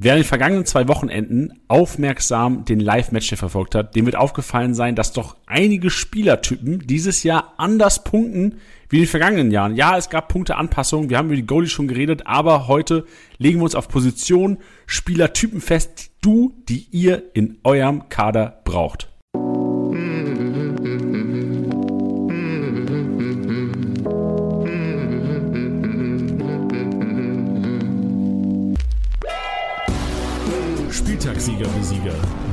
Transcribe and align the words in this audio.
Wer 0.00 0.14
in 0.14 0.20
den 0.20 0.28
vergangenen 0.28 0.64
zwei 0.64 0.86
Wochenenden 0.86 1.60
aufmerksam 1.66 2.64
den 2.64 2.78
Live-Match 2.78 3.34
verfolgt 3.34 3.74
hat, 3.74 3.96
dem 3.96 4.06
wird 4.06 4.14
aufgefallen 4.14 4.72
sein, 4.72 4.94
dass 4.94 5.12
doch 5.12 5.36
einige 5.46 5.90
Spielertypen 5.90 6.86
dieses 6.86 7.24
Jahr 7.24 7.54
anders 7.56 8.04
punkten 8.04 8.60
wie 8.88 8.98
in 8.98 9.02
den 9.02 9.08
vergangenen 9.08 9.50
Jahren. 9.50 9.74
Ja, 9.74 9.98
es 9.98 10.08
gab 10.08 10.28
Punkteanpassungen, 10.28 11.10
wir 11.10 11.18
haben 11.18 11.26
über 11.26 11.34
die 11.34 11.46
Goalies 11.46 11.72
schon 11.72 11.88
geredet, 11.88 12.28
aber 12.28 12.68
heute 12.68 13.06
legen 13.38 13.58
wir 13.58 13.64
uns 13.64 13.74
auf 13.74 13.88
Position 13.88 14.58
Spielertypen 14.86 15.60
fest, 15.60 16.12
du, 16.20 16.54
die 16.68 16.86
ihr 16.92 17.24
in 17.34 17.58
eurem 17.64 18.08
Kader 18.08 18.60
braucht. 18.64 19.08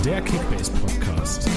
Der 0.05 0.22
Kickbase 0.22 0.72
Podcast. 0.72 1.50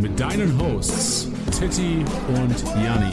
Mit 0.00 0.18
deinen 0.18 0.58
Hosts 0.58 1.30
Titti 1.50 2.02
und 2.28 2.64
Janni. 2.82 3.12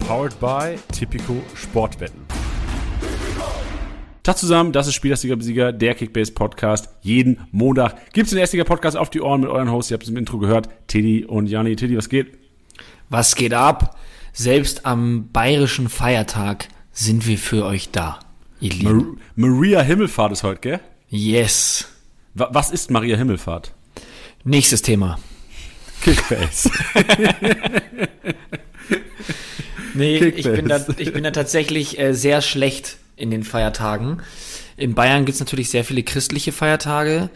Powered 0.00 0.40
by 0.40 0.76
Tipico 0.90 1.40
Sportwetten. 1.54 2.22
Tag 4.24 4.36
zusammen, 4.36 4.72
das 4.72 4.88
ist 4.88 4.94
Spieltagssieger 4.94 5.36
Besieger, 5.36 5.70
der 5.70 5.94
Kickbase 5.94 6.32
Podcast. 6.32 6.88
Jeden 7.02 7.38
Montag 7.52 8.12
gibt 8.12 8.26
es 8.26 8.30
den 8.30 8.40
Erstiger 8.40 8.64
Podcast 8.64 8.96
auf 8.96 9.10
die 9.10 9.20
Ohren 9.20 9.42
mit 9.42 9.50
euren 9.50 9.70
Hosts. 9.70 9.92
Ihr 9.92 9.94
habt 9.94 10.02
es 10.02 10.10
im 10.10 10.16
Intro 10.16 10.38
gehört. 10.38 10.68
Tiddy 10.88 11.26
und 11.26 11.46
Janni. 11.46 11.76
Tiddy, 11.76 11.96
was 11.96 12.08
geht? 12.08 12.36
Was 13.08 13.36
geht 13.36 13.54
ab? 13.54 13.96
Selbst 14.32 14.84
am 14.84 15.28
bayerischen 15.30 15.88
Feiertag 15.88 16.66
sind 16.90 17.28
wir 17.28 17.38
für 17.38 17.64
euch 17.64 17.92
da. 17.92 18.18
Mar 18.82 19.02
Maria 19.36 19.82
Himmelfahrt 19.82 20.32
ist 20.32 20.42
heute, 20.42 20.60
gell? 20.60 20.80
Yes. 21.08 21.88
Was 22.34 22.70
ist 22.70 22.90
Maria 22.90 23.16
Himmelfahrt? 23.16 23.72
Nächstes 24.44 24.82
Thema. 24.82 25.18
Kickbase. 26.02 26.70
nee, 29.94 30.18
Kickbase. 30.18 30.50
Ich, 30.50 30.56
bin 30.56 30.68
da, 30.68 30.86
ich 30.96 31.12
bin 31.12 31.24
da 31.24 31.30
tatsächlich 31.30 31.98
äh, 31.98 32.14
sehr 32.14 32.42
schlecht 32.42 32.96
in 33.16 33.30
den 33.30 33.44
Feiertagen. 33.44 34.22
In 34.76 34.94
Bayern 34.94 35.24
gibt 35.24 35.34
es 35.34 35.40
natürlich 35.40 35.70
sehr 35.70 35.84
viele 35.84 36.02
christliche 36.02 36.52
Feiertage, 36.52 37.30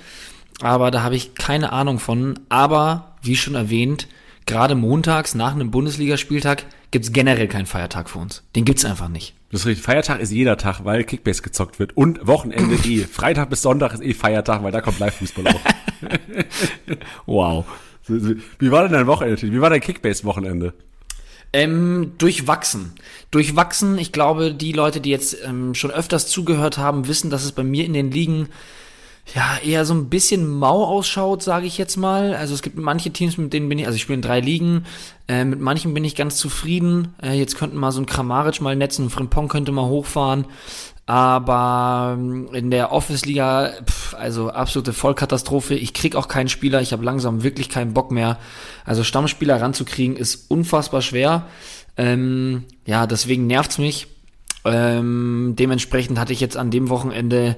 aber 0.60 0.90
da 0.90 1.02
habe 1.02 1.16
ich 1.16 1.34
keine 1.34 1.72
Ahnung 1.72 1.98
von. 1.98 2.40
Aber, 2.48 3.16
wie 3.22 3.36
schon 3.36 3.54
erwähnt, 3.54 4.08
gerade 4.46 4.74
montags 4.74 5.34
nach 5.34 5.52
einem 5.52 5.70
Bundesligaspieltag 5.70 6.64
gibt 6.90 7.04
es 7.04 7.12
generell 7.12 7.48
keinen 7.48 7.66
Feiertag 7.66 8.08
für 8.08 8.18
uns. 8.18 8.42
Den 8.56 8.64
gibt's 8.64 8.84
einfach 8.84 9.08
nicht. 9.08 9.34
Das 9.50 9.60
ist 9.62 9.66
richtig. 9.66 9.84
Feiertag 9.84 10.20
ist 10.20 10.30
jeder 10.30 10.56
Tag, 10.56 10.84
weil 10.84 11.04
Kickbase 11.04 11.42
gezockt 11.42 11.78
wird. 11.78 11.96
Und 11.96 12.26
Wochenende 12.26 12.74
eh. 12.88 13.04
Freitag 13.04 13.50
bis 13.50 13.62
Sonntag 13.62 13.94
ist 13.94 14.02
eh 14.02 14.14
Feiertag, 14.14 14.62
weil 14.62 14.72
da 14.72 14.80
kommt 14.80 14.98
Live-Fußball 14.98 15.46
auch. 15.48 15.60
wow. 17.26 17.64
Wie 18.06 18.70
war 18.70 18.82
denn 18.82 18.92
dein 18.92 19.06
Wochenende? 19.06 19.40
Wie 19.40 19.60
war 19.60 19.70
dein 19.70 19.80
Kickbase-Wochenende? 19.80 20.74
Ähm, 21.52 22.12
durchwachsen. 22.18 22.92
Durchwachsen. 23.30 23.98
Ich 23.98 24.12
glaube, 24.12 24.52
die 24.52 24.72
Leute, 24.72 25.00
die 25.00 25.10
jetzt 25.10 25.36
ähm, 25.44 25.74
schon 25.74 25.90
öfters 25.90 26.28
zugehört 26.28 26.76
haben, 26.76 27.08
wissen, 27.08 27.30
dass 27.30 27.44
es 27.44 27.52
bei 27.52 27.64
mir 27.64 27.84
in 27.84 27.94
den 27.94 28.10
Ligen 28.10 28.48
ja, 29.34 29.58
eher 29.62 29.84
so 29.84 29.94
ein 29.94 30.08
bisschen 30.08 30.46
mau 30.48 30.84
ausschaut, 30.84 31.42
sage 31.42 31.66
ich 31.66 31.76
jetzt 31.78 31.96
mal. 31.96 32.34
Also 32.34 32.54
es 32.54 32.62
gibt 32.62 32.78
manche 32.78 33.10
Teams, 33.10 33.36
mit 33.36 33.52
denen 33.52 33.68
bin 33.68 33.78
ich, 33.78 33.86
also 33.86 33.96
ich 33.96 34.02
spiele 34.02 34.16
in 34.16 34.22
drei 34.22 34.40
Ligen, 34.40 34.84
äh, 35.28 35.44
mit 35.44 35.60
manchen 35.60 35.92
bin 35.94 36.04
ich 36.04 36.16
ganz 36.16 36.36
zufrieden. 36.36 37.14
Äh, 37.22 37.34
jetzt 37.34 37.56
könnten 37.56 37.76
mal 37.76 37.92
so 37.92 38.00
ein 38.00 38.06
Kramaric 38.06 38.60
mal 38.60 38.76
netzen, 38.76 39.06
ein 39.06 39.10
Frimpong 39.10 39.48
könnte 39.48 39.72
mal 39.72 39.86
hochfahren. 39.86 40.46
Aber 41.06 42.16
ähm, 42.18 42.48
in 42.52 42.70
der 42.70 42.92
Office-Liga, 42.92 43.72
also 44.18 44.50
absolute 44.50 44.92
Vollkatastrophe. 44.92 45.74
Ich 45.74 45.94
krieg 45.94 46.16
auch 46.16 46.28
keinen 46.28 46.48
Spieler, 46.48 46.82
ich 46.82 46.92
habe 46.92 47.04
langsam 47.04 47.42
wirklich 47.42 47.68
keinen 47.68 47.94
Bock 47.94 48.10
mehr. 48.10 48.38
Also 48.84 49.04
Stammspieler 49.04 49.60
ranzukriegen 49.60 50.16
ist 50.16 50.50
unfassbar 50.50 51.00
schwer. 51.00 51.46
Ähm, 51.96 52.64
ja, 52.86 53.06
deswegen 53.06 53.46
nervt's 53.46 53.78
mich. 53.78 54.06
Ähm, 54.64 55.54
dementsprechend 55.58 56.18
hatte 56.18 56.32
ich 56.32 56.40
jetzt 56.40 56.56
an 56.56 56.70
dem 56.70 56.90
Wochenende 56.90 57.56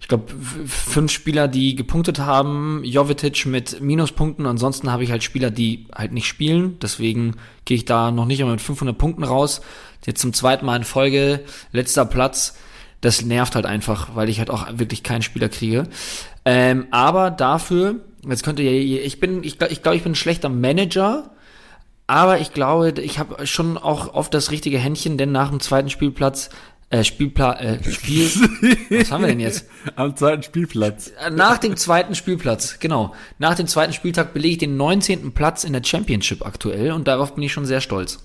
ich 0.00 0.08
glaube, 0.08 0.32
fünf 0.66 1.12
Spieler, 1.12 1.46
die 1.46 1.76
gepunktet 1.76 2.18
haben, 2.18 2.82
Jovetic 2.84 3.44
mit 3.44 3.80
Minuspunkten, 3.80 4.46
ansonsten 4.46 4.90
habe 4.90 5.04
ich 5.04 5.10
halt 5.10 5.22
Spieler, 5.22 5.50
die 5.50 5.86
halt 5.94 6.12
nicht 6.12 6.26
spielen, 6.26 6.78
deswegen 6.80 7.36
gehe 7.66 7.76
ich 7.76 7.84
da 7.84 8.10
noch 8.10 8.24
nicht 8.24 8.40
einmal 8.40 8.56
mit 8.56 8.62
500 8.62 8.96
Punkten 8.96 9.24
raus. 9.24 9.60
Jetzt 10.06 10.22
zum 10.22 10.32
zweiten 10.32 10.64
Mal 10.64 10.76
in 10.76 10.84
Folge, 10.84 11.44
letzter 11.72 12.06
Platz, 12.06 12.56
das 13.02 13.22
nervt 13.22 13.54
halt 13.54 13.66
einfach, 13.66 14.16
weil 14.16 14.30
ich 14.30 14.38
halt 14.38 14.50
auch 14.50 14.66
wirklich 14.72 15.02
keinen 15.02 15.22
Spieler 15.22 15.50
kriege. 15.50 15.84
Ähm, 16.46 16.86
aber 16.90 17.30
dafür, 17.30 17.96
jetzt 18.26 18.42
könnte 18.42 18.62
ja, 18.62 18.70
ich 18.70 19.20
bin, 19.20 19.44
ich 19.44 19.58
glaube, 19.58 19.72
ich, 19.72 19.82
glaub, 19.82 19.94
ich 19.94 20.02
bin 20.02 20.12
ein 20.12 20.16
schlechter 20.16 20.48
Manager, 20.48 21.30
aber 22.06 22.40
ich 22.40 22.52
glaube, 22.52 22.94
ich 23.02 23.18
habe 23.18 23.46
schon 23.46 23.76
auch 23.76 24.14
oft 24.14 24.32
das 24.32 24.50
richtige 24.50 24.78
Händchen, 24.78 25.18
denn 25.18 25.30
nach 25.30 25.50
dem 25.50 25.60
zweiten 25.60 25.90
Spielplatz 25.90 26.50
äh, 26.90 27.04
Spielplan, 27.04 27.56
äh, 27.56 27.90
Spiel, 27.90 28.26
was 28.90 29.12
haben 29.12 29.22
wir 29.22 29.28
denn 29.28 29.40
jetzt? 29.40 29.66
Am 29.94 30.16
zweiten 30.16 30.42
Spielplatz. 30.42 31.12
Äh, 31.24 31.30
nach 31.30 31.58
dem 31.58 31.76
zweiten 31.76 32.14
Spielplatz, 32.16 32.80
genau. 32.80 33.14
Nach 33.38 33.54
dem 33.54 33.68
zweiten 33.68 33.92
Spieltag 33.92 34.34
belege 34.34 34.52
ich 34.52 34.58
den 34.58 34.76
19. 34.76 35.32
Platz 35.32 35.64
in 35.64 35.72
der 35.72 35.84
Championship 35.84 36.44
aktuell 36.44 36.92
und 36.92 37.06
darauf 37.06 37.34
bin 37.34 37.44
ich 37.44 37.52
schon 37.52 37.64
sehr 37.64 37.80
stolz. 37.80 38.18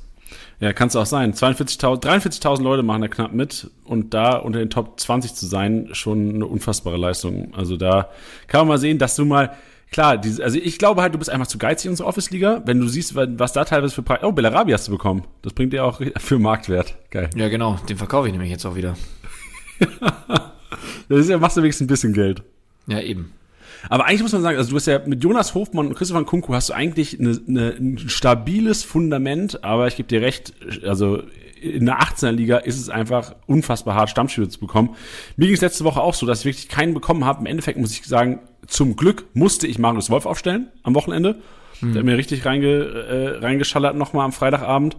Ja, 0.59 0.73
kann 0.73 0.87
es 0.87 0.95
auch 0.95 1.05
sein. 1.05 1.33
42.000, 1.33 2.01
43.000 2.01 2.63
Leute 2.63 2.81
machen 2.81 3.01
da 3.01 3.07
knapp 3.07 3.33
mit 3.33 3.69
und 3.83 4.13
da 4.13 4.37
unter 4.37 4.59
den 4.59 4.69
Top 4.69 4.99
20 4.99 5.35
zu 5.35 5.45
sein, 5.45 5.89
schon 5.91 6.33
eine 6.33 6.45
unfassbare 6.45 6.97
Leistung. 6.97 7.53
Also 7.53 7.77
da 7.77 8.09
kann 8.47 8.61
man 8.61 8.69
mal 8.69 8.77
sehen, 8.77 8.97
dass 8.97 9.15
du 9.15 9.25
mal 9.25 9.55
klar, 9.91 10.17
diese, 10.17 10.43
also 10.43 10.57
ich 10.57 10.77
glaube 10.77 11.01
halt, 11.01 11.13
du 11.13 11.17
bist 11.17 11.29
einfach 11.29 11.47
zu 11.47 11.57
geizig 11.57 11.85
in 11.85 11.91
unserer 11.91 12.07
Office-Liga, 12.07 12.63
wenn 12.65 12.79
du 12.79 12.87
siehst, 12.87 13.15
was 13.15 13.53
da 13.53 13.65
teilweise 13.65 13.95
für 13.95 14.03
Preis. 14.03 14.19
Oh, 14.23 14.31
Bellarabi 14.31 14.71
hast 14.71 14.87
du 14.87 14.91
bekommen. 14.91 15.25
Das 15.41 15.53
bringt 15.53 15.73
dir 15.73 15.85
auch 15.85 16.01
für 16.17 16.39
Marktwert. 16.39 16.97
Geil. 17.11 17.29
Ja, 17.35 17.49
genau. 17.49 17.77
Den 17.89 17.97
verkaufe 17.97 18.27
ich 18.27 18.33
nämlich 18.33 18.51
jetzt 18.51 18.65
auch 18.65 18.75
wieder. 18.75 18.95
das 21.09 21.19
ist 21.19 21.29
ja, 21.29 21.37
machst 21.37 21.57
du 21.57 21.61
wenigstens 21.61 21.85
ein 21.85 21.87
bisschen 21.89 22.13
Geld. 22.13 22.43
Ja, 22.87 22.99
eben. 22.99 23.33
Aber 23.89 24.05
eigentlich 24.05 24.21
muss 24.21 24.33
man 24.33 24.41
sagen, 24.41 24.57
also 24.57 24.71
du 24.71 24.75
hast 24.77 24.87
ja 24.87 25.01
mit 25.05 25.23
Jonas 25.23 25.53
Hofmann 25.53 25.87
und 25.87 25.95
Christopher 25.95 26.23
Kunku 26.23 26.53
hast 26.53 26.69
du 26.69 26.73
eigentlich 26.73 27.19
eine, 27.19 27.39
eine, 27.47 27.69
ein 27.69 27.97
stabiles 28.09 28.83
Fundament, 28.83 29.63
aber 29.63 29.87
ich 29.87 29.95
gebe 29.95 30.07
dir 30.07 30.21
recht, 30.21 30.53
also 30.83 31.21
in 31.61 31.85
der 31.85 31.99
18er 31.99 32.31
Liga 32.31 32.57
ist 32.57 32.79
es 32.79 32.89
einfach 32.89 33.35
unfassbar 33.47 33.95
hart, 33.95 34.09
Stammspieler 34.09 34.49
zu 34.49 34.59
bekommen. 34.59 34.95
Mir 35.35 35.47
ging 35.47 35.55
es 35.55 35.61
letzte 35.61 35.83
Woche 35.83 36.01
auch 36.01 36.13
so, 36.13 36.25
dass 36.25 36.39
ich 36.39 36.45
wirklich 36.45 36.69
keinen 36.69 36.93
bekommen 36.93 37.25
habe. 37.25 37.41
Im 37.41 37.45
Endeffekt 37.47 37.79
muss 37.79 37.91
ich 37.91 38.05
sagen, 38.05 38.39
zum 38.67 38.95
Glück 38.95 39.25
musste 39.33 39.67
ich 39.67 39.79
Marius 39.79 40.09
Wolf 40.09 40.25
aufstellen 40.25 40.67
am 40.83 40.95
Wochenende. 40.95 41.37
Mhm. 41.81 41.93
Der 41.93 41.99
hat 41.99 42.05
mir 42.05 42.17
richtig 42.17 42.45
reinge, 42.45 42.67
äh, 42.67 43.37
reingeschallert 43.37 43.95
nochmal 43.95 44.25
am 44.25 44.31
Freitagabend. 44.31 44.97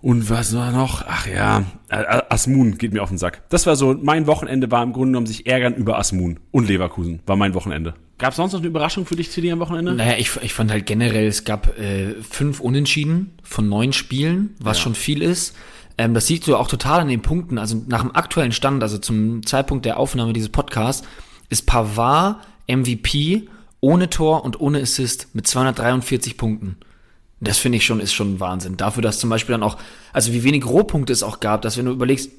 Und 0.00 0.30
was 0.30 0.54
war 0.54 0.70
noch? 0.70 1.04
Ach 1.08 1.26
ja, 1.26 1.64
Asmun 1.88 2.78
geht 2.78 2.92
mir 2.92 3.02
auf 3.02 3.08
den 3.08 3.18
Sack. 3.18 3.42
Das 3.48 3.66
war 3.66 3.74
so, 3.74 3.96
mein 4.00 4.28
Wochenende 4.28 4.70
war 4.70 4.82
im 4.84 4.92
Grunde 4.92 5.08
genommen 5.08 5.26
sich 5.26 5.46
ärgern 5.46 5.74
über 5.74 5.98
Asmun 5.98 6.38
und 6.52 6.68
Leverkusen, 6.68 7.20
war 7.26 7.34
mein 7.34 7.52
Wochenende. 7.54 7.94
Gab 8.18 8.30
es 8.30 8.36
sonst 8.36 8.52
noch 8.52 8.60
eine 8.60 8.68
Überraschung 8.68 9.06
für 9.06 9.16
dich, 9.16 9.30
CD, 9.30 9.50
am 9.50 9.58
Wochenende? 9.58 9.94
Naja, 9.94 10.14
ich, 10.18 10.30
ich 10.42 10.54
fand 10.54 10.70
halt 10.70 10.86
generell, 10.86 11.26
es 11.26 11.44
gab 11.44 11.78
äh, 11.78 12.14
fünf 12.28 12.60
Unentschieden 12.60 13.32
von 13.42 13.68
neun 13.68 13.92
Spielen, 13.92 14.54
was 14.60 14.78
ja. 14.78 14.84
schon 14.84 14.94
viel 14.94 15.22
ist. 15.22 15.56
Ähm, 15.98 16.14
das 16.14 16.26
siehst 16.26 16.46
du 16.46 16.56
auch 16.56 16.68
total 16.68 17.00
an 17.00 17.08
den 17.08 17.22
Punkten. 17.22 17.58
Also 17.58 17.82
nach 17.88 18.02
dem 18.02 18.14
aktuellen 18.14 18.52
Stand, 18.52 18.82
also 18.82 18.98
zum 18.98 19.44
Zeitpunkt 19.44 19.84
der 19.84 19.98
Aufnahme 19.98 20.32
dieses 20.32 20.48
Podcasts, 20.48 21.06
ist 21.48 21.66
Pavard 21.66 22.38
MVP 22.66 23.48
ohne 23.80 24.10
Tor 24.10 24.44
und 24.44 24.60
ohne 24.60 24.80
Assist 24.80 25.28
mit 25.34 25.46
243 25.46 26.36
Punkten. 26.36 26.76
Das 27.40 27.58
finde 27.58 27.78
ich 27.78 27.86
schon, 27.86 28.00
ist 28.00 28.12
schon 28.12 28.40
Wahnsinn. 28.40 28.76
Dafür, 28.76 29.02
dass 29.02 29.20
zum 29.20 29.30
Beispiel 29.30 29.52
dann 29.52 29.62
auch, 29.62 29.78
also 30.12 30.32
wie 30.32 30.42
wenig 30.42 30.66
Rohpunkte 30.66 31.12
es 31.12 31.22
auch 31.22 31.40
gab, 31.40 31.62
dass 31.62 31.76
wenn 31.76 31.86
du 31.86 31.92
überlegst, 31.92 32.30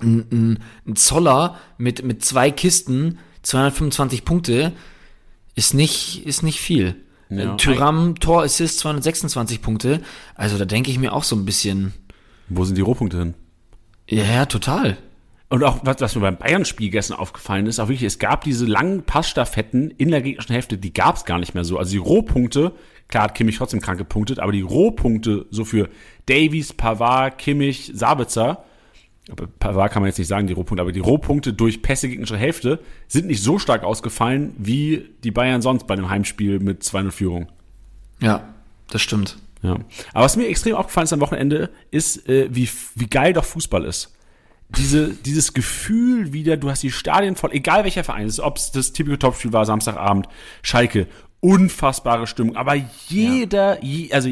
ein, 0.00 0.26
ein, 0.30 0.58
ein 0.86 0.96
Zoller 0.96 1.56
mit, 1.78 2.04
mit 2.04 2.24
zwei 2.24 2.50
Kisten, 2.50 3.18
225 3.42 4.24
Punkte, 4.24 4.72
ist 5.54 5.74
nicht, 5.74 6.24
ist 6.26 6.42
nicht 6.42 6.60
viel. 6.60 6.96
Ja. 7.30 7.56
Tyram, 7.56 8.18
Tor, 8.20 8.42
Assist, 8.42 8.78
226 8.80 9.60
Punkte. 9.60 10.02
Also 10.34 10.56
da 10.58 10.64
denke 10.64 10.90
ich 10.90 10.98
mir 10.98 11.12
auch 11.12 11.24
so 11.24 11.36
ein 11.36 11.44
bisschen. 11.44 11.92
Wo 12.48 12.64
sind 12.64 12.76
die 12.76 12.82
Rohpunkte 12.82 13.18
hin? 13.18 13.34
Ja, 14.08 14.24
ja, 14.24 14.46
total. 14.46 14.98
Und 15.50 15.64
auch, 15.64 15.80
was, 15.82 16.00
was 16.00 16.14
mir 16.14 16.20
beim 16.20 16.36
Bayern-Spiel 16.36 16.90
gestern 16.90 17.16
aufgefallen 17.16 17.66
ist, 17.66 17.80
auch 17.80 17.88
wirklich, 17.88 18.06
es 18.06 18.18
gab 18.18 18.44
diese 18.44 18.66
langen 18.66 19.04
Passstaffetten 19.04 19.90
in 19.92 20.10
der 20.10 20.20
gegnerischen 20.20 20.52
Hälfte, 20.52 20.76
die 20.76 20.92
gab 20.92 21.16
es 21.16 21.24
gar 21.24 21.38
nicht 21.38 21.54
mehr 21.54 21.64
so. 21.64 21.78
Also 21.78 21.92
die 21.92 21.98
Rohpunkte, 21.98 22.72
klar 23.08 23.24
hat 23.24 23.34
Kimmich 23.34 23.56
trotzdem 23.56 23.80
krank 23.80 23.98
gepunktet, 23.98 24.40
aber 24.40 24.52
die 24.52 24.60
Rohpunkte 24.60 25.46
so 25.50 25.64
für 25.64 25.88
Davies, 26.26 26.74
Pavard, 26.74 27.38
Kimmich, 27.38 27.90
Sabitzer, 27.94 28.64
Pavard 29.58 29.92
kann 29.92 30.02
man 30.02 30.08
jetzt 30.08 30.18
nicht 30.18 30.28
sagen, 30.28 30.46
die 30.46 30.52
Rohpunkte, 30.52 30.82
aber 30.82 30.92
die 30.92 31.00
Rohpunkte 31.00 31.54
durch 31.54 31.80
Pässe 31.80 32.08
gegnerische 32.08 32.36
Hälfte 32.36 32.80
sind 33.08 33.26
nicht 33.26 33.42
so 33.42 33.58
stark 33.58 33.84
ausgefallen, 33.84 34.54
wie 34.58 35.08
die 35.24 35.30
Bayern 35.30 35.62
sonst 35.62 35.86
bei 35.86 35.94
einem 35.94 36.10
Heimspiel 36.10 36.60
mit 36.60 36.82
2-0 36.82 37.10
Führung. 37.10 37.48
Ja, 38.20 38.54
das 38.90 39.00
stimmt. 39.00 39.38
Ja. 39.62 39.78
Aber 40.12 40.24
was 40.24 40.36
mir 40.36 40.46
extrem 40.48 40.76
aufgefallen 40.76 41.04
ist 41.04 41.12
am 41.12 41.20
Wochenende, 41.20 41.70
ist, 41.90 42.28
äh, 42.28 42.48
wie, 42.50 42.68
wie 42.94 43.06
geil 43.06 43.32
doch 43.32 43.44
Fußball 43.44 43.84
ist 43.84 44.14
diese, 44.76 45.14
dieses 45.14 45.54
Gefühl 45.54 46.32
wieder, 46.32 46.56
du 46.56 46.70
hast 46.70 46.82
die 46.82 46.90
Stadien 46.90 47.36
voll, 47.36 47.52
egal 47.52 47.84
welcher 47.84 48.04
Verein 48.04 48.26
es 48.26 48.34
ist, 48.34 48.40
ob 48.40 48.58
es 48.58 48.70
das 48.70 48.92
typische 48.92 49.18
Topspiel 49.18 49.52
war, 49.52 49.64
Samstagabend, 49.64 50.28
Schalke, 50.62 51.06
unfassbare 51.40 52.26
Stimmung, 52.26 52.56
aber 52.56 52.74
jeder, 53.08 53.82
je, 53.82 54.12
also 54.12 54.30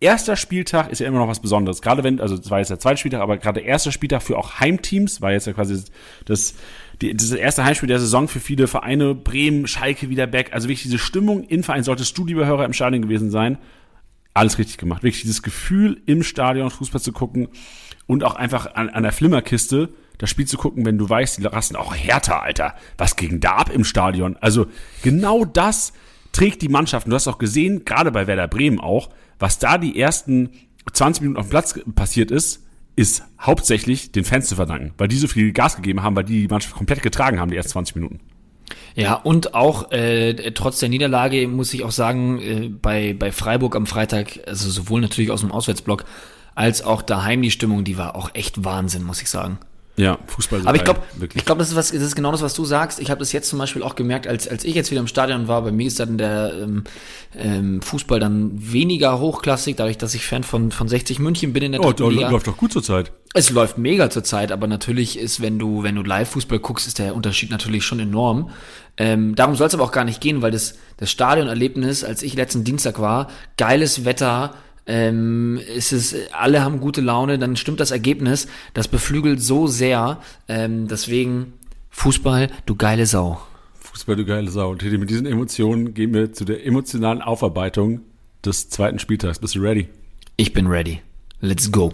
erster 0.00 0.36
Spieltag 0.36 0.90
ist 0.90 1.00
ja 1.00 1.06
immer 1.06 1.18
noch 1.18 1.28
was 1.28 1.40
Besonderes, 1.40 1.82
gerade 1.82 2.02
wenn, 2.02 2.20
also 2.20 2.34
es 2.34 2.50
war 2.50 2.60
jetzt 2.60 2.70
der 2.70 2.78
zweite 2.78 2.96
Spieltag, 2.96 3.20
aber 3.20 3.36
gerade 3.36 3.60
der 3.60 3.68
erste 3.68 3.92
Spieltag 3.92 4.22
für 4.22 4.38
auch 4.38 4.58
Heimteams, 4.60 5.20
war 5.20 5.32
jetzt 5.32 5.46
ja 5.46 5.52
quasi 5.52 5.82
das, 6.24 6.54
die, 7.02 7.14
das 7.14 7.30
erste 7.32 7.64
Heimspiel 7.64 7.88
der 7.88 8.00
Saison 8.00 8.26
für 8.26 8.40
viele 8.40 8.66
Vereine, 8.66 9.14
Bremen, 9.14 9.66
Schalke 9.66 10.08
wieder 10.08 10.26
back, 10.26 10.52
also 10.54 10.68
wirklich 10.68 10.82
diese 10.82 10.98
Stimmung 10.98 11.44
in 11.44 11.62
Verein, 11.62 11.84
solltest 11.84 12.16
du, 12.16 12.24
lieber 12.24 12.46
Hörer, 12.46 12.64
im 12.64 12.72
Stadion 12.72 13.02
gewesen 13.02 13.30
sein, 13.30 13.58
alles 14.32 14.58
richtig 14.58 14.78
gemacht, 14.78 15.02
wirklich 15.02 15.22
dieses 15.22 15.42
Gefühl 15.42 16.00
im 16.06 16.22
Stadion 16.22 16.70
Fußball 16.70 17.00
zu 17.00 17.12
gucken, 17.12 17.48
und 18.06 18.24
auch 18.24 18.34
einfach 18.34 18.74
an, 18.74 18.88
an 18.90 19.02
der 19.02 19.12
Flimmerkiste 19.12 19.90
das 20.18 20.30
Spiel 20.30 20.46
zu 20.46 20.56
gucken, 20.56 20.86
wenn 20.86 20.98
du 20.98 21.08
weißt, 21.08 21.38
die 21.38 21.44
rasten 21.44 21.76
auch 21.76 21.94
härter, 21.94 22.42
Alter. 22.42 22.74
Was 22.96 23.16
ging 23.16 23.40
da 23.40 23.56
ab 23.56 23.70
im 23.72 23.84
Stadion? 23.84 24.36
Also 24.40 24.66
genau 25.02 25.44
das 25.44 25.92
trägt 26.32 26.62
die 26.62 26.68
Mannschaft. 26.68 27.06
Und 27.06 27.10
du 27.10 27.16
hast 27.16 27.28
auch 27.28 27.38
gesehen, 27.38 27.84
gerade 27.84 28.12
bei 28.12 28.26
Werder 28.26 28.48
Bremen 28.48 28.80
auch, 28.80 29.10
was 29.38 29.58
da 29.58 29.78
die 29.78 29.98
ersten 29.98 30.50
20 30.92 31.22
Minuten 31.22 31.40
auf 31.40 31.46
dem 31.46 31.50
Platz 31.50 31.80
passiert 31.94 32.30
ist, 32.30 32.62
ist 32.96 33.24
hauptsächlich 33.40 34.12
den 34.12 34.24
Fans 34.24 34.46
zu 34.48 34.54
verdanken, 34.54 34.92
weil 34.98 35.08
die 35.08 35.16
so 35.16 35.26
viel 35.26 35.52
Gas 35.52 35.76
gegeben 35.76 36.02
haben, 36.02 36.14
weil 36.14 36.24
die 36.24 36.42
die 36.42 36.48
Mannschaft 36.48 36.76
komplett 36.76 37.02
getragen 37.02 37.40
haben, 37.40 37.50
die 37.50 37.56
ersten 37.56 37.72
20 37.72 37.96
Minuten. 37.96 38.20
Ja, 38.94 39.14
und 39.14 39.54
auch 39.54 39.90
äh, 39.90 40.52
trotz 40.52 40.78
der 40.78 40.88
Niederlage 40.88 41.48
muss 41.48 41.74
ich 41.74 41.82
auch 41.82 41.90
sagen, 41.90 42.40
äh, 42.40 42.68
bei, 42.68 43.14
bei 43.18 43.32
Freiburg 43.32 43.74
am 43.74 43.86
Freitag, 43.86 44.38
also 44.46 44.70
sowohl 44.70 45.00
natürlich 45.00 45.30
aus 45.30 45.40
dem 45.40 45.50
Auswärtsblock, 45.50 46.04
als 46.54 46.82
auch 46.82 47.02
daheim 47.02 47.42
die 47.42 47.50
Stimmung, 47.50 47.84
die 47.84 47.98
war 47.98 48.14
auch 48.16 48.30
echt 48.34 48.64
Wahnsinn, 48.64 49.04
muss 49.04 49.22
ich 49.22 49.30
sagen. 49.30 49.58
Ja, 49.96 50.18
Fußball. 50.26 50.62
Aber 50.64 50.76
ich 50.76 50.82
glaube, 50.82 51.02
ich 51.34 51.44
glaube, 51.44 51.60
das 51.60 51.68
ist 51.68 51.76
was, 51.76 51.92
das 51.92 52.02
ist 52.02 52.16
genau 52.16 52.32
das, 52.32 52.42
was 52.42 52.52
du 52.54 52.64
sagst. 52.64 52.98
Ich 52.98 53.10
habe 53.10 53.20
das 53.20 53.30
jetzt 53.30 53.48
zum 53.48 53.60
Beispiel 53.60 53.82
auch 53.84 53.94
gemerkt, 53.94 54.26
als 54.26 54.48
als 54.48 54.64
ich 54.64 54.74
jetzt 54.74 54.90
wieder 54.90 55.00
im 55.00 55.06
Stadion 55.06 55.46
war. 55.46 55.62
Bei 55.62 55.70
mir 55.70 55.86
ist 55.86 56.00
dann 56.00 56.18
der 56.18 56.52
ähm, 56.60 56.82
ähm, 57.38 57.80
Fußball 57.80 58.18
dann 58.18 58.50
weniger 58.54 59.20
hochklassig, 59.20 59.76
dadurch, 59.76 59.96
dass 59.96 60.14
ich 60.14 60.26
Fan 60.26 60.42
von 60.42 60.72
von 60.72 60.88
60 60.88 61.20
München 61.20 61.52
bin 61.52 61.62
in 61.62 61.72
der 61.72 61.80
Oh, 61.80 61.92
da 61.92 62.08
läuft 62.08 62.48
doch 62.48 62.56
gut 62.56 62.72
zur 62.72 62.82
Zeit. 62.82 63.12
Es 63.34 63.50
läuft 63.50 63.78
mega 63.78 64.10
zur 64.10 64.24
Zeit, 64.24 64.50
aber 64.50 64.66
natürlich 64.66 65.16
ist, 65.16 65.40
wenn 65.40 65.60
du 65.60 65.84
wenn 65.84 65.94
du 65.94 66.02
Live-Fußball 66.02 66.58
guckst, 66.58 66.88
ist 66.88 66.98
der 66.98 67.14
Unterschied 67.14 67.50
natürlich 67.50 67.84
schon 67.84 68.00
enorm. 68.00 68.50
Ähm, 68.96 69.36
darum 69.36 69.54
soll 69.54 69.68
es 69.68 69.74
aber 69.74 69.84
auch 69.84 69.92
gar 69.92 70.04
nicht 70.04 70.20
gehen, 70.20 70.42
weil 70.42 70.50
das 70.50 70.74
das 70.96 71.08
Stadionerlebnis, 71.12 72.02
als 72.02 72.22
ich 72.22 72.34
letzten 72.34 72.64
Dienstag 72.64 72.98
war, 72.98 73.28
geiles 73.56 74.04
Wetter 74.04 74.54
ähm, 74.86 75.60
ist 75.74 75.92
es, 75.92 76.14
alle 76.32 76.62
haben 76.62 76.80
gute 76.80 77.00
Laune, 77.00 77.38
dann 77.38 77.56
stimmt 77.56 77.80
das 77.80 77.90
Ergebnis. 77.90 78.48
Das 78.74 78.88
beflügelt 78.88 79.40
so 79.40 79.66
sehr. 79.66 80.20
Ähm, 80.48 80.88
deswegen 80.88 81.54
Fußball, 81.90 82.50
du 82.66 82.74
geile 82.74 83.06
Sau. 83.06 83.40
Fußball, 83.80 84.16
du 84.16 84.24
geile 84.24 84.50
Sau. 84.50 84.70
Und 84.70 84.82
mit 84.82 85.10
diesen 85.10 85.26
Emotionen 85.26 85.94
gehen 85.94 86.12
wir 86.12 86.32
zu 86.32 86.44
der 86.44 86.66
emotionalen 86.66 87.22
Aufarbeitung 87.22 88.00
des 88.44 88.68
zweiten 88.68 88.98
Spieltags. 88.98 89.38
Bist 89.38 89.54
du 89.54 89.60
ready? 89.60 89.88
Ich 90.36 90.52
bin 90.52 90.66
ready. 90.66 91.00
Let's 91.40 91.70
go. 91.70 91.92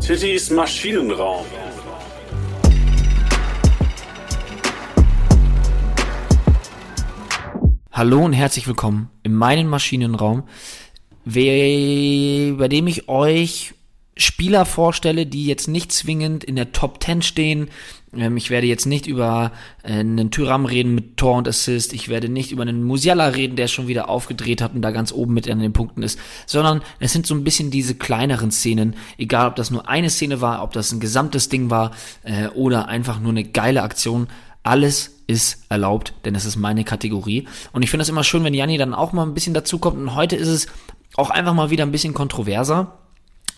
Tittys 0.00 0.50
Maschinenraum. 0.50 1.44
Hallo 7.92 8.24
und 8.24 8.32
herzlich 8.32 8.66
willkommen 8.66 9.10
in 9.30 9.36
meinem 9.36 9.68
Maschinenraum, 9.68 10.42
bei 11.24 12.68
dem 12.68 12.86
ich 12.88 13.08
euch 13.08 13.74
Spieler 14.16 14.66
vorstelle, 14.66 15.24
die 15.24 15.46
jetzt 15.46 15.68
nicht 15.68 15.92
zwingend 15.92 16.44
in 16.44 16.56
der 16.56 16.72
Top 16.72 17.02
10 17.02 17.22
stehen. 17.22 17.70
Ähm, 18.14 18.36
ich 18.36 18.50
werde 18.50 18.66
jetzt 18.66 18.84
nicht 18.84 19.06
über 19.06 19.52
äh, 19.82 19.92
einen 19.92 20.30
Tyram 20.30 20.66
reden 20.66 20.94
mit 20.94 21.16
Tor 21.16 21.38
und 21.38 21.48
Assist. 21.48 21.94
Ich 21.94 22.08
werde 22.08 22.28
nicht 22.28 22.52
über 22.52 22.62
einen 22.62 22.82
Musiala 22.82 23.28
reden, 23.28 23.56
der 23.56 23.68
schon 23.68 23.88
wieder 23.88 24.10
aufgedreht 24.10 24.60
hat 24.60 24.74
und 24.74 24.82
da 24.82 24.90
ganz 24.90 25.12
oben 25.12 25.32
mit 25.32 25.48
an 25.48 25.60
den 25.60 25.72
Punkten 25.72 26.02
ist. 26.02 26.18
Sondern 26.44 26.82
es 26.98 27.12
sind 27.12 27.26
so 27.26 27.34
ein 27.34 27.44
bisschen 27.44 27.70
diese 27.70 27.94
kleineren 27.94 28.50
Szenen. 28.50 28.94
Egal, 29.16 29.48
ob 29.48 29.56
das 29.56 29.70
nur 29.70 29.88
eine 29.88 30.10
Szene 30.10 30.42
war, 30.42 30.62
ob 30.62 30.72
das 30.74 30.92
ein 30.92 31.00
gesamtes 31.00 31.48
Ding 31.48 31.70
war 31.70 31.92
äh, 32.24 32.48
oder 32.48 32.88
einfach 32.88 33.20
nur 33.20 33.30
eine 33.30 33.44
geile 33.44 33.82
Aktion. 33.82 34.26
Alles 34.64 35.19
ist 35.30 35.64
erlaubt, 35.68 36.12
denn 36.24 36.34
es 36.34 36.44
ist 36.44 36.56
meine 36.56 36.82
Kategorie. 36.82 37.46
Und 37.72 37.82
ich 37.82 37.90
finde 37.90 38.02
es 38.02 38.08
immer 38.08 38.24
schön, 38.24 38.42
wenn 38.42 38.52
Janni 38.52 38.76
dann 38.78 38.94
auch 38.94 39.12
mal 39.12 39.22
ein 39.24 39.34
bisschen 39.34 39.54
dazu 39.54 39.78
kommt. 39.78 39.96
Und 39.96 40.16
heute 40.16 40.34
ist 40.34 40.48
es 40.48 40.66
auch 41.14 41.30
einfach 41.30 41.54
mal 41.54 41.70
wieder 41.70 41.84
ein 41.84 41.92
bisschen 41.92 42.14
kontroverser. 42.14 42.98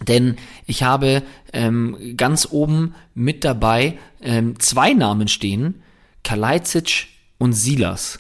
Denn 0.07 0.37
ich 0.67 0.83
habe 0.83 1.23
ähm, 1.53 2.15
ganz 2.17 2.49
oben 2.51 2.95
mit 3.15 3.45
dabei 3.45 3.99
ähm, 4.21 4.59
zwei 4.61 4.93
Namen 4.93 5.29
stehen, 5.29 5.83
Kalajdzic 6.25 7.09
und 7.39 7.55
Silas. 7.55 8.19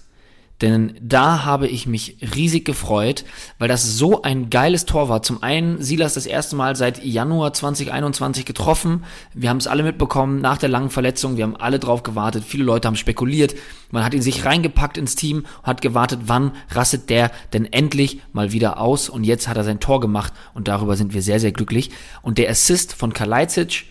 Denn 0.62 0.94
da 1.02 1.44
habe 1.44 1.66
ich 1.66 1.88
mich 1.88 2.18
riesig 2.36 2.64
gefreut, 2.64 3.24
weil 3.58 3.66
das 3.66 3.82
so 3.82 4.22
ein 4.22 4.48
geiles 4.48 4.86
Tor 4.86 5.08
war. 5.08 5.24
Zum 5.24 5.42
einen 5.42 5.82
Silas 5.82 6.14
das 6.14 6.24
erste 6.24 6.54
Mal 6.54 6.76
seit 6.76 7.04
Januar 7.04 7.52
2021 7.52 8.44
getroffen. 8.44 9.02
Wir 9.34 9.50
haben 9.50 9.56
es 9.56 9.66
alle 9.66 9.82
mitbekommen 9.82 10.40
nach 10.40 10.58
der 10.58 10.68
langen 10.68 10.90
Verletzung. 10.90 11.36
Wir 11.36 11.42
haben 11.42 11.56
alle 11.56 11.80
drauf 11.80 12.04
gewartet. 12.04 12.44
Viele 12.46 12.62
Leute 12.62 12.86
haben 12.86 12.94
spekuliert. 12.94 13.56
Man 13.90 14.04
hat 14.04 14.14
ihn 14.14 14.22
sich 14.22 14.44
reingepackt 14.44 14.98
ins 14.98 15.16
Team, 15.16 15.46
hat 15.64 15.82
gewartet, 15.82 16.20
wann 16.26 16.52
rastet 16.70 17.10
der 17.10 17.32
denn 17.52 17.66
endlich 17.66 18.20
mal 18.32 18.52
wieder 18.52 18.78
aus. 18.78 19.08
Und 19.08 19.24
jetzt 19.24 19.48
hat 19.48 19.56
er 19.56 19.64
sein 19.64 19.80
Tor 19.80 19.98
gemacht 19.98 20.32
und 20.54 20.68
darüber 20.68 20.94
sind 20.94 21.12
wir 21.12 21.22
sehr, 21.22 21.40
sehr 21.40 21.52
glücklich. 21.52 21.90
Und 22.22 22.38
der 22.38 22.48
Assist 22.48 22.94
von 22.94 23.12
Kalajdzic, 23.12 23.86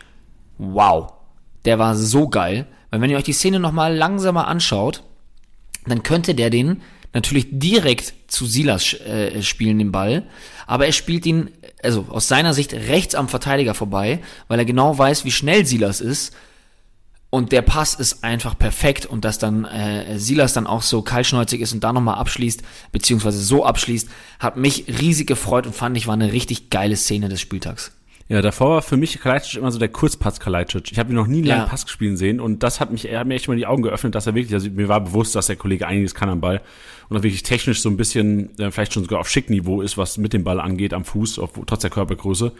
wow, 0.58 1.12
der 1.66 1.80
war 1.80 1.96
so 1.96 2.30
geil. 2.30 2.66
Weil 2.92 3.02
wenn 3.02 3.10
ihr 3.10 3.18
euch 3.18 3.24
die 3.26 3.34
Szene 3.34 3.60
nochmal 3.60 3.94
langsamer 3.94 4.48
anschaut, 4.48 5.04
dann 5.86 6.04
könnte 6.04 6.36
der 6.36 6.50
den 6.50 6.82
natürlich 7.14 7.48
direkt 7.52 8.14
zu 8.28 8.46
Silas 8.46 8.94
äh, 8.94 9.42
spielen, 9.42 9.80
den 9.80 9.92
Ball. 9.92 10.24
Aber 10.68 10.86
er 10.86 10.94
spielt 10.94 11.26
ihn, 11.26 11.50
also 11.84 12.06
aus 12.10 12.28
seiner 12.28 12.54
Sicht, 12.54 12.74
rechts 12.74 13.16
am 13.16 13.28
Verteidiger 13.28 13.74
vorbei, 13.74 14.20
weil 14.48 14.60
er 14.60 14.66
genau 14.66 14.98
weiß, 14.98 15.26
wie 15.26 15.32
schnell 15.32 15.66
Silas 15.66 16.02
ist. 16.02 16.34
Und 17.30 17.54
der 17.54 17.62
Pass 17.62 17.94
ist 17.94 18.26
einfach 18.26 18.58
perfekt 18.58 19.06
und 19.06 19.24
dass 19.24 19.40
dann 19.40 19.64
äh, 19.64 20.20
Silas 20.20 20.52
dann 20.52 20.68
auch 20.68 20.82
so 20.82 21.02
kaltschnäuzig 21.02 21.62
ist 21.62 21.72
und 21.72 21.82
da 21.82 21.94
nochmal 21.94 22.16
abschließt, 22.16 22.62
beziehungsweise 22.92 23.42
so 23.42 23.66
abschließt, 23.66 24.10
hat 24.40 24.58
mich 24.58 24.86
riesig 25.00 25.28
gefreut 25.28 25.66
und 25.66 25.74
fand 25.74 25.96
ich 25.96 26.08
war 26.08 26.14
eine 26.14 26.34
richtig 26.34 26.70
geile 26.70 26.98
Szene 26.98 27.30
des 27.30 27.40
Spieltags. 27.40 27.94
Ja, 28.32 28.42
davor 28.42 28.70
war 28.76 28.82
für 28.82 28.96
mich 28.96 29.20
Kalajdzic 29.20 29.60
immer 29.60 29.74
so 29.74 29.78
der 29.78 29.90
Kurzpass 29.90 30.40
Kalajdzic. 30.40 30.90
Ich 30.94 31.00
habe 31.00 31.12
ihn 31.12 31.16
noch 31.16 31.28
nie 31.28 31.40
einen 31.40 31.48
ja. 31.48 31.56
langen 31.58 31.70
Pass 31.70 31.84
spielen 31.90 32.16
sehen 32.16 32.40
und 32.40 32.64
das 32.64 32.80
hat 32.80 32.90
mich, 32.90 33.10
er 33.10 33.20
hat 33.20 33.28
mir 33.28 33.36
echt 33.36 33.50
mal 33.50 33.58
die 33.58 33.66
Augen 33.66 33.84
geöffnet, 33.84 34.16
dass 34.16 34.26
er 34.26 34.36
wirklich, 34.36 34.54
also 34.54 34.70
mir 34.70 34.88
war 34.88 35.02
bewusst, 35.02 35.36
dass 35.36 35.48
der 35.48 35.58
Kollege 35.58 35.86
einiges 35.86 36.16
kann 36.16 36.30
am 36.30 36.40
Ball 36.40 36.62
und 37.10 37.18
auch 37.18 37.24
wirklich 37.24 37.44
technisch 37.44 37.82
so 37.82 37.90
ein 37.90 37.98
bisschen, 37.98 38.58
äh, 38.58 38.72
vielleicht 38.72 38.94
schon 38.94 39.04
sogar 39.04 39.20
auf 39.20 39.28
Schickniveau 39.28 39.82
ist, 39.82 39.98
was 39.98 40.18
mit 40.18 40.32
dem 40.32 40.46
Ball 40.46 40.62
angeht 40.62 40.94
am 40.94 41.04
Fuß, 41.04 41.40
auf, 41.40 41.50
trotz 41.68 41.82
der 41.82 41.90
Körpergröße. 41.90 42.54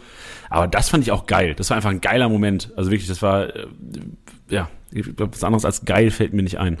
Aber 0.50 0.68
das 0.68 0.90
fand 0.90 1.04
ich 1.04 1.10
auch 1.10 1.24
geil. 1.24 1.54
Das 1.54 1.70
war 1.70 1.78
einfach 1.78 1.88
ein 1.88 2.02
geiler 2.02 2.28
Moment. 2.28 2.70
Also 2.76 2.90
wirklich, 2.90 3.08
das 3.08 3.22
war, 3.22 3.56
äh, 3.56 3.66
ja, 4.50 4.68
ich 4.90 5.16
glaube, 5.16 5.32
was 5.32 5.42
anderes 5.42 5.64
als 5.64 5.86
geil 5.86 6.10
fällt 6.10 6.34
mir 6.34 6.42
nicht 6.42 6.58
ein. 6.58 6.76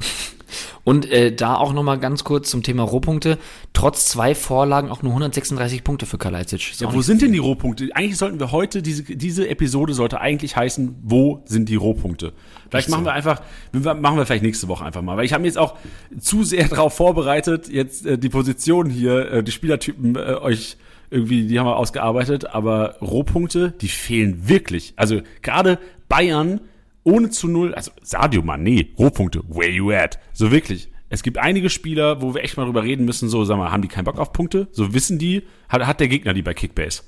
Und 0.84 1.10
äh, 1.10 1.34
da 1.34 1.56
auch 1.56 1.72
nochmal 1.72 1.98
ganz 1.98 2.24
kurz 2.24 2.50
zum 2.50 2.62
Thema 2.62 2.82
Rohpunkte. 2.82 3.38
Trotz 3.72 4.06
zwei 4.06 4.34
Vorlagen 4.34 4.90
auch 4.90 5.02
nur 5.02 5.12
136 5.12 5.84
Punkte 5.84 6.06
für 6.06 6.18
Kalajdzic. 6.18 6.80
Ja, 6.80 6.92
wo 6.92 7.02
sind 7.02 7.22
denn 7.22 7.32
die 7.32 7.38
Rohpunkte? 7.38 7.88
Eigentlich 7.94 8.18
sollten 8.18 8.40
wir 8.40 8.52
heute, 8.52 8.82
diese, 8.82 9.02
diese 9.02 9.48
Episode 9.48 9.94
sollte 9.94 10.20
eigentlich 10.20 10.56
heißen, 10.56 10.96
wo 11.02 11.42
sind 11.44 11.68
die 11.68 11.76
Rohpunkte? 11.76 12.32
Vielleicht 12.70 12.88
machen 12.88 13.04
wir 13.04 13.12
einfach, 13.12 13.42
machen 13.72 14.16
wir 14.16 14.26
vielleicht 14.26 14.42
nächste 14.42 14.68
Woche 14.68 14.84
einfach 14.84 15.02
mal. 15.02 15.16
Weil 15.16 15.24
ich 15.24 15.32
habe 15.32 15.42
mir 15.42 15.48
jetzt 15.48 15.58
auch 15.58 15.76
zu 16.18 16.44
sehr 16.44 16.68
darauf 16.68 16.94
vorbereitet, 16.94 17.68
jetzt 17.68 18.06
äh, 18.06 18.18
die 18.18 18.28
Position 18.28 18.88
hier, 18.88 19.32
äh, 19.32 19.42
die 19.42 19.52
Spielertypen 19.52 20.16
äh, 20.16 20.36
euch 20.40 20.76
irgendwie, 21.12 21.46
die 21.46 21.58
haben 21.58 21.66
wir 21.66 21.76
ausgearbeitet, 21.76 22.46
aber 22.54 22.96
Rohpunkte, 23.02 23.74
die 23.80 23.88
fehlen 23.88 24.48
wirklich. 24.48 24.94
Also 24.96 25.20
gerade 25.42 25.78
Bayern 26.08 26.60
ohne 27.04 27.30
zu 27.30 27.48
null, 27.48 27.74
also 27.74 27.90
Sadio 28.02 28.42
Mané, 28.42 28.88
Rohpunkte, 28.98 29.42
where 29.48 29.70
you 29.70 29.92
at? 29.92 30.18
So 30.32 30.50
wirklich. 30.50 30.88
Es 31.08 31.22
gibt 31.22 31.36
einige 31.36 31.68
Spieler, 31.68 32.22
wo 32.22 32.34
wir 32.34 32.42
echt 32.42 32.56
mal 32.56 32.64
drüber 32.64 32.82
reden 32.84 33.04
müssen, 33.04 33.28
so, 33.28 33.44
sag 33.44 33.58
mal, 33.58 33.70
haben 33.70 33.82
die 33.82 33.88
keinen 33.88 34.04
Bock 34.04 34.18
auf 34.18 34.32
Punkte? 34.32 34.68
So 34.72 34.94
wissen 34.94 35.18
die, 35.18 35.42
hat, 35.68 35.86
hat 35.86 36.00
der 36.00 36.08
Gegner 36.08 36.32
die 36.32 36.42
bei 36.42 36.54
Kickbase? 36.54 37.02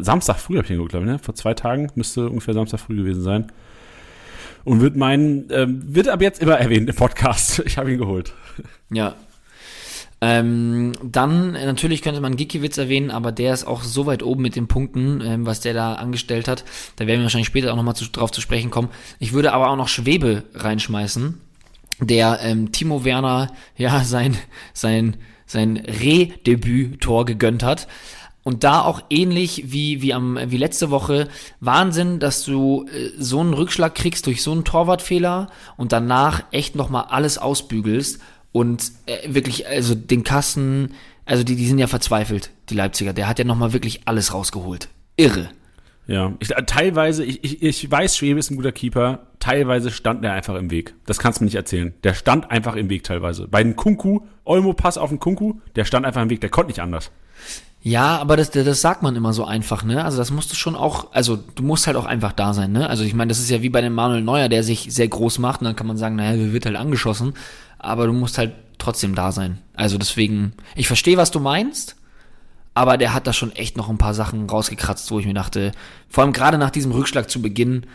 Samstag 0.00 0.38
früh 0.38 0.56
habe 0.56 0.64
ich 0.64 0.70
ihn 0.70 0.76
geguckt, 0.76 0.92
glaube 0.92 1.06
ich, 1.06 1.12
ne? 1.12 1.18
Vor 1.18 1.34
zwei 1.34 1.54
Tagen 1.54 1.90
müsste 1.96 2.28
ungefähr 2.28 2.54
Samstag 2.54 2.78
früh 2.78 2.94
gewesen 2.96 3.22
sein. 3.22 3.50
Und 4.68 4.80
wird 4.80 4.96
mein, 4.96 5.46
ähm, 5.50 5.82
wird 5.86 6.08
ab 6.08 6.20
jetzt 6.20 6.42
immer 6.42 6.58
erwähnt 6.58 6.88
im 6.88 6.96
Podcast. 6.96 7.62
Ich 7.66 7.78
habe 7.78 7.92
ihn 7.92 7.98
geholt. 7.98 8.32
Ja, 8.90 9.14
ähm, 10.20 10.94
dann 11.02 11.54
äh, 11.54 11.64
natürlich 11.64 12.02
könnte 12.02 12.20
man 12.20 12.36
Gikiewicz 12.36 12.76
erwähnen, 12.76 13.10
aber 13.10 13.30
der 13.30 13.54
ist 13.54 13.64
auch 13.64 13.82
so 13.82 14.06
weit 14.06 14.22
oben 14.22 14.42
mit 14.42 14.56
den 14.56 14.66
Punkten, 14.66 15.20
ähm, 15.20 15.46
was 15.46 15.60
der 15.60 15.74
da 15.74 15.94
angestellt 15.94 16.48
hat. 16.48 16.64
Da 16.96 17.06
werden 17.06 17.20
wir 17.20 17.24
wahrscheinlich 17.24 17.46
später 17.46 17.72
auch 17.72 17.76
nochmal 17.76 17.94
zu, 17.94 18.06
drauf 18.06 18.32
zu 18.32 18.40
sprechen 18.40 18.70
kommen. 18.70 18.88
Ich 19.20 19.32
würde 19.32 19.52
aber 19.52 19.70
auch 19.70 19.76
noch 19.76 19.88
Schwebe 19.88 20.42
reinschmeißen, 20.54 21.40
der 22.00 22.40
ähm, 22.42 22.72
Timo 22.72 23.04
Werner 23.04 23.52
ja 23.76 24.02
sein 24.04 24.36
sein 24.72 25.16
sein 25.46 25.78
Re-Debüt-Tor 25.78 27.24
gegönnt 27.24 27.62
hat. 27.62 27.88
Und 28.48 28.64
da 28.64 28.80
auch 28.80 29.02
ähnlich 29.10 29.64
wie, 29.66 30.00
wie, 30.00 30.14
am, 30.14 30.38
wie 30.46 30.56
letzte 30.56 30.88
Woche, 30.88 31.28
Wahnsinn, 31.60 32.18
dass 32.18 32.46
du 32.46 32.86
äh, 32.86 33.10
so 33.18 33.40
einen 33.40 33.52
Rückschlag 33.52 33.94
kriegst 33.94 34.24
durch 34.24 34.42
so 34.42 34.52
einen 34.52 34.64
Torwartfehler 34.64 35.50
und 35.76 35.92
danach 35.92 36.44
echt 36.50 36.74
nochmal 36.74 37.08
alles 37.10 37.36
ausbügelst 37.36 38.22
und 38.50 38.90
äh, 39.04 39.34
wirklich, 39.34 39.68
also 39.68 39.94
den 39.94 40.24
Kassen, 40.24 40.94
also 41.26 41.44
die, 41.44 41.56
die 41.56 41.66
sind 41.66 41.78
ja 41.78 41.88
verzweifelt, 41.88 42.48
die 42.70 42.74
Leipziger. 42.74 43.12
Der 43.12 43.28
hat 43.28 43.38
ja 43.38 43.44
nochmal 43.44 43.74
wirklich 43.74 44.00
alles 44.06 44.32
rausgeholt. 44.32 44.88
Irre. 45.18 45.50
Ja, 46.06 46.32
ich, 46.38 46.50
äh, 46.50 46.64
teilweise, 46.64 47.26
ich, 47.26 47.44
ich, 47.44 47.62
ich 47.62 47.90
weiß, 47.90 48.16
Schwebe 48.16 48.38
ist 48.38 48.50
ein 48.50 48.56
guter 48.56 48.72
Keeper, 48.72 49.26
teilweise 49.40 49.90
stand 49.90 50.24
der 50.24 50.32
einfach 50.32 50.54
im 50.54 50.70
Weg. 50.70 50.94
Das 51.04 51.18
kannst 51.18 51.40
du 51.40 51.44
mir 51.44 51.48
nicht 51.48 51.56
erzählen. 51.56 51.92
Der 52.02 52.14
stand 52.14 52.50
einfach 52.50 52.76
im 52.76 52.88
Weg 52.88 53.04
teilweise. 53.04 53.46
Bei 53.46 53.62
den 53.62 53.76
Kunku, 53.76 54.20
Olmo-Pass 54.46 54.96
auf 54.96 55.10
den 55.10 55.18
Kunku, 55.18 55.60
der 55.76 55.84
stand 55.84 56.06
einfach 56.06 56.22
im 56.22 56.30
Weg, 56.30 56.40
der 56.40 56.48
konnte 56.48 56.68
nicht 56.68 56.80
anders. 56.80 57.10
Ja, 57.80 58.18
aber 58.18 58.36
das, 58.36 58.50
das 58.50 58.80
sagt 58.80 59.02
man 59.02 59.14
immer 59.14 59.32
so 59.32 59.44
einfach, 59.44 59.84
ne? 59.84 60.04
Also 60.04 60.18
das 60.18 60.30
musst 60.30 60.50
du 60.50 60.56
schon 60.56 60.74
auch, 60.74 61.12
also 61.12 61.36
du 61.36 61.62
musst 61.62 61.86
halt 61.86 61.96
auch 61.96 62.06
einfach 62.06 62.32
da 62.32 62.52
sein, 62.52 62.72
ne? 62.72 62.90
Also 62.90 63.04
ich 63.04 63.14
meine, 63.14 63.28
das 63.28 63.38
ist 63.38 63.50
ja 63.50 63.62
wie 63.62 63.68
bei 63.68 63.80
dem 63.80 63.94
Manuel 63.94 64.22
Neuer, 64.22 64.48
der 64.48 64.64
sich 64.64 64.88
sehr 64.90 65.08
groß 65.08 65.38
macht 65.38 65.60
und 65.60 65.66
dann 65.66 65.76
kann 65.76 65.86
man 65.86 65.96
sagen, 65.96 66.16
naja, 66.16 66.36
der 66.36 66.52
wird 66.52 66.66
halt 66.66 66.76
angeschossen 66.76 67.34
aber 67.78 68.06
du 68.06 68.12
musst 68.12 68.38
halt 68.38 68.52
trotzdem 68.78 69.14
da 69.14 69.32
sein. 69.32 69.58
Also 69.74 69.98
deswegen, 69.98 70.52
ich 70.74 70.86
verstehe, 70.86 71.16
was 71.16 71.30
du 71.30 71.40
meinst, 71.40 71.96
aber 72.74 72.96
der 72.96 73.14
hat 73.14 73.26
da 73.26 73.32
schon 73.32 73.52
echt 73.52 73.76
noch 73.76 73.88
ein 73.88 73.98
paar 73.98 74.14
Sachen 74.14 74.48
rausgekratzt, 74.48 75.10
wo 75.10 75.18
ich 75.18 75.26
mir 75.26 75.34
dachte, 75.34 75.72
vor 76.08 76.24
allem 76.24 76.32
gerade 76.32 76.58
nach 76.58 76.70
diesem 76.70 76.92
Rückschlag 76.92 77.30
zu 77.30 77.40
Beginn, 77.42 77.86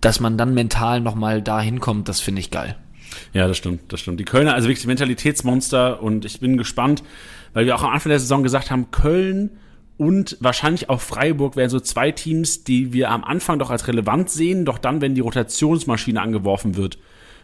dass 0.00 0.20
man 0.20 0.38
dann 0.38 0.54
mental 0.54 1.00
nochmal 1.00 1.42
da 1.42 1.60
hinkommt, 1.60 2.08
das 2.08 2.20
finde 2.20 2.40
ich 2.40 2.50
geil. 2.50 2.76
Ja, 3.32 3.48
das 3.48 3.56
stimmt, 3.56 3.92
das 3.92 4.00
stimmt. 4.00 4.20
Die 4.20 4.24
Kölner, 4.24 4.54
also 4.54 4.68
wirklich 4.68 4.86
Mentalitätsmonster 4.86 6.02
und 6.02 6.24
ich 6.24 6.40
bin 6.40 6.56
gespannt, 6.56 7.02
weil 7.52 7.66
wir 7.66 7.74
auch 7.74 7.82
am 7.82 7.90
Anfang 7.90 8.10
der 8.10 8.20
Saison 8.20 8.42
gesagt 8.42 8.70
haben, 8.70 8.90
Köln 8.90 9.50
und 9.96 10.36
wahrscheinlich 10.40 10.88
auch 10.88 11.00
Freiburg 11.00 11.56
wären 11.56 11.70
so 11.70 11.80
zwei 11.80 12.12
Teams, 12.12 12.64
die 12.64 12.92
wir 12.92 13.10
am 13.10 13.24
Anfang 13.24 13.58
doch 13.58 13.70
als 13.70 13.88
relevant 13.88 14.30
sehen, 14.30 14.64
doch 14.64 14.78
dann, 14.78 15.00
wenn 15.00 15.14
die 15.14 15.20
Rotationsmaschine 15.20 16.20
angeworfen 16.20 16.76
wird, 16.76 16.98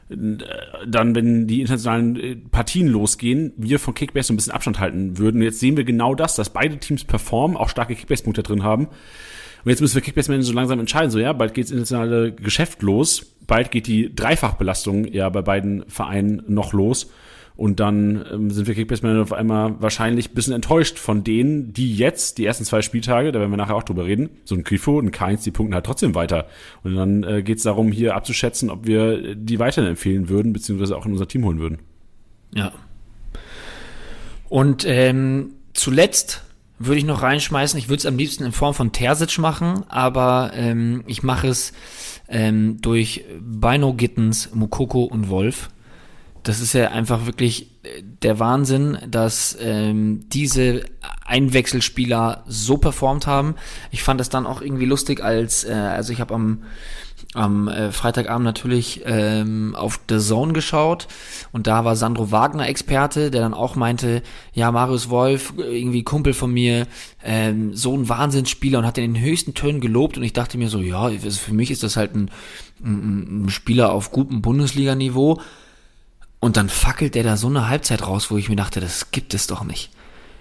dann, 0.09 1.15
wenn 1.15 1.47
die 1.47 1.61
internationalen 1.61 2.17
äh, 2.17 2.37
Partien 2.37 2.89
losgehen, 2.89 3.53
wir 3.57 3.79
von 3.79 3.95
Kickbase 3.95 4.29
so 4.29 4.35
ein 4.35 4.37
bisschen 4.37 4.53
Abstand 4.53 4.79
halten 4.79 5.19
würden. 5.19 5.41
Jetzt 5.41 5.61
sehen 5.61 5.77
wir 5.77 5.85
genau 5.85 6.15
das, 6.15 6.37
dass 6.37 6.51
beide 6.51 6.77
Teams 6.79 7.05
performen, 7.05 7.57
auch 7.57 7.71
starke 7.71 7.95
Kickbase-Punkte 7.95 8.43
drin 8.43 8.63
haben. 8.63 8.87
Und 8.87 9.71
jetzt 9.71 9.81
müssen 9.81 9.95
wir 9.95 10.03
Kickbase-Manager 10.03 10.47
so 10.47 10.53
langsam 10.53 10.79
entscheiden, 10.79 11.11
so 11.11 11.19
ja, 11.19 11.33
bald 11.33 11.55
geht 11.55 11.65
das 11.65 11.71
internationale 11.71 12.33
Geschäft 12.33 12.83
los, 12.83 13.35
bald 13.47 13.71
geht 13.71 13.87
die 13.87 14.15
Dreifachbelastung 14.15 15.07
ja 15.07 15.29
bei 15.31 15.41
beiden 15.41 15.89
Vereinen 15.89 16.43
noch 16.49 16.75
los. 16.75 17.11
Und 17.57 17.79
dann 17.79 18.25
ähm, 18.33 18.51
sind 18.51 18.67
wir 18.67 18.75
Kickbase-Manager 18.75 19.23
auf 19.23 19.33
einmal 19.33 19.81
wahrscheinlich 19.81 20.31
ein 20.31 20.35
bisschen 20.35 20.55
enttäuscht 20.55 20.99
von 20.99 21.23
denen, 21.23 21.73
die 21.73 21.95
jetzt 21.95 22.39
die 22.39 22.47
ersten 22.47 22.65
zwei 22.65 22.83
Spieltage, 22.83 23.31
da 23.31 23.39
werden 23.39 23.53
wir 23.53 23.57
nachher 23.57 23.77
auch 23.77 23.85
drüber 23.85 24.05
reden, 24.07 24.31
so 24.45 24.57
ein 24.57 24.65
Grifo 24.65 24.99
und 24.99 25.13
Keins, 25.13 25.45
die 25.45 25.53
punkten 25.53 25.75
halt 25.75 25.87
trotzdem 25.87 26.17
weiter. 26.17 26.49
Und 26.83 26.97
dann 26.97 27.23
äh, 27.23 27.43
geht 27.43 27.59
es 27.59 27.63
darum, 27.63 27.93
hier 27.93 28.17
abzuschätzen, 28.17 28.71
ob 28.71 28.87
wir 28.87 29.37
die 29.37 29.61
weiterhin 29.61 29.91
empfehlen 29.91 30.29
würden, 30.29 30.53
beziehungsweise 30.53 30.97
auch 30.97 31.07
in 31.07 31.13
unser 31.13 31.29
Team 31.29 31.45
holen 31.45 31.61
würden. 31.61 31.79
Ja. 32.53 32.73
Und 34.49 34.85
ähm, 34.87 35.51
zuletzt 35.75 36.43
würde 36.81 36.99
ich 36.99 37.05
noch 37.05 37.23
reinschmeißen, 37.23 37.79
ich 37.79 37.89
würde 37.89 37.99
es 37.99 38.07
am 38.07 38.17
liebsten 38.17 38.45
in 38.45 38.53
Form 38.53 38.75
von 38.75 38.91
Terzic 38.91 39.39
machen, 39.39 39.85
aber 39.89 40.51
ähm, 40.55 41.05
ich 41.07 41.23
mache 41.23 41.47
es 41.47 41.73
ähm, 42.29 42.81
durch 42.81 43.25
Bino 43.41 43.95
Gittens, 43.95 44.53
Mukoko 44.55 45.05
und 45.05 45.29
Wolf 45.29 45.69
das 46.45 46.61
ist 46.61 46.75
ja 46.75 46.91
einfach 46.91 47.27
wirklich 47.27 47.71
äh, 47.83 48.03
der 48.23 48.39
Wahnsinn, 48.39 48.99
dass 49.09 49.57
ähm, 49.61 50.29
diese 50.29 50.85
Einwechselspieler 51.25 52.45
so 52.47 52.77
performt 52.77 53.27
haben. 53.27 53.57
Ich 53.91 54.03
fand 54.03 54.21
es 54.21 54.29
dann 54.29 54.47
auch 54.47 54.61
irgendwie 54.61 54.87
lustig, 54.87 55.25
als 55.25 55.65
äh, 55.65 55.73
also 55.73 56.13
ich 56.13 56.21
habe 56.21 56.35
am 56.35 56.63
am 57.33 57.69
äh, 57.69 57.91
Freitagabend 57.91 58.45
natürlich 58.45 59.03
ähm, 59.07 59.75
auf 59.75 59.99
The 60.09 60.19
Zone 60.19 60.53
geschaut 60.53 61.09
und 61.53 61.67
da 61.67 61.85
war 61.85 61.97
Sandro 61.97 62.31
Wagner 62.31 62.69
Experte, 62.69 63.31
der 63.31 63.41
dann 63.41 63.55
auch 63.55 63.77
meinte, 63.77 64.23
ja, 64.53 64.71
Marius 64.71 65.11
Wolf, 65.11 65.55
irgendwie 65.57 66.03
Kumpel 66.03 66.35
von 66.35 66.53
mir, 66.53 66.87
ähm, 67.25 67.75
so 67.75 67.97
ein 67.97 68.09
Wahnsinnsspieler 68.09 68.79
und 68.79 68.87
hat 68.87 68.99
den 68.99 69.05
in 69.05 69.15
den 69.15 69.23
höchsten 69.23 69.55
Tönen 69.55 69.81
gelobt 69.81 70.17
und 70.17 70.23
ich 70.23 70.33
dachte 70.33 70.59
mir 70.59 70.69
so, 70.69 70.81
ja, 70.81 71.03
also 71.03 71.31
für 71.31 71.55
mich 71.55 71.71
ist 71.71 71.83
das 71.83 71.97
halt 71.97 72.15
ein, 72.15 72.31
ein, 72.85 73.47
ein 73.47 73.51
Spieler 73.51 73.93
auf 73.93 74.13
gutem 74.13 74.43
Bundesliga-Niveau 74.43 75.41
und 76.45 76.59
dann 76.59 76.69
fackelt 76.69 77.15
der 77.15 77.23
da 77.23 77.39
so 77.39 77.47
eine 77.47 77.71
Halbzeit 77.71 78.07
raus, 78.07 78.31
wo 78.31 78.37
ich 78.37 78.51
mir 78.51 78.57
dachte, 78.57 78.79
das 78.79 79.11
gibt 79.13 79.33
es 79.33 79.47
doch 79.47 79.65
nicht. 79.65 79.89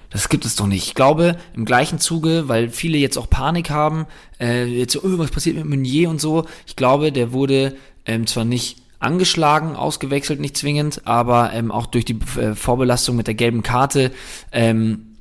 Das 0.10 0.28
gibt 0.28 0.44
es 0.44 0.58
doch 0.58 0.68
nicht. 0.68 0.86
Ich 0.86 0.96
glaube, 0.96 1.38
im 1.54 1.64
gleichen 1.64 1.98
Zuge, 1.98 2.50
weil 2.50 2.70
viele 2.70 2.98
jetzt 2.98 3.18
auch 3.18 3.30
Panik 3.30 3.70
haben, 3.70 4.06
äh, 4.38 4.66
jetzt 4.66 4.92
so, 4.92 5.00
oh, 5.02 5.18
was 5.18 5.32
passiert 5.32 5.56
mit 5.56 5.66
Meunier 5.66 6.10
und 6.10 6.20
so. 6.20 6.46
Ich 6.68 6.76
glaube, 6.76 7.14
der 7.14 7.32
wurde 7.32 7.78
ähm, 8.06 8.28
zwar 8.28 8.44
nicht 8.44 8.80
angeschlagen, 9.00 9.78
ausgewechselt, 9.78 10.42
nicht 10.42 10.58
zwingend, 10.58 11.08
aber 11.08 11.54
ähm, 11.54 11.72
auch 11.72 11.86
durch 11.86 12.04
die 12.04 12.20
äh, 12.38 12.54
Vorbelastung 12.54 13.16
mit 13.16 13.28
der 13.28 13.36
gelben 13.36 13.64
Karte 13.64 14.12
ähm, 14.52 15.16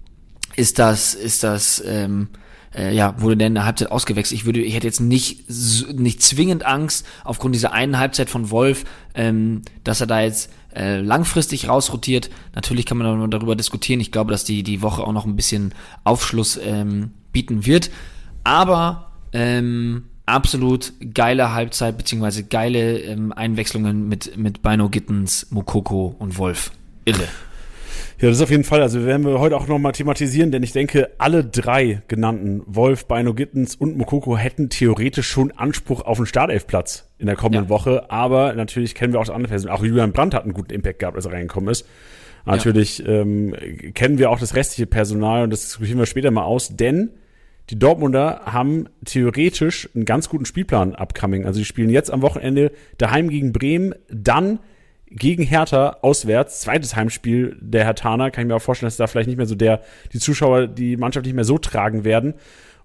ist 0.56 0.80
das, 0.80 1.14
ist 1.14 1.44
das, 1.44 1.80
ähm, 1.86 2.26
äh, 2.74 2.92
ja, 2.92 3.20
wurde 3.20 3.36
der 3.36 3.46
in 3.46 3.54
der 3.54 3.66
Halbzeit 3.66 3.92
ausgewechselt. 3.92 4.40
Ich 4.40 4.46
würde, 4.46 4.60
ich 4.60 4.74
hätte 4.74 4.88
jetzt 4.88 5.00
nicht, 5.00 5.48
nicht 5.94 6.22
zwingend 6.22 6.66
Angst 6.66 7.06
aufgrund 7.22 7.54
dieser 7.54 7.72
einen 7.72 8.00
Halbzeit 8.00 8.30
von 8.30 8.50
Wolf, 8.50 8.84
ähm, 9.14 9.62
dass 9.84 10.00
er 10.00 10.08
da 10.08 10.20
jetzt 10.22 10.50
äh, 10.74 11.00
langfristig 11.00 11.68
rausrotiert. 11.68 12.30
Natürlich 12.54 12.86
kann 12.86 12.98
man 12.98 13.30
darüber 13.30 13.56
diskutieren. 13.56 14.00
Ich 14.00 14.12
glaube, 14.12 14.30
dass 14.30 14.44
die, 14.44 14.62
die 14.62 14.82
Woche 14.82 15.02
auch 15.02 15.12
noch 15.12 15.26
ein 15.26 15.36
bisschen 15.36 15.74
Aufschluss 16.04 16.58
ähm, 16.62 17.10
bieten 17.32 17.66
wird. 17.66 17.90
Aber 18.44 19.12
ähm, 19.32 20.04
absolut 20.26 20.92
geile 21.14 21.52
Halbzeit, 21.52 21.96
beziehungsweise 21.98 22.44
geile 22.44 22.98
ähm, 23.00 23.32
Einwechslungen 23.32 24.08
mit, 24.08 24.36
mit 24.36 24.62
Bino 24.62 24.88
Gittens, 24.88 25.46
Mokoko 25.50 26.14
und 26.18 26.38
Wolf. 26.38 26.72
Irre. 27.04 27.28
Ja, 28.22 28.28
das 28.28 28.36
ist 28.36 28.42
auf 28.44 28.50
jeden 28.52 28.62
Fall. 28.62 28.80
Also 28.82 29.04
werden 29.04 29.26
wir 29.26 29.40
heute 29.40 29.56
auch 29.56 29.66
nochmal 29.66 29.90
thematisieren, 29.90 30.52
denn 30.52 30.62
ich 30.62 30.70
denke, 30.70 31.10
alle 31.18 31.44
drei 31.44 32.02
genannten, 32.06 32.62
Wolf, 32.66 33.06
Bino 33.06 33.34
Gittens 33.34 33.74
und 33.74 33.98
Mokoko, 33.98 34.38
hätten 34.38 34.68
theoretisch 34.68 35.26
schon 35.26 35.50
Anspruch 35.50 36.02
auf 36.02 36.18
einen 36.18 36.26
Startelfplatz 36.26 37.08
in 37.18 37.26
der 37.26 37.34
kommenden 37.34 37.64
ja. 37.64 37.68
Woche. 37.68 38.12
Aber 38.12 38.52
natürlich 38.52 38.94
kennen 38.94 39.12
wir 39.12 39.18
auch 39.18 39.24
das 39.24 39.34
andere 39.34 39.50
Personen. 39.50 39.74
Auch 39.74 39.82
Julian 39.82 40.12
Brandt 40.12 40.34
hat 40.34 40.44
einen 40.44 40.52
guten 40.52 40.72
Impact 40.72 41.00
gehabt, 41.00 41.16
als 41.16 41.26
er 41.26 41.32
reingekommen 41.32 41.68
ist. 41.68 41.84
Natürlich 42.46 42.98
ja. 42.98 43.06
ähm, 43.08 43.56
kennen 43.92 44.18
wir 44.18 44.30
auch 44.30 44.38
das 44.38 44.54
restliche 44.54 44.86
Personal 44.86 45.42
und 45.42 45.50
das 45.50 45.62
diskutieren 45.62 45.98
wir 45.98 46.06
später 46.06 46.30
mal 46.30 46.44
aus, 46.44 46.76
denn 46.76 47.10
die 47.70 47.78
Dortmunder 47.80 48.42
haben 48.44 48.88
theoretisch 49.04 49.88
einen 49.96 50.04
ganz 50.04 50.28
guten 50.28 50.44
Spielplan 50.44 50.94
upcoming. 50.94 51.44
Also 51.44 51.58
die 51.58 51.64
spielen 51.64 51.90
jetzt 51.90 52.12
am 52.12 52.22
Wochenende 52.22 52.70
daheim 52.98 53.30
gegen 53.30 53.52
Bremen, 53.52 53.96
dann 54.08 54.60
gegen 55.14 55.42
Hertha 55.42 55.98
auswärts, 56.02 56.60
zweites 56.60 56.96
Heimspiel 56.96 57.56
der 57.60 57.84
Hertaner, 57.84 58.30
kann 58.30 58.44
ich 58.44 58.48
mir 58.48 58.56
auch 58.56 58.62
vorstellen, 58.62 58.88
dass 58.88 58.96
da 58.96 59.06
vielleicht 59.06 59.28
nicht 59.28 59.36
mehr 59.36 59.46
so 59.46 59.54
der, 59.54 59.82
die 60.12 60.18
Zuschauer 60.18 60.66
die 60.66 60.96
Mannschaft 60.96 61.26
nicht 61.26 61.34
mehr 61.34 61.44
so 61.44 61.58
tragen 61.58 62.04
werden. 62.04 62.34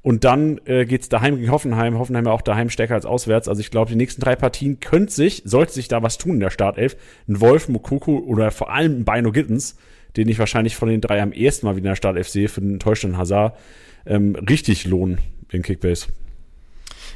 Und 0.02 0.24
dann 0.24 0.62
äh, 0.66 0.86
geht 0.86 1.12
daheim 1.12 1.36
gegen 1.36 1.52
Hoffenheim. 1.52 1.98
Hoffenheim 1.98 2.26
ja 2.26 2.32
auch 2.32 2.42
daheim 2.42 2.70
stärker 2.70 2.94
als 2.94 3.06
auswärts. 3.06 3.48
Also 3.48 3.60
ich 3.60 3.72
glaube, 3.72 3.92
die 3.92 3.98
nächsten 3.98 4.22
drei 4.22 4.36
Partien 4.36 4.80
könnte 4.80 5.12
sich, 5.12 5.42
sollte 5.44 5.74
sich 5.74 5.88
da 5.88 6.02
was 6.02 6.18
tun 6.18 6.36
in 6.36 6.40
der 6.40 6.50
Startelf. 6.50 6.96
Ein 7.28 7.42
Wolf, 7.42 7.68
Mokoko 7.68 8.20
oder 8.20 8.52
vor 8.52 8.72
allem 8.72 9.00
ein 9.00 9.06
Bino 9.06 9.32
Gittens, 9.32 9.76
den 10.16 10.30
ich 10.30 10.40
wahrscheinlich 10.40 10.76
von 10.76 10.88
den 10.88 11.02
drei 11.02 11.22
am 11.22 11.32
ersten 11.34 11.66
Mal 11.66 11.76
wieder 11.76 11.88
in 11.88 11.92
der 11.92 11.96
Startelf 11.96 12.30
sehe, 12.30 12.48
für 12.48 12.62
den 12.62 12.74
enttäuschten 12.74 13.18
Hazard, 13.18 13.58
ähm, 14.06 14.36
richtig 14.36 14.86
lohnen 14.86 15.18
in 15.52 15.62
Kickbase. 15.62 16.08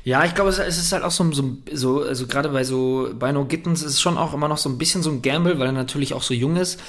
Ja, 0.03 0.25
ich 0.25 0.33
glaube, 0.33 0.49
es 0.49 0.57
ist 0.59 0.91
halt 0.91 1.03
auch 1.03 1.11
so, 1.11 1.31
so, 1.31 1.57
so 1.71 2.01
also 2.01 2.27
gerade 2.27 2.49
bei 2.49 2.63
so 2.63 3.09
Bino 3.13 3.45
Gittens 3.45 3.83
ist 3.83 3.93
es 3.93 4.01
schon 4.01 4.17
auch 4.17 4.33
immer 4.33 4.47
noch 4.47 4.57
so 4.57 4.69
ein 4.69 4.77
bisschen 4.77 5.03
so 5.03 5.11
ein 5.11 5.21
Gamble, 5.21 5.59
weil 5.59 5.67
er 5.67 5.73
natürlich 5.73 6.13
auch 6.13 6.23
so 6.23 6.33
jung 6.33 6.55
ist. 6.55 6.79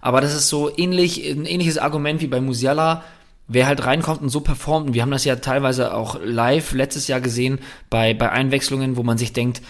Aber 0.00 0.20
das 0.20 0.34
ist 0.34 0.48
so 0.48 0.74
ähnlich, 0.76 1.28
ein 1.30 1.44
ähnliches 1.44 1.78
Argument 1.78 2.20
wie 2.20 2.26
bei 2.26 2.40
Musiala 2.40 3.04
wer 3.48 3.66
halt 3.66 3.84
reinkommt 3.84 4.22
und 4.22 4.28
so 4.28 4.40
performt, 4.40 4.88
und 4.88 4.94
wir 4.94 5.02
haben 5.02 5.10
das 5.10 5.24
ja 5.24 5.36
teilweise 5.36 5.94
auch 5.94 6.18
live 6.22 6.72
letztes 6.72 7.08
Jahr 7.08 7.20
gesehen, 7.20 7.58
bei, 7.90 8.14
bei 8.14 8.30
Einwechslungen, 8.30 8.96
wo 8.96 9.02
man 9.02 9.18
sich 9.18 9.32
denkt, 9.32 9.62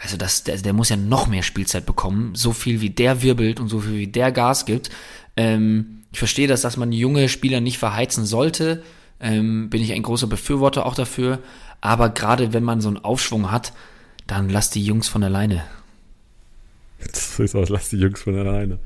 also 0.00 0.16
das, 0.16 0.44
der, 0.44 0.58
der 0.58 0.72
muss 0.72 0.90
ja 0.90 0.96
noch 0.96 1.26
mehr 1.26 1.42
Spielzeit 1.42 1.86
bekommen, 1.86 2.34
so 2.34 2.52
viel 2.52 2.80
wie 2.80 2.90
der 2.90 3.22
wirbelt 3.22 3.60
und 3.60 3.68
so 3.68 3.80
viel 3.80 3.96
wie 3.96 4.06
der 4.06 4.30
Gas 4.30 4.66
gibt. 4.66 4.90
Ähm, 5.36 6.02
ich 6.12 6.18
verstehe 6.18 6.48
das, 6.48 6.62
dass 6.62 6.76
man 6.76 6.92
junge 6.92 7.28
Spieler 7.28 7.60
nicht 7.60 7.78
verheizen 7.78 8.26
sollte, 8.26 8.82
ähm, 9.20 9.70
bin 9.70 9.82
ich 9.82 9.92
ein 9.92 10.02
großer 10.02 10.26
Befürworter 10.26 10.86
auch 10.86 10.94
dafür, 10.94 11.38
aber 11.86 12.10
gerade 12.10 12.52
wenn 12.52 12.64
man 12.64 12.80
so 12.80 12.88
einen 12.88 12.98
Aufschwung 12.98 13.52
hat, 13.52 13.72
dann 14.26 14.48
lasst 14.48 14.74
die 14.74 14.84
Jungs 14.84 15.06
von 15.06 15.22
alleine. 15.22 15.62
Das 17.12 17.38
ist 17.38 17.54
aus, 17.54 17.68
lass 17.68 17.90
die 17.90 17.98
Jungs 17.98 18.22
von 18.22 18.36
alleine. 18.36 18.78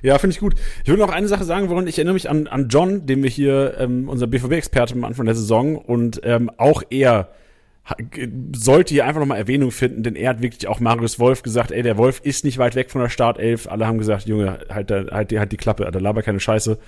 Ja, 0.00 0.18
finde 0.18 0.34
ich 0.34 0.40
gut. 0.40 0.54
Ich 0.84 0.88
will 0.88 0.96
noch 0.96 1.10
eine 1.10 1.28
Sache 1.28 1.44
sagen 1.44 1.68
wollen. 1.68 1.88
Ich 1.88 1.98
erinnere 1.98 2.14
mich 2.14 2.30
an, 2.30 2.46
an 2.46 2.68
John, 2.68 3.04
den 3.06 3.22
wir 3.22 3.28
hier, 3.28 3.74
ähm, 3.78 4.08
unser 4.08 4.28
BVB-Experte 4.28 4.94
am 4.94 5.04
Anfang 5.04 5.26
der 5.26 5.34
Saison 5.34 5.76
und 5.76 6.20
ähm, 6.24 6.50
auch 6.56 6.82
er 6.88 7.28
sollte 8.54 8.94
hier 8.94 9.04
einfach 9.04 9.20
nochmal 9.20 9.38
Erwähnung 9.38 9.70
finden, 9.70 10.02
denn 10.02 10.16
er 10.16 10.30
hat 10.30 10.42
wirklich 10.42 10.66
auch 10.66 10.80
Marius 10.80 11.18
Wolf 11.18 11.42
gesagt, 11.42 11.70
ey, 11.72 11.82
der 11.82 11.98
Wolf 11.98 12.20
ist 12.22 12.44
nicht 12.44 12.58
weit 12.58 12.74
weg 12.74 12.90
von 12.90 13.00
der 13.00 13.10
Startelf. 13.10 13.68
Alle 13.68 13.86
haben 13.86 13.98
gesagt, 13.98 14.26
Junge, 14.26 14.60
halt, 14.70 14.90
halt, 14.90 15.10
halt, 15.10 15.32
halt 15.32 15.52
die 15.52 15.56
Klappe, 15.56 15.88
da 15.90 15.98
laber 15.98 16.22
keine 16.22 16.40
Scheiße. 16.40 16.78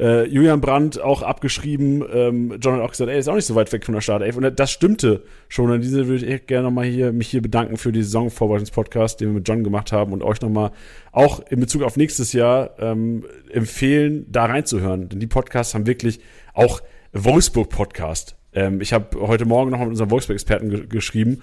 Äh, 0.00 0.24
Julian 0.28 0.62
Brandt 0.62 0.98
auch 0.98 1.20
abgeschrieben. 1.20 2.02
Ähm, 2.10 2.58
John 2.58 2.76
hat 2.76 2.80
auch 2.80 2.90
gesagt, 2.90 3.10
ey, 3.10 3.18
ist 3.18 3.28
auch 3.28 3.34
nicht 3.34 3.44
so 3.44 3.54
weit 3.54 3.70
weg 3.70 3.84
von 3.84 3.92
der 3.92 4.00
Startelf. 4.00 4.34
Und 4.34 4.58
das 4.58 4.70
stimmte 4.70 5.24
schon. 5.48 5.70
An 5.70 5.82
diese 5.82 6.08
würde 6.08 6.24
ich 6.24 6.46
gerne 6.46 6.64
nochmal 6.64 6.86
hier, 6.86 7.12
mich 7.12 7.28
hier 7.28 7.42
bedanken 7.42 7.76
für 7.76 7.92
die 7.92 8.02
Saisonvorbereitungspodcast, 8.02 9.20
den 9.20 9.28
wir 9.28 9.34
mit 9.34 9.48
John 9.48 9.62
gemacht 9.62 9.92
haben 9.92 10.14
und 10.14 10.22
euch 10.22 10.40
nochmal 10.40 10.70
auch 11.12 11.40
in 11.50 11.60
Bezug 11.60 11.82
auf 11.82 11.98
nächstes 11.98 12.32
Jahr 12.32 12.70
ähm, 12.78 13.26
empfehlen, 13.50 14.24
da 14.30 14.46
reinzuhören. 14.46 15.10
Denn 15.10 15.20
die 15.20 15.26
Podcasts 15.26 15.74
haben 15.74 15.86
wirklich 15.86 16.20
auch 16.54 16.80
Wolfsburg-Podcast. 17.12 18.36
Ähm, 18.54 18.80
ich 18.80 18.94
habe 18.94 19.20
heute 19.20 19.44
Morgen 19.44 19.70
noch 19.70 19.80
mit 19.80 19.88
unserem 19.88 20.10
Wolfsburg-Experten 20.10 20.70
ge 20.70 20.86
geschrieben 20.86 21.42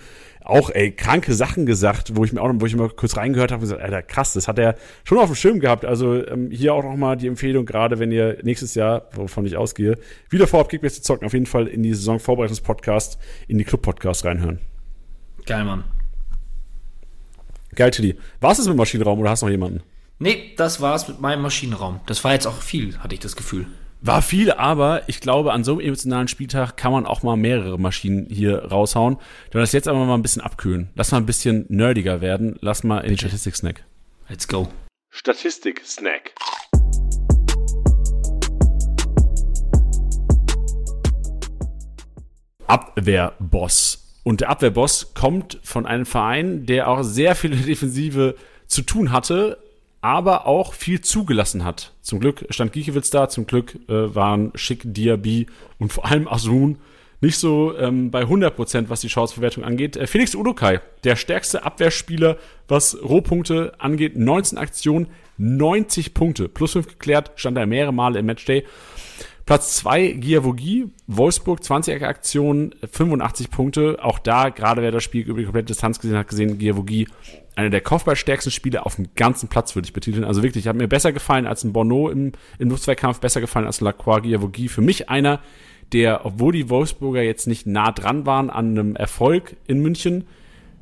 auch, 0.49 0.69
ey, 0.69 0.91
kranke 0.91 1.33
Sachen 1.33 1.65
gesagt, 1.65 2.15
wo 2.15 2.23
ich 2.23 2.31
mir 2.31 2.41
auch, 2.41 2.49
wo 2.55 2.65
ich 2.65 2.75
mal 2.75 2.89
kurz 2.89 3.17
reingehört 3.17 3.51
habe 3.51 3.59
und 3.59 3.69
gesagt, 3.69 3.81
Alter, 3.81 4.01
krass, 4.01 4.33
das 4.33 4.47
hat 4.47 4.57
er 4.57 4.75
schon 5.03 5.17
auf 5.17 5.25
dem 5.25 5.35
Schirm 5.35 5.59
gehabt. 5.59 5.83
Also 5.83 6.25
ähm, 6.25 6.51
hier 6.51 6.73
auch 6.73 6.83
nochmal 6.83 7.17
die 7.17 7.27
Empfehlung, 7.27 7.65
gerade 7.65 7.99
wenn 7.99 8.11
ihr 8.11 8.37
nächstes 8.43 8.73
Jahr, 8.73 9.09
wovon 9.13 9.45
ich 9.45 9.57
ausgehe, 9.57 9.97
wieder 10.29 10.47
vorab 10.47 10.69
Kickbase 10.69 10.95
zu 10.95 11.01
zocken, 11.01 11.25
auf 11.25 11.33
jeden 11.33 11.45
Fall 11.45 11.67
in 11.67 11.83
die 11.83 11.93
Saisonvorbereitungspodcast, 11.93 13.19
in 13.47 13.57
die 13.57 13.65
Club-Podcast 13.65 14.25
reinhören. 14.25 14.59
Geil, 15.45 15.65
Mann. 15.65 15.83
Geil, 17.75 17.91
Tilly. 17.91 18.17
War 18.39 18.51
es 18.51 18.57
das 18.57 18.67
mit 18.67 18.77
Maschinenraum 18.77 19.19
oder 19.19 19.29
hast 19.29 19.41
du 19.41 19.47
noch 19.47 19.51
jemanden? 19.51 19.83
Nee, 20.19 20.53
das 20.57 20.81
war's 20.81 21.07
mit 21.07 21.21
meinem 21.21 21.41
Maschinenraum. 21.41 21.99
Das 22.07 22.23
war 22.23 22.33
jetzt 22.33 22.47
auch 22.47 22.61
viel, 22.61 22.97
hatte 22.99 23.13
ich 23.13 23.19
das 23.19 23.35
Gefühl. 23.35 23.67
War 23.99 24.21
viel, 24.21 24.51
aber 24.51 25.09
ich 25.09 25.21
glaube, 25.21 25.53
an 25.53 25.63
so 25.63 25.71
einem 25.71 25.81
emotionalen 25.81 26.27
Spieltag 26.27 26.77
kann 26.77 26.91
man 26.91 27.07
auch 27.07 27.23
mal 27.23 27.35
mehrere 27.35 27.79
Maschinen 27.79 28.27
hier 28.29 28.65
raushauen. 28.65 29.17
Du 29.49 29.57
das 29.57 29.71
jetzt 29.71 29.87
aber 29.87 30.05
mal 30.05 30.13
ein 30.13 30.21
bisschen 30.21 30.43
abkühlen. 30.43 30.89
Lass 30.93 31.11
mal 31.11 31.17
ein 31.17 31.25
bisschen 31.25 31.65
nerdiger 31.69 32.21
werden. 32.21 32.57
Lass 32.61 32.83
mal 32.83 32.99
in 32.99 33.07
den 33.07 33.17
Statistik-Snack. 33.17 33.83
Let's 34.29 34.47
go. 34.47 34.67
Statistik-Snack. 35.09 36.35
Abwehrboss. 42.67 44.19
Und 44.23 44.41
der 44.41 44.49
Abwehrboss 44.49 45.15
kommt 45.15 45.59
von 45.63 45.87
einem 45.87 46.05
Verein, 46.05 46.67
der 46.67 46.87
auch 46.87 47.01
sehr 47.01 47.33
viel 47.33 47.55
Defensive 47.65 48.35
zu 48.67 48.83
tun 48.83 49.11
hatte, 49.11 49.57
aber 50.01 50.45
auch 50.45 50.73
viel 50.73 51.01
zugelassen 51.01 51.63
hat. 51.63 51.93
Zum 52.01 52.19
Glück 52.19 52.45
stand 52.49 52.71
Giekewitz 52.71 53.09
da, 53.09 53.29
zum 53.29 53.47
Glück 53.47 53.75
äh, 53.89 54.15
waren 54.15 54.51
Schick, 54.55 54.81
Diaby 54.85 55.47
und 55.79 55.91
vor 55.91 56.05
allem 56.05 56.27
Asun 56.27 56.77
nicht 57.19 57.37
so 57.37 57.75
ähm, 57.77 58.11
bei 58.11 58.23
100%, 58.23 58.89
was 58.89 59.01
die 59.01 59.09
Chanceverwertung 59.09 59.63
angeht. 59.63 59.97
Äh, 59.97 60.07
Felix 60.07 60.35
Udokai, 60.35 60.81
der 61.03 61.15
stärkste 61.15 61.63
Abwehrspieler, 61.63 62.37
was 62.67 62.97
Rohpunkte 63.01 63.73
angeht, 63.79 64.15
19 64.15 64.57
Aktionen, 64.57 65.07
90 65.37 66.13
Punkte, 66.13 66.47
plus 66.47 66.73
5 66.73 66.87
geklärt, 66.87 67.31
stand 67.35 67.57
er 67.57 67.65
mehrere 67.65 67.93
Male 67.93 68.19
im 68.19 68.27
Matchday. 68.27 68.63
Platz 69.47 69.77
2 69.77 70.11
Giavogi, 70.11 70.87
Wolfsburg, 71.07 71.63
20 71.63 72.03
Aktionen, 72.03 72.75
85 72.91 73.49
Punkte. 73.49 73.97
Auch 74.03 74.19
da, 74.19 74.49
gerade 74.49 74.81
wer 74.81 74.91
das 74.91 75.05
Spiel 75.05 75.25
über 75.25 75.39
die 75.39 75.45
komplette 75.45 75.67
Distanz 75.67 75.99
gesehen 75.99 76.17
hat, 76.17 76.27
gesehen, 76.27 76.57
Giavogi 76.57 77.07
einer 77.55 77.69
der 77.69 77.79
kopfballstärksten 77.79 78.51
Spieler 78.51 78.85
auf 78.85 78.97
dem 78.97 79.07
ganzen 79.15 79.47
Platz, 79.47 79.73
würde 79.73 79.85
ich 79.85 79.93
betiteln. 79.93 80.25
Also 80.25 80.43
wirklich, 80.43 80.67
hat 80.67 80.75
mir 80.75 80.89
besser 80.89 81.13
gefallen 81.13 81.47
als 81.47 81.63
ein 81.63 81.71
Bono 81.71 82.09
im, 82.09 82.33
im 82.59 82.69
Luftzweikampf, 82.69 83.21
besser 83.21 83.39
gefallen 83.39 83.65
als 83.65 83.79
ein 83.79 83.85
Lacroix 83.85 84.21
Giavogi. 84.21 84.67
Für 84.67 84.81
mich 84.81 85.07
einer, 85.07 85.39
der, 85.93 86.25
obwohl 86.25 86.51
die 86.51 86.69
Wolfsburger 86.69 87.21
jetzt 87.21 87.47
nicht 87.47 87.65
nah 87.65 87.93
dran 87.93 88.25
waren 88.25 88.49
an 88.49 88.77
einem 88.77 88.97
Erfolg 88.97 89.55
in 89.65 89.79
München, 89.79 90.25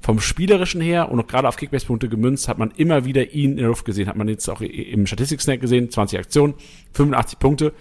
vom 0.01 0.19
Spielerischen 0.19 0.81
her 0.81 1.11
und 1.11 1.19
auch 1.19 1.27
gerade 1.27 1.47
auf 1.47 1.57
Kickbase-Punkte 1.57 2.09
gemünzt, 2.09 2.47
hat 2.47 2.57
man 2.57 2.71
immer 2.71 3.05
wieder 3.05 3.31
ihn 3.31 3.51
in 3.51 3.57
der 3.57 3.67
Luft 3.67 3.85
gesehen. 3.85 4.07
Hat 4.07 4.15
man 4.15 4.27
jetzt 4.27 4.49
auch 4.49 4.61
im 4.61 5.05
Statistik-Snack 5.05 5.61
gesehen, 5.61 5.91
20 5.91 6.17
Aktionen, 6.17 6.55
85 6.93 7.37
Punkte. 7.37 7.73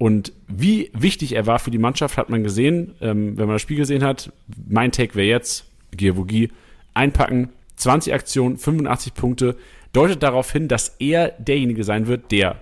Und 0.00 0.32
wie 0.48 0.90
wichtig 0.94 1.34
er 1.34 1.46
war 1.46 1.58
für 1.58 1.70
die 1.70 1.76
Mannschaft, 1.76 2.16
hat 2.16 2.30
man 2.30 2.42
gesehen, 2.42 2.94
ähm, 3.02 3.36
wenn 3.36 3.46
man 3.46 3.56
das 3.56 3.60
Spiel 3.60 3.76
gesehen 3.76 4.02
hat. 4.02 4.32
Mein 4.66 4.92
Take 4.92 5.14
wäre 5.14 5.26
jetzt, 5.26 5.66
Giavogi, 5.94 6.48
einpacken, 6.94 7.50
20 7.76 8.14
Aktionen, 8.14 8.56
85 8.56 9.12
Punkte, 9.12 9.56
deutet 9.92 10.22
darauf 10.22 10.50
hin, 10.50 10.68
dass 10.68 10.96
er 11.00 11.32
derjenige 11.32 11.84
sein 11.84 12.06
wird, 12.06 12.32
der 12.32 12.56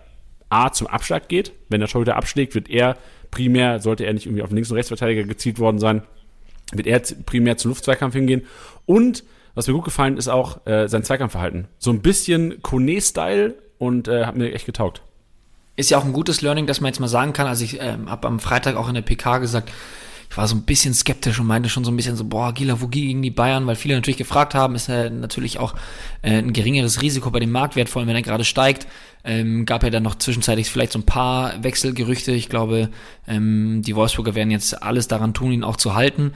A 0.48 0.72
zum 0.72 0.88
Abschlag 0.88 1.28
geht. 1.28 1.52
Wenn 1.68 1.78
der 1.78 1.88
Torhüter 1.88 2.16
abschlägt, 2.16 2.56
wird 2.56 2.68
er 2.68 2.96
primär, 3.30 3.78
sollte 3.78 4.04
er 4.04 4.14
nicht 4.14 4.26
irgendwie 4.26 4.42
auf 4.42 4.48
den 4.48 4.56
Links- 4.56 4.72
und 4.72 4.76
Rechtsverteidiger 4.76 5.22
gezielt 5.22 5.60
worden 5.60 5.78
sein, 5.78 6.02
wird 6.72 6.88
er 6.88 7.00
primär 7.24 7.56
zum 7.56 7.68
Luftzweikampf 7.68 8.14
hingehen. 8.14 8.46
Und 8.84 9.22
was 9.54 9.68
mir 9.68 9.74
gut 9.74 9.84
gefallen 9.84 10.16
ist 10.16 10.26
auch 10.26 10.66
äh, 10.66 10.88
sein 10.88 11.04
Zweikampfverhalten. 11.04 11.68
So 11.78 11.92
ein 11.92 12.00
bisschen 12.00 12.62
Kone-Style 12.62 13.54
und 13.78 14.08
äh, 14.08 14.24
hat 14.24 14.36
mir 14.36 14.52
echt 14.52 14.66
getaugt. 14.66 15.02
Ist 15.78 15.90
ja 15.90 15.98
auch 15.98 16.04
ein 16.04 16.12
gutes 16.12 16.42
Learning, 16.42 16.66
dass 16.66 16.80
man 16.80 16.88
jetzt 16.88 16.98
mal 16.98 17.06
sagen 17.06 17.32
kann. 17.32 17.46
Also 17.46 17.62
ich 17.62 17.80
ähm, 17.80 18.10
habe 18.10 18.26
am 18.26 18.40
Freitag 18.40 18.74
auch 18.74 18.88
in 18.88 18.94
der 18.94 19.02
PK 19.02 19.38
gesagt, 19.38 19.70
ich 20.28 20.36
war 20.36 20.48
so 20.48 20.56
ein 20.56 20.62
bisschen 20.62 20.92
skeptisch 20.92 21.38
und 21.38 21.46
meinte 21.46 21.68
schon 21.68 21.84
so 21.84 21.92
ein 21.92 21.96
bisschen 21.96 22.16
so, 22.16 22.24
boah, 22.24 22.52
Gila 22.52 22.80
Vogie 22.80 23.06
gegen 23.06 23.22
die 23.22 23.30
Bayern, 23.30 23.64
weil 23.68 23.76
viele 23.76 23.94
natürlich 23.94 24.18
gefragt 24.18 24.56
haben, 24.56 24.74
ist 24.74 24.88
ja 24.88 25.08
natürlich 25.08 25.60
auch 25.60 25.74
äh, 26.22 26.38
ein 26.38 26.52
geringeres 26.52 27.00
Risiko 27.00 27.30
bei 27.30 27.38
dem 27.38 27.52
Marktwert, 27.52 27.88
vor 27.88 28.00
allem 28.00 28.08
wenn 28.08 28.16
er 28.16 28.22
gerade 28.22 28.44
steigt. 28.44 28.88
Ähm, 29.22 29.66
gab 29.66 29.84
ja 29.84 29.90
dann 29.90 30.02
noch 30.02 30.16
zwischenzeitlich 30.16 30.68
vielleicht 30.68 30.92
so 30.92 30.98
ein 30.98 31.06
paar 31.06 31.62
Wechselgerüchte. 31.62 32.32
Ich 32.32 32.48
glaube, 32.48 32.90
ähm, 33.28 33.82
die 33.82 33.94
Wolfsburger 33.94 34.34
werden 34.34 34.50
jetzt 34.50 34.82
alles 34.82 35.06
daran 35.06 35.32
tun, 35.32 35.52
ihn 35.52 35.62
auch 35.62 35.76
zu 35.76 35.94
halten. 35.94 36.32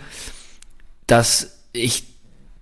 Dass 1.09 1.59
ich 1.73 2.05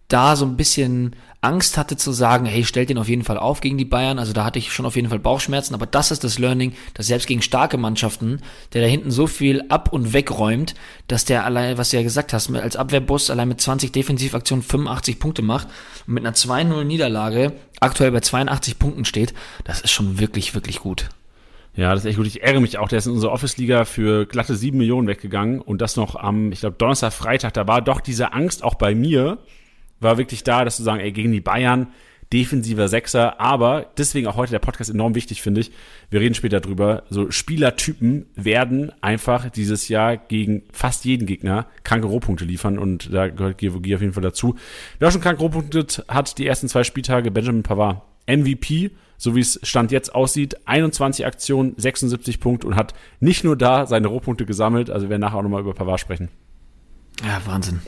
da 0.08 0.34
so 0.34 0.46
ein 0.46 0.56
bisschen 0.56 1.14
Angst 1.42 1.78
hatte 1.78 1.96
zu 1.96 2.12
sagen, 2.12 2.44
hey, 2.44 2.64
stellt 2.64 2.90
den 2.90 2.98
auf 2.98 3.08
jeden 3.08 3.24
Fall 3.24 3.38
auf 3.38 3.60
gegen 3.60 3.78
die 3.78 3.86
Bayern. 3.86 4.18
Also 4.18 4.32
da 4.32 4.44
hatte 4.44 4.58
ich 4.58 4.72
schon 4.72 4.84
auf 4.84 4.96
jeden 4.96 5.08
Fall 5.08 5.18
Bauchschmerzen. 5.18 5.74
Aber 5.74 5.86
das 5.86 6.10
ist 6.10 6.22
das 6.22 6.38
Learning, 6.38 6.74
dass 6.94 7.06
selbst 7.06 7.26
gegen 7.26 7.40
starke 7.40 7.78
Mannschaften, 7.78 8.40
der 8.74 8.82
da 8.82 8.88
hinten 8.88 9.10
so 9.10 9.26
viel 9.26 9.64
ab 9.68 9.92
und 9.92 10.12
wegräumt, 10.12 10.74
dass 11.08 11.24
der 11.24 11.46
allein, 11.46 11.78
was 11.78 11.90
du 11.90 11.96
ja 11.96 12.02
gesagt 12.02 12.34
hast, 12.34 12.54
als 12.54 12.76
Abwehrboss 12.76 13.30
allein 13.30 13.48
mit 13.48 13.60
20 13.60 13.90
Defensivaktionen 13.90 14.62
85 14.62 15.18
Punkte 15.18 15.42
macht 15.42 15.68
und 16.06 16.14
mit 16.14 16.26
einer 16.26 16.34
2-0 16.34 16.84
Niederlage 16.84 17.52
aktuell 17.80 18.12
bei 18.12 18.20
82 18.20 18.78
Punkten 18.78 19.06
steht. 19.06 19.32
Das 19.64 19.80
ist 19.80 19.92
schon 19.92 20.18
wirklich, 20.18 20.54
wirklich 20.54 20.80
gut. 20.80 21.08
Ja, 21.74 21.94
das 21.94 22.00
ist 22.04 22.10
echt 22.10 22.18
gut. 22.18 22.26
Ich 22.26 22.42
ärgere 22.42 22.60
mich 22.60 22.76
auch. 22.78 22.88
Der 22.88 22.98
ist 22.98 23.06
in 23.06 23.12
unserer 23.12 23.32
Office-Liga 23.32 23.86
für 23.86 24.26
glatte 24.26 24.56
7 24.56 24.76
Millionen 24.76 25.08
weggegangen 25.08 25.60
und 25.60 25.80
das 25.80 25.96
noch 25.96 26.16
am, 26.16 26.52
ich 26.52 26.60
glaube, 26.60 26.76
Donnerstag, 26.76 27.12
Freitag. 27.12 27.54
Da 27.54 27.66
war 27.66 27.80
doch 27.80 28.00
diese 28.00 28.34
Angst 28.34 28.62
auch 28.62 28.74
bei 28.74 28.94
mir, 28.94 29.38
war 30.00 30.18
wirklich 30.18 30.42
da, 30.44 30.64
dass 30.64 30.76
du 30.76 30.82
sagen, 30.82 31.00
ey, 31.00 31.12
gegen 31.12 31.32
die 31.32 31.40
Bayern, 31.40 31.88
defensiver 32.32 32.88
Sechser, 32.88 33.40
aber 33.40 33.86
deswegen 33.98 34.28
auch 34.28 34.36
heute 34.36 34.52
der 34.52 34.60
Podcast 34.60 34.90
enorm 34.90 35.14
wichtig, 35.14 35.42
finde 35.42 35.62
ich. 35.62 35.72
Wir 36.10 36.20
reden 36.20 36.34
später 36.34 36.60
drüber. 36.60 37.02
So 37.10 37.30
Spielertypen 37.30 38.26
werden 38.36 38.92
einfach 39.00 39.50
dieses 39.50 39.88
Jahr 39.88 40.16
gegen 40.16 40.62
fast 40.72 41.04
jeden 41.04 41.26
Gegner 41.26 41.66
kranke 41.82 42.06
Rohpunkte 42.06 42.44
liefern 42.44 42.78
und 42.78 43.12
da 43.12 43.28
gehört 43.28 43.58
Giavogi 43.58 43.94
auf 43.94 44.00
jeden 44.00 44.12
Fall 44.12 44.22
dazu. 44.22 44.54
Wer 44.98 45.08
auch 45.08 45.12
schon 45.12 45.20
krank 45.20 45.40
Rohpunkte 45.40 46.04
hat, 46.06 46.38
die 46.38 46.46
ersten 46.46 46.68
zwei 46.68 46.84
Spieltage, 46.84 47.30
Benjamin 47.30 47.62
Pavard. 47.62 48.02
MVP, 48.26 48.92
so 49.16 49.34
wie 49.34 49.40
es 49.40 49.58
Stand 49.64 49.90
jetzt 49.90 50.14
aussieht, 50.14 50.56
21 50.66 51.26
Aktionen, 51.26 51.74
76 51.76 52.38
Punkte 52.38 52.68
und 52.68 52.76
hat 52.76 52.94
nicht 53.18 53.42
nur 53.42 53.56
da 53.56 53.86
seine 53.86 54.06
Rohpunkte 54.06 54.46
gesammelt, 54.46 54.88
also 54.88 55.06
wir 55.06 55.10
werden 55.10 55.22
nachher 55.22 55.38
auch 55.38 55.42
nochmal 55.42 55.62
über 55.62 55.74
Pavard 55.74 55.98
sprechen. 55.98 56.28
Ja, 57.24 57.42
Wahnsinn. 57.44 57.80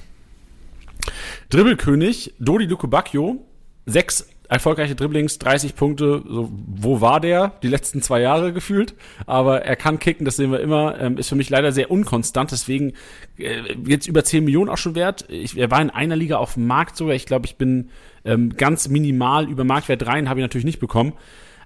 Dribbelkönig, 1.52 2.32
Dodi 2.38 2.64
Lukubakio, 2.64 3.44
sechs 3.84 4.26
erfolgreiche 4.48 4.94
Dribblings, 4.94 5.38
30 5.38 5.76
Punkte. 5.76 6.22
So, 6.26 6.50
wo 6.50 7.02
war 7.02 7.20
der? 7.20 7.52
Die 7.62 7.68
letzten 7.68 8.00
zwei 8.00 8.22
Jahre 8.22 8.54
gefühlt. 8.54 8.94
Aber 9.26 9.62
er 9.62 9.76
kann 9.76 9.98
kicken, 9.98 10.24
das 10.24 10.36
sehen 10.36 10.50
wir 10.50 10.60
immer. 10.60 10.98
Ähm, 10.98 11.18
ist 11.18 11.28
für 11.28 11.36
mich 11.36 11.50
leider 11.50 11.70
sehr 11.72 11.90
unkonstant. 11.90 12.52
Deswegen 12.52 12.94
äh, 13.36 13.74
jetzt 13.86 14.06
über 14.06 14.24
10 14.24 14.44
Millionen 14.44 14.70
auch 14.70 14.78
schon 14.78 14.94
wert. 14.94 15.26
Ich, 15.28 15.58
er 15.58 15.70
war 15.70 15.82
in 15.82 15.90
einer 15.90 16.16
Liga 16.16 16.38
auf 16.38 16.54
dem 16.54 16.66
Markt 16.66 16.96
sogar. 16.96 17.14
Ich 17.14 17.26
glaube, 17.26 17.44
ich 17.44 17.56
bin 17.56 17.90
ähm, 18.24 18.56
ganz 18.56 18.88
minimal 18.88 19.46
über 19.46 19.64
Marktwert 19.64 20.06
rein, 20.06 20.30
habe 20.30 20.40
ich 20.40 20.44
natürlich 20.44 20.64
nicht 20.64 20.80
bekommen. 20.80 21.12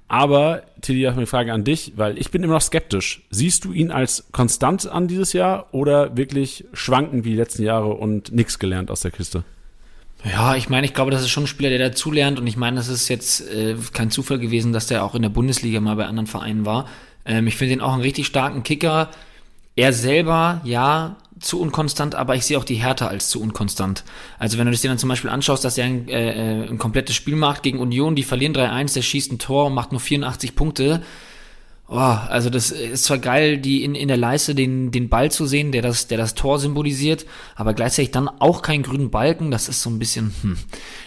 Aber, 0.08 0.62
Tilly, 0.80 1.02
ich 1.02 1.06
habe 1.06 1.16
eine 1.16 1.26
Frage 1.26 1.52
an 1.52 1.62
dich, 1.62 1.92
weil 1.94 2.18
ich 2.18 2.32
bin 2.32 2.42
immer 2.42 2.54
noch 2.54 2.60
skeptisch. 2.60 3.24
Siehst 3.30 3.64
du 3.64 3.72
ihn 3.72 3.92
als 3.92 4.26
konstant 4.32 4.88
an 4.88 5.06
dieses 5.06 5.32
Jahr 5.32 5.68
oder 5.72 6.16
wirklich 6.16 6.64
schwanken 6.72 7.24
wie 7.24 7.30
die 7.30 7.36
letzten 7.36 7.62
Jahre 7.62 7.94
und 7.94 8.32
nichts 8.32 8.58
gelernt 8.58 8.90
aus 8.90 9.02
der 9.02 9.12
Kiste? 9.12 9.44
Ja, 10.24 10.56
ich 10.56 10.68
meine, 10.68 10.86
ich 10.86 10.94
glaube, 10.94 11.10
das 11.10 11.22
ist 11.22 11.30
schon 11.30 11.44
ein 11.44 11.48
Spieler, 11.48 11.70
der 11.70 11.78
dazulernt 11.78 12.38
und 12.38 12.46
ich 12.46 12.56
meine, 12.56 12.76
das 12.76 12.88
ist 12.88 13.08
jetzt 13.08 13.48
äh, 13.48 13.76
kein 13.92 14.10
Zufall 14.10 14.38
gewesen, 14.38 14.72
dass 14.72 14.86
der 14.86 15.04
auch 15.04 15.14
in 15.14 15.22
der 15.22 15.28
Bundesliga 15.28 15.80
mal 15.80 15.96
bei 15.96 16.06
anderen 16.06 16.26
Vereinen 16.26 16.66
war. 16.66 16.88
Ähm, 17.24 17.46
ich 17.46 17.56
finde 17.56 17.74
ihn 17.74 17.80
auch 17.80 17.92
einen 17.92 18.02
richtig 18.02 18.26
starken 18.26 18.62
Kicker. 18.62 19.10
Er 19.76 19.92
selber, 19.92 20.62
ja, 20.64 21.16
zu 21.38 21.60
unkonstant, 21.60 22.14
aber 22.14 22.34
ich 22.34 22.44
sehe 22.46 22.58
auch 22.58 22.64
die 22.64 22.76
Härte 22.76 23.08
als 23.08 23.28
zu 23.28 23.42
unkonstant. 23.42 24.04
Also 24.38 24.56
wenn 24.56 24.66
du 24.66 24.72
dir 24.72 24.88
dann 24.88 24.98
zum 24.98 25.10
Beispiel 25.10 25.30
anschaust, 25.30 25.64
dass 25.64 25.76
er 25.76 25.84
ein, 25.84 26.08
äh, 26.08 26.62
äh 26.62 26.68
ein 26.68 26.78
komplettes 26.78 27.14
Spiel 27.14 27.36
macht 27.36 27.62
gegen 27.62 27.78
Union, 27.78 28.16
die 28.16 28.22
verlieren 28.22 28.54
3-1, 28.54 28.94
der 28.94 29.02
schießt 29.02 29.32
ein 29.32 29.38
Tor 29.38 29.66
und 29.66 29.74
macht 29.74 29.92
nur 29.92 30.00
84 30.00 30.54
Punkte, 30.56 31.02
Oh, 31.88 31.94
also 31.94 32.50
das 32.50 32.72
ist 32.72 33.04
zwar 33.04 33.18
geil, 33.18 33.58
die 33.58 33.84
in, 33.84 33.94
in 33.94 34.08
der 34.08 34.16
Leiste 34.16 34.56
den, 34.56 34.90
den 34.90 35.08
Ball 35.08 35.30
zu 35.30 35.46
sehen, 35.46 35.70
der 35.70 35.82
das, 35.82 36.08
der 36.08 36.18
das 36.18 36.34
Tor 36.34 36.58
symbolisiert, 36.58 37.26
aber 37.54 37.74
gleichzeitig 37.74 38.10
dann 38.10 38.28
auch 38.28 38.62
keinen 38.62 38.82
grünen 38.82 39.10
Balken, 39.10 39.52
das 39.52 39.68
ist 39.68 39.82
so 39.82 39.90
ein 39.90 40.00
bisschen, 40.00 40.34
hm. 40.42 40.58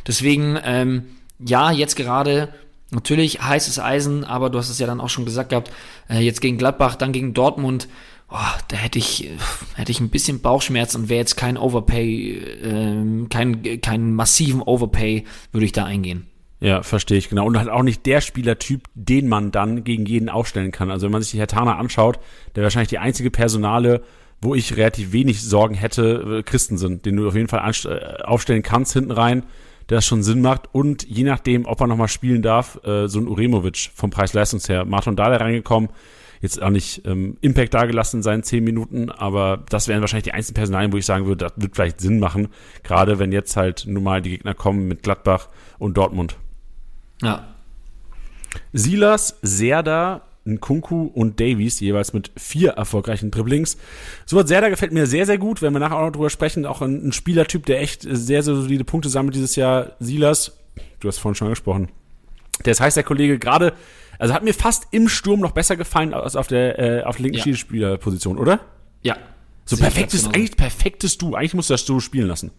Deswegen, 0.07 0.57
ähm, 0.63 1.03
ja, 1.37 1.71
jetzt 1.71 1.97
gerade 1.97 2.53
natürlich 2.91 3.41
heißes 3.41 3.77
Eisen, 3.79 4.23
aber 4.23 4.49
du 4.49 4.57
hast 4.57 4.69
es 4.69 4.79
ja 4.79 4.87
dann 4.87 5.01
auch 5.01 5.09
schon 5.09 5.25
gesagt 5.25 5.49
gehabt, 5.49 5.69
äh, 6.09 6.19
jetzt 6.19 6.39
gegen 6.39 6.57
Gladbach, 6.57 6.95
dann 6.95 7.11
gegen 7.11 7.33
Dortmund, 7.33 7.89
oh, 8.29 8.37
da 8.69 8.77
hätte 8.77 8.99
ich, 8.99 9.29
hätte 9.75 9.91
ich 9.91 9.99
ein 9.99 10.09
bisschen 10.09 10.39
Bauchschmerz 10.39 10.95
und 10.95 11.09
wäre 11.09 11.19
jetzt 11.19 11.35
kein 11.35 11.57
Overpay, 11.57 12.37
äh, 12.37 13.27
kein, 13.29 13.81
kein 13.81 14.13
massiven 14.13 14.61
Overpay, 14.61 15.25
würde 15.51 15.65
ich 15.65 15.73
da 15.73 15.83
eingehen. 15.83 16.28
Ja, 16.61 16.83
verstehe 16.83 17.17
ich, 17.17 17.29
genau. 17.29 17.45
Und 17.45 17.57
halt 17.57 17.69
auch 17.69 17.83
nicht 17.83 18.05
der 18.05 18.19
Spielertyp, 18.19 18.83
den 18.93 19.29
man 19.29 19.51
dann 19.51 19.85
gegen 19.85 20.05
jeden 20.05 20.27
aufstellen 20.27 20.71
kann. 20.71 20.91
Also 20.91 21.05
wenn 21.05 21.11
man 21.11 21.21
sich 21.21 21.31
die 21.31 21.39
Hertana 21.39 21.77
anschaut, 21.77 22.19
der 22.55 22.63
wahrscheinlich 22.63 22.89
die 22.89 22.97
einzige 22.97 23.31
Personale, 23.31 24.01
wo 24.41 24.55
ich 24.55 24.75
relativ 24.75 25.13
wenig 25.13 25.41
Sorgen 25.41 25.75
hätte, 25.75 26.39
äh, 26.39 26.43
Christen 26.43 26.77
sind, 26.77 27.05
den 27.05 27.15
du 27.15 27.27
auf 27.27 27.35
jeden 27.35 27.47
Fall 27.47 27.71
äh, 27.85 28.23
aufstellen 28.23 28.63
kannst 28.63 28.93
hinten 28.93 29.11
rein, 29.11 29.43
der 29.89 29.97
das 29.97 30.05
schon 30.05 30.21
Sinn 30.21 30.41
macht. 30.41 30.63
Und 30.73 31.07
je 31.07 31.23
nachdem, 31.23 31.65
ob 31.65 31.79
er 31.79 31.87
nochmal 31.87 32.09
spielen 32.09 32.41
darf, 32.41 32.79
äh, 32.83 33.07
so 33.07 33.19
ein 33.19 33.27
Uremovic 33.27 33.91
vom 33.93 34.09
Preis-Leistungs 34.09 34.67
her. 34.67 34.83
Martin 34.83 35.15
Dahle 35.15 35.39
reingekommen, 35.39 35.89
jetzt 36.41 36.61
auch 36.61 36.69
nicht 36.69 37.05
ähm, 37.05 37.37
Impact 37.39 37.73
dagelassen 37.73 38.17
in 38.17 38.23
seinen 38.23 38.43
zehn 38.43 38.65
Minuten, 38.65 39.09
aber 39.09 39.63
das 39.69 39.87
wären 39.87 40.01
wahrscheinlich 40.01 40.25
die 40.25 40.33
einzelnen 40.33 40.55
Personalien, 40.55 40.91
wo 40.91 40.97
ich 40.97 41.05
sagen 41.05 41.25
würde, 41.25 41.45
das 41.45 41.53
wird 41.55 41.75
vielleicht 41.75 42.01
Sinn 42.01 42.19
machen, 42.19 42.49
gerade 42.83 43.19
wenn 43.19 43.31
jetzt 43.31 43.55
halt 43.57 43.85
nun 43.87 44.03
mal 44.03 44.21
die 44.21 44.31
Gegner 44.31 44.53
kommen 44.53 44.87
mit 44.87 45.03
Gladbach 45.03 45.47
und 45.79 45.97
Dortmund. 45.97 46.37
Ja. 47.21 47.55
Silas, 48.73 49.37
Serda, 49.41 50.21
Nkunku 50.45 51.11
und 51.13 51.39
Davies, 51.39 51.79
jeweils 51.79 52.13
mit 52.13 52.31
vier 52.37 52.71
erfolgreichen 52.71 53.31
Dribblings. 53.31 53.77
Sowas 54.25 54.47
Serda 54.47 54.69
gefällt 54.69 54.91
mir 54.91 55.05
sehr, 55.05 55.25
sehr 55.25 55.37
gut, 55.37 55.61
wenn 55.61 55.73
wir 55.73 55.79
nachher 55.79 55.97
auch 55.97 56.05
noch 56.05 56.11
drüber 56.11 56.29
sprechen. 56.29 56.65
Auch 56.65 56.81
ein, 56.81 57.07
ein 57.07 57.11
Spielertyp, 57.11 57.65
der 57.65 57.81
echt 57.81 58.01
sehr, 58.01 58.43
sehr 58.43 58.55
solide 58.55 58.83
Punkte 58.83 59.09
sammelt 59.09 59.35
dieses 59.35 59.55
Jahr. 59.55 59.93
Silas, 59.99 60.57
du 60.99 61.07
hast 61.07 61.19
vorhin 61.19 61.35
schon 61.35 61.47
angesprochen. 61.47 61.89
Ist 62.63 62.81
heißt 62.81 62.97
der 62.97 63.03
Kollege 63.03 63.39
gerade, 63.39 63.73
also 64.17 64.33
hat 64.33 64.43
mir 64.43 64.53
fast 64.53 64.87
im 64.91 65.07
Sturm 65.07 65.39
noch 65.39 65.51
besser 65.51 65.77
gefallen 65.77 66.13
als 66.13 66.35
auf 66.35 66.47
der, 66.47 66.77
äh, 66.79 67.03
auf 67.03 67.15
der 67.15 67.23
linken 67.23 67.49
ja. 67.49 67.55
Spielerposition, 67.55 68.37
oder? 68.37 68.59
Ja. 69.01 69.17
So 69.65 69.77
perfektes, 69.77 70.25
eigentlich 70.25 70.57
perfektes 70.57 71.17
Du. 71.17 71.35
Eigentlich 71.35 71.53
musst 71.53 71.69
du 71.69 71.73
das 71.73 71.85
Du 71.85 71.99
spielen 71.99 72.27
lassen. 72.27 72.51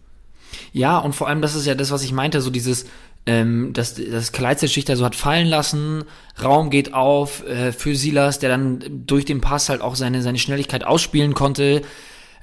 Ja, 0.73 0.97
und 0.97 1.13
vor 1.13 1.27
allem, 1.27 1.41
das 1.41 1.55
ist 1.55 1.65
ja 1.65 1.75
das, 1.75 1.91
was 1.91 2.03
ich 2.03 2.13
meinte, 2.13 2.41
so 2.41 2.49
dieses, 2.49 2.85
ähm, 3.25 3.73
dass 3.73 3.95
das 3.95 4.31
da 4.31 4.95
so 4.95 5.05
hat 5.05 5.15
fallen 5.15 5.47
lassen, 5.47 6.03
Raum 6.41 6.69
geht 6.69 6.93
auf 6.93 7.45
äh, 7.47 7.71
für 7.71 7.95
Silas, 7.95 8.39
der 8.39 8.49
dann 8.49 8.83
durch 9.05 9.25
den 9.25 9.41
Pass 9.41 9.69
halt 9.69 9.81
auch 9.81 9.95
seine, 9.95 10.21
seine 10.21 10.39
Schnelligkeit 10.39 10.83
ausspielen 10.83 11.33
konnte. 11.33 11.83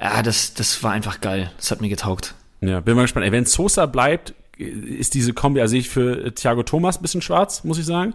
Ja, 0.01 0.23
das, 0.23 0.55
das 0.55 0.83
war 0.83 0.93
einfach 0.93 1.21
geil. 1.21 1.51
Das 1.57 1.71
hat 1.71 1.81
mir 1.81 1.89
getaugt. 1.89 2.35
Ja, 2.61 2.81
bin 2.81 2.95
mal 2.95 3.03
gespannt. 3.03 3.27
Ey, 3.27 3.33
wenn 3.33 3.45
Sosa 3.45 3.87
bleibt, 3.87 4.35
ist 4.57 5.15
diese 5.15 5.33
Kombi, 5.33 5.61
also 5.61 5.77
ich 5.77 5.89
für 5.89 6.35
Thiago 6.35 6.63
Thomas 6.63 6.99
ein 6.99 7.03
bisschen 7.03 7.23
schwarz, 7.23 7.65
muss 7.65 7.79
ich 7.79 7.87
sagen. 7.87 8.15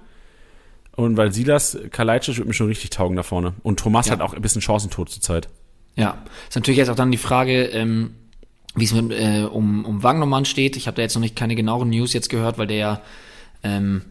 Und 0.96 1.18
weil 1.18 1.34
Silas, 1.34 1.78
Kalajdzic 1.92 2.38
wird 2.38 2.48
mir 2.48 2.54
schon 2.54 2.68
richtig 2.68 2.92
taugen 2.92 3.16
da 3.16 3.24
vorne. 3.24 3.54
Und 3.64 3.80
Thomas 3.80 4.08
ja. 4.08 4.14
hat 4.14 4.22
auch 4.22 4.34
ein 4.34 4.42
bisschen 4.42 4.62
Chancentod 4.62 5.10
zurzeit. 5.10 5.50
Ja, 5.96 6.24
ist 6.48 6.56
natürlich 6.56 6.78
jetzt 6.78 6.90
auch 6.90 6.96
dann 6.96 7.12
die 7.12 7.18
Frage, 7.18 7.66
ähm, 7.66 8.16
wie 8.76 8.86
es 8.86 8.94
äh, 8.94 9.44
um, 9.44 9.86
um 9.86 10.04
Wagnermann 10.04 10.46
steht. 10.46 10.76
Ich 10.76 10.88
habe 10.88 10.96
da 10.96 11.02
jetzt 11.02 11.16
noch 11.16 11.22
nicht 11.22 11.36
keine 11.36 11.56
genaueren 11.56 11.90
News 11.90 12.14
jetzt 12.14 12.30
gehört, 12.30 12.58
weil 12.58 12.68
der 12.68 12.78
ja 12.78 13.02
ähm, 13.64 14.02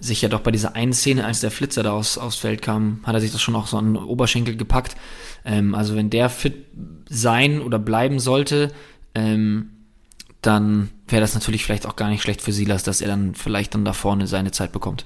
sich 0.00 0.22
ja 0.22 0.28
doch 0.28 0.40
bei 0.40 0.50
dieser 0.50 0.74
einen 0.74 0.92
Szene, 0.92 1.24
als 1.24 1.40
der 1.40 1.50
Flitzer 1.50 1.82
da 1.82 1.92
aus, 1.92 2.18
aufs 2.18 2.36
Feld 2.36 2.62
kam, 2.62 3.00
hat 3.04 3.14
er 3.14 3.20
sich 3.20 3.32
das 3.32 3.40
schon 3.40 3.56
auch 3.56 3.66
so 3.66 3.76
an 3.76 3.94
den 3.94 4.02
Oberschenkel 4.02 4.56
gepackt. 4.56 4.96
Ähm, 5.44 5.74
also 5.74 5.96
wenn 5.96 6.10
der 6.10 6.28
fit 6.28 6.66
sein 7.08 7.60
oder 7.60 7.78
bleiben 7.78 8.18
sollte, 8.18 8.72
ähm, 9.14 9.70
dann 10.42 10.90
wäre 11.08 11.20
das 11.20 11.34
natürlich 11.34 11.64
vielleicht 11.64 11.86
auch 11.86 11.96
gar 11.96 12.08
nicht 12.08 12.22
schlecht 12.22 12.42
für 12.42 12.52
Silas, 12.52 12.82
dass 12.82 13.00
er 13.00 13.08
dann 13.08 13.34
vielleicht 13.34 13.74
dann 13.74 13.84
da 13.84 13.92
vorne 13.92 14.26
seine 14.26 14.50
Zeit 14.52 14.72
bekommt. 14.72 15.04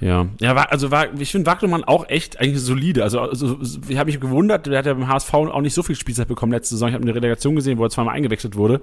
Ja, 0.00 0.26
ja, 0.40 0.56
war, 0.56 0.72
also 0.72 0.90
war, 0.90 1.12
ich 1.18 1.30
finde 1.30 1.46
Wagnermann 1.46 1.84
auch 1.84 2.08
echt 2.08 2.40
eigentlich 2.40 2.62
solide. 2.62 3.02
Also, 3.02 3.20
also 3.20 3.58
ich 3.86 3.98
habe 3.98 4.10
mich 4.10 4.18
gewundert, 4.18 4.66
der 4.66 4.78
hat 4.78 4.86
ja 4.86 4.94
beim 4.94 5.08
HSV 5.08 5.32
auch 5.34 5.60
nicht 5.60 5.74
so 5.74 5.82
viel 5.82 5.94
Spielzeit 5.94 6.26
bekommen 6.26 6.52
letzte 6.52 6.74
Saison. 6.74 6.88
Ich 6.88 6.94
habe 6.94 7.02
eine 7.02 7.14
Relegation 7.14 7.54
gesehen, 7.54 7.78
wo 7.78 7.84
er 7.84 7.90
zweimal 7.90 8.14
eingewechselt 8.14 8.56
wurde. 8.56 8.80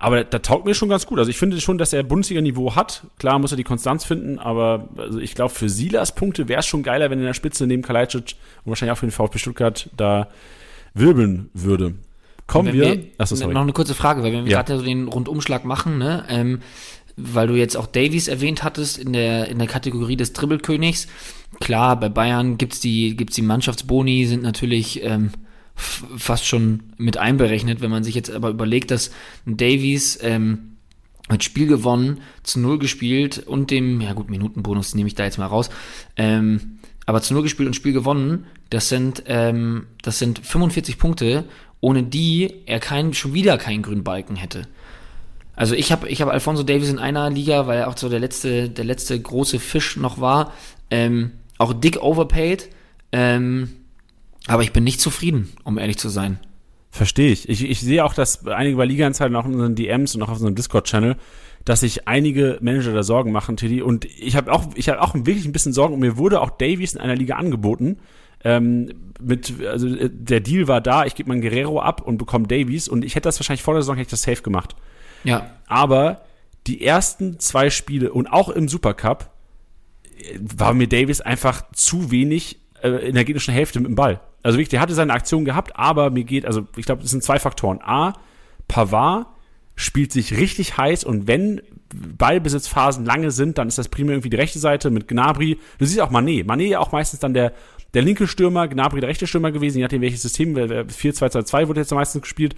Aber 0.00 0.22
da 0.22 0.38
taugt 0.38 0.64
mir 0.64 0.74
schon 0.74 0.88
ganz 0.88 1.06
gut. 1.06 1.18
Also 1.18 1.28
ich 1.28 1.36
finde 1.36 1.60
schon, 1.60 1.76
dass 1.76 1.92
er 1.92 2.04
Bundesliga-Niveau 2.04 2.76
hat. 2.76 3.02
Klar 3.18 3.40
muss 3.40 3.50
er 3.50 3.56
die 3.56 3.64
Konstanz 3.64 4.04
finden, 4.04 4.38
aber 4.38 4.88
also 4.96 5.18
ich 5.18 5.34
glaube, 5.34 5.52
für 5.52 5.68
Silas 5.68 6.14
Punkte 6.14 6.48
wäre 6.48 6.60
es 6.60 6.66
schon 6.66 6.84
geiler, 6.84 7.10
wenn 7.10 7.18
er 7.18 7.22
in 7.22 7.26
der 7.26 7.34
Spitze 7.34 7.66
neben 7.66 7.82
Kalajdzic 7.82 8.36
und 8.64 8.70
wahrscheinlich 8.70 8.92
auch 8.92 8.98
für 8.98 9.06
den 9.06 9.12
VfB 9.12 9.38
Stuttgart 9.38 9.90
da 9.96 10.28
wirbeln 10.94 11.50
würde. 11.52 11.94
Kommen 12.46 12.72
wir, 12.72 12.96
wir 12.96 13.04
achso, 13.18 13.34
sorry. 13.34 13.52
noch 13.52 13.60
eine 13.60 13.72
kurze 13.72 13.94
Frage, 13.94 14.22
weil 14.22 14.32
wenn 14.32 14.44
wir 14.44 14.52
ja. 14.52 14.62
gerade 14.62 14.78
so 14.78 14.84
den 14.84 15.08
Rundumschlag 15.08 15.64
machen, 15.64 15.98
ne, 15.98 16.24
ähm, 16.30 16.60
weil 17.18 17.48
du 17.48 17.54
jetzt 17.54 17.76
auch 17.76 17.86
Davies 17.86 18.28
erwähnt 18.28 18.62
hattest 18.62 18.96
in 18.96 19.12
der, 19.12 19.48
in 19.48 19.58
der 19.58 19.66
Kategorie 19.66 20.16
des 20.16 20.32
Dribbelkönigs. 20.32 21.08
Klar, 21.60 21.98
bei 21.98 22.08
Bayern 22.08 22.58
gibt's 22.58 22.80
die, 22.80 23.16
gibt's 23.16 23.34
die 23.34 23.42
Mannschaftsboni, 23.42 24.26
sind 24.26 24.42
natürlich 24.42 25.02
ähm, 25.02 25.32
fast 25.74 26.46
schon 26.46 26.84
mit 26.96 27.16
einberechnet, 27.16 27.80
wenn 27.80 27.90
man 27.90 28.04
sich 28.04 28.14
jetzt 28.14 28.30
aber 28.30 28.50
überlegt, 28.50 28.90
dass 28.90 29.10
Davies 29.46 30.18
ähm, 30.22 30.76
hat 31.28 31.44
Spiel 31.44 31.66
gewonnen, 31.66 32.20
zu 32.42 32.60
Null 32.60 32.78
gespielt 32.78 33.38
und 33.46 33.70
dem, 33.70 34.00
ja 34.00 34.12
gut, 34.12 34.30
Minutenbonus 34.30 34.94
nehme 34.94 35.08
ich 35.08 35.14
da 35.14 35.24
jetzt 35.24 35.38
mal 35.38 35.46
raus, 35.46 35.70
ähm, 36.16 36.78
aber 37.06 37.22
zu 37.22 37.34
Null 37.34 37.42
gespielt 37.42 37.66
und 37.66 37.74
Spiel 37.74 37.92
gewonnen, 37.92 38.46
das 38.70 38.88
sind, 38.88 39.24
ähm, 39.26 39.86
das 40.02 40.18
sind 40.18 40.38
45 40.38 40.98
Punkte, 40.98 41.44
ohne 41.80 42.02
die 42.02 42.52
er 42.66 42.80
kein, 42.80 43.14
schon 43.14 43.34
wieder 43.34 43.56
keinen 43.58 43.82
grünen 43.82 44.04
Balken 44.04 44.36
hätte. 44.36 44.66
Also 45.58 45.74
ich 45.74 45.90
habe 45.90 46.08
ich 46.08 46.22
hab 46.22 46.28
Alfonso 46.28 46.62
Davis 46.62 46.88
in 46.88 47.00
einer 47.00 47.30
Liga, 47.30 47.66
weil 47.66 47.80
er 47.80 47.88
auch 47.88 47.96
so 47.96 48.08
der 48.08 48.20
letzte, 48.20 48.70
der 48.70 48.84
letzte 48.84 49.20
große 49.20 49.58
Fisch 49.58 49.96
noch 49.96 50.20
war, 50.20 50.52
ähm, 50.88 51.32
auch 51.58 51.72
dick 51.72 52.00
overpaid. 52.00 52.68
Ähm, 53.10 53.70
aber 54.46 54.62
ich 54.62 54.72
bin 54.72 54.84
nicht 54.84 55.00
zufrieden, 55.00 55.52
um 55.64 55.76
ehrlich 55.76 55.98
zu 55.98 56.10
sein. 56.10 56.38
Verstehe 56.92 57.32
ich. 57.32 57.48
ich. 57.48 57.68
Ich 57.68 57.80
sehe 57.80 58.04
auch, 58.04 58.14
dass 58.14 58.46
einige 58.46 58.76
bei 58.76 58.84
Liga-Anzeigen, 58.84 59.34
auch 59.34 59.46
in 59.46 59.54
unseren 59.54 59.74
DMs 59.74 60.14
und 60.14 60.22
auch 60.22 60.28
auf 60.28 60.36
unserem 60.36 60.54
Discord-Channel, 60.54 61.16
dass 61.64 61.80
sich 61.80 62.06
einige 62.06 62.58
Manager 62.60 62.92
da 62.92 63.02
Sorgen 63.02 63.32
machen, 63.32 63.56
Tilly. 63.56 63.82
Und 63.82 64.04
ich 64.04 64.36
habe 64.36 64.52
auch, 64.52 64.68
ich 64.76 64.88
habe 64.88 65.02
auch 65.02 65.14
wirklich 65.14 65.44
ein 65.44 65.52
bisschen 65.52 65.72
Sorgen. 65.72 65.94
Und 65.94 66.00
mir 66.00 66.16
wurde 66.16 66.40
auch 66.40 66.50
Davies 66.50 66.94
in 66.94 67.00
einer 67.00 67.16
Liga 67.16 67.34
angeboten. 67.34 67.96
Ähm, 68.44 68.92
mit, 69.20 69.54
also 69.66 69.88
der 70.08 70.38
Deal 70.38 70.68
war 70.68 70.80
da, 70.80 71.04
ich 71.04 71.16
gebe 71.16 71.30
meinen 71.30 71.40
Guerrero 71.40 71.80
ab 71.80 72.00
und 72.00 72.16
bekomme 72.16 72.46
Davies. 72.46 72.86
Und 72.86 73.04
ich 73.04 73.16
hätte 73.16 73.24
das 73.24 73.40
wahrscheinlich 73.40 73.64
vor 73.64 73.74
der 73.74 73.82
Saison 73.82 73.96
hätte 73.96 74.06
ich 74.06 74.10
das 74.10 74.22
safe 74.22 74.42
gemacht. 74.42 74.76
Ja. 75.24 75.50
Aber 75.66 76.22
die 76.66 76.84
ersten 76.84 77.38
zwei 77.38 77.70
Spiele 77.70 78.12
und 78.12 78.26
auch 78.26 78.48
im 78.48 78.68
Supercup 78.68 79.30
äh, 80.18 80.38
war 80.40 80.74
mir 80.74 80.88
Davis 80.88 81.20
einfach 81.20 81.62
zu 81.72 82.10
wenig 82.10 82.58
äh, 82.82 83.08
in 83.08 83.14
der 83.14 83.24
gegnerischen 83.24 83.54
Hälfte 83.54 83.80
mit 83.80 83.88
dem 83.88 83.94
Ball. 83.94 84.20
Also 84.42 84.56
wirklich, 84.56 84.68
der 84.68 84.80
hatte 84.80 84.94
seine 84.94 85.12
Aktion 85.12 85.44
gehabt, 85.44 85.76
aber 85.76 86.10
mir 86.10 86.24
geht, 86.24 86.46
also 86.46 86.66
ich 86.76 86.86
glaube, 86.86 87.02
das 87.02 87.10
sind 87.10 87.24
zwei 87.24 87.38
Faktoren. 87.38 87.80
A, 87.82 88.14
Pavard 88.68 89.26
spielt 89.74 90.12
sich 90.12 90.36
richtig 90.36 90.76
heiß 90.76 91.04
und 91.04 91.26
wenn 91.26 91.62
Ballbesitzphasen 91.94 93.04
lange 93.04 93.30
sind, 93.30 93.58
dann 93.58 93.68
ist 93.68 93.78
das 93.78 93.88
primär 93.88 94.14
irgendwie 94.14 94.30
die 94.30 94.36
rechte 94.36 94.58
Seite 94.58 94.90
mit 94.90 95.08
Gnabry. 95.08 95.58
Du 95.78 95.84
siehst 95.84 96.00
auch 96.00 96.10
Mané. 96.10 96.44
Mané 96.44 96.64
ja 96.64 96.80
auch 96.80 96.92
meistens 96.92 97.20
dann 97.20 97.32
der, 97.32 97.52
der 97.94 98.02
linke 98.02 98.26
Stürmer, 98.26 98.68
Gnabry 98.68 99.00
der 99.00 99.08
rechte 99.08 99.26
Stürmer 99.26 99.52
gewesen, 99.52 99.78
je 99.78 99.84
nachdem 99.84 100.02
welches 100.02 100.22
System, 100.22 100.56
4-2-2-2 100.56 101.68
wurde 101.68 101.80
jetzt 101.80 101.92
meistens 101.92 102.22
gespielt. 102.22 102.56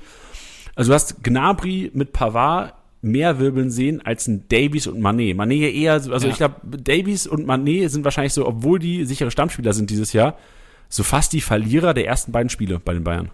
Also 0.74 0.90
du 0.90 0.94
hast 0.94 1.22
Gnabry 1.22 1.90
mit 1.94 2.12
Pavard 2.12 2.74
mehr 3.02 3.38
wirbeln 3.38 3.70
sehen 3.70 4.02
als 4.04 4.28
ein 4.28 4.44
Davies 4.48 4.86
und 4.86 5.00
Mané. 5.00 5.34
Mané 5.34 5.70
eher, 5.70 5.94
also 5.94 6.10
ja. 6.10 6.28
ich 6.28 6.36
glaube, 6.36 6.56
Davies 6.64 7.26
und 7.26 7.46
Mané 7.46 7.88
sind 7.88 8.04
wahrscheinlich 8.04 8.34
so, 8.34 8.46
obwohl 8.46 8.78
die 8.78 9.04
sichere 9.04 9.30
Stammspieler 9.30 9.72
sind 9.72 9.90
dieses 9.90 10.12
Jahr, 10.12 10.36
so 10.88 11.02
fast 11.02 11.32
die 11.32 11.40
Verlierer 11.40 11.94
der 11.94 12.06
ersten 12.06 12.32
beiden 12.32 12.50
Spiele 12.50 12.78
bei 12.78 12.92
den 12.92 13.04
Bayern. 13.04 13.30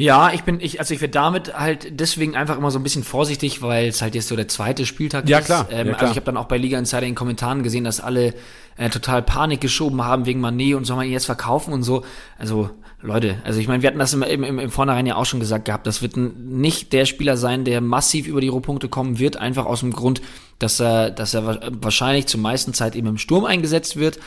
Ja, 0.00 0.32
ich 0.32 0.42
bin, 0.42 0.60
ich, 0.60 0.78
also 0.80 0.94
ich 0.94 1.00
werde 1.00 1.12
damit 1.12 1.54
halt 1.54 2.00
deswegen 2.00 2.36
einfach 2.36 2.56
immer 2.56 2.70
so 2.70 2.78
ein 2.78 2.82
bisschen 2.82 3.04
vorsichtig, 3.04 3.62
weil 3.62 3.88
es 3.88 4.02
halt 4.02 4.14
jetzt 4.14 4.28
so 4.28 4.36
der 4.36 4.48
zweite 4.48 4.86
Spieltag 4.86 5.28
ja, 5.28 5.38
ist. 5.38 5.46
Klar. 5.46 5.66
Ähm, 5.70 5.88
ja, 5.88 5.92
klar. 5.92 6.00
Also 6.00 6.12
ich 6.12 6.16
habe 6.16 6.26
dann 6.26 6.36
auch 6.36 6.46
bei 6.46 6.58
Liga 6.58 6.78
Insider 6.78 7.02
in 7.02 7.10
den 7.10 7.14
Kommentaren 7.14 7.62
gesehen, 7.62 7.84
dass 7.84 8.00
alle 8.00 8.34
äh, 8.76 8.88
total 8.88 9.22
Panik 9.22 9.60
geschoben 9.60 10.02
haben 10.04 10.26
wegen 10.26 10.44
Mané 10.44 10.74
und 10.76 10.84
soll 10.84 10.96
man 10.96 11.06
ihn 11.06 11.12
jetzt 11.12 11.26
verkaufen 11.26 11.72
und 11.72 11.82
so. 11.82 12.04
Also 12.38 12.70
Leute, 13.02 13.38
also 13.44 13.60
ich 13.60 13.68
meine, 13.68 13.82
wir 13.82 13.88
hatten 13.88 13.98
das 13.98 14.12
im, 14.12 14.22
im, 14.22 14.44
im, 14.44 14.58
im 14.58 14.70
Vornherein 14.70 15.06
ja 15.06 15.16
auch 15.16 15.24
schon 15.24 15.40
gesagt 15.40 15.64
gehabt, 15.64 15.86
das 15.86 16.02
wird 16.02 16.16
nicht 16.16 16.92
der 16.92 17.06
Spieler 17.06 17.36
sein, 17.36 17.64
der 17.64 17.80
massiv 17.80 18.26
über 18.26 18.40
die 18.40 18.48
Rohpunkte 18.48 18.88
kommen 18.88 19.18
wird, 19.18 19.36
einfach 19.38 19.64
aus 19.64 19.80
dem 19.80 19.92
Grund, 19.92 20.20
dass 20.58 20.80
er, 20.80 21.10
dass 21.10 21.32
er 21.32 21.60
wahrscheinlich 21.80 22.26
zur 22.26 22.40
meisten 22.40 22.74
Zeit 22.74 22.94
eben 22.94 23.06
im 23.06 23.18
Sturm 23.18 23.46
eingesetzt 23.46 23.96
wird. 23.96 24.18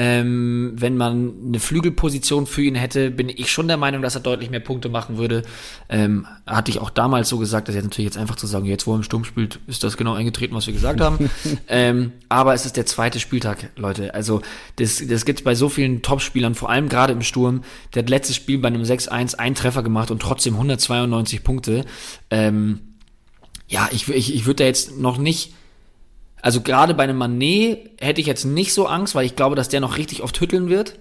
Ähm, 0.00 0.74
wenn 0.76 0.96
man 0.96 1.32
eine 1.48 1.58
Flügelposition 1.58 2.46
für 2.46 2.62
ihn 2.62 2.76
hätte, 2.76 3.10
bin 3.10 3.28
ich 3.28 3.50
schon 3.50 3.66
der 3.66 3.76
Meinung, 3.76 4.00
dass 4.00 4.14
er 4.14 4.20
deutlich 4.20 4.48
mehr 4.48 4.60
Punkte 4.60 4.88
machen 4.88 5.18
würde. 5.18 5.42
Ähm, 5.88 6.24
hatte 6.46 6.70
ich 6.70 6.78
auch 6.78 6.90
damals 6.90 7.28
so 7.28 7.36
gesagt, 7.36 7.66
dass 7.66 7.74
er 7.74 7.82
natürlich 7.82 8.06
jetzt 8.06 8.16
einfach 8.16 8.36
zu 8.36 8.46
sagen, 8.46 8.64
jetzt 8.66 8.86
wo 8.86 8.92
er 8.92 8.98
im 8.98 9.02
Sturm 9.02 9.24
spielt, 9.24 9.58
ist 9.66 9.82
das 9.82 9.96
genau 9.96 10.14
eingetreten, 10.14 10.54
was 10.54 10.68
wir 10.68 10.72
gesagt 10.72 11.00
haben. 11.00 11.28
ähm, 11.68 12.12
aber 12.28 12.54
es 12.54 12.64
ist 12.64 12.76
der 12.76 12.86
zweite 12.86 13.18
Spieltag, 13.18 13.70
Leute. 13.74 14.14
Also 14.14 14.40
das, 14.76 15.04
das 15.04 15.24
gibt 15.24 15.42
bei 15.42 15.56
so 15.56 15.68
vielen 15.68 16.00
Topspielern, 16.00 16.54
vor 16.54 16.70
allem 16.70 16.88
gerade 16.88 17.12
im 17.12 17.22
Sturm. 17.22 17.64
Der 17.92 18.04
hat 18.04 18.08
letztes 18.08 18.36
Spiel 18.36 18.58
bei 18.58 18.68
einem 18.68 18.82
6-1 18.82 19.34
einen 19.34 19.56
Treffer 19.56 19.82
gemacht 19.82 20.12
und 20.12 20.22
trotzdem 20.22 20.54
192 20.54 21.42
Punkte. 21.42 21.84
Ähm, 22.30 22.78
ja, 23.66 23.88
ich, 23.90 24.08
ich, 24.08 24.32
ich 24.32 24.46
würde 24.46 24.62
da 24.62 24.64
jetzt 24.64 24.96
noch 24.96 25.18
nicht 25.18 25.54
also 26.42 26.60
gerade 26.60 26.94
bei 26.94 27.04
einem 27.04 27.18
Manet 27.18 27.90
hätte 28.00 28.20
ich 28.20 28.26
jetzt 28.26 28.44
nicht 28.44 28.72
so 28.72 28.86
Angst, 28.86 29.14
weil 29.14 29.26
ich 29.26 29.36
glaube, 29.36 29.56
dass 29.56 29.68
der 29.68 29.80
noch 29.80 29.96
richtig 29.96 30.22
oft 30.22 30.38
hütteln 30.40 30.68
wird. 30.68 30.98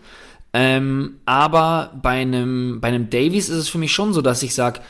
Ähm, 0.53 1.19
aber 1.25 1.91
bei 2.01 2.21
einem, 2.21 2.79
bei 2.81 2.87
einem 2.87 3.09
Davies 3.09 3.49
ist 3.49 3.57
es 3.57 3.69
für 3.69 3.77
mich 3.77 3.91
schon 3.91 4.13
so, 4.13 4.21
dass 4.21 4.43
ich 4.43 4.53
sage, 4.53 4.81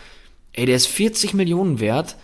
ey, 0.54 0.66
der 0.66 0.76
ist 0.76 0.88
40 0.88 1.34
Millionen 1.34 1.80
wert 1.80 2.16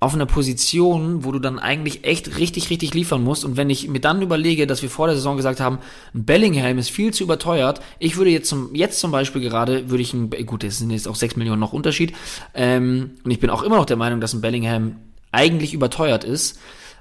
auf 0.00 0.14
einer 0.14 0.26
Position, 0.26 1.24
wo 1.24 1.32
du 1.32 1.40
dann 1.40 1.58
eigentlich 1.58 2.04
echt 2.04 2.38
richtig, 2.38 2.70
richtig 2.70 2.94
liefern 2.94 3.22
musst. 3.22 3.44
Und 3.44 3.56
wenn 3.56 3.68
ich 3.68 3.88
mir 3.88 4.00
dann 4.00 4.22
überlege, 4.22 4.66
dass 4.66 4.82
wir 4.82 4.90
vor 4.90 5.08
der 5.08 5.16
Saison 5.16 5.36
gesagt 5.36 5.58
haben, 5.58 5.78
Bellingham 6.12 6.78
ist 6.78 6.90
viel 6.90 7.12
zu 7.12 7.24
überteuert, 7.24 7.80
ich 7.98 8.16
würde 8.16 8.30
jetzt 8.30 8.48
zum, 8.48 8.74
jetzt 8.76 9.00
zum 9.00 9.10
Beispiel 9.10 9.42
gerade, 9.42 9.90
würde 9.90 10.02
ich 10.02 10.14
ein, 10.14 10.30
gut, 10.46 10.62
das 10.62 10.78
sind 10.78 10.90
jetzt 10.90 11.08
auch 11.08 11.16
6 11.16 11.34
Millionen 11.34 11.58
noch 11.58 11.72
Unterschied, 11.72 12.14
ähm, 12.54 13.12
und 13.24 13.30
ich 13.30 13.40
bin 13.40 13.50
auch 13.50 13.62
immer 13.62 13.76
noch 13.76 13.86
der 13.86 13.96
Meinung, 13.96 14.20
dass 14.20 14.34
ein 14.34 14.40
Bellingham 14.40 14.96
eigentlich 15.32 15.74
überteuert 15.74 16.22
ist. 16.22 16.60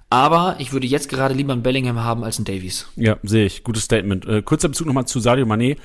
Aber 0.10 0.56
ich 0.60 0.72
würde 0.72 0.88
jetzt 0.88 1.10
gerade 1.10 1.34
lieber 1.34 1.54
einen 1.54 1.64
Bellingham 1.64 2.04
haben 2.04 2.24
als 2.24 2.38
einen 2.38 2.46
Davies. 2.46 2.88
Ja, 2.96 3.18
sehe 3.24 3.46
ich. 3.46 3.64
Gutes 3.64 3.84
Statement. 3.84 4.26
Äh, 4.26 4.42
kurzer 4.42 4.70
Bezug 4.70 4.88
nochmal 4.88 5.06
zu 5.06 5.20
Sadio 5.20 5.46
Mané. 5.46 5.78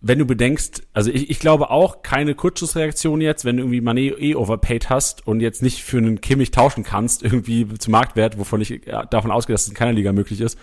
Wenn 0.00 0.18
du 0.18 0.24
bedenkst, 0.24 0.82
also 0.92 1.12
ich, 1.12 1.30
ich 1.30 1.38
glaube 1.38 1.70
auch 1.70 2.02
keine 2.02 2.34
Kurzschussreaktion 2.34 3.20
jetzt, 3.20 3.44
wenn 3.44 3.56
du 3.56 3.62
irgendwie 3.62 3.80
Mané 3.80 4.18
eh 4.18 4.34
overpaid 4.34 4.90
hast 4.90 5.24
und 5.28 5.40
jetzt 5.40 5.62
nicht 5.62 5.84
für 5.84 5.98
einen 5.98 6.20
Kimmich 6.20 6.50
tauschen 6.50 6.82
kannst, 6.82 7.22
irgendwie 7.22 7.68
zum 7.78 7.92
Marktwert, 7.92 8.36
wovon 8.36 8.60
ich 8.60 8.80
davon 9.10 9.30
ausgehe, 9.30 9.54
dass 9.54 9.62
es 9.62 9.68
in 9.68 9.74
keiner 9.74 9.92
Liga 9.92 10.12
möglich 10.12 10.40
ist, 10.40 10.58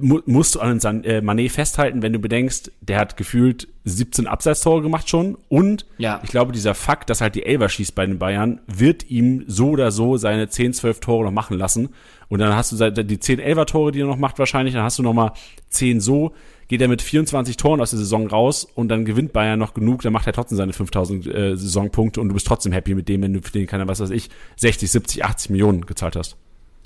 musst 0.00 0.54
du 0.54 0.60
an 0.60 0.78
San, 0.78 1.02
äh, 1.02 1.18
Mané 1.18 1.50
festhalten, 1.50 2.02
wenn 2.02 2.12
du 2.12 2.20
bedenkst, 2.20 2.70
der 2.80 2.98
hat 2.98 3.16
gefühlt 3.16 3.66
17 3.84 4.28
Abseitstore 4.28 4.80
gemacht 4.80 5.08
schon 5.08 5.36
und 5.48 5.86
ja. 5.98 6.20
ich 6.22 6.30
glaube, 6.30 6.52
dieser 6.52 6.74
Fakt, 6.74 7.10
dass 7.10 7.20
halt 7.20 7.34
die 7.34 7.44
Elber 7.44 7.68
schießt 7.68 7.94
bei 7.94 8.06
den 8.06 8.18
Bayern, 8.18 8.60
wird 8.68 9.10
ihm 9.10 9.44
so 9.48 9.70
oder 9.70 9.90
so 9.90 10.16
seine 10.16 10.48
10, 10.48 10.74
12 10.74 11.00
Tore 11.00 11.24
noch 11.24 11.32
machen 11.32 11.58
lassen 11.58 11.88
und 12.28 12.38
dann 12.38 12.54
hast 12.54 12.72
du 12.72 12.90
die 12.90 13.18
10 13.18 13.40
Elber 13.40 13.66
Tore, 13.66 13.90
die 13.90 14.00
er 14.00 14.06
noch 14.06 14.16
macht 14.16 14.38
wahrscheinlich, 14.38 14.74
dann 14.74 14.84
hast 14.84 15.00
du 15.00 15.02
noch 15.02 15.14
mal 15.14 15.32
10 15.70 16.00
so, 16.00 16.32
geht 16.68 16.80
er 16.80 16.88
mit 16.88 17.02
24 17.02 17.56
Toren 17.56 17.80
aus 17.80 17.90
der 17.90 17.98
Saison 17.98 18.28
raus 18.28 18.64
und 18.74 18.88
dann 18.88 19.04
gewinnt 19.04 19.32
Bayern 19.32 19.58
noch 19.58 19.74
genug, 19.74 20.02
dann 20.02 20.12
macht 20.12 20.28
er 20.28 20.32
trotzdem 20.32 20.58
seine 20.58 20.72
5000 20.72 21.26
äh, 21.26 21.56
Saisonpunkte 21.56 22.20
und 22.20 22.28
du 22.28 22.34
bist 22.34 22.46
trotzdem 22.46 22.72
happy 22.72 22.94
mit 22.94 23.08
dem, 23.08 23.22
wenn 23.22 23.34
du 23.34 23.42
für 23.42 23.50
den 23.50 23.66
keine, 23.66 23.88
was 23.88 23.98
weiß 23.98 24.10
ich, 24.10 24.30
60, 24.56 24.90
70, 24.92 25.24
80 25.24 25.50
Millionen 25.50 25.86
gezahlt 25.86 26.14
hast. 26.14 26.36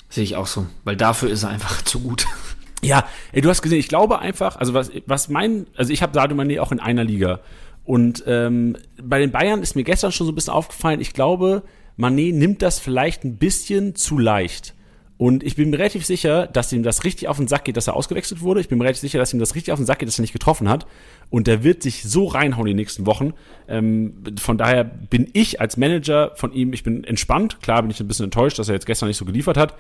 Sehe 0.09 0.25
ich 0.25 0.37
auch 0.37 0.47
so, 0.47 0.67
weil 0.85 0.97
dafür 0.97 1.29
ist 1.29 1.43
er 1.43 1.51
einfach 1.51 1.83
zu 1.85 2.01
gut. 2.01 2.27
Ja, 2.83 3.07
ey, 3.33 3.41
du 3.41 3.49
hast 3.49 3.63
gesehen, 3.63 3.79
ich 3.79 3.89
glaube 3.89 4.19
einfach, 4.19 4.57
also 4.57 4.75
was, 4.75 4.91
was 5.07 5.29
mein, 5.29 5.67
also 5.77 5.93
ich 5.93 6.03
habe 6.03 6.15
Sadio 6.15 6.37
Mané 6.37 6.61
auch 6.61 6.73
in 6.73 6.81
einer 6.81 7.05
Liga. 7.05 7.41
Und 7.85 8.25
ähm, 8.27 8.77
bei 9.03 9.19
den 9.19 9.31
Bayern 9.31 9.63
ist 9.63 9.77
mir 9.77 9.85
gestern 9.85 10.13
schon 10.13 10.27
so 10.27 10.33
ein 10.33 10.35
bisschen 10.35 10.53
aufgefallen, 10.53 11.01
ich 11.01 11.13
glaube, 11.13 11.63
Mané 11.99 12.35
nimmt 12.35 12.63
das 12.63 12.79
vielleicht 12.79 13.25
ein 13.25 13.37
bisschen 13.37 13.95
zu 13.95 14.19
leicht. 14.19 14.75
Und 15.19 15.43
ich 15.43 15.57
bin 15.57 15.71
mir 15.71 15.79
relativ 15.79 16.05
sicher, 16.05 16.47
dass 16.47 16.73
ihm 16.75 16.83
das 16.83 17.05
richtig 17.05 17.29
auf 17.29 17.39
den 17.39 17.49
Sack 17.49 17.65
geht, 17.65 17.79
dass 17.79 17.87
er 17.87 17.97
ausgewechselt 17.97 18.43
wurde. 18.43 18.61
Ich 18.61 18.69
bin 18.69 18.77
mir 18.77 18.85
relativ 18.85 19.01
sicher, 19.01 19.19
dass 19.19 19.33
ihm 19.33 19.41
das 19.41 19.55
richtig 19.55 19.73
auf 19.73 19.79
den 19.79 19.87
Sack 19.87 20.01
geht, 20.01 20.09
dass 20.09 20.19
er 20.19 20.23
nicht 20.23 20.35
getroffen 20.35 20.69
hat. 20.69 20.87
Und 21.31 21.47
der 21.47 21.65
wird 21.65 21.83
sich 21.83 22.03
so 22.03 22.27
reinhauen 22.27 22.67
die 22.67 22.75
nächsten 22.75 23.07
Wochen. 23.07 23.33
Ähm, 23.67 24.13
von 24.39 24.59
daher 24.59 24.85
bin 24.85 25.31
ich 25.33 25.59
als 25.59 25.79
Manager 25.79 26.33
von 26.35 26.53
ihm, 26.53 26.75
ich 26.75 26.83
bin 26.83 27.03
entspannt. 27.05 27.63
Klar 27.63 27.81
bin 27.81 27.91
ich 27.91 27.99
ein 27.99 28.09
bisschen 28.09 28.25
enttäuscht, 28.25 28.59
dass 28.59 28.69
er 28.69 28.75
jetzt 28.75 28.85
gestern 28.85 29.09
nicht 29.09 29.17
so 29.17 29.25
geliefert 29.25 29.57
hat. 29.57 29.75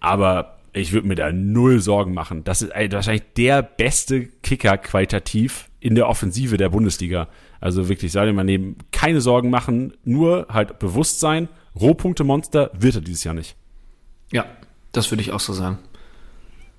Aber 0.00 0.56
ich 0.74 0.92
würde 0.92 1.06
mir 1.06 1.14
da 1.14 1.32
null 1.32 1.80
Sorgen 1.80 2.14
machen. 2.14 2.44
Das 2.44 2.60
ist 2.60 2.70
ey, 2.70 2.90
wahrscheinlich 2.90 3.24
der 3.36 3.62
beste 3.62 4.26
Kicker 4.26 4.76
qualitativ 4.76 5.70
in 5.80 5.94
der 5.94 6.08
Offensive 6.08 6.56
der 6.56 6.68
Bundesliga. 6.68 7.28
Also 7.60 7.88
wirklich, 7.88 8.12
sollte 8.12 8.32
man 8.32 8.48
eben 8.48 8.76
keine 8.90 9.20
Sorgen 9.20 9.50
machen, 9.50 9.94
nur 10.04 10.48
halt 10.50 10.78
bewusst 10.78 11.20
sein, 11.20 11.48
Rohpunkte-Monster 11.80 12.70
wird 12.74 12.96
er 12.96 13.00
dieses 13.00 13.24
Jahr 13.24 13.34
nicht. 13.34 13.56
Ja, 14.32 14.46
das 14.92 15.10
würde 15.10 15.22
ich 15.22 15.32
auch 15.32 15.40
so 15.40 15.52
sagen. 15.52 15.78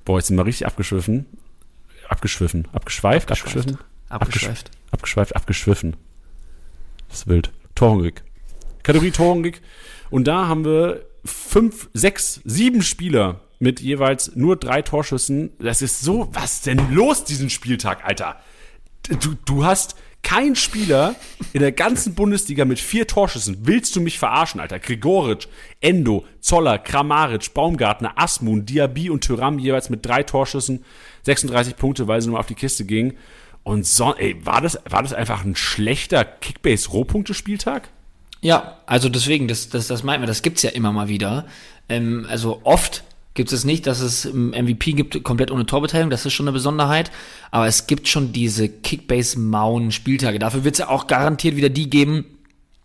Boah, 0.03 0.17
jetzt 0.17 0.27
sind 0.27 0.37
wir 0.37 0.45
richtig 0.45 0.67
abgeschwiffen. 0.67 1.25
Abgeschwiffen. 2.07 2.67
Abgeschweift? 2.73 3.31
Abgeschwiffen? 3.31 3.77
Abgeschweift. 4.09 4.71
Abgeschweift, 4.91 5.35
abgeschwiffen. 5.35 5.95
Das 7.09 7.19
ist 7.19 7.27
wild. 7.27 7.51
Torhungrig. 7.75 8.23
Kategorie 8.83 9.11
Torhungrig. 9.11 9.61
Und 10.09 10.27
da 10.27 10.47
haben 10.47 10.65
wir 10.65 11.05
fünf, 11.23 11.89
sechs, 11.93 12.41
sieben 12.45 12.83
Spieler 12.83 13.41
mit 13.59 13.79
jeweils 13.79 14.35
nur 14.35 14.55
drei 14.57 14.81
Torschüssen. 14.81 15.51
Das 15.59 15.81
ist 15.81 16.01
so, 16.01 16.29
was 16.33 16.61
denn 16.61 16.93
los 16.93 17.23
diesen 17.23 17.49
Spieltag, 17.49 18.05
Alter? 18.05 18.39
Du, 19.21 19.35
du 19.45 19.65
hast 19.65 19.95
kein 20.25 20.55
Spieler 20.55 21.15
in 21.53 21.59
der 21.59 21.71
ganzen 21.71 22.15
Bundesliga 22.15 22.65
mit 22.65 22.79
vier 22.79 23.05
Torschüssen. 23.05 23.59
Willst 23.61 23.95
du 23.95 24.01
mich 24.01 24.17
verarschen, 24.17 24.59
Alter? 24.59 24.79
Gregoritsch, 24.79 25.47
Endo, 25.81 26.25
Zoller, 26.39 26.79
Kramaric, 26.79 27.53
Baumgartner, 27.53 28.13
Asmun, 28.15 28.65
Diaby 28.65 29.11
und 29.11 29.23
Tyram 29.23 29.59
jeweils 29.59 29.91
mit 29.91 30.03
drei 30.03 30.23
Torschüssen, 30.23 30.83
36 31.23 31.75
Punkte, 31.75 32.07
weil 32.07 32.21
sie 32.21 32.29
nur 32.29 32.39
auf 32.39 32.47
die 32.47 32.55
Kiste 32.55 32.85
gingen. 32.85 33.13
Und 33.63 33.85
so, 33.85 34.15
ey, 34.15 34.35
war 34.43 34.61
das, 34.61 34.79
war 34.89 35.03
das 35.03 35.13
einfach 35.13 35.45
ein 35.45 35.55
schlechter 35.55 36.25
Kickbase-Rohpunktespieltag? 36.25 37.89
Ja, 38.41 38.79
also 38.87 39.09
deswegen, 39.09 39.47
das, 39.47 39.69
das, 39.69 39.87
das 39.87 40.03
meint 40.03 40.21
man, 40.21 40.27
das 40.27 40.41
gibt's 40.41 40.63
ja 40.63 40.71
immer 40.71 40.91
mal 40.91 41.07
wieder. 41.07 41.45
Ähm, 41.87 42.25
also 42.29 42.61
oft 42.63 43.03
gibt 43.35 43.51
es 43.51 43.65
nicht, 43.65 43.85
dass 43.85 43.99
es 43.99 44.25
MVP 44.25 44.93
gibt, 44.93 45.23
komplett 45.23 45.51
ohne 45.51 45.65
Torbeteiligung, 45.65 46.09
das 46.09 46.25
ist 46.25 46.33
schon 46.33 46.47
eine 46.47 46.53
Besonderheit. 46.53 47.11
Aber 47.51 47.67
es 47.67 47.85
gibt 47.85 48.07
schon 48.07 48.31
diese 48.31 48.67
Kickbase-Mauen-Spieltage. 48.69 50.39
Dafür 50.39 50.63
wird 50.63 50.75
es 50.75 50.79
ja 50.79 50.89
auch 50.89 51.07
garantiert 51.07 51.55
wieder 51.55 51.69
die 51.69 51.89
geben, 51.89 52.25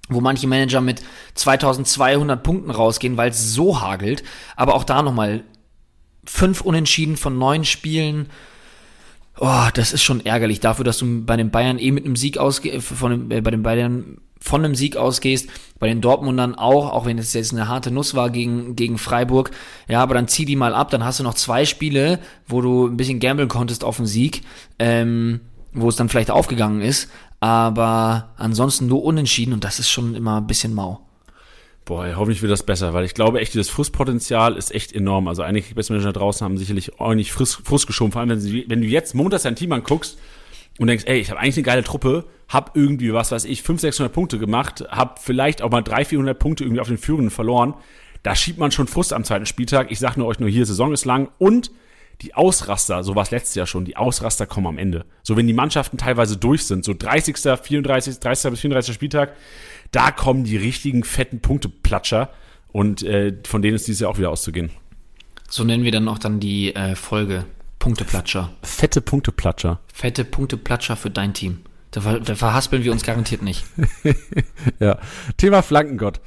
wo 0.08 0.20
manche 0.20 0.48
Manager 0.48 0.80
mit 0.80 1.02
2200 1.36 2.42
Punkten 2.42 2.70
rausgehen, 2.70 3.16
weil 3.16 3.30
es 3.30 3.54
so 3.54 3.80
hagelt. 3.80 4.24
Aber 4.56 4.74
auch 4.74 4.84
da 4.84 5.02
nochmal 5.02 5.44
fünf 6.24 6.60
Unentschieden 6.60 7.16
von 7.16 7.38
neun 7.38 7.64
Spielen. 7.64 8.28
Oh, 9.38 9.68
das 9.74 9.92
ist 9.92 10.02
schon 10.02 10.26
ärgerlich 10.26 10.58
dafür, 10.58 10.84
dass 10.84 10.98
du 10.98 11.24
bei 11.24 11.36
den 11.36 11.50
Bayern 11.50 11.78
eh 11.78 11.92
mit 11.92 12.04
einem 12.04 12.16
Sieg 12.16 12.38
ausge 12.38 12.80
von, 12.80 13.30
äh, 13.30 13.40
bei 13.40 13.52
den 13.52 13.62
Bayern 13.62 14.18
von 14.40 14.64
einem 14.64 14.74
Sieg 14.74 14.96
ausgehst, 14.96 15.48
bei 15.78 15.88
den 15.88 16.00
Dortmundern 16.00 16.54
auch, 16.54 16.92
auch 16.92 17.06
wenn 17.06 17.18
es 17.18 17.32
jetzt 17.32 17.52
eine 17.52 17.68
harte 17.68 17.90
Nuss 17.90 18.14
war 18.14 18.30
gegen, 18.30 18.74
gegen 18.76 18.98
Freiburg, 18.98 19.50
ja, 19.88 20.02
aber 20.02 20.14
dann 20.14 20.28
zieh 20.28 20.44
die 20.44 20.56
mal 20.56 20.74
ab, 20.74 20.90
dann 20.90 21.04
hast 21.04 21.20
du 21.20 21.24
noch 21.24 21.34
zwei 21.34 21.64
Spiele, 21.64 22.18
wo 22.46 22.60
du 22.60 22.86
ein 22.86 22.96
bisschen 22.96 23.20
gambeln 23.20 23.48
konntest 23.48 23.84
auf 23.84 23.96
den 23.96 24.06
Sieg, 24.06 24.42
ähm, 24.78 25.40
wo 25.72 25.88
es 25.88 25.96
dann 25.96 26.08
vielleicht 26.08 26.30
aufgegangen 26.30 26.80
ist, 26.80 27.10
aber 27.40 28.30
ansonsten 28.36 28.86
nur 28.86 29.04
unentschieden 29.04 29.52
und 29.52 29.64
das 29.64 29.78
ist 29.78 29.90
schon 29.90 30.14
immer 30.14 30.38
ein 30.38 30.46
bisschen 30.46 30.74
mau. 30.74 31.00
Boah, 31.86 32.06
hoffentlich 32.14 32.42
wird 32.42 32.52
das 32.52 32.62
besser, 32.62 32.94
weil 32.94 33.04
ich 33.04 33.14
glaube 33.14 33.40
echt, 33.40 33.56
das 33.56 33.68
Frustpotenzial 33.68 34.56
ist 34.56 34.72
echt 34.72 34.94
enorm. 34.94 35.26
Also 35.26 35.42
einige 35.42 35.66
Kickbase-Manager 35.66 36.12
draußen 36.12 36.44
haben 36.44 36.56
sicherlich 36.56 37.00
ordentlich 37.00 37.32
Frust, 37.32 37.62
Frust 37.64 37.86
geschoben, 37.86 38.12
vor 38.12 38.20
allem 38.20 38.30
wenn, 38.30 38.40
sie, 38.40 38.64
wenn 38.68 38.80
du 38.80 38.86
jetzt 38.86 39.14
montags 39.14 39.42
dein 39.42 39.56
Team 39.56 39.72
anguckst, 39.72 40.18
und 40.78 40.86
denkst, 40.86 41.04
ey, 41.06 41.18
ich 41.18 41.30
habe 41.30 41.40
eigentlich 41.40 41.56
eine 41.56 41.64
geile 41.64 41.84
Truppe, 41.84 42.26
hab 42.48 42.76
irgendwie, 42.76 43.12
was 43.12 43.32
weiß 43.32 43.44
ich, 43.44 43.62
500, 43.62 43.92
600 43.92 44.12
Punkte 44.12 44.38
gemacht, 44.38 44.84
hab 44.88 45.18
vielleicht 45.18 45.62
auch 45.62 45.70
mal 45.70 45.82
300, 45.82 46.08
400 46.08 46.38
Punkte 46.38 46.64
irgendwie 46.64 46.80
auf 46.80 46.88
den 46.88 46.98
Führenden 46.98 47.30
verloren. 47.30 47.74
Da 48.22 48.34
schiebt 48.34 48.58
man 48.58 48.70
schon 48.70 48.86
Frust 48.86 49.12
am 49.12 49.24
zweiten 49.24 49.46
Spieltag. 49.46 49.90
Ich 49.90 49.98
sag 49.98 50.16
nur 50.16 50.26
euch 50.26 50.40
nur 50.40 50.48
hier, 50.48 50.66
Saison 50.66 50.92
ist 50.92 51.04
lang 51.04 51.30
und 51.38 51.70
die 52.22 52.34
Ausraster, 52.34 53.02
so 53.02 53.14
war 53.14 53.22
es 53.22 53.30
letztes 53.30 53.54
Jahr 53.54 53.66
schon, 53.66 53.84
die 53.84 53.96
Ausraster 53.96 54.46
kommen 54.46 54.66
am 54.66 54.78
Ende. 54.78 55.06
So, 55.22 55.36
wenn 55.36 55.46
die 55.46 55.54
Mannschaften 55.54 55.96
teilweise 55.96 56.36
durch 56.36 56.66
sind, 56.66 56.84
so 56.84 56.92
30., 56.92 57.36
34., 57.62 58.20
30. 58.20 58.50
bis 58.50 58.60
34. 58.60 58.94
Spieltag, 58.94 59.34
da 59.90 60.10
kommen 60.10 60.44
die 60.44 60.56
richtigen 60.56 61.02
fetten 61.02 61.40
Punkteplatscher 61.40 62.30
und 62.72 63.02
äh, 63.02 63.36
von 63.46 63.62
denen 63.62 63.76
ist 63.76 63.88
dieses 63.88 64.00
Jahr 64.00 64.10
auch 64.10 64.18
wieder 64.18 64.30
auszugehen. 64.30 64.70
So 65.48 65.64
nennen 65.64 65.82
wir 65.82 65.92
dann 65.92 66.08
auch 66.08 66.18
dann 66.18 66.40
die 66.40 66.74
äh, 66.74 66.94
Folge. 66.94 67.46
Punkteplatscher. 67.80 68.52
Fette 68.62 69.00
Punkteplatscher. 69.00 69.80
Fette 69.92 70.24
Punkteplatscher 70.24 70.96
für 70.96 71.10
dein 71.10 71.34
Team. 71.34 71.60
Da, 71.90 72.02
ver 72.02 72.20
da 72.20 72.36
verhaspeln 72.36 72.84
wir 72.84 72.92
uns 72.92 73.02
garantiert 73.02 73.42
nicht. 73.42 73.64
ja. 74.78 74.98
Thema 75.38 75.62
Flankengott. 75.62 76.20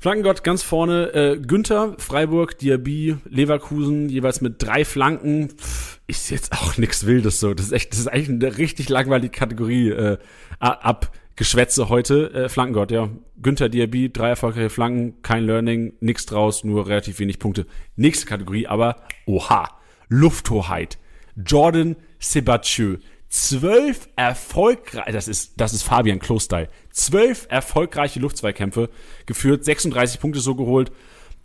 Flankengott 0.00 0.42
ganz 0.42 0.64
vorne, 0.64 1.14
äh, 1.14 1.38
Günther, 1.38 1.94
Freiburg, 1.98 2.58
Diaby, 2.58 3.18
Leverkusen, 3.26 4.08
jeweils 4.08 4.40
mit 4.40 4.60
drei 4.60 4.84
Flanken. 4.84 5.50
Pff, 5.50 6.00
ist 6.08 6.30
jetzt 6.30 6.52
auch 6.52 6.76
nichts 6.78 7.06
Wildes 7.06 7.38
so. 7.38 7.54
Das 7.54 7.66
ist 7.66 7.72
echt, 7.72 7.92
das 7.92 8.00
ist 8.00 8.08
eigentlich 8.08 8.30
eine 8.30 8.58
richtig 8.58 8.88
langweilige 8.88 9.30
Kategorie 9.30 9.90
äh, 9.90 10.18
ab 10.58 11.12
Geschwätze 11.36 11.90
heute. 11.90 12.32
Äh, 12.32 12.48
Flankengott, 12.48 12.90
ja. 12.90 13.10
Günther 13.40 13.68
Diaby, 13.68 14.10
drei 14.10 14.30
erfolgreiche 14.30 14.70
Flanken, 14.70 15.20
kein 15.22 15.44
Learning, 15.44 15.92
nix 16.00 16.24
draus, 16.26 16.64
nur 16.64 16.88
relativ 16.88 17.18
wenig 17.18 17.38
Punkte. 17.38 17.66
Nächste 17.94 18.26
Kategorie, 18.26 18.66
aber 18.66 18.96
oha. 19.26 19.68
Lufthoheit. 20.12 20.98
Jordan 21.36 21.96
Sebatieu. 22.18 22.98
Zwölf 23.30 24.10
erfolgreiche, 24.14 25.10
das 25.10 25.26
ist, 25.26 25.54
das 25.56 25.72
ist 25.72 25.82
Fabian 25.82 26.18
Klostyle. 26.18 26.68
Zwölf 26.90 27.46
erfolgreiche 27.48 28.20
Luftzweikämpfe 28.20 28.90
geführt, 29.24 29.64
36 29.64 30.20
Punkte 30.20 30.40
so 30.40 30.54
geholt. 30.54 30.92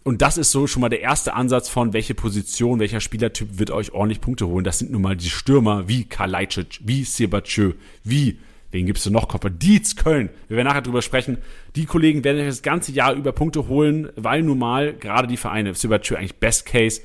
Und 0.03 0.21
das 0.21 0.37
ist 0.37 0.51
so 0.51 0.67
schon 0.67 0.81
mal 0.81 0.89
der 0.89 0.99
erste 0.99 1.33
Ansatz 1.33 1.69
von, 1.69 1.93
welche 1.93 2.13
Position, 2.13 2.79
welcher 2.79 2.99
Spielertyp 2.99 3.57
wird 3.57 3.71
euch 3.71 3.93
ordentlich 3.93 4.19
Punkte 4.19 4.47
holen. 4.47 4.65
Das 4.65 4.79
sind 4.79 4.91
nun 4.91 5.01
mal 5.01 5.15
die 5.15 5.29
Stürmer 5.29 5.87
wie 5.87 6.03
Kalajdzic, 6.03 6.81
wie 6.83 7.05
Sebatieu, 7.05 7.73
wie, 8.03 8.37
wen 8.71 8.85
gibst 8.85 9.05
du 9.05 9.09
noch, 9.09 9.29
Kopper? 9.29 9.49
Dietz, 9.49 9.95
Köln. 9.95 10.29
Wir 10.49 10.57
werden 10.57 10.67
nachher 10.67 10.81
drüber 10.81 11.01
sprechen. 11.01 11.37
Die 11.77 11.85
Kollegen 11.85 12.25
werden 12.25 12.45
das 12.45 12.61
ganze 12.61 12.91
Jahr 12.91 13.13
über 13.13 13.31
Punkte 13.31 13.69
holen, 13.69 14.09
weil 14.17 14.43
nun 14.43 14.59
mal 14.59 14.93
gerade 14.93 15.27
die 15.27 15.37
Vereine, 15.37 15.73
Sebatieu 15.73 16.17
eigentlich 16.17 16.35
Best 16.35 16.65
Case, 16.65 17.01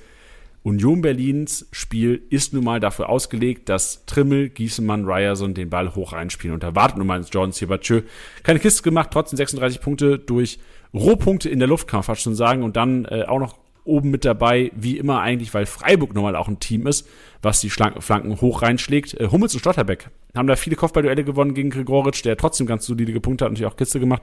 Union 0.63 1.03
Berlins 1.03 1.67
Spiel 1.73 2.23
ist 2.31 2.53
nun 2.53 2.65
mal 2.65 2.79
dafür 2.79 3.09
ausgelegt, 3.09 3.69
dass 3.69 4.07
Trimmel, 4.07 4.49
Giesemann, 4.49 5.05
Ryerson 5.05 5.55
den 5.55 5.71
Ball 5.71 5.95
hoch 5.95 6.13
reinspielen. 6.13 6.55
Und 6.55 6.63
da 6.63 6.75
wartet 6.75 6.99
nun 6.99 7.07
mal 7.07 7.21
Jordan 7.21 7.53
Siebertschö. 7.53 8.03
Keine 8.45 8.61
Kiste 8.61 8.83
gemacht, 8.83 9.11
trotzdem 9.13 9.37
36 9.37 9.81
Punkte 9.81 10.19
durch 10.19 10.61
Rohpunkte 10.95 11.49
in 11.49 11.59
der 11.59 11.69
Luft, 11.69 11.89
kann 11.89 11.99
man 11.99 12.05
fast 12.05 12.23
schon 12.23 12.37
sagen. 12.37 12.63
Und 12.63 12.77
dann 12.77 13.07
äh, 13.07 13.25
auch 13.25 13.41
noch 13.41 13.59
oben 13.85 14.11
mit 14.11 14.25
dabei, 14.25 14.71
wie 14.77 14.99
immer 14.99 15.21
eigentlich, 15.21 15.53
weil 15.55 15.67
Freiburg 15.67 16.15
nun 16.15 16.23
mal 16.23 16.37
auch 16.37 16.47
ein 16.47 16.61
Team 16.61 16.87
ist, 16.87 17.09
was 17.41 17.61
die 17.61 17.71
Flanken 17.71 18.41
hoch 18.41 18.63
reinschlägt. 18.63 19.15
Äh, 19.15 19.29
Hummels 19.29 19.55
und 19.55 19.61
Stotterbeck 19.61 20.11
haben 20.37 20.47
da 20.47 20.55
viele 20.55 20.77
Kopfballduelle 20.77 21.25
gewonnen 21.25 21.55
gegen 21.55 21.71
Gregoritsch, 21.71 22.25
der 22.25 22.37
trotzdem 22.37 22.67
ganz 22.67 22.87
solide 22.87 23.19
Punkte 23.21 23.45
hat 23.45 23.51
und 23.51 23.55
natürlich 23.55 23.73
auch 23.73 23.77
Kiste 23.77 23.99
gemacht. 23.99 24.23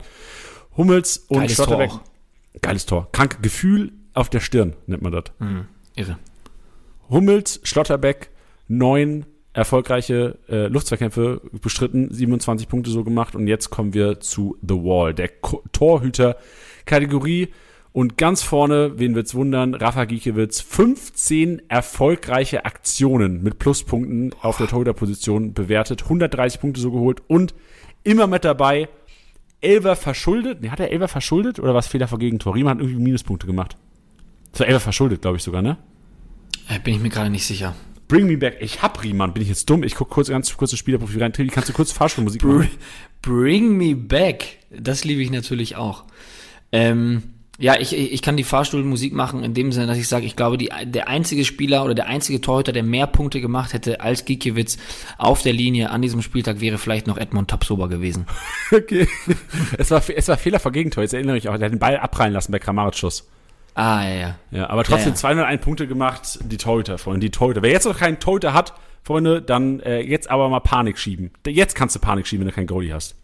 Hummels 0.77 1.17
und 1.27 1.39
Geiles 1.39 1.53
Stotterbeck. 1.53 1.89
Tor 1.89 2.03
Geiles 2.61 2.85
Tor. 2.85 3.09
Kranke 3.11 3.41
Gefühl 3.41 3.91
auf 4.13 4.29
der 4.29 4.39
Stirn, 4.39 4.75
nennt 4.87 5.01
man 5.01 5.11
das. 5.11 5.25
Mhm. 5.39 5.67
Irre. 5.95 6.17
Hummels, 7.09 7.59
Schlotterbeck, 7.63 8.29
neun 8.67 9.25
erfolgreiche 9.53 10.37
äh, 10.47 10.67
Luftzweikämpfe 10.67 11.41
bestritten, 11.61 12.13
27 12.13 12.67
Punkte 12.67 12.91
so 12.91 13.03
gemacht 13.03 13.35
und 13.35 13.47
jetzt 13.47 13.69
kommen 13.69 13.93
wir 13.93 14.19
zu 14.19 14.57
The 14.61 14.75
Wall, 14.75 15.13
der 15.13 15.27
Ko 15.27 15.63
Torhüter 15.71 16.37
Kategorie 16.85 17.49
und 17.91 18.17
ganz 18.17 18.43
vorne, 18.43 18.99
wen 18.99 19.15
wird's 19.15 19.33
wundern, 19.33 19.73
Rafa 19.73 20.05
Giekewitz, 20.05 20.61
15 20.61 21.63
erfolgreiche 21.67 22.65
Aktionen 22.65 23.41
mit 23.41 23.57
Pluspunkten 23.57 24.35
auf 24.41 24.57
der 24.57 24.67
Torhüterposition 24.67 25.53
bewertet, 25.53 26.03
130 26.03 26.61
Punkte 26.61 26.79
so 26.79 26.91
geholt 26.91 27.23
und 27.27 27.55
immer 28.03 28.27
mit 28.27 28.45
dabei 28.45 28.87
Elver 29.61 29.95
verschuldet, 29.95 30.61
nee, 30.61 30.69
hat 30.69 30.79
er 30.79 30.91
Elver 30.91 31.07
verschuldet 31.07 31.59
oder 31.59 31.73
was 31.73 31.87
Fehler 31.87 32.07
vor 32.07 32.19
Gegentor? 32.19 32.55
Riemann 32.55 32.77
hat 32.77 32.83
irgendwie 32.83 33.03
Minuspunkte 33.03 33.45
gemacht. 33.45 33.75
Das 34.51 34.61
war 34.61 34.67
Elver 34.67 34.79
verschuldet, 34.79 35.21
glaube 35.21 35.37
ich 35.37 35.43
sogar, 35.43 35.61
ne? 35.61 35.77
Äh, 36.69 36.79
bin 36.79 36.93
ich 36.93 37.01
mir 37.01 37.09
gerade 37.09 37.29
nicht 37.29 37.45
sicher. 37.45 37.75
Bring 38.07 38.27
me 38.27 38.37
back. 38.37 38.57
Ich 38.59 38.81
hab 38.81 39.03
Riemann. 39.03 39.33
Bin 39.33 39.43
ich 39.43 39.49
jetzt 39.49 39.69
dumm? 39.69 39.83
Ich 39.83 39.95
guck 39.95 40.09
kurz 40.09 40.29
ganz 40.29 40.55
kurz 40.55 40.71
das 40.71 40.79
Spielerprofil 40.79 41.21
rein. 41.21 41.33
Tilly, 41.33 41.49
kannst 41.49 41.69
du 41.69 41.73
kurz 41.73 41.91
Fahrstuhlmusik 41.91 42.43
machen? 42.43 42.69
Bring 43.21 43.77
me 43.77 43.95
back. 43.95 44.59
Das 44.71 45.03
liebe 45.03 45.21
ich 45.21 45.31
natürlich 45.31 45.75
auch. 45.75 46.05
Ähm, 46.71 47.23
ja, 47.59 47.75
ich, 47.77 47.93
ich 47.93 48.21
kann 48.21 48.37
die 48.37 48.43
Fahrstuhlmusik 48.43 49.13
machen 49.13 49.43
in 49.43 49.53
dem 49.53 49.71
Sinne, 49.71 49.87
dass 49.87 49.97
ich 49.97 50.07
sage, 50.07 50.25
ich 50.25 50.35
glaube, 50.35 50.57
die, 50.57 50.69
der 50.85 51.09
einzige 51.09 51.43
Spieler 51.43 51.83
oder 51.83 51.93
der 51.93 52.07
einzige 52.07 52.39
Torhüter, 52.39 52.71
der 52.71 52.83
mehr 52.83 53.05
Punkte 53.05 53.41
gemacht 53.41 53.73
hätte 53.73 53.99
als 53.99 54.23
Gikiewicz 54.23 54.77
auf 55.17 55.41
der 55.41 55.53
Linie 55.53 55.89
an 55.89 56.01
diesem 56.01 56.21
Spieltag, 56.21 56.61
wäre 56.61 56.77
vielleicht 56.77 57.05
noch 57.05 57.17
Edmund 57.17 57.49
Tapsoba 57.49 57.87
gewesen. 57.87 58.27
okay. 58.71 59.07
es, 59.77 59.91
war, 59.91 60.01
es 60.15 60.27
war 60.27 60.37
Fehler 60.37 60.59
vor 60.59 60.71
Gegentor. 60.71 61.03
Jetzt 61.03 61.13
erinnere 61.13 61.37
ich 61.37 61.43
mich 61.43 61.49
auch. 61.51 61.57
Der 61.57 61.65
hat 61.65 61.73
den 61.73 61.79
Ball 61.79 61.97
abprallen 61.97 62.33
lassen 62.33 62.51
bei 62.51 62.59
Kramaric-Schuss. 62.59 63.27
Ah, 63.73 64.03
ja, 64.03 64.15
ja. 64.15 64.35
Ja, 64.51 64.69
aber 64.69 64.83
trotzdem 64.83 65.09
Ja, 65.09 65.15
ja. 65.15 65.15
201 65.15 65.61
Punkte 65.63 65.87
gemacht, 65.87 66.39
die 66.43 66.57
Torhüter, 66.57 66.97
Freunde, 66.97 67.21
die 67.21 67.31
Torhüter. 67.31 67.61
Wer 67.61 67.71
jetzt 67.71 67.85
noch 67.85 67.97
keinen 67.97 68.19
Torhüter 68.19 68.53
hat, 68.53 68.73
Freunde, 69.03 69.41
dann 69.41 69.79
äh, 69.79 70.01
jetzt 70.01 70.29
aber 70.29 70.49
mal 70.49 70.59
Panik 70.59 70.97
schieben. 70.97 71.31
Jetzt 71.47 71.75
kannst 71.75 71.95
du 71.95 71.99
Panik 71.99 72.27
schieben, 72.27 72.45
wenn 72.45 72.49
du 72.49 72.55
keinen 72.55 72.67
Goalie 72.67 72.93
hast. 72.93 73.15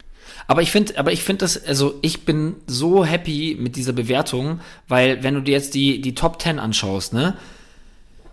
Aber 0.46 0.62
ich 0.62 0.70
finde, 0.70 0.98
aber 0.98 1.12
ich 1.12 1.22
finde 1.22 1.40
das, 1.40 1.64
also 1.66 1.98
ich 2.02 2.24
bin 2.24 2.56
so 2.66 3.04
happy 3.04 3.56
mit 3.58 3.76
dieser 3.76 3.92
Bewertung, 3.92 4.60
weil 4.88 5.22
wenn 5.22 5.34
du 5.34 5.40
dir 5.40 5.52
jetzt 5.52 5.74
die, 5.74 6.00
die 6.00 6.14
Top 6.14 6.40
10 6.40 6.58
anschaust, 6.58 7.12
ne, 7.12 7.36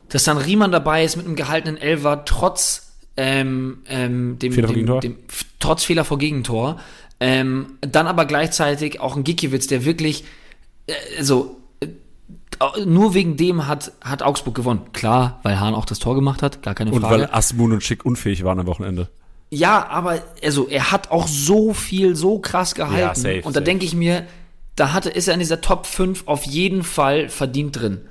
dass 0.10 0.24
dann 0.24 0.38
Riemann 0.38 0.72
dabei 0.72 1.04
ist 1.04 1.16
mit 1.16 1.26
einem 1.26 1.36
gehaltenen 1.36 1.78
Elfer, 1.78 2.26
trotz 2.26 2.94
ähm, 3.18 3.80
ähm, 3.88 4.40
dem, 4.40 4.54
Fehler 4.54 4.68
vor 4.68 4.74
dem, 4.74 4.86
Gegentor? 4.86 5.00
dem 5.02 5.18
trotz 5.60 5.84
Fehler 5.84 6.06
vor 6.06 6.18
Gegentor, 6.18 6.80
ähm, 7.20 7.78
dann 7.82 8.08
aber 8.08 8.26
gleichzeitig 8.26 9.00
auch 9.00 9.16
ein 9.16 9.24
Gikiewicz, 9.24 9.68
der 9.68 9.86
wirklich, 9.86 10.24
äh, 10.88 10.94
also 11.18 11.62
äh, 11.62 11.63
nur 12.86 13.14
wegen 13.14 13.38
dem 13.38 13.68
hat, 13.68 13.92
hat 14.02 14.24
Augsburg 14.24 14.56
gewonnen. 14.56 14.82
Klar, 14.94 15.40
weil 15.44 15.60
Hahn 15.60 15.74
auch 15.76 15.86
das 15.86 16.00
Tor 16.00 16.16
gemacht 16.16 16.42
hat, 16.42 16.62
gar 16.62 16.76
keine 16.76 16.92
Und 16.92 17.02
Frage. 17.02 17.24
weil 17.24 17.30
Asmun 17.32 17.72
und 17.74 17.84
Schick 17.84 18.06
unfähig 18.06 18.44
waren 18.44 18.60
am 18.60 18.66
Wochenende. 18.68 19.10
Ja, 19.50 19.88
aber 19.88 20.22
also 20.44 20.68
er 20.68 20.92
hat 20.92 21.12
auch 21.12 21.28
so 21.28 21.74
viel, 21.74 22.16
so 22.16 22.40
krass 22.40 22.74
gehalten. 22.76 23.00
Ja, 23.00 23.16
safe, 23.16 23.42
und 23.44 23.56
da 23.56 23.60
denke 23.62 23.86
ich 23.86 23.94
mir, 23.96 24.26
da 24.76 24.94
hatte, 24.94 25.10
ist 25.10 25.28
er 25.28 25.36
in 25.36 25.40
dieser 25.40 25.62
Top 25.62 25.86
5 25.86 26.24
auf 26.28 26.44
jeden 26.46 26.84
Fall 26.84 27.30
verdient 27.30 27.80
drin. 27.80 28.02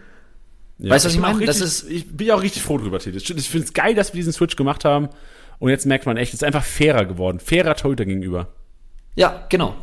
Ja, 0.79 0.91
Weißt 0.91 1.05
du, 1.05 1.09
was 1.09 1.15
ich 1.15 1.21
bin 1.21 1.25
auch 1.29 1.33
meine? 1.35 1.47
Das 1.47 1.61
richtig- 1.61 1.67
ist- 1.83 1.91
ich 1.91 2.17
bin 2.17 2.27
ja 2.29 2.35
auch 2.37 2.43
richtig 2.43 2.63
froh 2.63 2.79
drüber, 2.79 2.99
Tilly. 3.01 3.17
Ich 3.19 3.27
finde 3.49 3.65
es 3.65 3.73
geil, 3.73 3.95
dass 3.95 4.13
wir 4.13 4.19
diesen 4.19 4.33
Switch 4.33 4.55
gemacht 4.57 4.85
haben. 4.85 5.09
Und 5.59 5.71
jetzt 5.71 5.87
merkt 5.87 6.07
man 6.07 6.17
echt, 6.17 6.31
es 6.35 6.41
ist 6.43 6.45
einfach 6.45 6.65
fairer 6.65 7.05
geworden. 7.05 7.39
Fairer 7.41 7.75
Torhüter 7.77 8.05
gegenüber. 8.05 8.49
Ja, 9.15 9.45
genau. 9.49 9.75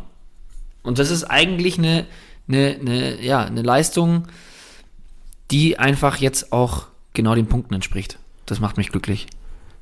Und 0.84 1.00
das 1.00 1.10
ist 1.12 1.24
eigentlich 1.26 1.78
eine, 1.78 2.06
eine, 2.50 2.78
eine, 2.80 3.24
ja, 3.24 3.46
eine 3.46 3.62
Leistung, 3.62 4.28
die 5.52 5.80
einfach 5.80 6.18
jetzt 6.18 6.52
auch 6.52 6.88
genau 7.14 7.36
den 7.36 7.48
Punkten 7.48 7.74
entspricht. 7.74 8.20
Das 8.46 8.60
macht 8.60 8.78
mich 8.78 8.90
glücklich. 8.90 9.28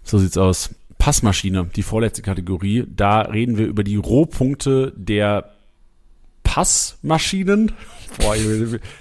So 0.04 0.18
sieht's 0.18 0.38
aus. 0.38 0.76
Passmaschine, 0.98 1.70
die 1.76 1.84
vorletzte 1.84 2.22
Kategorie. 2.22 2.86
Da 2.88 3.22
reden 3.22 3.58
wir 3.58 3.68
über 3.68 3.84
die 3.84 3.96
Rohpunkte 3.96 4.94
der 4.96 5.54
Passmaschinen. 6.44 7.72
Boah, 8.20 8.36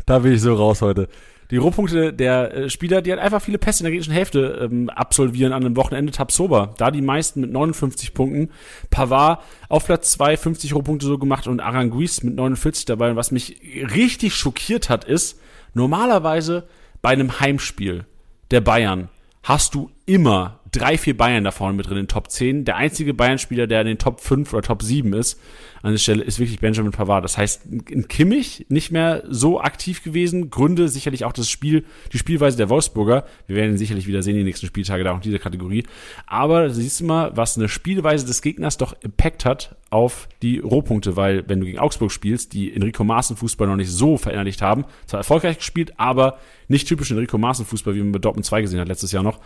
da 0.05 0.19
bin 0.21 0.33
ich 0.33 0.41
so 0.41 0.55
raus 0.55 0.83
heute. 0.83 1.09
Die 1.51 1.57
Rohpunkte 1.57 2.13
der 2.13 2.55
äh, 2.55 2.71
Spieler, 2.71 3.03
die 3.03 3.11
halt 3.11 3.21
einfach 3.21 3.43
viele 3.43 3.59
Pässe 3.59 3.81
in 3.81 3.85
der 3.85 3.93
gegnerischen 3.93 4.13
Hälfte 4.13 4.69
ähm, 4.71 4.89
absolvieren 4.91 5.53
an 5.53 5.65
einem 5.65 5.77
Wochenende. 5.77 6.13
Tabsoba, 6.13 6.75
da 6.77 6.91
die 6.91 7.03
meisten 7.03 7.41
mit 7.41 7.53
59 7.53 8.15
Punkten. 8.15 8.51
Pavard 8.91 9.43
auf 9.69 9.87
Platz 9.87 10.13
2, 10.13 10.37
50 10.37 10.75
Rohpunkte 10.75 11.07
so 11.07 11.19
gemacht 11.19 11.47
und 11.47 11.61
Aranguiz 11.61 12.23
mit 12.23 12.35
49 12.35 12.85
dabei. 12.87 13.11
Und 13.11 13.17
was 13.17 13.31
mich 13.31 13.61
richtig 13.95 14.35
schockiert 14.35 14.91
hat, 14.91 15.05
ist, 15.05 15.41
normalerweise 15.75 16.67
bei 17.03 17.11
einem 17.11 17.39
Heimspiel 17.39 18.07
der 18.51 18.61
Bayern 18.61 19.09
hast 19.43 19.75
du 19.75 19.91
immer 20.07 20.61
drei, 20.77 20.99
vier 20.99 21.17
Bayern 21.17 21.45
da 21.45 21.51
vorne 21.51 21.77
mit 21.77 21.87
drin 21.87 21.99
in 21.99 22.05
den 22.05 22.09
Top 22.09 22.31
10. 22.31 22.65
Der 22.65 22.77
einzige 22.77 23.15
Bayern-Spieler, 23.15 23.67
der 23.67 23.81
in 23.81 23.87
den 23.87 23.99
Top 23.99 24.21
5 24.21 24.53
oder 24.53 24.63
Top 24.63 24.83
7 24.83 25.13
ist. 25.13 25.41
an 25.83 25.93
der 25.93 25.99
Stelle 25.99 26.23
ist 26.23 26.39
wirklich 26.39 26.61
Benjamin 26.61 26.93
Pavard. 26.93 27.25
Das 27.25 27.39
heißt, 27.39 27.67
in 27.91 28.09
Kimmich 28.09 28.67
nicht 28.69 28.91
mehr 28.91 29.23
so 29.29 29.61
aktiv 29.61 30.03
gewesen. 30.03 30.51
Gründe 30.51 30.89
sicherlich 30.89 31.25
auch 31.25 31.33
das 31.33 31.49
Spiel, 31.49 31.85
die 32.13 32.19
Spielweise 32.19 32.57
der 32.57 32.69
Wolfsburger. 32.69 33.25
Wir 33.47 33.57
werden 33.57 33.73
ihn 33.73 33.79
sicherlich 33.79 34.07
wieder 34.07 34.23
sehen 34.23 34.37
die 34.37 34.45
nächsten 34.45 34.67
Spieltage 34.67 35.05
da 35.05 35.13
auch 35.13 35.17
in 35.17 35.23
dieser 35.23 35.39
Kategorie. 35.39 35.85
Aber 36.27 36.71
siehst 36.71 37.01
du 37.01 37.05
mal, 37.05 37.37
was 37.37 37.57
eine 37.57 37.69
Spielweise 37.69 38.27
des 38.27 38.43
Gegners 38.43 38.77
doch 38.77 38.95
Impact 39.01 39.45
hat 39.45 39.77
auf 39.91 40.29
die 40.43 40.59
Rohpunkte, 40.59 41.17
weil 41.17 41.49
wenn 41.49 41.61
du 41.61 41.67
gegen 41.67 41.79
Augsburg 41.79 42.11
spielst, 42.11 42.53
die 42.53 42.75
Enrico 42.75 43.05
Maaßen 43.05 43.37
Fußball 43.37 43.69
noch 43.69 43.77
nicht 43.77 43.91
so 43.91 44.17
verinnerlicht 44.17 44.61
haben, 44.63 44.85
zwar 45.07 45.19
erfolgreich 45.19 45.59
gespielt, 45.59 45.95
aber 45.97 46.39
nicht 46.69 46.89
typisch 46.89 47.11
Enrico 47.11 47.39
Maaßen 47.39 47.65
Fußball, 47.65 47.95
wie 47.95 48.01
man 48.01 48.13
bei 48.13 48.19
Dortmund 48.19 48.45
2 48.45 48.63
gesehen 48.63 48.81
hat 48.81 48.89
letztes 48.89 49.13
Jahr 49.13 49.23
noch 49.23 49.41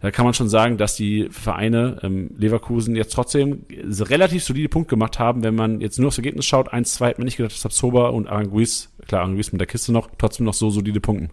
da 0.00 0.10
kann 0.10 0.24
man 0.24 0.34
schon 0.34 0.48
sagen, 0.48 0.76
dass 0.76 0.96
die 0.96 1.28
Vereine 1.30 1.98
ähm, 2.02 2.30
Leverkusen 2.36 2.96
jetzt 2.96 3.12
trotzdem 3.12 3.64
relativ 3.70 4.44
solide 4.44 4.68
Punkt 4.68 4.88
gemacht 4.88 5.18
haben, 5.18 5.42
wenn 5.42 5.54
man 5.54 5.80
jetzt 5.80 5.98
nur 5.98 6.08
aufs 6.08 6.18
Ergebnis 6.18 6.46
schaut. 6.46 6.72
1-2 6.72 7.06
hat 7.06 7.18
man 7.18 7.24
nicht 7.24 7.36
gedacht, 7.36 7.52
dass 7.52 7.60
Zabsoba 7.60 8.08
und 8.08 8.28
Aranguiz, 8.28 8.90
klar, 9.06 9.22
Aranguiz 9.22 9.52
mit 9.52 9.60
der 9.60 9.66
Kiste 9.66 9.92
noch, 9.92 10.08
trotzdem 10.18 10.46
noch 10.46 10.54
so 10.54 10.70
solide 10.70 11.00
Punkten. 11.00 11.30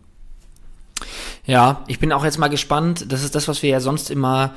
Ja, 1.45 1.83
ich 1.87 1.99
bin 1.99 2.11
auch 2.13 2.23
jetzt 2.23 2.37
mal 2.37 2.47
gespannt. 2.47 3.11
Das 3.11 3.23
ist 3.23 3.35
das, 3.35 3.47
was 3.47 3.61
wir 3.63 3.69
ja 3.69 3.79
sonst 3.79 4.09
immer 4.09 4.55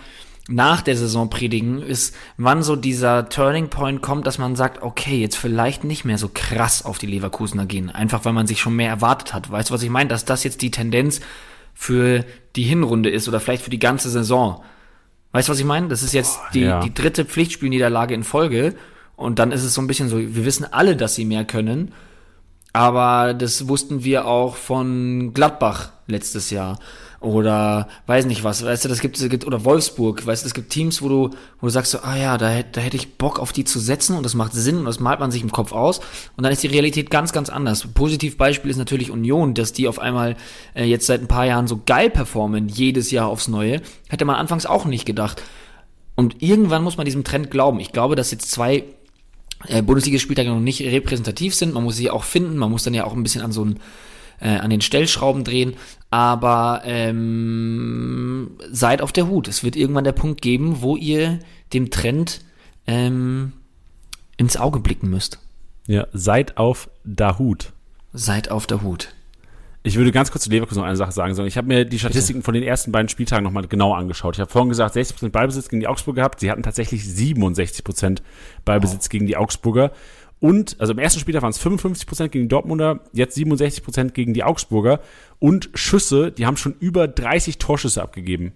nach 0.48 0.80
der 0.80 0.96
Saison 0.96 1.28
predigen, 1.28 1.82
ist, 1.82 2.14
wann 2.36 2.62
so 2.62 2.76
dieser 2.76 3.28
Turning 3.28 3.68
Point 3.68 4.00
kommt, 4.00 4.26
dass 4.26 4.38
man 4.38 4.54
sagt, 4.54 4.82
okay, 4.82 5.20
jetzt 5.20 5.36
vielleicht 5.36 5.82
nicht 5.82 6.04
mehr 6.04 6.18
so 6.18 6.30
krass 6.32 6.84
auf 6.84 6.98
die 6.98 7.06
Leverkusener 7.06 7.66
gehen, 7.66 7.90
einfach 7.90 8.24
weil 8.24 8.32
man 8.32 8.46
sich 8.46 8.60
schon 8.60 8.76
mehr 8.76 8.88
erwartet 8.88 9.34
hat. 9.34 9.50
Weißt 9.50 9.70
du, 9.70 9.74
was 9.74 9.82
ich 9.82 9.90
meine? 9.90 10.08
Dass 10.08 10.24
das 10.24 10.44
jetzt 10.44 10.62
die 10.62 10.70
Tendenz 10.70 11.20
für 11.76 12.24
die 12.56 12.62
Hinrunde 12.62 13.10
ist 13.10 13.28
oder 13.28 13.38
vielleicht 13.38 13.62
für 13.62 13.70
die 13.70 13.78
ganze 13.78 14.08
Saison. 14.08 14.64
Weißt 15.32 15.48
du, 15.48 15.52
was 15.52 15.60
ich 15.60 15.66
meine? 15.66 15.88
Das 15.88 16.02
ist 16.02 16.14
jetzt 16.14 16.40
die, 16.54 16.62
ja. 16.62 16.80
die 16.80 16.92
dritte 16.92 17.26
Pflichtspielniederlage 17.26 18.14
in 18.14 18.24
Folge. 18.24 18.74
Und 19.14 19.38
dann 19.38 19.52
ist 19.52 19.62
es 19.62 19.74
so 19.74 19.82
ein 19.82 19.86
bisschen 19.86 20.08
so, 20.08 20.18
wir 20.18 20.44
wissen 20.46 20.66
alle, 20.70 20.96
dass 20.96 21.14
sie 21.14 21.26
mehr 21.26 21.44
können. 21.44 21.92
Aber 22.72 23.34
das 23.34 23.68
wussten 23.68 24.04
wir 24.04 24.26
auch 24.26 24.56
von 24.56 25.34
Gladbach 25.34 25.90
letztes 26.06 26.50
Jahr 26.50 26.78
oder 27.26 27.88
weiß 28.06 28.26
nicht 28.26 28.44
was, 28.44 28.64
weißt 28.64 28.84
du, 28.84 28.88
das 28.88 29.00
gibt, 29.00 29.18
es 29.18 29.28
gibt 29.28 29.44
oder 29.44 29.64
Wolfsburg, 29.64 30.24
weißt 30.24 30.44
du, 30.44 30.46
es 30.46 30.54
gibt 30.54 30.70
Teams, 30.70 31.02
wo 31.02 31.08
du, 31.08 31.30
wo 31.60 31.66
du 31.66 31.70
sagst 31.70 31.90
so, 31.90 31.98
ah 31.98 32.16
ja, 32.16 32.38
da, 32.38 32.62
da 32.62 32.80
hätte 32.80 32.96
ich 32.96 33.14
Bock 33.14 33.40
auf 33.40 33.52
die 33.52 33.64
zu 33.64 33.80
setzen 33.80 34.16
und 34.16 34.22
das 34.22 34.34
macht 34.34 34.52
Sinn 34.52 34.78
und 34.78 34.84
das 34.84 35.00
malt 35.00 35.18
man 35.18 35.32
sich 35.32 35.42
im 35.42 35.50
Kopf 35.50 35.72
aus 35.72 35.98
und 36.36 36.44
dann 36.44 36.52
ist 36.52 36.62
die 36.62 36.68
Realität 36.68 37.10
ganz, 37.10 37.32
ganz 37.32 37.48
anders. 37.48 37.84
Positivbeispiel 37.94 38.70
ist 38.70 38.76
natürlich 38.76 39.10
Union, 39.10 39.54
dass 39.54 39.72
die 39.72 39.88
auf 39.88 39.98
einmal 39.98 40.36
äh, 40.74 40.84
jetzt 40.84 41.06
seit 41.06 41.20
ein 41.20 41.26
paar 41.26 41.46
Jahren 41.46 41.66
so 41.66 41.80
geil 41.84 42.10
performen, 42.10 42.68
jedes 42.68 43.10
Jahr 43.10 43.26
aufs 43.26 43.48
Neue, 43.48 43.82
hätte 44.08 44.24
man 44.24 44.36
anfangs 44.36 44.64
auch 44.64 44.84
nicht 44.84 45.04
gedacht. 45.04 45.42
Und 46.14 46.42
irgendwann 46.42 46.84
muss 46.84 46.96
man 46.96 47.06
diesem 47.06 47.24
Trend 47.24 47.50
glauben. 47.50 47.80
Ich 47.80 47.92
glaube, 47.92 48.14
dass 48.14 48.30
jetzt 48.30 48.50
zwei 48.50 48.84
äh, 49.66 49.82
Bundesligaspieltage 49.82 50.48
noch 50.48 50.60
nicht 50.60 50.80
repräsentativ 50.80 51.54
sind. 51.54 51.74
Man 51.74 51.82
muss 51.82 51.96
sie 51.96 52.08
auch 52.08 52.24
finden. 52.24 52.56
Man 52.56 52.70
muss 52.70 52.84
dann 52.84 52.94
ja 52.94 53.04
auch 53.04 53.12
ein 53.12 53.22
bisschen 53.22 53.42
an 53.42 53.52
so 53.52 53.64
ein 53.64 53.80
äh, 54.40 54.48
an 54.48 54.70
den 54.70 54.80
Stellschrauben 54.80 55.44
drehen, 55.44 55.74
aber 56.10 56.82
ähm, 56.84 58.52
seid 58.70 59.02
auf 59.02 59.12
der 59.12 59.28
Hut. 59.28 59.48
Es 59.48 59.64
wird 59.64 59.76
irgendwann 59.76 60.04
der 60.04 60.12
Punkt 60.12 60.40
geben, 60.40 60.80
wo 60.80 60.96
ihr 60.96 61.40
dem 61.72 61.90
Trend 61.90 62.40
ähm, 62.86 63.52
ins 64.36 64.56
Auge 64.56 64.80
blicken 64.80 65.10
müsst. 65.10 65.40
Ja, 65.86 66.06
seid 66.12 66.56
auf 66.56 66.90
der 67.04 67.38
Hut. 67.38 67.72
Seid 68.12 68.50
auf 68.50 68.66
der 68.66 68.82
Hut. 68.82 69.14
Ich 69.86 69.96
würde 69.96 70.10
ganz 70.10 70.32
kurz 70.32 70.42
zu 70.42 70.50
Leverkusen 70.50 70.80
noch 70.80 70.86
eine 70.88 70.96
Sache 70.96 71.12
sagen. 71.12 71.36
Ich 71.46 71.56
habe 71.56 71.68
mir 71.68 71.84
die 71.84 72.00
Statistiken 72.00 72.40
Bitte. 72.40 72.44
von 72.46 72.54
den 72.54 72.64
ersten 72.64 72.90
beiden 72.90 73.08
Spieltagen 73.08 73.44
nochmal 73.44 73.68
genau 73.68 73.94
angeschaut. 73.94 74.34
Ich 74.34 74.40
habe 74.40 74.50
vorhin 74.50 74.68
gesagt, 74.68 74.96
60% 74.96 75.28
Ballbesitz 75.30 75.68
gegen 75.68 75.78
die 75.78 75.86
Augsburger 75.86 76.22
gehabt. 76.22 76.40
Sie 76.40 76.50
hatten 76.50 76.64
tatsächlich 76.64 77.02
67% 77.02 78.18
Ballbesitz 78.64 79.06
oh. 79.06 79.08
gegen 79.10 79.26
die 79.26 79.36
Augsburger. 79.36 79.92
Und, 80.38 80.78
also 80.80 80.92
im 80.92 80.98
ersten 80.98 81.20
Spieltag 81.20 81.42
waren 81.42 81.50
es 81.50 81.64
55% 81.64 82.28
gegen 82.28 82.44
die 82.44 82.48
Dortmunder, 82.48 83.00
jetzt 83.12 83.36
67% 83.38 84.10
gegen 84.10 84.34
die 84.34 84.44
Augsburger. 84.44 85.00
Und 85.38 85.70
Schüsse, 85.74 86.30
die 86.30 86.46
haben 86.46 86.56
schon 86.56 86.74
über 86.78 87.08
30 87.08 87.58
Torschüsse 87.58 88.02
abgegeben. 88.02 88.52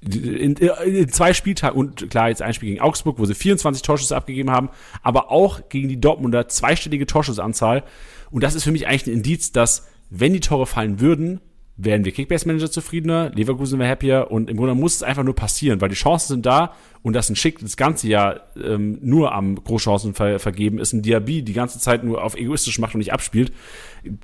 In, 0.00 0.54
in, 0.56 1.08
zwei 1.08 1.32
Spieltagen 1.32 1.78
und 1.78 2.10
klar, 2.10 2.28
jetzt 2.28 2.42
ein 2.42 2.52
Spiel 2.52 2.68
gegen 2.68 2.82
Augsburg, 2.82 3.18
wo 3.18 3.24
sie 3.24 3.34
24 3.34 3.82
Torschüsse 3.82 4.14
abgegeben 4.14 4.50
haben, 4.50 4.68
aber 5.02 5.30
auch 5.30 5.70
gegen 5.70 5.88
die 5.88 5.98
Dortmunder 5.98 6.46
zweistellige 6.46 7.06
Torschussanzahl. 7.06 7.84
Und 8.30 8.42
das 8.42 8.54
ist 8.54 8.64
für 8.64 8.72
mich 8.72 8.86
eigentlich 8.86 9.06
ein 9.06 9.14
Indiz, 9.14 9.50
dass, 9.50 9.88
wenn 10.10 10.34
die 10.34 10.40
Tore 10.40 10.66
fallen 10.66 11.00
würden, 11.00 11.40
wären 11.76 12.04
wir 12.04 12.12
Kickbase-Manager 12.12 12.70
zufriedener, 12.70 13.30
Leverkusen 13.30 13.78
wäre 13.78 13.90
happier. 13.90 14.30
Und 14.30 14.48
im 14.48 14.56
Grunde 14.56 14.74
muss 14.74 14.96
es 14.96 15.02
einfach 15.02 15.24
nur 15.24 15.34
passieren, 15.34 15.80
weil 15.80 15.88
die 15.88 15.94
Chancen 15.94 16.28
sind 16.28 16.46
da. 16.46 16.74
Und 17.02 17.14
das 17.14 17.28
ein 17.28 17.36
Schick 17.36 17.58
das 17.58 17.76
ganze 17.76 18.08
Jahr 18.08 18.40
ähm, 18.56 18.98
nur 19.02 19.32
am 19.32 19.56
Großchancen 19.56 20.14
ver 20.14 20.38
vergeben 20.38 20.78
ist, 20.78 20.92
ein 20.92 21.02
Diaby 21.02 21.42
die 21.42 21.52
ganze 21.52 21.78
Zeit 21.78 22.04
nur 22.04 22.22
auf 22.22 22.36
egoistisch 22.36 22.78
macht 22.78 22.94
und 22.94 23.00
nicht 23.00 23.12
abspielt, 23.12 23.52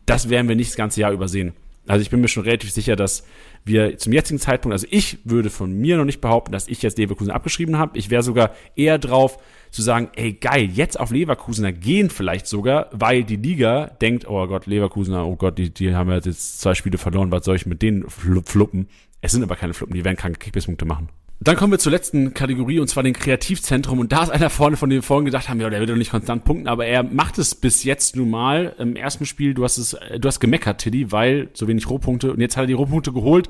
das 0.07 0.31
werden 0.31 0.49
wir 0.49 0.57
nicht 0.57 0.71
das 0.71 0.77
ganze 0.77 1.01
Jahr 1.01 1.13
übersehen. 1.13 1.53
Also 1.91 2.03
ich 2.03 2.11
bin 2.11 2.21
mir 2.21 2.29
schon 2.29 2.45
relativ 2.45 2.71
sicher, 2.71 2.95
dass 2.95 3.25
wir 3.65 3.99
zum 3.99 4.13
jetzigen 4.13 4.39
Zeitpunkt, 4.39 4.73
also 4.73 4.87
ich 4.91 5.19
würde 5.25 5.51
von 5.51 5.73
mir 5.73 5.97
noch 5.97 6.05
nicht 6.05 6.21
behaupten, 6.21 6.53
dass 6.53 6.69
ich 6.69 6.83
jetzt 6.83 6.99
Leverkusen 6.99 7.33
abgeschrieben 7.33 7.79
habe. 7.79 7.99
Ich 7.99 8.11
wäre 8.11 8.23
sogar 8.23 8.55
eher 8.77 8.99
drauf 8.99 9.39
zu 9.73 9.83
sagen, 9.83 10.09
ey 10.15 10.35
geil, 10.35 10.71
jetzt 10.73 11.01
auf 11.01 11.11
Leverkusener 11.11 11.73
gehen 11.73 12.09
vielleicht 12.09 12.47
sogar, 12.47 12.91
weil 12.93 13.25
die 13.25 13.37
Liga 13.37 13.87
denkt, 14.01 14.29
oh 14.29 14.47
Gott, 14.47 14.67
Leverkusener, 14.67 15.27
oh 15.27 15.35
Gott, 15.35 15.59
die, 15.59 15.75
die 15.75 15.95
haben 15.95 16.11
jetzt 16.13 16.61
zwei 16.61 16.75
Spiele 16.75 16.97
verloren, 16.97 17.33
was 17.33 17.45
soll 17.45 17.57
ich 17.57 17.67
mit 17.67 17.83
denen 17.83 18.09
fluppen? 18.09 18.89
Es 19.21 19.33
sind 19.33 19.43
aber 19.43 19.57
keine 19.57 19.75
Fluppen, 19.75 19.95
die 19.95 20.05
werden 20.05 20.17
keine 20.17 20.37
Kickbase-Punkte 20.37 20.85
machen. 20.85 21.09
Dann 21.43 21.57
kommen 21.57 21.73
wir 21.73 21.79
zur 21.79 21.93
letzten 21.93 22.35
Kategorie 22.35 22.81
und 22.81 22.89
zwar 22.89 23.03
den 23.03 23.15
Kreativzentrum. 23.15 23.99
Und 23.99 24.13
da 24.13 24.25
ist 24.25 24.29
einer 24.29 24.51
vorne, 24.51 24.77
von 24.77 24.91
dem 24.91 24.99
wir 24.99 25.03
vorhin 25.03 25.25
gedacht 25.25 25.49
haben, 25.49 25.59
ja, 25.59 25.71
der 25.71 25.81
wird 25.81 25.89
doch 25.89 25.97
nicht 25.97 26.11
konstant 26.11 26.45
punkten, 26.45 26.69
aber 26.69 26.85
er 26.85 27.03
macht 27.03 27.39
es 27.39 27.55
bis 27.55 27.83
jetzt 27.83 28.15
nun 28.15 28.29
mal. 28.29 28.75
Im 28.79 28.95
ersten 28.95 29.25
Spiel, 29.25 29.55
du 29.55 29.65
hast 29.65 29.79
es, 29.79 29.97
du 30.19 30.29
hast 30.29 30.41
gemeckert, 30.41 30.83
Tiddy, 30.83 31.13
weil 31.13 31.49
so 31.55 31.67
wenig 31.67 31.89
Rohpunkte. 31.89 32.31
Und 32.31 32.41
jetzt 32.41 32.59
hat 32.59 32.65
er 32.65 32.67
die 32.67 32.75
Rohpunkte 32.75 33.15
geholt. 33.15 33.49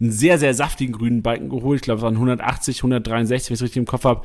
Einen 0.00 0.10
sehr, 0.10 0.38
sehr 0.38 0.52
saftigen 0.52 0.92
grünen 0.92 1.22
Balken 1.22 1.48
geholt. 1.48 1.76
Ich 1.76 1.82
glaube, 1.82 1.98
es 1.98 2.02
waren 2.02 2.14
180, 2.14 2.78
163, 2.78 3.50
wenn 3.50 3.54
ich 3.54 3.58
es 3.58 3.62
richtig 3.62 3.78
im 3.78 3.86
Kopf 3.86 4.02
habe. 4.02 4.22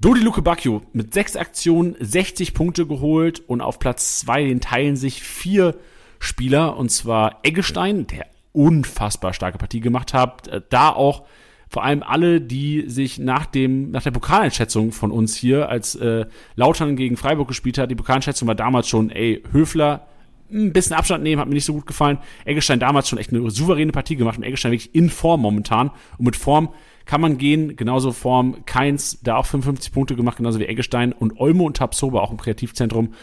Dodi 0.00 0.20
Luke 0.20 0.40
Bacchio 0.40 0.80
mit 0.94 1.12
sechs 1.12 1.36
Aktionen 1.36 1.96
60 2.00 2.54
Punkte 2.54 2.86
geholt 2.86 3.42
und 3.46 3.60
auf 3.60 3.78
Platz 3.78 4.20
zwei 4.20 4.42
den 4.42 4.60
teilen 4.60 4.96
sich 4.96 5.22
vier 5.22 5.76
Spieler 6.18 6.78
und 6.78 6.90
zwar 6.90 7.40
Eggestein, 7.42 8.06
der 8.06 8.26
unfassbar 8.52 9.34
starke 9.34 9.58
Partie 9.58 9.80
gemacht 9.80 10.14
hat. 10.14 10.64
Da 10.70 10.88
auch 10.88 11.26
vor 11.74 11.82
allem 11.82 12.04
alle, 12.04 12.40
die 12.40 12.84
sich 12.86 13.18
nach 13.18 13.46
dem, 13.46 13.90
nach 13.90 14.04
der 14.04 14.12
Pokaleinschätzung 14.12 14.92
von 14.92 15.10
uns 15.10 15.34
hier, 15.34 15.68
als 15.68 15.96
äh, 15.96 16.24
Lautern 16.54 16.94
gegen 16.94 17.16
Freiburg 17.16 17.48
gespielt 17.48 17.78
hat, 17.78 17.90
die 17.90 17.96
Pokaleinschätzung 17.96 18.46
war 18.46 18.54
damals 18.54 18.86
schon, 18.86 19.10
ey, 19.10 19.42
Höfler, 19.50 20.06
ein 20.52 20.72
bisschen 20.72 20.94
Abstand 20.94 21.24
nehmen, 21.24 21.40
hat 21.40 21.48
mir 21.48 21.54
nicht 21.54 21.64
so 21.64 21.72
gut 21.72 21.88
gefallen. 21.88 22.18
Eggestein 22.44 22.78
damals 22.78 23.08
schon 23.08 23.18
echt 23.18 23.32
eine 23.32 23.50
souveräne 23.50 23.90
Partie 23.90 24.14
gemacht 24.14 24.38
und 24.38 24.44
Eggestein 24.44 24.70
wirklich 24.70 24.94
in 24.94 25.10
Form 25.10 25.40
momentan. 25.40 25.90
Und 26.16 26.26
mit 26.26 26.36
Form 26.36 26.68
kann 27.06 27.20
man 27.20 27.38
gehen, 27.38 27.74
genauso 27.74 28.12
Form 28.12 28.64
Keins, 28.66 29.18
da 29.24 29.34
auch 29.34 29.46
55 29.46 29.90
Punkte 29.92 30.14
gemacht, 30.14 30.36
genauso 30.36 30.60
wie 30.60 30.66
Eggestein 30.66 31.12
und 31.12 31.40
Olmo 31.40 31.66
und 31.66 31.76
Tabsoba 31.76 32.20
auch 32.20 32.30
im 32.30 32.36
Kreativzentrum 32.36 33.14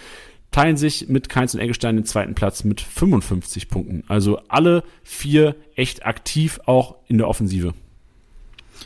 teilen 0.52 0.76
sich 0.76 1.08
mit 1.08 1.30
Keins 1.30 1.56
und 1.56 1.62
Eggestein 1.62 1.96
den 1.96 2.04
zweiten 2.04 2.36
Platz 2.36 2.66
mit 2.66 2.82
55 2.82 3.70
Punkten. 3.70 4.04
Also 4.10 4.42
alle 4.50 4.84
vier 5.04 5.56
echt 5.78 6.06
aktiv 6.06 6.60
auch 6.66 6.98
in 7.08 7.18
der 7.18 7.30
Offensive. 7.30 7.74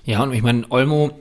Ja, 0.04 0.22
und 0.24 0.34
ich 0.34 0.42
meine, 0.42 0.66
Olmo 0.70 1.12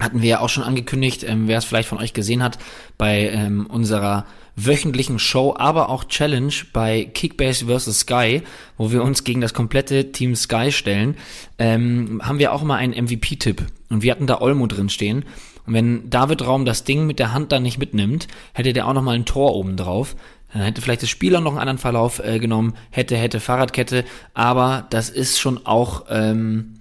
hatten 0.00 0.22
wir 0.22 0.28
ja 0.28 0.40
auch 0.40 0.48
schon 0.48 0.64
angekündigt, 0.64 1.24
ähm, 1.24 1.46
wer 1.46 1.58
es 1.58 1.64
vielleicht 1.64 1.88
von 1.88 1.98
euch 1.98 2.12
gesehen 2.12 2.42
hat, 2.42 2.58
bei 2.98 3.28
ähm, 3.28 3.66
unserer 3.66 4.26
wöchentlichen 4.56 5.18
Show, 5.18 5.54
aber 5.56 5.88
auch 5.88 6.04
Challenge 6.04 6.52
bei 6.72 7.04
Kickbase 7.04 7.66
vs. 7.66 8.00
Sky, 8.00 8.42
wo 8.76 8.90
wir 8.90 9.02
uns 9.02 9.24
gegen 9.24 9.40
das 9.40 9.54
komplette 9.54 10.12
Team 10.12 10.34
Sky 10.34 10.72
stellen, 10.72 11.16
ähm, 11.58 12.20
haben 12.22 12.38
wir 12.38 12.52
auch 12.52 12.62
mal 12.62 12.76
einen 12.76 12.92
MVP-Tipp. 12.92 13.64
Und 13.90 14.02
wir 14.02 14.12
hatten 14.12 14.26
da 14.26 14.40
Olmo 14.40 14.66
drin 14.66 14.88
stehen. 14.88 15.24
Und 15.66 15.74
wenn 15.74 16.10
David 16.10 16.46
Raum 16.46 16.64
das 16.64 16.84
Ding 16.84 17.06
mit 17.06 17.18
der 17.18 17.32
Hand 17.32 17.52
dann 17.52 17.62
nicht 17.62 17.78
mitnimmt, 17.78 18.28
hätte 18.52 18.72
der 18.72 18.88
auch 18.88 18.94
noch 18.94 19.02
mal 19.02 19.14
ein 19.14 19.24
Tor 19.24 19.54
oben 19.54 19.76
drauf. 19.76 20.16
Dann 20.52 20.62
hätte 20.62 20.80
vielleicht 20.80 21.02
das 21.02 21.10
Spieler 21.10 21.40
noch 21.40 21.52
einen 21.52 21.60
anderen 21.60 21.78
Verlauf 21.78 22.20
äh, 22.24 22.38
genommen, 22.38 22.74
hätte, 22.90 23.16
hätte 23.16 23.38
Fahrradkette, 23.38 24.04
aber 24.34 24.86
das 24.90 25.08
ist 25.08 25.38
schon 25.38 25.64
auch 25.64 26.06
ähm, 26.10 26.79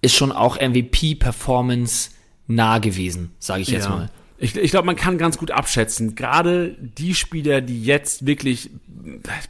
ist 0.00 0.14
schon 0.14 0.32
auch 0.32 0.60
MVP-Performance 0.60 2.10
nah 2.46 2.78
gewesen, 2.78 3.32
sage 3.38 3.62
ich 3.62 3.68
jetzt 3.68 3.84
ja. 3.84 3.90
mal. 3.90 4.10
Ich, 4.40 4.56
ich 4.56 4.70
glaube, 4.70 4.86
man 4.86 4.94
kann 4.94 5.18
ganz 5.18 5.36
gut 5.36 5.50
abschätzen. 5.50 6.14
Gerade 6.14 6.76
die 6.78 7.14
Spieler, 7.14 7.60
die 7.60 7.82
jetzt 7.82 8.24
wirklich, 8.24 8.70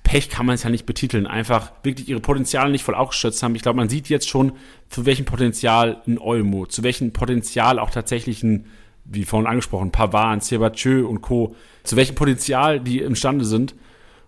Pech 0.02 0.30
kann 0.30 0.46
man 0.46 0.54
es 0.54 0.62
ja 0.62 0.70
nicht 0.70 0.86
betiteln, 0.86 1.26
einfach 1.26 1.72
wirklich 1.82 2.08
ihre 2.08 2.20
Potenziale 2.20 2.70
nicht 2.70 2.84
voll 2.84 2.94
ausgeschätzt 2.94 3.42
haben. 3.42 3.54
Ich 3.54 3.60
glaube, 3.60 3.76
man 3.76 3.90
sieht 3.90 4.08
jetzt 4.08 4.28
schon, 4.30 4.52
zu 4.88 5.04
welchem 5.04 5.26
Potenzial 5.26 6.02
ein 6.06 6.18
Olmo, 6.18 6.64
zu 6.64 6.82
welchem 6.82 7.12
Potenzial 7.12 7.78
auch 7.78 7.90
tatsächlich 7.90 8.42
ein, 8.42 8.66
wie 9.04 9.24
vorhin 9.24 9.46
angesprochen, 9.46 9.92
Pavard, 9.92 10.32
ein 10.32 10.40
Sebatieu 10.40 11.06
und 11.06 11.20
Co., 11.20 11.54
zu 11.84 11.96
welchem 11.96 12.14
Potenzial 12.14 12.80
die 12.80 13.00
imstande 13.00 13.44
sind. 13.44 13.74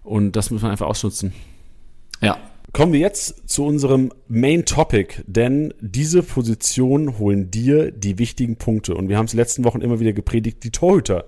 Und 0.02 0.32
das 0.32 0.50
muss 0.50 0.60
man 0.60 0.72
einfach 0.72 0.86
ausnutzen. 0.86 1.32
Ja, 2.20 2.38
Kommen 2.72 2.92
wir 2.92 3.00
jetzt 3.00 3.48
zu 3.50 3.64
unserem 3.64 4.12
Main 4.28 4.64
Topic, 4.64 5.22
denn 5.26 5.74
diese 5.80 6.22
Positionen 6.22 7.18
holen 7.18 7.50
dir 7.50 7.90
die 7.90 8.18
wichtigen 8.18 8.56
Punkte. 8.56 8.94
Und 8.94 9.08
wir 9.08 9.18
haben 9.18 9.26
es 9.26 9.34
letzten 9.34 9.64
Wochen 9.64 9.80
immer 9.80 9.98
wieder 9.98 10.12
gepredigt, 10.12 10.62
die 10.62 10.70
Torhüter. 10.70 11.24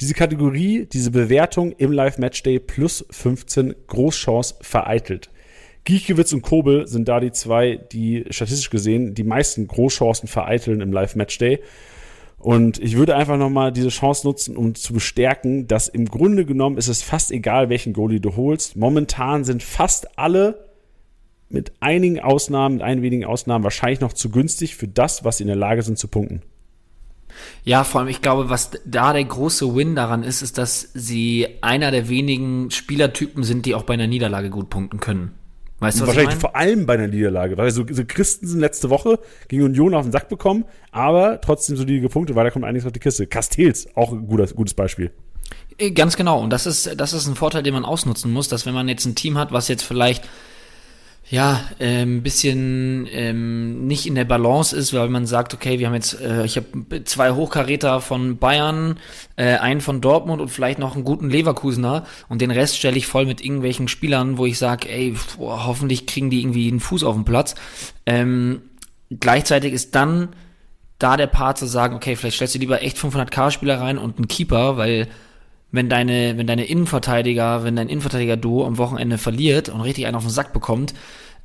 Diese 0.00 0.14
Kategorie, 0.14 0.86
diese 0.86 1.10
Bewertung 1.10 1.72
im 1.72 1.90
Live-Matchday 1.90 2.60
plus 2.60 3.04
15 3.10 3.74
Großchance 3.88 4.56
vereitelt. 4.60 5.30
Giechewitz 5.84 6.32
und 6.32 6.42
Kobel 6.42 6.86
sind 6.86 7.08
da 7.08 7.18
die 7.18 7.32
zwei, 7.32 7.80
die 7.90 8.24
statistisch 8.30 8.70
gesehen 8.70 9.14
die 9.14 9.24
meisten 9.24 9.66
Großchancen 9.66 10.28
vereiteln 10.28 10.80
im 10.80 10.92
Live-Matchday. 10.92 11.58
Und 12.38 12.78
ich 12.78 12.96
würde 12.96 13.16
einfach 13.16 13.38
nochmal 13.38 13.72
diese 13.72 13.88
Chance 13.88 14.24
nutzen, 14.24 14.56
um 14.56 14.76
zu 14.76 14.92
bestärken, 14.92 15.66
dass 15.66 15.88
im 15.88 16.04
Grunde 16.06 16.44
genommen 16.44 16.78
ist 16.78 16.88
es 16.88 17.02
fast 17.02 17.32
egal, 17.32 17.70
welchen 17.70 17.92
Goalie 17.92 18.20
du 18.20 18.36
holst. 18.36 18.76
Momentan 18.76 19.42
sind 19.42 19.64
fast 19.64 20.16
alle 20.16 20.65
mit 21.48 21.72
einigen 21.80 22.20
Ausnahmen, 22.20 22.76
mit 22.76 22.84
einigen 22.84 23.02
wenigen 23.02 23.24
Ausnahmen 23.24 23.64
wahrscheinlich 23.64 24.00
noch 24.00 24.12
zu 24.12 24.30
günstig 24.30 24.76
für 24.76 24.88
das, 24.88 25.24
was 25.24 25.38
sie 25.38 25.44
in 25.44 25.48
der 25.48 25.56
Lage 25.56 25.82
sind 25.82 25.98
zu 25.98 26.08
punkten. 26.08 26.42
Ja, 27.64 27.84
vor 27.84 28.00
allem, 28.00 28.08
ich 28.08 28.22
glaube, 28.22 28.48
was 28.48 28.70
da 28.84 29.12
der 29.12 29.24
große 29.24 29.74
Win 29.74 29.94
daran 29.94 30.22
ist, 30.22 30.42
ist, 30.42 30.58
dass 30.58 30.90
sie 30.94 31.48
einer 31.60 31.90
der 31.90 32.08
wenigen 32.08 32.70
Spielertypen 32.70 33.42
sind, 33.42 33.66
die 33.66 33.74
auch 33.74 33.82
bei 33.82 33.94
einer 33.94 34.06
Niederlage 34.06 34.50
gut 34.50 34.70
punkten 34.70 35.00
können. 35.00 35.32
Weißt 35.78 35.98
du, 35.98 36.02
was 36.02 36.08
Wahrscheinlich 36.08 36.36
ich 36.36 36.40
vor 36.40 36.56
allem 36.56 36.86
bei 36.86 36.94
einer 36.94 37.08
Niederlage, 37.08 37.58
weil 37.58 37.70
so, 37.70 37.84
so 37.90 38.02
Christensen 38.06 38.60
letzte 38.60 38.88
Woche 38.88 39.18
gegen 39.48 39.62
Union 39.62 39.94
auf 39.94 40.06
den 40.06 40.12
Sack 40.12 40.30
bekommen, 40.30 40.64
aber 40.90 41.40
trotzdem 41.42 41.76
solide 41.76 42.08
Punkte, 42.08 42.34
weil 42.34 42.44
da 42.44 42.50
kommt 42.50 42.64
einiges 42.64 42.86
auf 42.86 42.92
die 42.92 43.00
Kiste. 43.00 43.26
Castells, 43.26 43.86
auch 43.94 44.12
ein 44.12 44.26
gutes, 44.26 44.54
gutes 44.54 44.72
Beispiel. 44.72 45.10
Äh, 45.76 45.90
ganz 45.90 46.16
genau. 46.16 46.40
Und 46.40 46.50
das 46.50 46.66
ist, 46.66 46.98
das 46.98 47.12
ist 47.12 47.26
ein 47.26 47.34
Vorteil, 47.34 47.62
den 47.62 47.74
man 47.74 47.84
ausnutzen 47.84 48.32
muss, 48.32 48.48
dass 48.48 48.64
wenn 48.64 48.72
man 48.72 48.88
jetzt 48.88 49.04
ein 49.04 49.14
Team 49.14 49.36
hat, 49.36 49.52
was 49.52 49.68
jetzt 49.68 49.82
vielleicht 49.82 50.26
ja, 51.28 51.64
äh, 51.80 52.02
ein 52.02 52.22
bisschen 52.22 53.08
ähm, 53.10 53.86
nicht 53.86 54.06
in 54.06 54.14
der 54.14 54.24
Balance 54.24 54.76
ist, 54.76 54.94
weil 54.94 55.08
man 55.08 55.26
sagt, 55.26 55.54
okay, 55.54 55.80
wir 55.80 55.88
haben 55.88 55.94
jetzt, 55.94 56.20
äh, 56.20 56.44
ich 56.44 56.56
habe 56.56 57.04
zwei 57.04 57.32
Hochkaräter 57.32 58.00
von 58.00 58.38
Bayern, 58.38 59.00
äh, 59.34 59.56
einen 59.56 59.80
von 59.80 60.00
Dortmund 60.00 60.40
und 60.40 60.50
vielleicht 60.50 60.78
noch 60.78 60.94
einen 60.94 61.04
guten 61.04 61.28
Leverkusener 61.28 62.06
und 62.28 62.42
den 62.42 62.52
Rest 62.52 62.78
stelle 62.78 62.96
ich 62.96 63.08
voll 63.08 63.26
mit 63.26 63.40
irgendwelchen 63.40 63.88
Spielern, 63.88 64.38
wo 64.38 64.46
ich 64.46 64.56
sage, 64.56 64.88
ey, 64.88 65.16
boah, 65.36 65.66
hoffentlich 65.66 66.06
kriegen 66.06 66.30
die 66.30 66.40
irgendwie 66.40 66.68
einen 66.68 66.80
Fuß 66.80 67.02
auf 67.02 67.16
den 67.16 67.24
Platz. 67.24 67.56
Ähm, 68.06 68.62
gleichzeitig 69.10 69.72
ist 69.72 69.96
dann 69.96 70.28
da 71.00 71.16
der 71.16 71.26
Part 71.26 71.58
zu 71.58 71.66
sagen, 71.66 71.96
okay, 71.96 72.14
vielleicht 72.14 72.36
stellst 72.36 72.54
du 72.54 72.60
lieber 72.60 72.82
echt 72.82 72.98
500k-Spieler 72.98 73.80
rein 73.80 73.98
und 73.98 74.16
einen 74.16 74.28
Keeper, 74.28 74.76
weil 74.76 75.08
wenn 75.76 75.88
deine, 75.88 76.36
wenn 76.36 76.46
deine 76.46 76.64
Innenverteidiger, 76.64 77.62
wenn 77.62 77.76
dein 77.76 77.88
Innenverteidiger-Duo 77.88 78.66
am 78.66 78.78
Wochenende 78.78 79.18
verliert 79.18 79.68
und 79.68 79.80
richtig 79.80 80.06
einen 80.06 80.16
auf 80.16 80.24
den 80.24 80.30
Sack 80.30 80.52
bekommt, 80.52 80.94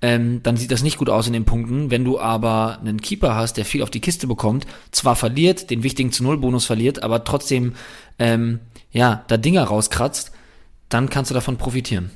ähm, 0.01 0.41
dann 0.41 0.57
sieht 0.57 0.71
das 0.71 0.81
nicht 0.81 0.97
gut 0.97 1.09
aus 1.09 1.27
in 1.27 1.33
den 1.33 1.45
Punkten. 1.45 1.91
Wenn 1.91 2.03
du 2.03 2.19
aber 2.19 2.79
einen 2.79 3.01
Keeper 3.01 3.35
hast, 3.35 3.57
der 3.57 3.65
viel 3.65 3.83
auf 3.83 3.91
die 3.91 3.99
Kiste 3.99 4.25
bekommt, 4.25 4.65
zwar 4.91 5.15
verliert, 5.15 5.69
den 5.69 5.83
wichtigen 5.83 6.11
zu 6.11 6.23
Null-Bonus 6.23 6.65
verliert, 6.65 7.03
aber 7.03 7.23
trotzdem, 7.23 7.73
ähm, 8.17 8.59
ja, 8.91 9.23
da 9.27 9.37
Dinger 9.37 9.63
rauskratzt, 9.63 10.31
dann 10.89 11.09
kannst 11.09 11.29
du 11.29 11.35
davon 11.35 11.57
profitieren. 11.57 12.09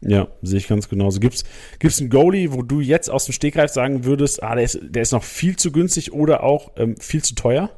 Ja, 0.00 0.28
sehe 0.42 0.58
ich 0.58 0.68
ganz 0.68 0.88
genauso. 0.88 1.20
Gibt's 1.20 1.44
gibt's 1.78 2.00
einen 2.00 2.10
Goalie, 2.10 2.52
wo 2.52 2.62
du 2.62 2.80
jetzt 2.80 3.10
aus 3.10 3.24
dem 3.26 3.32
Stegreif 3.32 3.70
sagen 3.70 4.04
würdest, 4.04 4.42
ah, 4.42 4.54
der 4.54 4.64
ist, 4.64 4.78
der 4.82 5.02
ist 5.02 5.12
noch 5.12 5.24
viel 5.24 5.56
zu 5.56 5.72
günstig 5.72 6.12
oder 6.12 6.42
auch 6.42 6.72
ähm, 6.76 6.96
viel 6.98 7.22
zu 7.22 7.34
teuer? 7.34 7.70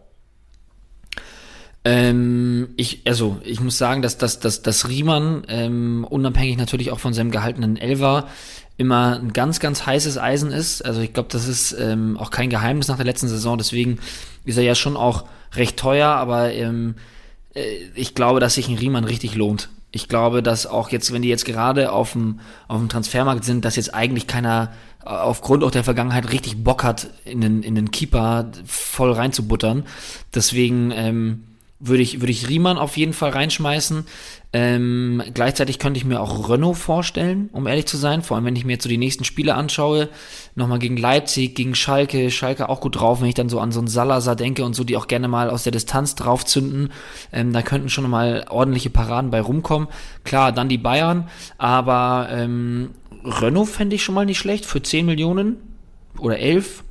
Ähm, 1.89 2.69
ich, 2.77 3.01
also, 3.07 3.39
ich 3.45 3.61
muss 3.61 3.79
sagen, 3.79 4.03
dass, 4.03 4.19
dass, 4.19 4.41
dass, 4.41 4.61
dass 4.61 4.89
Riemann, 4.89 5.45
ähm, 5.49 6.07
unabhängig 6.09 6.59
natürlich 6.59 6.91
auch 6.91 6.99
von 6.99 7.15
seinem 7.15 7.31
gehaltenen 7.31 7.79
Elver, 7.79 8.29
immer 8.77 9.19
ein 9.19 9.33
ganz, 9.33 9.59
ganz 9.59 9.87
heißes 9.87 10.19
Eisen 10.19 10.53
ist. 10.53 10.85
Also 10.85 11.01
ich 11.01 11.15
glaube, 11.15 11.31
das 11.33 11.49
ist 11.49 11.73
ähm, 11.73 12.19
auch 12.19 12.31
kein 12.31 12.51
Geheimnis 12.51 12.89
nach 12.89 12.97
der 12.97 13.07
letzten 13.07 13.29
Saison. 13.29 13.57
Deswegen 13.57 14.01
ist 14.45 14.59
er 14.59 14.65
ja 14.65 14.75
schon 14.75 14.99
auch 14.99 15.25
recht 15.55 15.79
teuer, 15.79 16.09
aber 16.09 16.53
ähm, 16.53 16.97
äh, 17.55 17.65
ich 17.95 18.15
glaube, 18.15 18.39
dass 18.39 18.55
sich 18.55 18.69
ein 18.69 18.77
Riemann 18.77 19.05
richtig 19.05 19.35
lohnt. 19.35 19.71
Ich 19.91 20.09
glaube, 20.09 20.43
dass 20.43 20.67
auch 20.67 20.91
jetzt, 20.91 21.11
wenn 21.11 21.23
die 21.23 21.31
jetzt 21.31 21.47
gerade 21.47 21.91
auf 21.91 22.13
dem, 22.13 22.41
auf 22.69 22.79
dem 22.79 22.91
Transfermarkt 22.91 23.45
sind, 23.45 23.65
dass 23.65 23.77
jetzt 23.77 23.95
eigentlich 23.95 24.27
keiner 24.27 24.73
äh, 25.05 25.09
aufgrund 25.09 25.65
auch 25.65 25.71
der 25.71 25.85
Vergangenheit 25.85 26.31
richtig 26.31 26.63
Bock 26.63 26.85
hat, 26.85 27.09
in 27.25 27.41
den, 27.41 27.63
in 27.63 27.75
den 27.75 27.91
Keeper 27.91 28.53
voll 28.67 29.13
reinzubuttern. 29.13 29.85
Deswegen 30.35 30.93
ähm, 30.95 31.45
würde 31.81 32.03
ich, 32.03 32.21
würde 32.21 32.33
ich 32.33 32.49
Riemann 32.49 32.77
auf 32.77 32.97
jeden 32.97 33.13
Fall 33.13 33.31
reinschmeißen. 33.31 34.05
Ähm, 34.53 35.23
gleichzeitig 35.33 35.79
könnte 35.79 35.99
ich 35.99 36.05
mir 36.05 36.21
auch 36.21 36.49
Renault 36.49 36.77
vorstellen, 36.77 37.51
um 37.53 37.67
ehrlich 37.67 37.87
zu 37.87 37.97
sein. 37.97 38.23
Vor 38.23 38.37
allem, 38.37 38.47
wenn 38.47 38.57
ich 38.57 38.65
mir 38.65 38.73
jetzt 38.73 38.83
so 38.83 38.89
die 38.89 38.99
nächsten 38.99 39.25
Spiele 39.25 39.55
anschaue. 39.55 40.09
Nochmal 40.55 40.81
gegen 40.81 40.97
Leipzig, 40.97 41.55
gegen 41.55 41.75
Schalke. 41.75 42.31
Schalke 42.31 42.69
auch 42.69 42.81
gut 42.81 42.97
drauf, 42.97 43.21
wenn 43.21 43.29
ich 43.29 43.35
dann 43.35 43.49
so 43.49 43.61
an 43.61 43.71
so 43.71 43.79
einen 43.79 43.89
Salazar 43.89 44.35
denke 44.35 44.65
und 44.65 44.75
so, 44.75 44.83
die 44.83 44.97
auch 44.97 45.07
gerne 45.07 45.29
mal 45.29 45.51
aus 45.51 45.63
der 45.63 45.73
Distanz 45.73 46.15
draufzünden. 46.17 46.91
Ähm, 47.33 47.53
da 47.53 47.63
könnten 47.63 47.91
schon 47.91 48.09
mal 48.11 48.47
ordentliche 48.49 48.91
Paraden 48.91 49.31
bei 49.31 49.41
rumkommen. 49.41 49.89
Klar, 50.25 50.51
dann 50.51 50.69
die 50.69 50.79
Bayern. 50.79 51.29
Aber 51.59 52.29
ähm, 52.33 52.91
Renault 53.25 53.69
fände 53.69 53.95
ich 53.95 54.03
schon 54.03 54.15
mal 54.15 54.27
nicht 54.27 54.39
schlecht 54.39 54.67
für 54.67 54.83
10 54.83 55.07
Millionen 55.07 55.57
oder 56.19 56.39
11. 56.39 56.83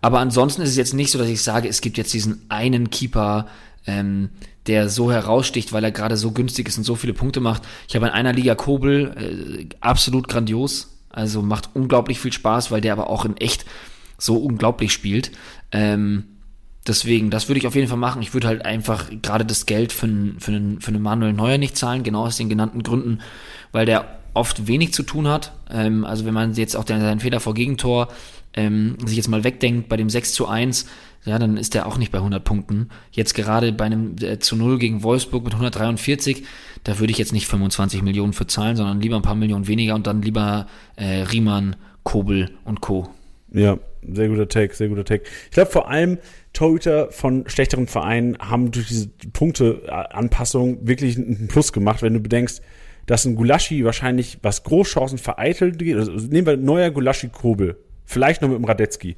Aber 0.00 0.20
ansonsten 0.20 0.62
ist 0.62 0.70
es 0.70 0.76
jetzt 0.76 0.94
nicht 0.94 1.10
so, 1.10 1.18
dass 1.18 1.28
ich 1.28 1.42
sage, 1.42 1.68
es 1.68 1.80
gibt 1.80 1.98
jetzt 1.98 2.14
diesen 2.14 2.46
einen 2.48 2.90
Keeper, 2.90 3.46
ähm, 3.88 4.28
der 4.66 4.90
so 4.90 5.10
heraussticht, 5.10 5.72
weil 5.72 5.82
er 5.82 5.90
gerade 5.90 6.18
so 6.18 6.30
günstig 6.30 6.68
ist 6.68 6.76
und 6.76 6.84
so 6.84 6.94
viele 6.94 7.14
Punkte 7.14 7.40
macht. 7.40 7.62
Ich 7.88 7.96
habe 7.96 8.06
in 8.06 8.12
einer 8.12 8.34
Liga 8.34 8.54
Kobel 8.54 9.14
äh, 9.16 9.74
absolut 9.80 10.28
grandios, 10.28 10.98
also 11.08 11.40
macht 11.40 11.70
unglaublich 11.74 12.20
viel 12.20 12.32
Spaß, 12.32 12.70
weil 12.70 12.82
der 12.82 12.92
aber 12.92 13.08
auch 13.08 13.24
in 13.24 13.36
echt 13.38 13.64
so 14.18 14.36
unglaublich 14.36 14.92
spielt. 14.92 15.32
Ähm, 15.72 16.24
deswegen, 16.86 17.30
das 17.30 17.48
würde 17.48 17.60
ich 17.60 17.66
auf 17.66 17.74
jeden 17.74 17.88
Fall 17.88 17.96
machen. 17.96 18.20
Ich 18.20 18.34
würde 18.34 18.46
halt 18.46 18.64
einfach 18.64 19.06
gerade 19.22 19.46
das 19.46 19.64
Geld 19.64 19.90
für 19.90 20.06
einen, 20.06 20.38
für, 20.38 20.52
einen, 20.52 20.80
für 20.82 20.88
einen 20.88 21.02
Manuel 21.02 21.32
Neuer 21.32 21.56
nicht 21.56 21.78
zahlen, 21.78 22.02
genau 22.02 22.26
aus 22.26 22.36
den 22.36 22.50
genannten 22.50 22.82
Gründen, 22.82 23.20
weil 23.72 23.86
der 23.86 24.18
oft 24.34 24.66
wenig 24.66 24.92
zu 24.92 25.02
tun 25.02 25.28
hat. 25.28 25.52
Ähm, 25.70 26.04
also 26.04 26.26
wenn 26.26 26.34
man 26.34 26.52
jetzt 26.52 26.76
auch 26.76 26.84
den, 26.84 27.00
seinen 27.00 27.20
Fehler 27.20 27.40
vor 27.40 27.54
Gegentor 27.54 28.08
ähm, 28.52 28.96
sich 29.04 29.16
jetzt 29.16 29.28
mal 29.28 29.44
wegdenkt 29.44 29.88
bei 29.88 29.96
dem 29.96 30.10
6 30.10 30.32
zu 30.32 30.46
1, 30.46 30.86
ja, 31.28 31.38
dann 31.38 31.56
ist 31.56 31.74
er 31.74 31.86
auch 31.86 31.98
nicht 31.98 32.10
bei 32.10 32.18
100 32.18 32.42
Punkten. 32.42 32.88
Jetzt 33.12 33.34
gerade 33.34 33.72
bei 33.72 33.84
einem 33.84 34.16
äh, 34.20 34.38
zu 34.38 34.56
0 34.56 34.78
gegen 34.78 35.02
Wolfsburg 35.02 35.44
mit 35.44 35.52
143, 35.52 36.44
da 36.84 36.98
würde 36.98 37.10
ich 37.10 37.18
jetzt 37.18 37.32
nicht 37.32 37.46
25 37.46 38.02
Millionen 38.02 38.32
für 38.32 38.46
zahlen, 38.46 38.76
sondern 38.76 39.00
lieber 39.00 39.16
ein 39.16 39.22
paar 39.22 39.34
Millionen 39.34 39.66
weniger 39.66 39.94
und 39.94 40.06
dann 40.06 40.22
lieber 40.22 40.66
äh, 40.96 41.22
Riemann, 41.22 41.76
Kobel 42.02 42.50
und 42.64 42.80
Co. 42.80 43.08
Ja, 43.52 43.78
sehr 44.02 44.28
guter 44.28 44.48
Take, 44.48 44.74
sehr 44.74 44.88
guter 44.88 45.04
Take. 45.04 45.24
Ich 45.46 45.50
glaube 45.52 45.70
vor 45.70 45.88
allem 45.88 46.18
Torhüter 46.52 47.10
von 47.10 47.48
schlechteren 47.48 47.86
Vereinen 47.86 48.38
haben 48.38 48.70
durch 48.70 48.88
diese 48.88 49.08
Punkteanpassung 49.32 50.86
wirklich 50.86 51.16
einen 51.16 51.48
Plus 51.48 51.72
gemacht, 51.72 52.02
wenn 52.02 52.14
du 52.14 52.20
bedenkst, 52.20 52.62
dass 53.06 53.24
ein 53.24 53.36
Gulaschi 53.36 53.84
wahrscheinlich, 53.84 54.38
was 54.42 54.64
Großchancen 54.64 55.18
vereitelt 55.18 55.78
geht, 55.78 55.96
also 55.96 56.12
nehmen 56.12 56.46
wir 56.46 56.56
neuer 56.56 56.90
Gulaschi-Kobel, 56.90 57.76
vielleicht 58.04 58.42
noch 58.42 58.48
mit 58.48 58.58
dem 58.58 58.64
Radetzky 58.64 59.16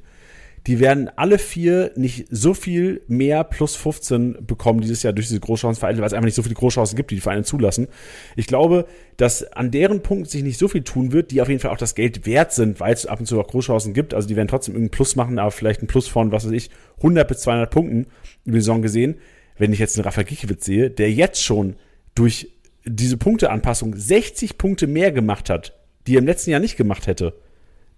die 0.67 0.79
werden 0.79 1.09
alle 1.15 1.39
vier 1.39 1.91
nicht 1.95 2.27
so 2.29 2.53
viel 2.53 3.01
mehr 3.07 3.43
plus 3.43 3.75
15 3.75 4.45
bekommen 4.45 4.81
dieses 4.81 5.01
Jahr 5.01 5.11
durch 5.11 5.27
diese 5.27 5.39
Großchancenvereine, 5.39 5.99
weil 5.99 6.05
es 6.05 6.13
einfach 6.13 6.25
nicht 6.25 6.35
so 6.35 6.43
viele 6.43 6.53
Großchancen 6.53 6.95
gibt, 6.95 7.09
die 7.09 7.15
die 7.15 7.21
Vereine 7.21 7.43
zulassen. 7.43 7.87
Ich 8.35 8.45
glaube, 8.45 8.85
dass 9.17 9.43
an 9.53 9.71
deren 9.71 10.03
Punkt 10.03 10.29
sich 10.29 10.43
nicht 10.43 10.59
so 10.59 10.67
viel 10.67 10.83
tun 10.83 11.13
wird, 11.13 11.31
die 11.31 11.41
auf 11.41 11.49
jeden 11.49 11.59
Fall 11.59 11.71
auch 11.71 11.77
das 11.77 11.95
Geld 11.95 12.27
wert 12.27 12.53
sind, 12.53 12.79
weil 12.79 12.93
es 12.93 13.07
ab 13.07 13.19
und 13.19 13.25
zu 13.25 13.39
auch 13.39 13.47
Großchancen 13.47 13.93
gibt. 13.93 14.13
Also 14.13 14.27
die 14.27 14.35
werden 14.35 14.47
trotzdem 14.47 14.75
irgendeinen 14.75 14.95
Plus 14.95 15.15
machen, 15.15 15.39
aber 15.39 15.49
vielleicht 15.49 15.81
ein 15.81 15.87
Plus 15.87 16.07
von, 16.07 16.31
was 16.31 16.45
weiß 16.45 16.51
ich, 16.51 16.69
100 16.97 17.27
bis 17.27 17.39
200 17.39 17.71
Punkten 17.71 18.05
über 18.45 18.57
die 18.57 18.61
Saison 18.61 18.83
gesehen. 18.83 19.15
Wenn 19.57 19.73
ich 19.73 19.79
jetzt 19.79 19.97
einen 19.97 20.05
Rafael 20.05 20.25
Gikiewicz 20.25 20.63
sehe, 20.63 20.91
der 20.91 21.11
jetzt 21.11 21.43
schon 21.43 21.75
durch 22.13 22.51
diese 22.85 23.17
Punkteanpassung 23.17 23.95
60 23.95 24.59
Punkte 24.59 24.85
mehr 24.85 25.11
gemacht 25.11 25.49
hat, 25.49 25.75
die 26.05 26.15
er 26.15 26.19
im 26.19 26.25
letzten 26.27 26.51
Jahr 26.51 26.59
nicht 26.59 26.77
gemacht 26.77 27.07
hätte 27.07 27.33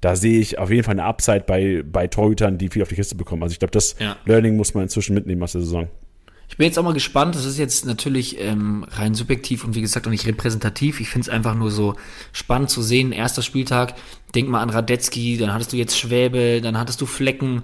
da 0.03 0.17
sehe 0.17 0.41
ich 0.41 0.59
auf 0.59 0.69
jeden 0.69 0.83
Fall 0.83 0.99
eine 0.99 1.05
Upside 1.05 1.45
bei, 1.47 1.81
bei 1.89 2.07
Torhütern, 2.07 2.57
die 2.57 2.67
viel 2.67 2.81
auf 2.81 2.89
die 2.89 2.95
Kiste 2.95 3.15
bekommen. 3.15 3.41
Also 3.41 3.53
ich 3.53 3.59
glaube, 3.59 3.71
das 3.71 3.95
ja. 3.99 4.17
Learning 4.25 4.57
muss 4.57 4.73
man 4.73 4.83
inzwischen 4.83 5.13
mitnehmen 5.13 5.41
aus 5.41 5.53
der 5.53 5.61
Saison. 5.61 5.87
Ich 6.49 6.57
bin 6.57 6.65
jetzt 6.67 6.77
auch 6.77 6.83
mal 6.83 6.93
gespannt. 6.93 7.35
Das 7.35 7.45
ist 7.45 7.57
jetzt 7.57 7.85
natürlich 7.85 8.37
ähm, 8.37 8.85
rein 8.89 9.15
subjektiv 9.15 9.63
und 9.63 9.75
wie 9.75 9.81
gesagt 9.81 10.05
auch 10.05 10.11
nicht 10.11 10.27
repräsentativ. 10.27 10.99
Ich 10.99 11.07
finde 11.07 11.27
es 11.27 11.29
einfach 11.29 11.55
nur 11.55 11.71
so 11.71 11.95
spannend 12.33 12.69
zu 12.69 12.81
sehen. 12.81 13.13
Erster 13.13 13.43
Spieltag, 13.43 13.95
denk 14.35 14.49
mal 14.49 14.59
an 14.59 14.69
Radetzky, 14.69 15.37
dann 15.37 15.53
hattest 15.53 15.71
du 15.71 15.77
jetzt 15.77 15.97
Schwäbe, 15.97 16.59
dann 16.61 16.77
hattest 16.77 16.99
du 16.99 17.05
Flecken. 17.05 17.63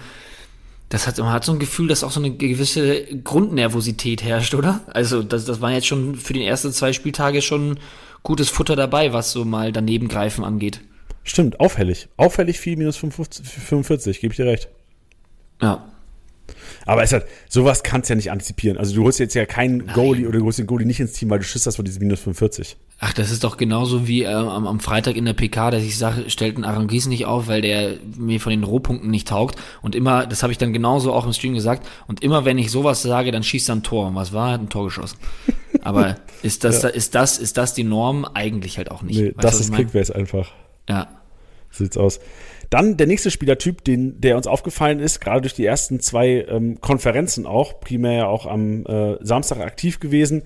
Das 0.87 1.07
hat, 1.07 1.17
man 1.17 1.33
hat 1.33 1.43
so 1.43 1.51
ein 1.51 1.59
Gefühl, 1.59 1.89
dass 1.89 2.05
auch 2.05 2.11
so 2.11 2.21
eine 2.21 2.31
gewisse 2.31 3.03
Grundnervosität 3.21 4.23
herrscht, 4.23 4.55
oder? 4.55 4.79
Also 4.87 5.23
das, 5.23 5.43
das 5.43 5.59
waren 5.59 5.73
jetzt 5.73 5.87
schon 5.87 6.15
für 6.15 6.31
die 6.31 6.45
ersten 6.45 6.71
zwei 6.71 6.93
Spieltage 6.93 7.41
schon 7.41 7.79
gutes 8.23 8.47
Futter 8.49 8.77
dabei, 8.77 9.11
was 9.11 9.33
so 9.33 9.43
mal 9.43 9.73
daneben 9.73 10.07
greifen 10.07 10.45
angeht. 10.45 10.79
Stimmt, 11.29 11.59
auffällig. 11.59 12.09
Auffällig 12.17 12.59
viel 12.59 12.75
minus 12.75 12.97
45, 12.97 14.19
gebe 14.19 14.33
ich 14.33 14.37
dir 14.37 14.47
recht. 14.47 14.67
Ja. 15.61 15.85
Aber 16.87 17.03
es 17.03 17.13
hat, 17.13 17.27
sowas 17.47 17.83
kannst 17.83 18.09
du 18.09 18.13
ja 18.13 18.15
nicht 18.15 18.31
antizipieren. 18.31 18.79
Also 18.79 18.95
du 18.95 19.03
holst 19.03 19.19
jetzt 19.19 19.35
ja 19.35 19.45
keinen 19.45 19.85
Goalie 19.93 20.27
oder 20.27 20.39
du 20.39 20.45
holst 20.45 20.57
den 20.57 20.65
Goalie 20.65 20.87
nicht 20.87 20.99
ins 20.99 21.13
Team, 21.13 21.29
weil 21.29 21.37
du 21.37 21.45
Schiss 21.45 21.67
hast 21.67 21.75
vor 21.75 21.85
diesem 21.85 22.01
minus 22.01 22.21
45. 22.21 22.77
Ach, 22.97 23.13
das 23.13 23.29
ist 23.29 23.43
doch 23.43 23.57
genauso 23.57 24.07
wie 24.07 24.23
äh, 24.23 24.33
am, 24.33 24.65
am 24.65 24.79
Freitag 24.79 25.17
in 25.17 25.25
der 25.25 25.33
PK, 25.33 25.69
dass 25.69 25.83
ich 25.83 25.99
sage, 25.99 26.31
stellt 26.31 26.55
einen 26.55 26.65
Arangis 26.65 27.05
nicht 27.05 27.27
auf, 27.27 27.47
weil 27.47 27.61
der 27.61 27.97
mir 28.17 28.39
von 28.39 28.49
den 28.49 28.63
Rohpunkten 28.63 29.11
nicht 29.11 29.27
taugt. 29.27 29.59
Und 29.83 29.93
immer, 29.93 30.25
das 30.25 30.41
habe 30.41 30.51
ich 30.51 30.57
dann 30.57 30.73
genauso 30.73 31.13
auch 31.13 31.27
im 31.27 31.33
Stream 31.33 31.53
gesagt, 31.53 31.87
und 32.07 32.23
immer 32.23 32.43
wenn 32.43 32.57
ich 32.57 32.71
sowas 32.71 33.03
sage, 33.03 33.31
dann 33.31 33.43
schießt 33.43 33.69
er 33.69 33.75
ein 33.75 33.83
Tor. 33.83 34.07
Und 34.07 34.15
was 34.15 34.33
war? 34.33 34.49
Er 34.49 34.53
hat 34.53 34.61
ein 34.61 34.69
Tor 34.69 34.85
geschossen. 34.85 35.19
Aber 35.83 36.15
ist 36.41 36.63
das, 36.63 36.81
ja. 36.81 36.89
ist 36.89 37.13
das, 37.13 37.37
ist 37.37 37.55
das 37.57 37.75
die 37.75 37.83
Norm? 37.83 38.25
Eigentlich 38.33 38.79
halt 38.79 38.89
auch 38.89 39.03
nicht. 39.03 39.19
Nee, 39.19 39.33
weißt 39.35 39.43
das 39.43 39.59
ist 39.59 39.75
Kickbase 39.75 40.15
einfach. 40.15 40.51
Ja. 40.89 41.18
So 41.71 41.83
sieht's 41.83 41.97
aus. 41.97 42.19
Dann 42.69 42.97
der 42.97 43.07
nächste 43.07 43.31
Spielertyp, 43.31 43.83
den, 43.83 44.21
der 44.21 44.37
uns 44.37 44.45
aufgefallen 44.45 44.99
ist, 44.99 45.21
gerade 45.21 45.41
durch 45.41 45.53
die 45.53 45.65
ersten 45.65 45.99
zwei 45.99 46.45
ähm, 46.47 46.79
Konferenzen 46.81 47.45
auch, 47.45 47.79
primär 47.79 48.13
ja 48.13 48.27
auch 48.27 48.45
am 48.45 48.85
äh, 48.85 49.17
Samstag 49.21 49.59
aktiv 49.59 49.99
gewesen, 49.99 50.43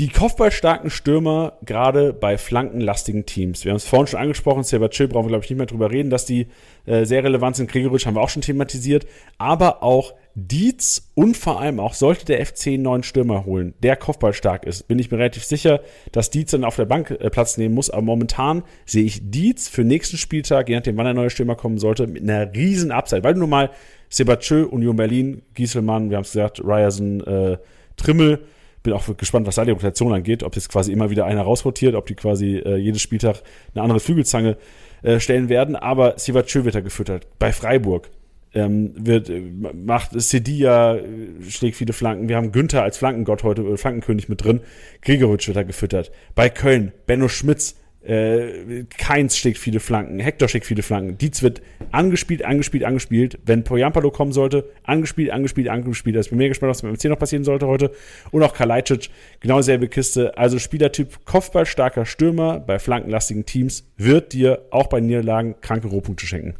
die 0.00 0.08
kopfballstarken 0.08 0.90
Stürmer, 0.90 1.52
gerade 1.64 2.12
bei 2.12 2.36
flankenlastigen 2.36 3.26
Teams. 3.26 3.64
Wir 3.64 3.70
haben 3.70 3.76
es 3.76 3.86
vorhin 3.86 4.08
schon 4.08 4.18
angesprochen, 4.18 4.64
Silver 4.64 4.90
Chill 4.90 5.06
brauchen 5.06 5.26
wir, 5.26 5.28
glaube 5.28 5.44
ich, 5.44 5.50
nicht 5.50 5.58
mehr 5.58 5.66
drüber 5.66 5.92
reden, 5.92 6.10
dass 6.10 6.26
die 6.26 6.48
äh, 6.86 7.04
sehr 7.04 7.22
relevant 7.22 7.54
sind. 7.54 7.70
Gregoritsch 7.70 8.04
haben 8.04 8.16
wir 8.16 8.20
auch 8.20 8.28
schon 8.28 8.42
thematisiert. 8.42 9.06
Aber 9.38 9.84
auch 9.84 10.14
Dietz 10.36 11.12
und 11.14 11.36
vor 11.36 11.60
allem 11.60 11.78
auch 11.78 11.94
sollte 11.94 12.24
der 12.24 12.44
FC 12.44 12.68
einen 12.68 12.82
neuen 12.82 13.02
Stürmer 13.04 13.44
holen, 13.44 13.74
der 13.82 13.94
kopfballstark 13.94 14.64
ist, 14.64 14.88
bin 14.88 14.98
ich 14.98 15.10
mir 15.10 15.18
relativ 15.18 15.44
sicher, 15.44 15.80
dass 16.10 16.30
Dietz 16.30 16.50
dann 16.50 16.64
auf 16.64 16.74
der 16.74 16.86
Bank 16.86 17.10
äh, 17.10 17.30
Platz 17.30 17.56
nehmen 17.56 17.74
muss. 17.74 17.90
Aber 17.90 18.02
momentan 18.02 18.64
sehe 18.84 19.04
ich 19.04 19.30
Dietz 19.30 19.68
für 19.68 19.84
nächsten 19.84 20.16
Spieltag, 20.16 20.68
je 20.68 20.74
nachdem 20.74 20.96
wann 20.96 21.04
der 21.04 21.14
neue 21.14 21.30
Stürmer 21.30 21.54
kommen 21.54 21.78
sollte, 21.78 22.08
mit 22.08 22.22
einer 22.22 22.52
riesen 22.52 22.90
Upside. 22.90 23.22
Weil 23.22 23.34
du 23.34 23.40
nun 23.40 23.50
mal 23.50 23.70
Sebatieu, 24.08 24.66
Union 24.66 24.96
Berlin, 24.96 25.42
Gieselmann, 25.54 26.10
wir 26.10 26.16
haben 26.16 26.24
es 26.24 26.32
gesagt, 26.32 26.60
Ryerson, 26.64 27.20
äh, 27.20 27.58
Trimmel, 27.96 28.40
bin 28.82 28.92
auch 28.92 29.16
gespannt, 29.16 29.46
was 29.46 29.54
da 29.54 29.64
die 29.64 29.70
Rotation 29.70 30.12
angeht, 30.12 30.42
ob 30.42 30.54
jetzt 30.56 30.68
quasi 30.68 30.92
immer 30.92 31.10
wieder 31.10 31.24
einer 31.26 31.42
rausrotiert, 31.42 31.94
ob 31.94 32.06
die 32.06 32.14
quasi 32.14 32.56
äh, 32.56 32.76
jedes 32.76 33.02
Spieltag 33.02 33.42
eine 33.74 33.82
andere 33.82 34.00
Flügelzange 34.00 34.56
äh, 35.02 35.20
stellen 35.20 35.48
werden. 35.48 35.74
Aber 35.76 36.18
Sivachö 36.18 36.64
wird 36.64 36.74
da 36.74 36.80
gefüttert. 36.80 37.26
Bei 37.38 37.52
Freiburg 37.52 38.10
ähm, 38.54 38.92
wird, 38.96 39.28
äh, 39.28 39.42
macht 39.74 40.10
Sedia, 40.12 40.96
äh, 40.96 41.02
schlägt 41.48 41.76
viele 41.76 41.92
Flanken. 41.92 42.28
Wir 42.28 42.36
haben 42.36 42.52
Günther 42.52 42.82
als 42.82 42.98
Flankengott 42.98 43.42
heute, 43.42 43.62
äh, 43.62 43.76
Flankenkönig 43.76 44.28
mit 44.28 44.44
drin. 44.44 44.60
Gregoritsch 45.02 45.46
wird 45.48 45.56
da 45.56 45.62
gefüttert. 45.62 46.12
Bei 46.34 46.48
Köln, 46.48 46.92
Benno 47.06 47.28
Schmitz 47.28 47.76
äh, 48.04 48.84
Keins 48.98 49.38
schlägt 49.38 49.56
viele 49.56 49.80
Flanken, 49.80 50.20
Hector 50.20 50.48
schlägt 50.48 50.66
viele 50.66 50.82
Flanken. 50.82 51.16
Dietz 51.16 51.42
wird 51.42 51.62
angespielt, 51.90 52.44
angespielt, 52.44 52.84
angespielt. 52.84 53.38
Wenn 53.46 53.64
Poyampalo 53.64 54.10
kommen 54.10 54.32
sollte, 54.32 54.68
angespielt, 54.82 55.30
angespielt, 55.30 55.68
angespielt. 55.68 56.16
Also 56.16 56.26
ich 56.26 56.30
bin 56.30 56.38
mega 56.38 56.48
gespannt, 56.48 56.70
was 56.70 56.82
mit 56.82 56.92
dem 56.92 56.96
MC 56.96 57.10
noch 57.10 57.18
passieren 57.18 57.44
sollte 57.44 57.66
heute. 57.66 57.92
Und 58.30 58.42
auch 58.42 58.52
Kalajdzic, 58.52 59.08
genau 59.40 59.56
dieselbe 59.56 59.88
Kiste. 59.88 60.36
Also 60.36 60.58
Spielertyp 60.58 61.24
Kopfballstarker 61.24 62.04
Stürmer 62.04 62.60
bei 62.60 62.78
flankenlastigen 62.78 63.46
Teams 63.46 63.90
wird 63.96 64.34
dir 64.34 64.66
auch 64.70 64.88
bei 64.88 65.00
Niederlagen 65.00 65.54
kranke 65.62 65.88
Rohpunkte 65.88 66.26
schenken. 66.26 66.56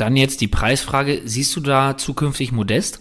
Dann 0.00 0.16
jetzt 0.16 0.40
die 0.40 0.48
Preisfrage. 0.48 1.22
Siehst 1.24 1.54
du 1.56 1.60
da 1.60 1.96
zukünftig 1.96 2.52
Modest? 2.52 3.00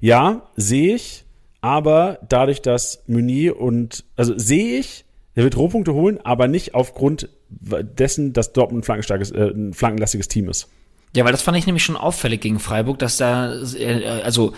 Ja, 0.00 0.48
sehe 0.56 0.94
ich. 0.94 1.24
Aber 1.60 2.18
dadurch, 2.28 2.62
dass 2.62 3.02
Meunier 3.06 3.60
und, 3.60 4.04
also 4.16 4.38
sehe 4.38 4.78
ich, 4.78 5.04
er 5.34 5.44
wird 5.44 5.56
Rohpunkte 5.56 5.92
holen, 5.92 6.18
aber 6.22 6.48
nicht 6.48 6.74
aufgrund 6.74 7.28
dessen, 7.50 8.32
dass 8.32 8.52
Dortmund 8.52 8.82
ein 8.82 8.84
flankenstarkes, 8.84 9.30
äh, 9.32 9.50
ein 9.50 9.74
flankenlastiges 9.74 10.28
Team 10.28 10.48
ist. 10.48 10.68
Ja, 11.14 11.24
weil 11.24 11.32
das 11.32 11.42
fand 11.42 11.58
ich 11.58 11.66
nämlich 11.66 11.82
schon 11.82 11.96
auffällig 11.96 12.40
gegen 12.40 12.60
Freiburg, 12.60 12.98
dass 12.98 13.16
da, 13.16 13.52
äh, 13.76 14.22
also 14.22 14.54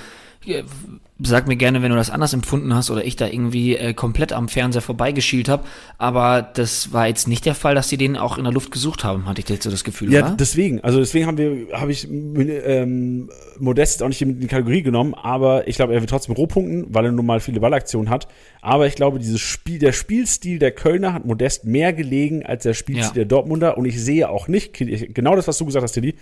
sag 1.25 1.47
mir 1.47 1.57
gerne, 1.57 1.83
wenn 1.83 1.91
du 1.91 1.97
das 1.97 2.11
anders 2.11 2.33
empfunden 2.33 2.75
hast 2.75 2.91
oder 2.91 3.05
ich 3.05 3.17
da 3.17 3.27
irgendwie 3.27 3.77
äh, 3.77 3.95
komplett 3.95 4.33
am 4.33 4.49
Fernseher 4.49 4.83
vorbeigeschielt 4.83 5.49
habe. 5.49 5.65
Aber 5.99 6.43
das 6.43 6.93
war 6.93 7.07
jetzt 7.07 7.29
nicht 7.29 7.47
der 7.47 7.55
Fall, 7.55 7.75
dass 7.75 7.89
sie 7.89 7.97
den 7.97 8.17
auch 8.17 8.39
in 8.39 8.45
der 8.45 8.53
Luft 8.53 8.71
gesucht 8.71 9.05
haben, 9.05 9.27
hatte 9.27 9.41
ich 9.41 9.49
jetzt 9.49 9.63
so 9.63 9.71
das 9.71 9.85
Gefühl. 9.85 10.13
Ja, 10.13 10.27
oder? 10.27 10.37
deswegen. 10.39 10.81
Also 10.81 10.99
deswegen 10.99 11.27
haben 11.27 11.39
wir, 11.39 11.69
habe 11.79 11.93
ich 11.93 12.09
ähm, 12.11 13.31
Modest 13.59 14.03
auch 14.03 14.09
nicht 14.09 14.23
in 14.23 14.41
die 14.41 14.47
Kategorie 14.47 14.83
genommen, 14.83 15.15
aber 15.15 15.69
ich 15.69 15.77
glaube, 15.77 15.95
er 15.95 16.01
wird 16.01 16.11
trotzdem 16.11 16.35
Rohpunkten, 16.35 16.87
weil 16.89 17.07
er 17.07 17.13
nun 17.13 17.27
mal 17.27 17.41
viele 17.41 17.61
Ballaktionen 17.61 18.11
hat. 18.11 18.27
Aber 18.61 18.87
ich 18.87 18.95
glaube, 18.95 19.19
dieses 19.19 19.41
Spiel, 19.41 19.79
der 19.79 19.93
Spielstil 19.93 20.59
der 20.59 20.73
Kölner 20.73 21.13
hat 21.13 21.25
Modest 21.25 21.65
mehr 21.65 21.93
gelegen 21.93 22.45
als 22.45 22.65
der 22.65 22.75
Spielstil 22.75 23.09
ja. 23.09 23.15
der 23.15 23.25
Dortmunder. 23.27 23.79
Und 23.79 23.85
ich 23.85 24.01
sehe 24.01 24.29
auch 24.29 24.49
nicht, 24.49 24.73
genau 24.75 25.37
das, 25.37 25.47
was 25.47 25.59
du 25.59 25.67
gesagt 25.67 25.85
hast, 25.85 25.93
Tilly, 25.93 26.15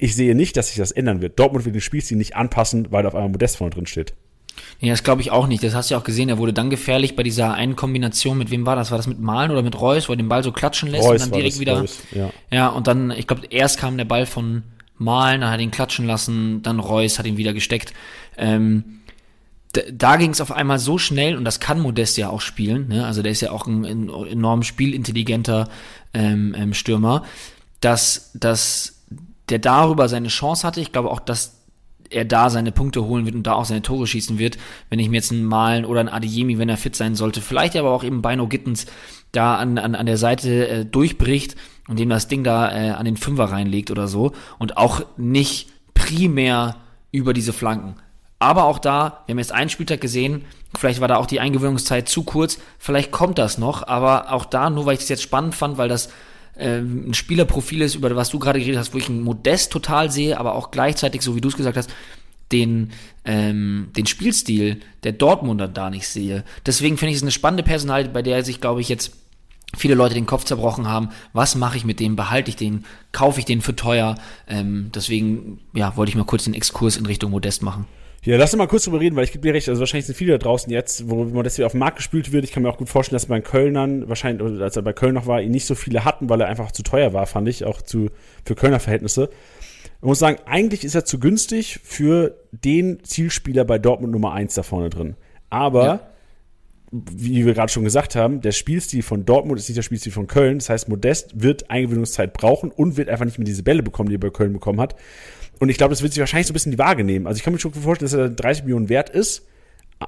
ich 0.00 0.14
sehe 0.14 0.34
nicht, 0.34 0.56
dass 0.56 0.68
sich 0.68 0.76
das 0.76 0.90
ändern 0.90 1.20
wird. 1.20 1.38
Dortmund 1.38 1.64
wird 1.64 1.74
den 1.74 1.80
Spielstil 1.80 2.16
nicht 2.16 2.36
anpassen, 2.36 2.88
weil 2.90 3.02
da 3.02 3.08
auf 3.08 3.14
einmal 3.14 3.30
Modest 3.30 3.58
vorne 3.58 3.74
drin 3.74 3.86
steht. 3.86 4.14
Ja, 4.80 4.92
das 4.92 5.02
glaube 5.02 5.20
ich 5.20 5.30
auch 5.30 5.46
nicht. 5.46 5.62
Das 5.62 5.74
hast 5.74 5.90
du 5.90 5.94
ja 5.94 6.00
auch 6.00 6.04
gesehen. 6.04 6.28
Er 6.28 6.38
wurde 6.38 6.52
dann 6.52 6.70
gefährlich 6.70 7.16
bei 7.16 7.22
dieser 7.22 7.54
einen 7.54 7.76
Kombination. 7.76 8.38
Mit 8.38 8.50
wem 8.50 8.66
war 8.66 8.76
das? 8.76 8.90
War 8.90 8.98
das 8.98 9.06
mit 9.06 9.20
Malen 9.20 9.50
oder 9.50 9.62
mit 9.62 9.80
Reus, 9.80 10.08
wo 10.08 10.12
er 10.12 10.16
den 10.16 10.28
Ball 10.28 10.42
so 10.42 10.52
klatschen 10.52 10.90
lässt 10.90 11.06
Reus 11.06 11.22
und 11.22 11.32
dann 11.32 11.38
direkt 11.38 11.58
wieder. 11.58 11.80
Reus, 11.80 11.98
ja. 12.12 12.30
ja, 12.50 12.68
und 12.68 12.86
dann, 12.86 13.10
ich 13.10 13.26
glaube, 13.26 13.46
erst 13.50 13.78
kam 13.78 13.96
der 13.96 14.04
Ball 14.04 14.26
von 14.26 14.62
Malen, 14.96 15.42
dann 15.42 15.50
hat 15.50 15.60
er 15.60 15.64
ihn 15.64 15.70
klatschen 15.70 16.06
lassen, 16.06 16.62
dann 16.62 16.78
Reus 16.78 17.18
hat 17.18 17.26
ihn 17.26 17.36
wieder 17.36 17.52
gesteckt. 17.52 17.94
Ähm, 18.36 19.00
da 19.92 20.16
ging 20.16 20.30
es 20.30 20.40
auf 20.40 20.50
einmal 20.50 20.78
so 20.78 20.98
schnell 20.98 21.36
und 21.36 21.44
das 21.44 21.60
kann 21.60 21.80
Modest 21.80 22.16
ja 22.16 22.28
auch 22.28 22.40
spielen. 22.40 22.88
Ne? 22.88 23.06
Also 23.06 23.22
der 23.22 23.32
ist 23.32 23.40
ja 23.40 23.52
auch 23.52 23.66
ein, 23.66 23.84
ein 23.84 24.08
enorm 24.26 24.62
spielintelligenter 24.62 25.68
ähm, 26.12 26.54
ähm, 26.58 26.74
Stürmer, 26.74 27.24
dass, 27.80 28.30
dass 28.34 28.99
der 29.50 29.58
darüber 29.58 30.08
seine 30.08 30.28
Chance 30.28 30.66
hatte. 30.66 30.80
Ich 30.80 30.92
glaube 30.92 31.10
auch, 31.10 31.20
dass 31.20 31.60
er 32.10 32.24
da 32.24 32.50
seine 32.50 32.72
Punkte 32.72 33.04
holen 33.04 33.24
wird 33.24 33.36
und 33.36 33.46
da 33.46 33.52
auch 33.52 33.64
seine 33.64 33.82
Tore 33.82 34.06
schießen 34.06 34.38
wird. 34.38 34.58
Wenn 34.88 34.98
ich 34.98 35.08
mir 35.08 35.16
jetzt 35.16 35.30
einen 35.30 35.44
Malen 35.44 35.84
oder 35.84 36.00
einen 36.00 36.08
Adeyemi, 36.08 36.58
wenn 36.58 36.68
er 36.68 36.76
fit 36.76 36.96
sein 36.96 37.14
sollte, 37.14 37.40
vielleicht 37.40 37.76
aber 37.76 37.90
auch 37.90 38.04
eben 38.04 38.22
Bino 38.22 38.48
Gittens 38.48 38.86
da 39.32 39.56
an, 39.56 39.78
an, 39.78 39.94
an 39.94 40.06
der 40.06 40.16
Seite 40.16 40.68
äh, 40.68 40.84
durchbricht 40.84 41.56
und 41.88 41.98
dem 41.98 42.08
das 42.08 42.28
Ding 42.28 42.42
da 42.42 42.72
äh, 42.72 42.90
an 42.90 43.04
den 43.04 43.16
Fünfer 43.16 43.44
reinlegt 43.44 43.90
oder 43.90 44.08
so 44.08 44.32
und 44.58 44.76
auch 44.76 45.02
nicht 45.16 45.68
primär 45.94 46.76
über 47.12 47.32
diese 47.32 47.52
Flanken. 47.52 47.94
Aber 48.40 48.64
auch 48.64 48.78
da, 48.78 49.22
wir 49.26 49.34
haben 49.34 49.38
jetzt 49.38 49.52
einen 49.52 49.70
Spieltag 49.70 50.00
gesehen, 50.00 50.44
vielleicht 50.76 51.00
war 51.00 51.08
da 51.08 51.16
auch 51.16 51.26
die 51.26 51.40
Eingewöhnungszeit 51.40 52.08
zu 52.08 52.22
kurz, 52.24 52.58
vielleicht 52.78 53.12
kommt 53.12 53.38
das 53.38 53.58
noch, 53.58 53.86
aber 53.86 54.32
auch 54.32 54.46
da, 54.46 54.70
nur 54.70 54.86
weil 54.86 54.94
ich 54.94 55.00
das 55.00 55.10
jetzt 55.10 55.22
spannend 55.22 55.54
fand, 55.54 55.78
weil 55.78 55.88
das 55.88 56.08
ein 56.60 57.14
Spielerprofil 57.14 57.82
ist, 57.82 57.94
über 57.94 58.14
was 58.16 58.30
du 58.30 58.38
gerade 58.38 58.58
geredet 58.58 58.78
hast, 58.78 58.94
wo 58.94 58.98
ich 58.98 59.08
einen 59.08 59.22
Modest 59.22 59.72
total 59.72 60.10
sehe, 60.10 60.38
aber 60.38 60.54
auch 60.54 60.70
gleichzeitig, 60.70 61.22
so 61.22 61.34
wie 61.36 61.40
du 61.40 61.48
es 61.48 61.56
gesagt 61.56 61.76
hast, 61.76 61.90
den, 62.52 62.90
ähm, 63.24 63.88
den 63.96 64.06
Spielstil 64.06 64.80
der 65.04 65.12
Dortmunder 65.12 65.68
da 65.68 65.90
nicht 65.90 66.08
sehe. 66.08 66.44
Deswegen 66.66 66.96
finde 66.96 67.10
ich 67.10 67.16
es 67.16 67.22
eine 67.22 67.30
spannende 67.30 67.62
Personal, 67.62 68.08
bei 68.08 68.22
der 68.22 68.44
sich, 68.44 68.60
glaube 68.60 68.80
ich, 68.80 68.88
jetzt 68.88 69.12
viele 69.76 69.94
Leute 69.94 70.14
den 70.14 70.26
Kopf 70.26 70.44
zerbrochen 70.44 70.88
haben. 70.88 71.10
Was 71.32 71.54
mache 71.54 71.76
ich 71.76 71.84
mit 71.84 72.00
dem? 72.00 72.16
Behalte 72.16 72.50
ich 72.50 72.56
den? 72.56 72.84
Kaufe 73.12 73.38
ich 73.38 73.46
den 73.46 73.60
für 73.60 73.76
teuer? 73.76 74.16
Ähm, 74.48 74.90
deswegen, 74.94 75.60
ja, 75.74 75.96
wollte 75.96 76.10
ich 76.10 76.16
mal 76.16 76.24
kurz 76.24 76.44
den 76.44 76.54
Exkurs 76.54 76.96
in 76.96 77.06
Richtung 77.06 77.30
Modest 77.30 77.62
machen. 77.62 77.86
Ja, 78.22 78.36
lass 78.36 78.52
uns 78.52 78.58
mal 78.58 78.66
kurz 78.66 78.84
drüber 78.84 79.00
reden, 79.00 79.16
weil 79.16 79.24
ich 79.24 79.32
gebe 79.32 79.42
dir 79.42 79.54
recht, 79.54 79.68
also 79.68 79.80
wahrscheinlich 79.80 80.04
sind 80.04 80.14
viele 80.14 80.32
da 80.32 80.38
draußen 80.38 80.70
jetzt, 80.70 81.08
wo 81.08 81.24
man 81.24 81.42
das 81.42 81.56
wieder 81.56 81.66
auf 81.66 81.72
den 81.72 81.78
Markt 81.78 81.96
gespült 81.96 82.32
wird. 82.32 82.44
Ich 82.44 82.52
kann 82.52 82.62
mir 82.62 82.68
auch 82.68 82.76
gut 82.76 82.90
vorstellen, 82.90 83.16
dass 83.16 83.26
bei 83.26 83.40
Kölnern, 83.40 84.08
wahrscheinlich, 84.10 84.60
als 84.60 84.76
er 84.76 84.82
bei 84.82 84.92
Köln 84.92 85.14
noch 85.14 85.26
war, 85.26 85.40
ihn 85.40 85.50
nicht 85.50 85.66
so 85.66 85.74
viele 85.74 86.04
hatten, 86.04 86.28
weil 86.28 86.40
er 86.42 86.48
einfach 86.48 86.70
zu 86.70 86.82
teuer 86.82 87.14
war, 87.14 87.26
fand 87.26 87.48
ich, 87.48 87.64
auch 87.64 87.80
zu, 87.80 88.10
für 88.44 88.54
Kölner 88.54 88.78
Verhältnisse. 88.78 89.30
Ich 90.00 90.06
muss 90.06 90.18
sagen, 90.18 90.38
eigentlich 90.44 90.84
ist 90.84 90.94
er 90.94 91.06
zu 91.06 91.18
günstig 91.18 91.80
für 91.82 92.36
den 92.52 93.02
Zielspieler 93.04 93.64
bei 93.64 93.78
Dortmund 93.78 94.12
Nummer 94.12 94.32
1 94.32 94.54
da 94.54 94.62
vorne 94.62 94.90
drin. 94.90 95.16
Aber, 95.48 95.84
ja. 95.84 96.09
Wie 96.92 97.46
wir 97.46 97.54
gerade 97.54 97.70
schon 97.70 97.84
gesagt 97.84 98.16
haben, 98.16 98.40
der 98.40 98.52
Spielstil 98.52 99.02
von 99.02 99.24
Dortmund 99.24 99.60
ist 99.60 99.68
nicht 99.68 99.76
der 99.76 99.82
Spielstil 99.82 100.12
von 100.12 100.26
Köln. 100.26 100.58
Das 100.58 100.70
heißt, 100.70 100.88
Modest 100.88 101.40
wird 101.40 101.70
Eingewöhnungszeit 101.70 102.32
brauchen 102.32 102.72
und 102.72 102.96
wird 102.96 103.08
einfach 103.08 103.24
nicht 103.24 103.38
mehr 103.38 103.44
diese 103.44 103.62
Bälle 103.62 103.82
bekommen, 103.82 104.08
die 104.08 104.16
er 104.16 104.20
bei 104.20 104.30
Köln 104.30 104.52
bekommen 104.52 104.80
hat. 104.80 104.96
Und 105.60 105.68
ich 105.68 105.76
glaube, 105.76 105.90
das 105.90 106.02
wird 106.02 106.12
sich 106.12 106.20
wahrscheinlich 106.20 106.48
so 106.48 106.52
ein 106.52 106.54
bisschen 106.54 106.72
die 106.72 106.78
Waage 106.78 107.04
nehmen. 107.04 107.26
Also 107.26 107.36
ich 107.36 107.44
kann 107.44 107.52
mir 107.52 107.60
schon 107.60 107.72
vorstellen, 107.72 108.10
dass 108.10 108.18
er 108.18 108.28
30 108.28 108.64
Millionen 108.64 108.88
wert 108.88 109.10
ist. 109.10 109.46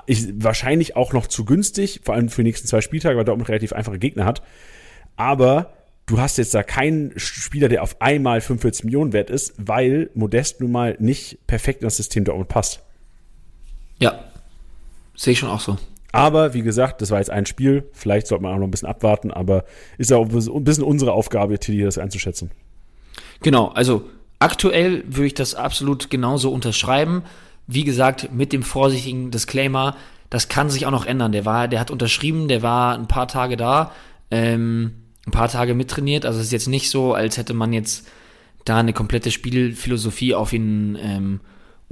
Ich, 0.06 0.26
wahrscheinlich 0.42 0.96
auch 0.96 1.12
noch 1.12 1.26
zu 1.26 1.44
günstig, 1.44 2.00
vor 2.02 2.14
allem 2.14 2.30
für 2.30 2.42
die 2.42 2.48
nächsten 2.48 2.66
zwei 2.66 2.80
Spieltage, 2.80 3.16
weil 3.16 3.24
Dortmund 3.24 3.48
relativ 3.48 3.72
einfache 3.72 3.98
Gegner 3.98 4.24
hat. 4.24 4.42
Aber 5.16 5.74
du 6.06 6.18
hast 6.18 6.38
jetzt 6.38 6.54
da 6.54 6.62
keinen 6.62 7.12
Spieler, 7.16 7.68
der 7.68 7.82
auf 7.82 8.00
einmal 8.00 8.40
45 8.40 8.84
Millionen 8.84 9.12
wert 9.12 9.30
ist, 9.30 9.54
weil 9.58 10.10
Modest 10.14 10.60
nun 10.60 10.72
mal 10.72 10.96
nicht 10.98 11.46
perfekt 11.46 11.82
in 11.82 11.86
das 11.86 11.98
System 11.98 12.24
Dortmund 12.24 12.48
passt. 12.48 12.80
Ja, 14.00 14.24
sehe 15.14 15.34
ich 15.34 15.38
schon 15.38 15.50
auch 15.50 15.60
so. 15.60 15.78
Aber 16.12 16.54
wie 16.54 16.62
gesagt, 16.62 17.00
das 17.02 17.10
war 17.10 17.18
jetzt 17.18 17.30
ein 17.30 17.46
Spiel. 17.46 17.88
Vielleicht 17.92 18.26
sollte 18.26 18.42
man 18.42 18.54
auch 18.54 18.58
noch 18.58 18.66
ein 18.66 18.70
bisschen 18.70 18.88
abwarten, 18.88 19.30
aber 19.30 19.64
ist 19.98 20.10
ja 20.10 20.18
auch 20.18 20.28
ein 20.28 20.64
bisschen 20.64 20.84
unsere 20.84 21.12
Aufgabe, 21.12 21.58
Tilly, 21.58 21.82
das 21.82 21.98
einzuschätzen. 21.98 22.50
Genau, 23.40 23.68
also 23.68 24.04
Aktuell 24.42 25.04
würde 25.06 25.28
ich 25.28 25.34
das 25.34 25.54
absolut 25.54 26.10
genauso 26.10 26.50
unterschreiben. 26.50 27.22
Wie 27.68 27.84
gesagt, 27.84 28.32
mit 28.32 28.52
dem 28.52 28.64
vorsichtigen 28.64 29.30
Disclaimer, 29.30 29.96
das 30.30 30.48
kann 30.48 30.68
sich 30.68 30.84
auch 30.84 30.90
noch 30.90 31.06
ändern. 31.06 31.30
Der 31.30 31.44
war, 31.44 31.68
der 31.68 31.78
hat 31.78 31.92
unterschrieben, 31.92 32.48
der 32.48 32.60
war 32.60 32.98
ein 32.98 33.06
paar 33.06 33.28
Tage 33.28 33.56
da, 33.56 33.92
ähm, 34.32 34.94
ein 35.28 35.30
paar 35.30 35.46
Tage 35.46 35.74
mittrainiert. 35.74 36.26
Also 36.26 36.40
es 36.40 36.46
ist 36.46 36.52
jetzt 36.52 36.66
nicht 36.66 36.90
so, 36.90 37.14
als 37.14 37.36
hätte 37.36 37.54
man 37.54 37.72
jetzt 37.72 38.08
da 38.64 38.78
eine 38.78 38.92
komplette 38.92 39.30
Spielphilosophie 39.30 40.34
auf 40.34 40.52
ihn 40.52 40.98
ähm, 41.00 41.40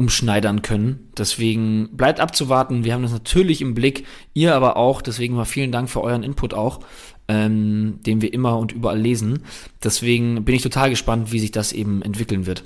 umschneidern 0.01 0.63
können. 0.63 1.11
Deswegen 1.19 1.91
bleibt 1.93 2.21
abzuwarten. 2.21 2.85
Wir 2.85 2.95
haben 2.95 3.03
das 3.03 3.13
natürlich 3.13 3.61
im 3.61 3.75
Blick, 3.75 4.07
ihr 4.33 4.55
aber 4.55 4.79
auch. 4.79 5.03
Deswegen 5.03 5.35
mal 5.35 5.45
vielen 5.45 5.73
Dank 5.73 5.91
für 5.91 6.01
euren 6.01 6.23
Input 6.23 6.55
auch, 6.55 6.81
ähm, 7.29 7.99
den 8.07 8.23
wir 8.23 8.33
immer 8.33 8.59
und 8.59 8.73
überall 8.73 8.99
lesen. 8.99 9.41
Deswegen 9.85 10.43
bin 10.47 10.55
ich 10.55 10.63
total 10.63 10.89
gespannt, 10.89 11.33
wie 11.33 11.39
sich 11.39 11.51
das 11.51 11.75
eben 11.75 12.01
entwickeln 12.01 12.47
wird. 12.47 12.65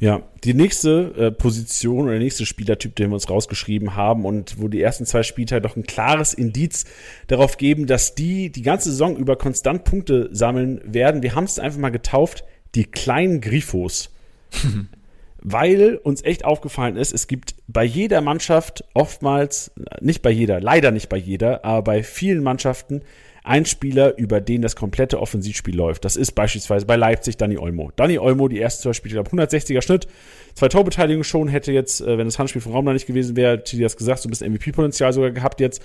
Ja, 0.00 0.22
die 0.42 0.54
nächste 0.54 1.14
äh, 1.16 1.30
Position 1.30 2.04
oder 2.04 2.12
der 2.12 2.20
nächste 2.20 2.46
Spielertyp, 2.46 2.96
den 2.96 3.10
wir 3.10 3.14
uns 3.14 3.30
rausgeschrieben 3.30 3.94
haben 3.94 4.24
und 4.24 4.60
wo 4.60 4.66
die 4.66 4.82
ersten 4.82 5.06
zwei 5.06 5.22
Spieltage 5.22 5.62
doch 5.62 5.76
ein 5.76 5.84
klares 5.84 6.34
Indiz 6.34 6.84
darauf 7.28 7.58
geben, 7.58 7.86
dass 7.86 8.16
die 8.16 8.50
die 8.50 8.62
ganze 8.62 8.90
Saison 8.90 9.16
über 9.16 9.36
konstant 9.36 9.84
Punkte 9.84 10.28
sammeln 10.32 10.80
werden. 10.84 11.22
Wir 11.22 11.36
haben 11.36 11.44
es 11.44 11.60
einfach 11.60 11.78
mal 11.78 11.90
getauft, 11.90 12.42
die 12.74 12.86
kleinen 12.86 13.40
Grifos. 13.40 14.10
weil 15.42 15.96
uns 15.96 16.22
echt 16.22 16.44
aufgefallen 16.44 16.96
ist, 16.96 17.12
es 17.12 17.26
gibt 17.26 17.54
bei 17.66 17.84
jeder 17.84 18.20
Mannschaft 18.20 18.84
oftmals, 18.94 19.72
nicht 20.00 20.22
bei 20.22 20.30
jeder, 20.30 20.60
leider 20.60 20.90
nicht 20.90 21.08
bei 21.08 21.16
jeder, 21.16 21.64
aber 21.64 21.82
bei 21.82 22.02
vielen 22.02 22.42
Mannschaften 22.42 23.02
ein 23.42 23.64
Spieler, 23.64 24.18
über 24.18 24.40
den 24.40 24.60
das 24.60 24.76
komplette 24.76 25.18
Offensivspiel 25.18 25.74
läuft. 25.74 26.04
Das 26.04 26.16
ist 26.16 26.32
beispielsweise 26.32 26.84
bei 26.84 26.96
Leipzig 26.96 27.38
Dani 27.38 27.56
Olmo. 27.56 27.90
Dani 27.96 28.18
Olmo, 28.18 28.48
die 28.48 28.60
ersten 28.60 28.82
zwei 28.82 28.92
Spiele, 28.92 29.20
ich 29.20 29.28
glaube 29.28 29.44
160er 29.44 29.80
Schnitt, 29.82 30.06
zwei 30.54 30.68
Torbeteiligungen 30.68 31.24
schon, 31.24 31.48
hätte 31.48 31.72
jetzt, 31.72 32.00
äh, 32.02 32.18
wenn 32.18 32.26
das 32.26 32.38
Handspiel 32.38 32.60
vom 32.60 32.72
Raum 32.72 32.86
da 32.86 32.92
nicht 32.92 33.06
gewesen 33.06 33.36
wäre, 33.36 33.56
hätte 33.56 33.80
das 33.80 33.96
gesagt, 33.96 34.20
so 34.20 34.28
ein 34.28 34.30
bisschen 34.30 34.52
MVP-Potenzial 34.52 35.12
sogar 35.12 35.30
gehabt 35.30 35.60
jetzt 35.60 35.82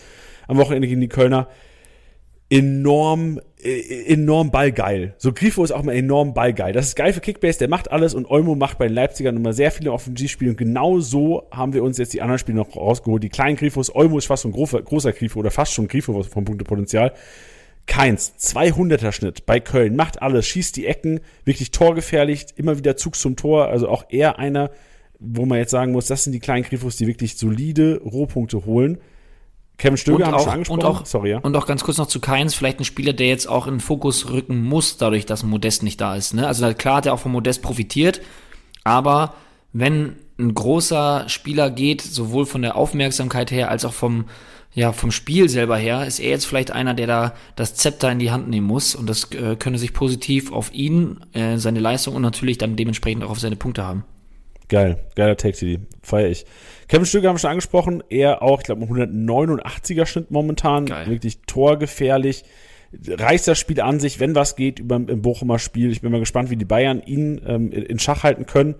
am 0.47 0.57
Wochenende 0.57 0.87
gegen 0.87 1.01
die 1.01 1.07
Kölner 1.07 1.47
enorm, 2.49 3.39
äh, 3.61 4.13
enorm 4.13 4.51
ballgeil. 4.51 5.15
So 5.17 5.33
Grifo 5.33 5.63
ist 5.63 5.71
auch 5.71 5.83
mal 5.83 5.95
enorm 5.95 6.33
ballgeil. 6.33 6.73
Das 6.73 6.87
ist 6.87 6.95
geil 6.95 7.13
für 7.13 7.21
Kickbase, 7.21 7.59
der 7.59 7.69
macht 7.69 7.91
alles 7.91 8.13
und 8.13 8.29
Olmo 8.29 8.55
macht 8.55 8.77
bei 8.77 8.87
den 8.87 8.93
Leipzigern 8.93 9.35
immer 9.35 9.53
sehr 9.53 9.71
viele 9.71 9.91
Offensivspiele 9.91 10.51
und 10.51 10.57
genau 10.57 10.99
so 10.99 11.47
haben 11.51 11.73
wir 11.73 11.83
uns 11.83 11.97
jetzt 11.97 12.13
die 12.13 12.21
anderen 12.21 12.39
Spiele 12.39 12.57
noch 12.57 12.75
rausgeholt. 12.75 13.23
Die 13.23 13.29
kleinen 13.29 13.55
Grifos, 13.55 13.93
Olmo 13.93 14.17
ist 14.17 14.27
fast 14.27 14.45
ein 14.45 14.51
großer, 14.51 14.81
großer 14.81 15.11
Grifo 15.13 15.39
oder 15.39 15.51
fast 15.51 15.73
schon 15.73 15.87
Grifo 15.87 16.21
vom 16.23 16.45
Punktepotenzial. 16.45 17.13
Keins, 17.87 18.33
200er 18.39 19.11
Schnitt 19.11 19.45
bei 19.45 19.59
Köln, 19.59 19.95
macht 19.95 20.21
alles, 20.21 20.47
schießt 20.47 20.75
die 20.75 20.87
Ecken, 20.87 21.19
wirklich 21.45 21.71
torgefährlich, 21.71 22.47
immer 22.55 22.77
wieder 22.77 22.97
Zug 22.97 23.15
zum 23.15 23.35
Tor, 23.35 23.67
also 23.67 23.89
auch 23.89 24.05
eher 24.09 24.39
einer, 24.39 24.71
wo 25.19 25.45
man 25.45 25.59
jetzt 25.59 25.71
sagen 25.71 25.91
muss, 25.91 26.07
das 26.07 26.23
sind 26.23 26.33
die 26.33 26.39
kleinen 26.39 26.63
Grifos, 26.63 26.97
die 26.97 27.07
wirklich 27.07 27.37
solide 27.37 28.01
Rohpunkte 28.03 28.65
holen. 28.65 28.97
Kevin 29.77 29.97
Stöger 29.97 30.27
haben 30.27 30.35
wir 30.35 30.39
schon 30.39 30.49
angesprochen. 30.49 30.79
Und 30.79 30.85
auch, 30.85 31.05
Sorry, 31.05 31.31
ja. 31.31 31.39
und 31.39 31.55
auch 31.55 31.65
ganz 31.65 31.83
kurz 31.83 31.97
noch 31.97 32.07
zu 32.07 32.19
Keins, 32.19 32.55
vielleicht 32.55 32.79
ein 32.79 32.85
Spieler, 32.85 33.13
der 33.13 33.27
jetzt 33.27 33.47
auch 33.47 33.67
in 33.67 33.75
den 33.75 33.79
Fokus 33.79 34.29
rücken 34.29 34.63
muss, 34.63 34.97
dadurch, 34.97 35.25
dass 35.25 35.43
Modest 35.43 35.83
nicht 35.83 35.99
da 35.99 36.15
ist. 36.15 36.33
Ne? 36.33 36.47
Also 36.47 36.73
klar 36.73 36.97
hat 36.97 37.05
er 37.05 37.13
auch 37.13 37.19
von 37.19 37.31
Modest 37.31 37.61
profitiert, 37.61 38.21
aber 38.83 39.33
wenn 39.73 40.15
ein 40.39 40.53
großer 40.53 41.27
Spieler 41.27 41.69
geht, 41.69 42.01
sowohl 42.01 42.45
von 42.45 42.61
der 42.61 42.75
Aufmerksamkeit 42.75 43.51
her 43.51 43.69
als 43.69 43.85
auch 43.85 43.93
vom, 43.93 44.25
ja, 44.73 44.91
vom 44.91 45.11
Spiel 45.11 45.49
selber 45.49 45.77
her, 45.77 46.05
ist 46.05 46.19
er 46.19 46.29
jetzt 46.29 46.45
vielleicht 46.45 46.71
einer, 46.71 46.93
der 46.93 47.07
da 47.07 47.33
das 47.55 47.75
Zepter 47.75 48.11
in 48.11 48.19
die 48.19 48.31
Hand 48.31 48.49
nehmen 48.49 48.67
muss 48.67 48.95
und 48.95 49.07
das 49.07 49.31
äh, 49.31 49.55
könne 49.55 49.77
sich 49.77 49.93
positiv 49.93 50.51
auf 50.51 50.73
ihn, 50.73 51.19
äh, 51.33 51.57
seine 51.57 51.79
Leistung 51.79 52.15
und 52.15 52.21
natürlich 52.21 52.57
dann 52.57 52.75
dementsprechend 52.75 53.23
auch 53.23 53.31
auf 53.31 53.39
seine 53.39 53.55
Punkte 53.55 53.83
haben. 53.83 54.03
Geil, 54.67 54.97
geiler 55.15 55.37
Take-CD, 55.37 55.79
feier 56.01 56.29
ich. 56.29 56.45
Kevin 56.87 57.05
Stöger 57.05 57.29
haben 57.29 57.35
wir 57.35 57.39
schon 57.39 57.51
angesprochen, 57.51 58.03
er 58.09 58.41
auch, 58.41 58.59
ich 58.59 58.65
glaube, 58.65 58.85
189er 58.85 60.05
Schnitt 60.05 60.31
momentan, 60.31 60.85
Geil. 60.85 61.07
wirklich 61.07 61.39
torgefährlich, 61.45 62.43
reißt 63.07 63.47
das 63.47 63.59
Spiel 63.59 63.81
an 63.81 63.99
sich, 63.99 64.19
wenn 64.19 64.35
was 64.35 64.55
geht, 64.55 64.79
über, 64.79 64.95
im 64.95 65.21
Bochumer 65.21 65.59
Spiel. 65.59 65.91
Ich 65.91 66.01
bin 66.01 66.11
mal 66.11 66.19
gespannt, 66.19 66.49
wie 66.49 66.55
die 66.55 66.65
Bayern 66.65 67.01
ihn 67.01 67.41
ähm, 67.45 67.71
in 67.71 67.99
Schach 67.99 68.23
halten 68.23 68.45
können 68.45 68.75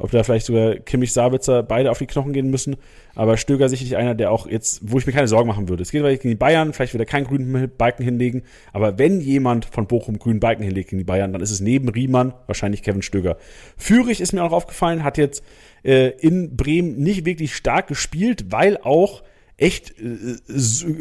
ob 0.00 0.10
da 0.10 0.22
vielleicht 0.22 0.46
sogar 0.46 0.76
Kimmich, 0.76 1.12
Sabitzer 1.12 1.62
beide 1.62 1.90
auf 1.90 1.98
die 1.98 2.06
Knochen 2.06 2.32
gehen 2.32 2.50
müssen. 2.50 2.76
Aber 3.14 3.36
Stöger 3.36 3.68
sicherlich 3.68 3.96
einer, 3.96 4.14
der 4.14 4.32
auch 4.32 4.46
jetzt, 4.46 4.80
wo 4.82 4.98
ich 4.98 5.06
mir 5.06 5.12
keine 5.12 5.28
Sorgen 5.28 5.46
machen 5.46 5.68
würde. 5.68 5.82
Es 5.82 5.90
geht 5.90 6.00
vielleicht 6.00 6.22
gegen 6.22 6.32
die 6.32 6.38
Bayern, 6.38 6.72
vielleicht 6.72 6.94
wird 6.94 7.02
er 7.02 7.06
keinen 7.06 7.26
grünen 7.26 7.70
Balken 7.76 8.02
hinlegen. 8.02 8.42
Aber 8.72 8.98
wenn 8.98 9.20
jemand 9.20 9.66
von 9.66 9.86
Bochum 9.86 10.18
grünen 10.18 10.40
Balken 10.40 10.62
hinlegt 10.62 10.90
gegen 10.90 10.98
die 10.98 11.04
Bayern, 11.04 11.32
dann 11.32 11.42
ist 11.42 11.50
es 11.50 11.60
neben 11.60 11.88
Riemann 11.88 12.32
wahrscheinlich 12.46 12.82
Kevin 12.82 13.02
Stöger. 13.02 13.36
Führig 13.76 14.20
ist 14.20 14.32
mir 14.32 14.42
auch 14.42 14.52
aufgefallen, 14.52 15.04
hat 15.04 15.18
jetzt 15.18 15.44
äh, 15.84 16.08
in 16.18 16.56
Bremen 16.56 16.96
nicht 16.96 17.26
wirklich 17.26 17.54
stark 17.54 17.86
gespielt, 17.86 18.46
weil 18.50 18.78
auch 18.78 19.22
echt 19.60 19.94
äh, 20.00 20.36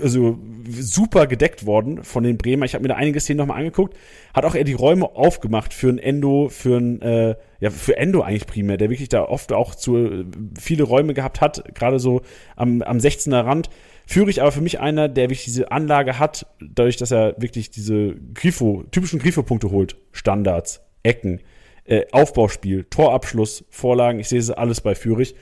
also 0.03 0.37
super 0.69 1.27
gedeckt 1.27 1.65
worden 1.65 2.03
von 2.03 2.23
den 2.23 2.37
Bremer. 2.37 2.65
Ich 2.65 2.73
habe 2.73 2.81
mir 2.81 2.89
da 2.89 2.95
einige 2.95 3.19
Szenen 3.19 3.37
nochmal 3.37 3.57
angeguckt. 3.57 3.97
Hat 4.33 4.45
auch 4.45 4.53
eher 4.53 4.65
die 4.65 4.73
Räume 4.73 5.05
aufgemacht 5.15 5.73
für 5.73 5.89
ein 5.89 5.97
Endo, 5.97 6.49
für 6.49 6.77
ein, 6.77 7.01
äh, 7.01 7.35
ja, 7.59 7.69
für 7.69 7.97
Endo 7.97 8.21
eigentlich 8.21 8.47
primär, 8.47 8.77
der 8.77 8.89
wirklich 8.89 9.09
da 9.09 9.23
oft 9.23 9.53
auch 9.53 9.75
zu 9.75 9.97
äh, 9.97 10.25
viele 10.59 10.83
Räume 10.83 11.13
gehabt 11.13 11.41
hat, 11.41 11.73
gerade 11.73 11.99
so 11.99 12.21
am, 12.55 12.81
am 12.81 12.97
16er 12.97 13.45
Rand. 13.45 13.69
Führe 14.05 14.29
ich 14.29 14.41
aber 14.41 14.51
für 14.51 14.61
mich 14.61 14.79
einer, 14.79 15.07
der 15.07 15.25
wirklich 15.25 15.45
diese 15.45 15.71
Anlage 15.71 16.19
hat, 16.19 16.47
dadurch, 16.59 16.97
dass 16.97 17.11
er 17.11 17.35
wirklich 17.37 17.69
diese 17.69 18.15
Grifo, 18.33 18.83
typischen 18.91 19.19
Grifo-Punkte 19.19 19.71
holt. 19.71 19.97
Standards, 20.11 20.81
Ecken, 21.03 21.41
äh, 21.85 22.05
Aufbauspiel, 22.11 22.85
Torabschluss, 22.89 23.63
Vorlagen. 23.69 24.19
Ich 24.19 24.27
sehe 24.27 24.39
es 24.39 24.51
alles 24.51 24.81
bei 24.81 24.95
Führig. 24.95 25.35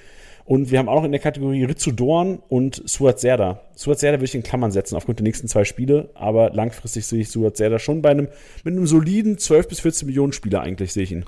Und 0.47 0.71
wir 0.71 0.79
haben 0.79 0.87
auch 0.87 0.95
noch 0.95 1.03
in 1.03 1.11
der 1.11 1.19
Kategorie 1.19 1.65
Ritsu 1.65 1.91
Dorn 1.91 2.39
und 2.47 2.81
Suat 2.85 3.19
Serda. 3.19 3.59
Suat 3.75 3.99
Serda 3.99 4.17
würde 4.17 4.25
ich 4.25 4.35
in 4.35 4.43
Klammern 4.43 4.71
setzen 4.71 4.95
aufgrund 4.95 5.19
der 5.19 5.25
nächsten 5.25 5.49
zwei 5.49 5.65
Spiele, 5.65 6.09
aber 6.13 6.51
langfristig 6.51 7.05
sehe 7.05 7.19
ich 7.19 7.29
Suat 7.29 7.57
Serda 7.57 7.79
schon 7.79 8.01
bei 8.01 8.11
einem, 8.11 8.29
mit 8.63 8.73
einem 8.73 8.87
soliden 8.87 9.37
12 9.37 9.67
bis 9.67 9.81
14 9.81 10.05
Millionen 10.05 10.31
Spieler 10.31 10.61
eigentlich 10.61 10.93
sehe 10.93 11.03
ich 11.03 11.11
ihn. 11.11 11.25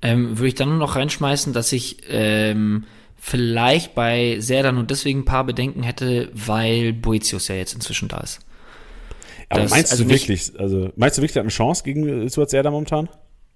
Ähm, 0.00 0.38
würde 0.38 0.48
ich 0.48 0.54
dann 0.54 0.70
nur 0.70 0.78
noch 0.78 0.96
reinschmeißen, 0.96 1.52
dass 1.52 1.70
ich 1.70 1.98
ähm, 2.08 2.84
vielleicht 3.18 3.94
bei 3.94 4.36
Serda 4.40 4.72
nur 4.72 4.84
deswegen 4.84 5.20
ein 5.20 5.24
paar 5.26 5.44
Bedenken 5.44 5.82
hätte, 5.82 6.30
weil 6.32 6.94
Boetius 6.94 7.48
ja 7.48 7.56
jetzt 7.56 7.74
inzwischen 7.74 8.08
da 8.08 8.20
ist. 8.20 8.40
Aber 9.50 9.60
das, 9.60 9.70
meinst 9.70 9.92
also 9.92 10.04
du 10.04 10.08
wirklich, 10.08 10.58
also 10.58 10.92
meinst 10.96 11.18
du 11.18 11.22
wirklich, 11.22 11.36
er 11.36 11.40
hat 11.40 11.44
eine 11.44 11.50
Chance 11.50 11.84
gegen 11.84 12.26
Suat 12.30 12.48
Serda 12.48 12.70
momentan? 12.70 13.10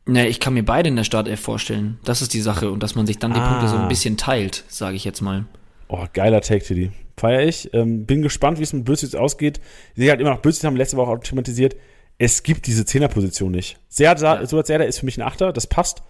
Ne, 0.06 0.26
ich 0.28 0.40
kann 0.40 0.54
mir 0.54 0.64
beide 0.64 0.88
in 0.88 0.96
der 0.96 1.04
Startelf 1.04 1.40
vorstellen. 1.40 1.98
Das 2.04 2.22
ist 2.22 2.34
die 2.34 2.40
Sache. 2.40 2.70
Und 2.70 2.82
dass 2.82 2.94
man 2.94 3.06
sich 3.06 3.18
dann 3.18 3.32
die 3.32 3.40
ah. 3.40 3.48
Punkte 3.48 3.68
so 3.68 3.76
ein 3.76 3.88
bisschen 3.88 4.16
teilt, 4.16 4.64
sage 4.68 4.96
ich 4.96 5.04
jetzt 5.04 5.20
mal. 5.20 5.44
Oh, 5.88 6.06
geiler 6.12 6.40
Take, 6.40 6.64
Tiddy. 6.64 6.90
Feier 7.16 7.42
ich. 7.42 7.72
Ähm, 7.74 8.06
bin 8.06 8.22
gespannt, 8.22 8.58
wie 8.58 8.62
es 8.62 8.72
mit 8.72 8.84
Bösius 8.84 9.14
ausgeht. 9.14 9.60
Ich 9.94 10.00
sehe 10.00 10.10
halt 10.10 10.20
immer 10.20 10.30
noch, 10.30 10.40
Bösius 10.40 10.64
haben 10.64 10.76
letzte 10.76 10.96
Woche 10.96 11.10
auch 11.10 11.18
thematisiert. 11.18 11.76
Es 12.18 12.42
gibt 12.42 12.66
diese 12.66 12.84
Zehnerposition 12.84 13.50
nicht. 13.50 13.78
Serda, 13.88 14.40
ja. 14.40 14.46
so 14.46 14.62
Serda 14.62 14.84
ist 14.84 15.00
für 15.00 15.06
mich 15.06 15.18
ein 15.18 15.26
Achter, 15.26 15.52
das 15.52 15.66
passt. 15.66 16.02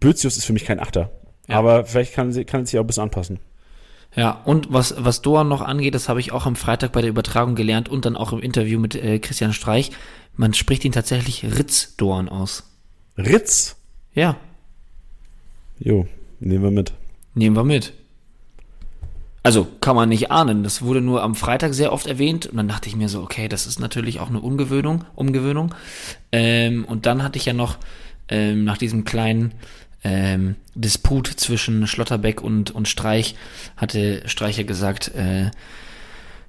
Bözius 0.00 0.36
ist 0.36 0.44
für 0.44 0.52
mich 0.52 0.64
kein 0.64 0.80
Achter. 0.80 1.10
Ja. 1.48 1.56
Aber 1.56 1.84
vielleicht 1.84 2.14
kann, 2.14 2.32
kann 2.46 2.62
es 2.62 2.70
sich 2.70 2.78
auch 2.78 2.84
ein 2.84 2.86
bisschen 2.86 3.02
anpassen. 3.02 3.38
Ja, 4.16 4.42
und 4.44 4.72
was, 4.72 4.94
was 4.98 5.22
Doan 5.22 5.48
noch 5.48 5.62
angeht, 5.62 5.94
das 5.94 6.08
habe 6.08 6.20
ich 6.20 6.32
auch 6.32 6.46
am 6.46 6.56
Freitag 6.56 6.92
bei 6.92 7.00
der 7.00 7.10
Übertragung 7.10 7.54
gelernt 7.54 7.88
und 7.88 8.04
dann 8.04 8.16
auch 8.16 8.32
im 8.32 8.40
Interview 8.40 8.80
mit 8.80 8.94
äh, 8.96 9.18
Christian 9.18 9.52
Streich. 9.52 9.92
Man 10.34 10.54
spricht 10.54 10.84
ihn 10.84 10.92
tatsächlich 10.92 11.44
Ritz 11.44 11.96
Doan 11.96 12.28
aus. 12.28 12.69
Ritz? 13.16 13.76
Ja. 14.14 14.36
Jo, 15.78 16.06
nehmen 16.40 16.64
wir 16.64 16.70
mit. 16.70 16.92
Nehmen 17.34 17.56
wir 17.56 17.64
mit. 17.64 17.92
Also 19.42 19.66
kann 19.80 19.96
man 19.96 20.10
nicht 20.10 20.30
ahnen. 20.30 20.62
Das 20.62 20.82
wurde 20.82 21.00
nur 21.00 21.22
am 21.22 21.34
Freitag 21.34 21.72
sehr 21.72 21.92
oft 21.92 22.06
erwähnt 22.06 22.46
und 22.46 22.56
dann 22.58 22.68
dachte 22.68 22.88
ich 22.88 22.96
mir 22.96 23.08
so, 23.08 23.22
okay, 23.22 23.48
das 23.48 23.66
ist 23.66 23.80
natürlich 23.80 24.20
auch 24.20 24.28
eine 24.28 24.40
Umgewöhnung. 24.40 25.04
Umgewöhnung. 25.14 25.74
Ähm, 26.30 26.84
und 26.84 27.06
dann 27.06 27.22
hatte 27.22 27.38
ich 27.38 27.46
ja 27.46 27.54
noch 27.54 27.78
ähm, 28.28 28.64
nach 28.64 28.76
diesem 28.76 29.04
kleinen 29.04 29.54
ähm, 30.04 30.56
Disput 30.74 31.26
zwischen 31.26 31.86
Schlotterbeck 31.86 32.42
und, 32.42 32.70
und 32.70 32.88
Streich, 32.88 33.34
hatte 33.76 34.22
Streicher 34.26 34.64
gesagt, 34.64 35.14
äh, 35.14 35.50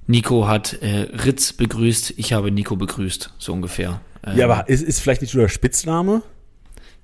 Nico 0.07 0.47
hat 0.47 0.81
äh, 0.81 1.07
Ritz 1.25 1.53
begrüßt, 1.53 2.13
ich 2.17 2.33
habe 2.33 2.51
Nico 2.51 2.75
begrüßt, 2.75 3.33
so 3.37 3.53
ungefähr. 3.53 4.01
Ähm, 4.25 4.37
ja, 4.37 4.45
aber 4.45 4.67
ist, 4.67 4.83
ist 4.83 4.99
vielleicht 4.99 5.21
nicht 5.21 5.33
nur 5.33 5.43
der 5.43 5.49
Spitzname? 5.49 6.23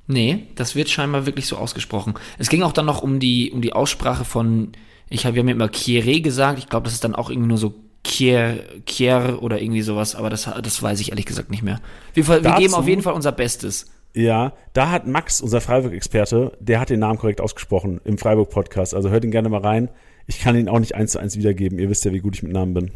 Nee, 0.07 0.47
das 0.55 0.75
wird 0.75 0.89
scheinbar 0.89 1.25
wirklich 1.25 1.47
so 1.47 1.57
ausgesprochen. 1.57 2.13
Es 2.37 2.49
ging 2.49 2.63
auch 2.63 2.71
dann 2.71 2.85
noch 2.85 3.01
um 3.01 3.19
die, 3.19 3.51
um 3.51 3.61
die 3.61 3.73
Aussprache 3.73 4.23
von, 4.23 4.71
ich 5.09 5.25
habe 5.25 5.37
ja 5.37 5.43
mir 5.43 5.51
immer 5.51 5.67
Kieré 5.67 6.21
gesagt, 6.21 6.59
ich 6.59 6.69
glaube, 6.69 6.85
das 6.85 6.93
ist 6.93 7.03
dann 7.03 7.15
auch 7.15 7.29
irgendwie 7.29 7.49
nur 7.49 7.57
so 7.57 7.75
Kier, 8.03 8.63
Kier 8.85 9.39
oder 9.41 9.61
irgendwie 9.61 9.81
sowas, 9.81 10.15
aber 10.15 10.29
das, 10.29 10.49
das 10.63 10.81
weiß 10.81 11.01
ich 11.01 11.09
ehrlich 11.09 11.25
gesagt 11.25 11.51
nicht 11.51 11.61
mehr. 11.61 11.81
Wir, 12.13 12.25
wir 12.25 12.39
Dazu, 12.39 12.61
geben 12.61 12.73
auf 12.73 12.87
jeden 12.87 13.01
Fall 13.01 13.13
unser 13.13 13.33
Bestes. 13.33 13.87
Ja, 14.13 14.53
da 14.71 14.89
hat 14.89 15.05
Max, 15.05 15.41
unser 15.41 15.59
Freiburg-Experte, 15.59 16.53
der 16.61 16.79
hat 16.79 16.89
den 16.89 17.01
Namen 17.01 17.19
korrekt 17.19 17.41
ausgesprochen 17.41 17.99
im 18.05 18.17
Freiburg-Podcast. 18.17 18.95
Also 18.95 19.09
hört 19.09 19.25
ihn 19.25 19.31
gerne 19.31 19.49
mal 19.49 19.61
rein. 19.61 19.89
Ich 20.25 20.39
kann 20.39 20.55
ihn 20.55 20.69
auch 20.69 20.79
nicht 20.79 20.95
eins 20.95 21.11
zu 21.11 21.19
eins 21.19 21.37
wiedergeben. 21.37 21.79
Ihr 21.79 21.89
wisst 21.89 22.05
ja, 22.05 22.13
wie 22.13 22.19
gut 22.19 22.35
ich 22.35 22.43
mit 22.43 22.53
Namen 22.53 22.73
bin. 22.73 22.91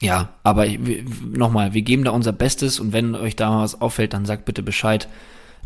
Ja, 0.00 0.34
aber 0.42 0.66
nochmal, 1.32 1.74
wir 1.74 1.82
geben 1.82 2.04
da 2.04 2.10
unser 2.10 2.32
Bestes 2.32 2.80
und 2.80 2.92
wenn 2.92 3.14
euch 3.14 3.36
da 3.36 3.60
was 3.60 3.80
auffällt, 3.80 4.14
dann 4.14 4.24
sagt 4.24 4.46
bitte 4.46 4.62
Bescheid. 4.62 5.08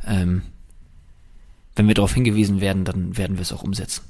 Ähm, 0.06 0.42
wenn 1.76 1.88
wir 1.88 1.94
darauf 1.94 2.14
hingewiesen 2.14 2.60
werden, 2.60 2.84
dann 2.84 3.16
werden 3.16 3.36
wir 3.36 3.42
es 3.42 3.52
auch 3.52 3.62
umsetzen. 3.62 4.02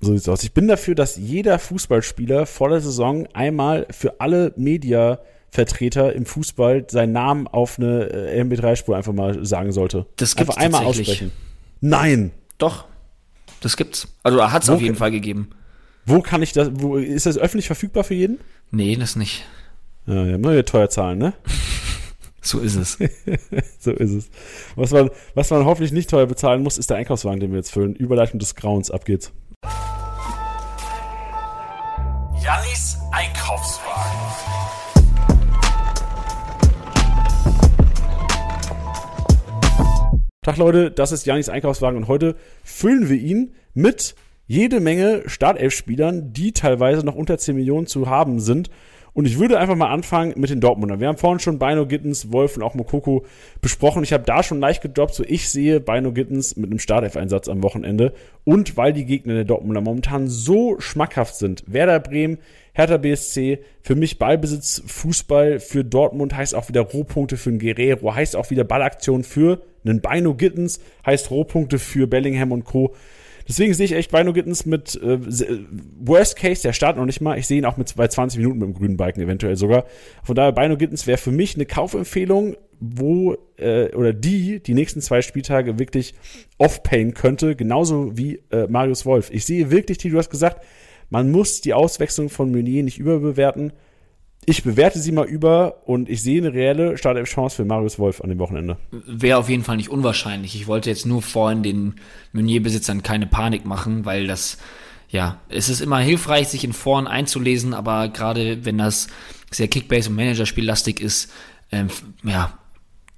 So 0.00 0.12
sieht's 0.12 0.28
aus. 0.28 0.42
Ich 0.42 0.52
bin 0.52 0.68
dafür, 0.68 0.94
dass 0.94 1.16
jeder 1.16 1.58
Fußballspieler 1.58 2.46
vor 2.46 2.68
der 2.68 2.80
Saison 2.80 3.26
einmal 3.32 3.86
für 3.90 4.20
alle 4.20 4.52
Media-Vertreter 4.56 6.12
im 6.14 6.26
Fußball 6.26 6.86
seinen 6.90 7.12
Namen 7.12 7.46
auf 7.46 7.78
eine 7.78 8.10
äh, 8.10 8.42
MP3-Spur 8.42 8.96
einfach 8.96 9.12
mal 9.12 9.44
sagen 9.44 9.72
sollte. 9.72 10.06
Das 10.16 10.36
gibt's 10.36 10.56
einfach 10.56 10.62
einmal 10.62 10.84
aussprechen. 10.84 11.30
Nein. 11.80 12.32
Doch. 12.58 12.84
das 13.60 13.76
gibt's. 13.76 14.08
Also 14.22 14.50
hat 14.50 14.62
es 14.62 14.68
Wo- 14.68 14.74
auf 14.74 14.80
jeden 14.82 14.96
Fall 14.96 15.10
gegeben. 15.10 15.50
Wo 16.06 16.20
kann 16.20 16.42
ich 16.42 16.52
das, 16.52 16.70
wo, 16.74 16.96
ist 16.96 17.26
das 17.26 17.38
öffentlich 17.38 17.66
verfügbar 17.66 18.04
für 18.04 18.14
jeden? 18.14 18.38
Nee, 18.70 18.96
das 18.96 19.16
nicht. 19.16 19.44
Ja, 20.06 20.24
ja 20.26 20.62
teuer 20.62 20.90
zahlen, 20.90 21.18
ne? 21.18 21.32
So 22.44 22.60
ist 22.60 22.76
es. 22.76 22.98
So 23.78 23.92
ist 23.92 24.12
es. 24.12 24.30
Was 24.76 24.90
man, 24.90 25.10
was 25.34 25.50
man 25.50 25.64
hoffentlich 25.64 25.92
nicht 25.92 26.10
teuer 26.10 26.26
bezahlen 26.26 26.62
muss, 26.62 26.76
ist 26.76 26.90
der 26.90 26.98
Einkaufswagen, 26.98 27.40
den 27.40 27.50
wir 27.50 27.56
jetzt 27.56 27.72
füllen. 27.72 27.94
Überleitung 27.94 28.38
des 28.38 28.54
Grauens, 28.54 28.90
ab 28.90 29.06
geht's. 29.06 29.32
Jannis 32.42 32.98
Einkaufswagen. 33.12 34.20
Tag 40.42 40.58
Leute, 40.58 40.90
das 40.90 41.12
ist 41.12 41.24
Janis 41.24 41.48
Einkaufswagen 41.48 41.96
und 41.96 42.08
heute 42.08 42.36
füllen 42.62 43.08
wir 43.08 43.16
ihn 43.16 43.54
mit 43.72 44.14
jede 44.46 44.80
Menge 44.80 45.22
Startelf-Spielern, 45.26 46.34
die 46.34 46.52
teilweise 46.52 47.06
noch 47.06 47.14
unter 47.14 47.38
10 47.38 47.56
Millionen 47.56 47.86
zu 47.86 48.10
haben 48.10 48.40
sind. 48.40 48.68
Und 49.14 49.26
ich 49.26 49.38
würde 49.38 49.60
einfach 49.60 49.76
mal 49.76 49.90
anfangen 49.90 50.34
mit 50.36 50.50
den 50.50 50.60
Dortmundern. 50.60 50.98
Wir 50.98 51.06
haben 51.06 51.16
vorhin 51.16 51.38
schon 51.38 51.60
Bino 51.60 51.86
Gittens, 51.86 52.32
Wolf 52.32 52.56
und 52.56 52.64
auch 52.64 52.74
Mokoko 52.74 53.24
besprochen. 53.62 54.02
Ich 54.02 54.12
habe 54.12 54.24
da 54.24 54.42
schon 54.42 54.58
leicht 54.58 54.82
gedroppt, 54.82 55.14
so 55.14 55.24
ich 55.24 55.48
sehe 55.48 55.78
Bino 55.78 56.12
Gittens 56.12 56.56
mit 56.56 56.68
einem 56.68 56.80
Startelf-Einsatz 56.80 57.48
am 57.48 57.62
Wochenende. 57.62 58.12
Und 58.42 58.76
weil 58.76 58.92
die 58.92 59.04
Gegner 59.04 59.34
der 59.34 59.44
Dortmunder 59.44 59.80
momentan 59.80 60.26
so 60.26 60.80
schmackhaft 60.80 61.36
sind. 61.36 61.62
Werder 61.68 62.00
Bremen, 62.00 62.38
Hertha 62.72 62.96
BSC, 62.96 63.60
für 63.82 63.94
mich 63.94 64.18
Ballbesitz, 64.18 64.82
Fußball, 64.84 65.60
für 65.60 65.84
Dortmund 65.84 66.36
heißt 66.36 66.56
auch 66.56 66.68
wieder 66.68 66.80
Rohpunkte 66.80 67.36
für 67.36 67.50
einen 67.50 67.60
Guerrero, 67.60 68.12
heißt 68.12 68.34
auch 68.34 68.50
wieder 68.50 68.64
Ballaktion 68.64 69.22
für 69.22 69.62
einen 69.84 70.00
Bino 70.00 70.34
Gittens, 70.34 70.80
heißt 71.06 71.30
Rohpunkte 71.30 71.78
für 71.78 72.08
Bellingham 72.08 72.50
und 72.50 72.64
Co. 72.64 72.94
Deswegen 73.46 73.74
sehe 73.74 73.84
ich 73.86 73.92
echt 73.92 74.10
Bino 74.10 74.32
Gittens 74.32 74.64
mit 74.66 74.94
äh, 75.02 75.18
se- 75.28 75.66
Worst 76.00 76.36
Case, 76.36 76.62
der 76.62 76.72
startet 76.72 76.98
noch 76.98 77.06
nicht 77.06 77.20
mal. 77.20 77.38
Ich 77.38 77.46
sehe 77.46 77.58
ihn 77.58 77.64
auch 77.66 77.76
mit 77.76 77.94
bei 77.96 78.08
20 78.08 78.38
Minuten 78.38 78.58
mit 78.58 78.68
dem 78.68 78.74
grünen 78.74 78.96
Balken 78.96 79.20
eventuell 79.20 79.56
sogar. 79.56 79.84
Von 80.22 80.34
daher, 80.34 80.52
Bino 80.52 80.76
Gittens 80.76 81.06
wäre 81.06 81.18
für 81.18 81.30
mich 81.32 81.54
eine 81.54 81.66
Kaufempfehlung, 81.66 82.56
wo 82.80 83.36
äh, 83.56 83.94
oder 83.94 84.12
die 84.12 84.60
die 84.60 84.74
nächsten 84.74 85.00
zwei 85.00 85.22
Spieltage 85.22 85.78
wirklich 85.78 86.14
off-payen 86.58 87.14
könnte, 87.14 87.54
genauso 87.56 88.16
wie 88.16 88.40
äh, 88.50 88.66
Marius 88.68 89.04
Wolf. 89.06 89.30
Ich 89.32 89.44
sehe 89.44 89.70
wirklich, 89.70 89.98
die 89.98 90.10
du 90.10 90.18
hast 90.18 90.30
gesagt, 90.30 90.64
man 91.10 91.30
muss 91.30 91.60
die 91.60 91.74
Auswechslung 91.74 92.30
von 92.30 92.50
Meunier 92.50 92.82
nicht 92.82 92.98
überbewerten. 92.98 93.72
Ich 94.46 94.62
bewerte 94.62 94.98
sie 94.98 95.12
mal 95.12 95.26
über 95.26 95.82
und 95.86 96.08
ich 96.08 96.22
sehe 96.22 96.40
eine 96.40 96.52
reelle 96.52 96.98
Startelf-Chance 96.98 97.56
für 97.56 97.64
Marius 97.64 97.98
Wolf 97.98 98.20
an 98.20 98.28
dem 98.28 98.38
Wochenende. 98.38 98.76
Wäre 98.90 99.38
auf 99.38 99.48
jeden 99.48 99.64
Fall 99.64 99.76
nicht 99.76 99.88
unwahrscheinlich. 99.88 100.54
Ich 100.54 100.66
wollte 100.66 100.90
jetzt 100.90 101.06
nur 101.06 101.22
vorhin 101.22 101.62
den 101.62 101.94
Meunier-Besitzern 102.32 103.02
keine 103.02 103.26
Panik 103.26 103.64
machen, 103.64 104.04
weil 104.04 104.26
das, 104.26 104.58
ja, 105.08 105.38
es 105.48 105.68
ist 105.68 105.80
immer 105.80 105.98
hilfreich, 105.98 106.48
sich 106.48 106.64
in 106.64 106.72
Foren 106.72 107.06
einzulesen, 107.06 107.72
aber 107.72 108.08
gerade 108.08 108.64
wenn 108.64 108.78
das 108.78 109.08
sehr 109.50 109.68
Kickbase- 109.68 110.08
und 110.10 110.16
Managerspiellastig 110.16 111.00
ist, 111.00 111.32
ähm, 111.72 111.88
ja, 112.22 112.58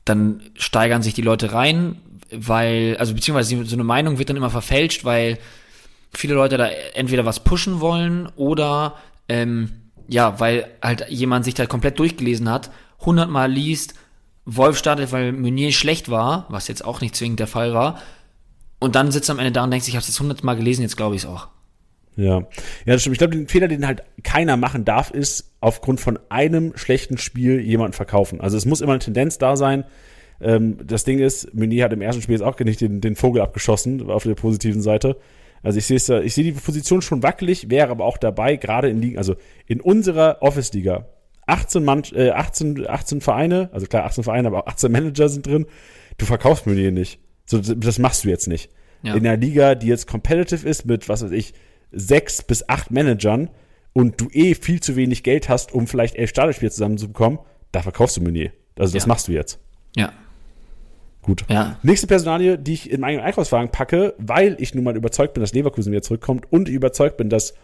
dann 0.04 0.42
steigern 0.54 1.02
sich 1.02 1.14
die 1.14 1.22
Leute 1.22 1.52
rein, 1.52 1.96
weil, 2.30 2.96
also 2.98 3.14
beziehungsweise 3.14 3.64
so 3.64 3.74
eine 3.74 3.84
Meinung 3.84 4.18
wird 4.18 4.28
dann 4.28 4.36
immer 4.36 4.50
verfälscht, 4.50 5.04
weil 5.04 5.38
viele 6.12 6.34
Leute 6.34 6.56
da 6.56 6.68
entweder 6.94 7.24
was 7.24 7.42
pushen 7.42 7.80
wollen 7.80 8.28
oder 8.36 8.96
ähm, 9.28 9.85
ja, 10.08 10.38
weil 10.40 10.68
halt 10.82 11.08
jemand 11.08 11.44
sich 11.44 11.54
da 11.54 11.66
komplett 11.66 11.98
durchgelesen 11.98 12.50
hat, 12.50 12.70
hundertmal 13.00 13.50
liest, 13.50 13.94
Wolf 14.44 14.78
startet, 14.78 15.12
weil 15.12 15.32
Meunier 15.32 15.72
schlecht 15.72 16.08
war, 16.08 16.46
was 16.48 16.68
jetzt 16.68 16.84
auch 16.84 17.00
nicht 17.00 17.16
zwingend 17.16 17.40
der 17.40 17.46
Fall 17.46 17.74
war, 17.74 18.00
und 18.78 18.94
dann 18.94 19.10
sitzt 19.10 19.30
am 19.30 19.38
Ende 19.38 19.52
da 19.52 19.64
und 19.64 19.70
denkt 19.70 19.88
ich 19.88 19.96
habe 19.96 20.04
es 20.06 20.20
hundertmal 20.20 20.56
gelesen, 20.56 20.82
jetzt 20.82 20.96
glaube 20.96 21.16
ich 21.16 21.22
es 21.22 21.28
auch. 21.28 21.48
Ja, 22.16 22.40
ja, 22.40 22.46
das 22.86 23.02
stimmt. 23.02 23.14
Ich 23.14 23.18
glaube, 23.18 23.36
den 23.36 23.48
Fehler, 23.48 23.68
den 23.68 23.86
halt 23.86 24.02
keiner 24.22 24.56
machen 24.56 24.84
darf, 24.84 25.10
ist 25.10 25.52
aufgrund 25.60 26.00
von 26.00 26.18
einem 26.30 26.72
schlechten 26.76 27.18
Spiel 27.18 27.60
jemanden 27.60 27.92
verkaufen. 27.92 28.40
Also 28.40 28.56
es 28.56 28.64
muss 28.64 28.80
immer 28.80 28.92
eine 28.92 29.00
Tendenz 29.00 29.36
da 29.36 29.56
sein. 29.56 29.84
Ähm, 30.40 30.78
das 30.86 31.04
Ding 31.04 31.18
ist, 31.18 31.54
Meunier 31.54 31.84
hat 31.84 31.92
im 31.92 32.00
ersten 32.00 32.22
Spiel 32.22 32.34
jetzt 32.34 32.42
auch 32.42 32.58
nicht 32.58 32.80
den, 32.80 33.00
den 33.00 33.16
Vogel 33.16 33.42
abgeschossen 33.42 34.08
auf 34.10 34.24
der 34.24 34.34
positiven 34.34 34.80
Seite. 34.80 35.18
Also 35.66 35.78
ich 35.78 35.86
sehe 35.86 35.96
es, 35.96 36.06
da- 36.06 36.20
ich 36.20 36.32
sehe 36.34 36.44
die 36.44 36.52
Position 36.52 37.02
schon 37.02 37.22
wackelig, 37.24 37.68
wäre 37.70 37.90
aber 37.90 38.04
auch 38.04 38.18
dabei, 38.18 38.54
gerade 38.56 38.88
in 38.88 39.02
Ligen, 39.02 39.18
also 39.18 39.34
in 39.66 39.80
unserer 39.80 40.38
Office-Liga. 40.40 41.06
18, 41.46 41.84
Mann, 41.84 42.02
äh, 42.14 42.30
18, 42.30 42.86
18 42.88 43.20
Vereine, 43.20 43.68
also 43.72 43.86
klar 43.86 44.04
18 44.04 44.22
Vereine, 44.24 44.48
aber 44.48 44.60
auch 44.62 44.66
18 44.68 44.92
Manager 44.92 45.28
sind 45.28 45.46
drin. 45.46 45.66
Du 46.18 46.24
verkaufst 46.26 46.66
Meunier 46.66 46.92
nicht. 46.92 47.18
So, 47.46 47.58
das 47.58 47.98
machst 47.98 48.24
du 48.24 48.28
jetzt 48.28 48.46
nicht. 48.48 48.70
Ja. 49.02 49.14
In 49.14 49.26
einer 49.26 49.36
Liga, 49.36 49.74
die 49.74 49.86
jetzt 49.88 50.06
competitive 50.06 50.68
ist 50.68 50.86
mit, 50.86 51.08
was 51.08 51.22
weiß 51.24 51.30
ich, 51.32 51.52
sechs 51.92 52.42
bis 52.42 52.68
acht 52.68 52.90
Managern 52.90 53.50
und 53.92 54.20
du 54.20 54.28
eh 54.32 54.54
viel 54.54 54.80
zu 54.80 54.94
wenig 54.96 55.22
Geld 55.22 55.48
hast, 55.48 55.72
um 55.72 55.86
vielleicht 55.86 56.16
elf 56.16 56.30
Starterspiele 56.30 56.70
zusammenzubekommen, 56.70 57.38
da 57.72 57.82
verkaufst 57.82 58.16
du 58.16 58.20
Meunier. 58.22 58.52
Also 58.78 58.94
das 58.94 59.04
Ja. 59.04 59.08
machst 59.08 59.28
du 59.28 59.32
jetzt. 59.32 59.58
Ja. 59.96 60.12
Gut. 61.26 61.44
Ja. 61.48 61.76
Nächste 61.82 62.06
Personalie, 62.06 62.56
die 62.56 62.74
ich 62.74 62.88
in 62.88 63.00
meinen 63.00 63.18
Einkaufswagen 63.18 63.72
packe, 63.72 64.14
weil 64.16 64.56
ich 64.60 64.76
nun 64.76 64.84
mal 64.84 64.96
überzeugt 64.96 65.34
bin, 65.34 65.40
dass 65.40 65.52
Leverkusen 65.52 65.90
wieder 65.90 66.02
zurückkommt 66.02 66.50
und 66.52 66.68
überzeugt 66.68 67.16
bin, 67.16 67.28
dass 67.28 67.54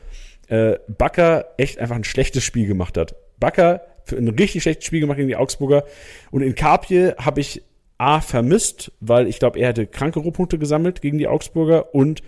äh, 0.48 0.78
Bakker 0.88 1.46
echt 1.58 1.78
einfach 1.78 1.94
ein 1.94 2.02
schlechtes 2.02 2.42
Spiel 2.42 2.66
gemacht 2.66 2.98
hat. 2.98 3.14
Bakker 3.38 3.82
für 4.02 4.16
ein 4.16 4.28
richtig 4.28 4.62
schlechtes 4.62 4.84
Spiel 4.84 4.98
gemacht 4.98 5.16
gegen 5.16 5.28
die 5.28 5.36
Augsburger. 5.36 5.84
Und 6.32 6.42
in 6.42 6.56
Kapje 6.56 7.14
habe 7.18 7.40
ich 7.40 7.62
A 7.98 8.20
vermisst, 8.20 8.90
weil 8.98 9.28
ich 9.28 9.38
glaube, 9.38 9.60
er 9.60 9.68
hätte 9.68 9.86
kranke 9.86 10.18
Rohpunkte 10.18 10.58
gesammelt 10.58 11.00
gegen 11.00 11.18
die 11.18 11.28
Augsburger 11.28 11.94
und 11.94 12.20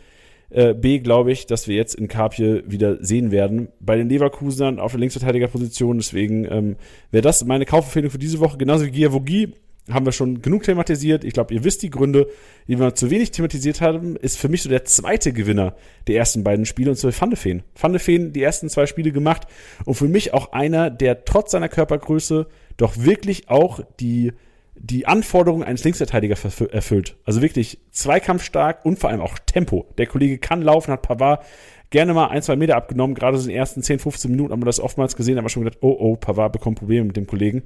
äh, 0.50 0.72
B, 0.72 1.00
glaube 1.00 1.32
ich, 1.32 1.46
dass 1.46 1.66
wir 1.66 1.74
jetzt 1.74 1.96
in 1.96 2.06
Kapje 2.06 2.62
wieder 2.64 3.02
sehen 3.02 3.32
werden. 3.32 3.68
Bei 3.80 3.96
den 3.96 4.08
Leverkusenern 4.08 4.78
auf 4.78 4.92
der 4.92 5.00
Linksverteidigerposition. 5.00 5.98
Deswegen 5.98 6.44
ähm, 6.44 6.76
wäre 7.10 7.22
das 7.22 7.44
meine 7.44 7.66
Kaufempfehlung 7.66 8.12
für 8.12 8.18
diese 8.18 8.38
Woche. 8.38 8.56
Genauso 8.56 8.86
wie 8.86 8.92
Giavogi 8.92 9.54
haben 9.90 10.06
wir 10.06 10.12
schon 10.12 10.40
genug 10.40 10.62
thematisiert. 10.62 11.24
Ich 11.24 11.34
glaube, 11.34 11.52
ihr 11.52 11.64
wisst 11.64 11.82
die 11.82 11.90
Gründe, 11.90 12.28
die 12.68 12.78
wir 12.78 12.94
zu 12.94 13.10
wenig 13.10 13.32
thematisiert 13.32 13.80
haben, 13.80 14.16
ist 14.16 14.38
für 14.38 14.48
mich 14.48 14.62
so 14.62 14.68
der 14.68 14.84
zweite 14.84 15.32
Gewinner 15.32 15.74
der 16.06 16.16
ersten 16.16 16.42
beiden 16.42 16.64
Spiele 16.64 16.90
und 16.90 16.96
zwar 16.96 17.12
Van 17.18 17.30
de 17.30 17.38
Feen. 17.38 17.62
Van 17.78 17.92
de 17.92 18.00
Feen 18.00 18.32
die 18.32 18.42
ersten 18.42 18.70
zwei 18.70 18.86
Spiele 18.86 19.12
gemacht 19.12 19.46
und 19.84 19.94
für 19.94 20.08
mich 20.08 20.32
auch 20.32 20.52
einer, 20.52 20.90
der 20.90 21.24
trotz 21.24 21.50
seiner 21.50 21.68
Körpergröße 21.68 22.46
doch 22.76 22.94
wirklich 22.96 23.48
auch 23.48 23.80
die 24.00 24.32
die 24.76 25.06
Anforderungen 25.06 25.62
eines 25.62 25.84
Linksverteidigers 25.84 26.44
erfüllt. 26.44 27.16
Also 27.24 27.42
wirklich 27.42 27.78
zweikampfstark 27.92 28.84
und 28.84 28.98
vor 28.98 29.10
allem 29.10 29.20
auch 29.20 29.38
Tempo. 29.38 29.86
Der 29.98 30.06
Kollege 30.06 30.38
kann 30.38 30.62
laufen, 30.62 30.90
hat 30.90 31.02
Pavard 31.02 31.44
gerne 31.90 32.12
mal 32.12 32.26
ein, 32.26 32.42
zwei 32.42 32.56
Meter 32.56 32.76
abgenommen. 32.76 33.14
Gerade 33.14 33.38
so 33.38 33.44
in 33.44 33.50
den 33.50 33.58
ersten 33.58 33.82
10, 33.82 34.00
15 34.00 34.30
Minuten 34.30 34.52
haben 34.52 34.60
wir 34.60 34.66
das 34.66 34.80
oftmals 34.80 35.14
gesehen, 35.14 35.38
haben 35.38 35.44
wir 35.44 35.48
schon 35.48 35.64
gedacht, 35.64 35.78
oh, 35.80 35.96
oh, 35.96 36.16
Pavard 36.16 36.52
bekommt 36.52 36.78
Probleme 36.78 37.06
mit 37.06 37.16
dem 37.16 37.26
Kollegen. 37.26 37.62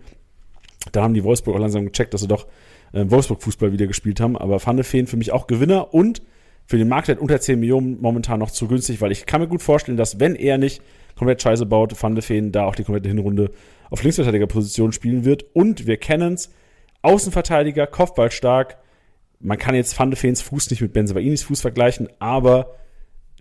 Da 0.93 1.03
haben 1.03 1.15
die 1.15 1.25
Wolfsburg 1.25 1.57
auch 1.57 1.61
langsam 1.61 1.87
gecheckt, 1.87 2.15
dass 2.15 2.21
sie 2.21 2.29
doch 2.29 2.47
äh, 2.93 3.05
Wolfsburg-Fußball 3.09 3.73
wieder 3.73 3.87
gespielt 3.87 4.21
haben. 4.21 4.37
Aber 4.37 4.65
Van 4.65 4.77
de 4.77 4.85
Feen 4.85 5.07
für 5.07 5.17
mich 5.17 5.33
auch 5.33 5.47
Gewinner 5.47 5.93
und 5.95 6.23
für 6.67 6.79
den 6.79 6.89
Marktwert 6.89 7.19
unter 7.19 7.41
10 7.41 7.61
Millionen 7.61 8.01
momentan 8.01 8.39
noch 8.41 8.51
zu 8.51 8.69
günstig, 8.69 9.01
weil 9.01 9.11
ich 9.11 9.25
kann 9.25 9.41
mir 9.41 9.49
gut 9.49 9.63
vorstellen, 9.63 9.97
dass 9.97 10.21
wenn 10.21 10.35
er 10.35 10.59
nicht 10.59 10.83
komplett 11.17 11.43
scheiße 11.43 11.67
baut, 11.67 12.01
Van 12.01 12.15
de 12.15 12.23
Feen 12.23 12.53
da 12.53 12.65
auch 12.65 12.75
die 12.75 12.85
komplette 12.85 13.09
Hinrunde 13.09 13.51
auf 13.91 14.03
Linksverteidigerposition 14.03 14.93
spielen 14.93 15.25
wird. 15.25 15.47
Und 15.55 15.87
wir 15.87 15.97
kennen's, 15.97 16.51
Außenverteidiger, 17.03 17.87
Kopfballstark. 17.87 18.79
Man 19.41 19.59
kann 19.59 19.75
jetzt 19.75 19.99
Van 19.99 20.11
de 20.11 20.19
Feens 20.19 20.43
Fuß 20.43 20.71
nicht 20.71 20.83
mit 20.83 20.93
Benzemainis 20.93 21.45
Fuß 21.45 21.61
vergleichen, 21.61 22.09
aber 22.19 22.75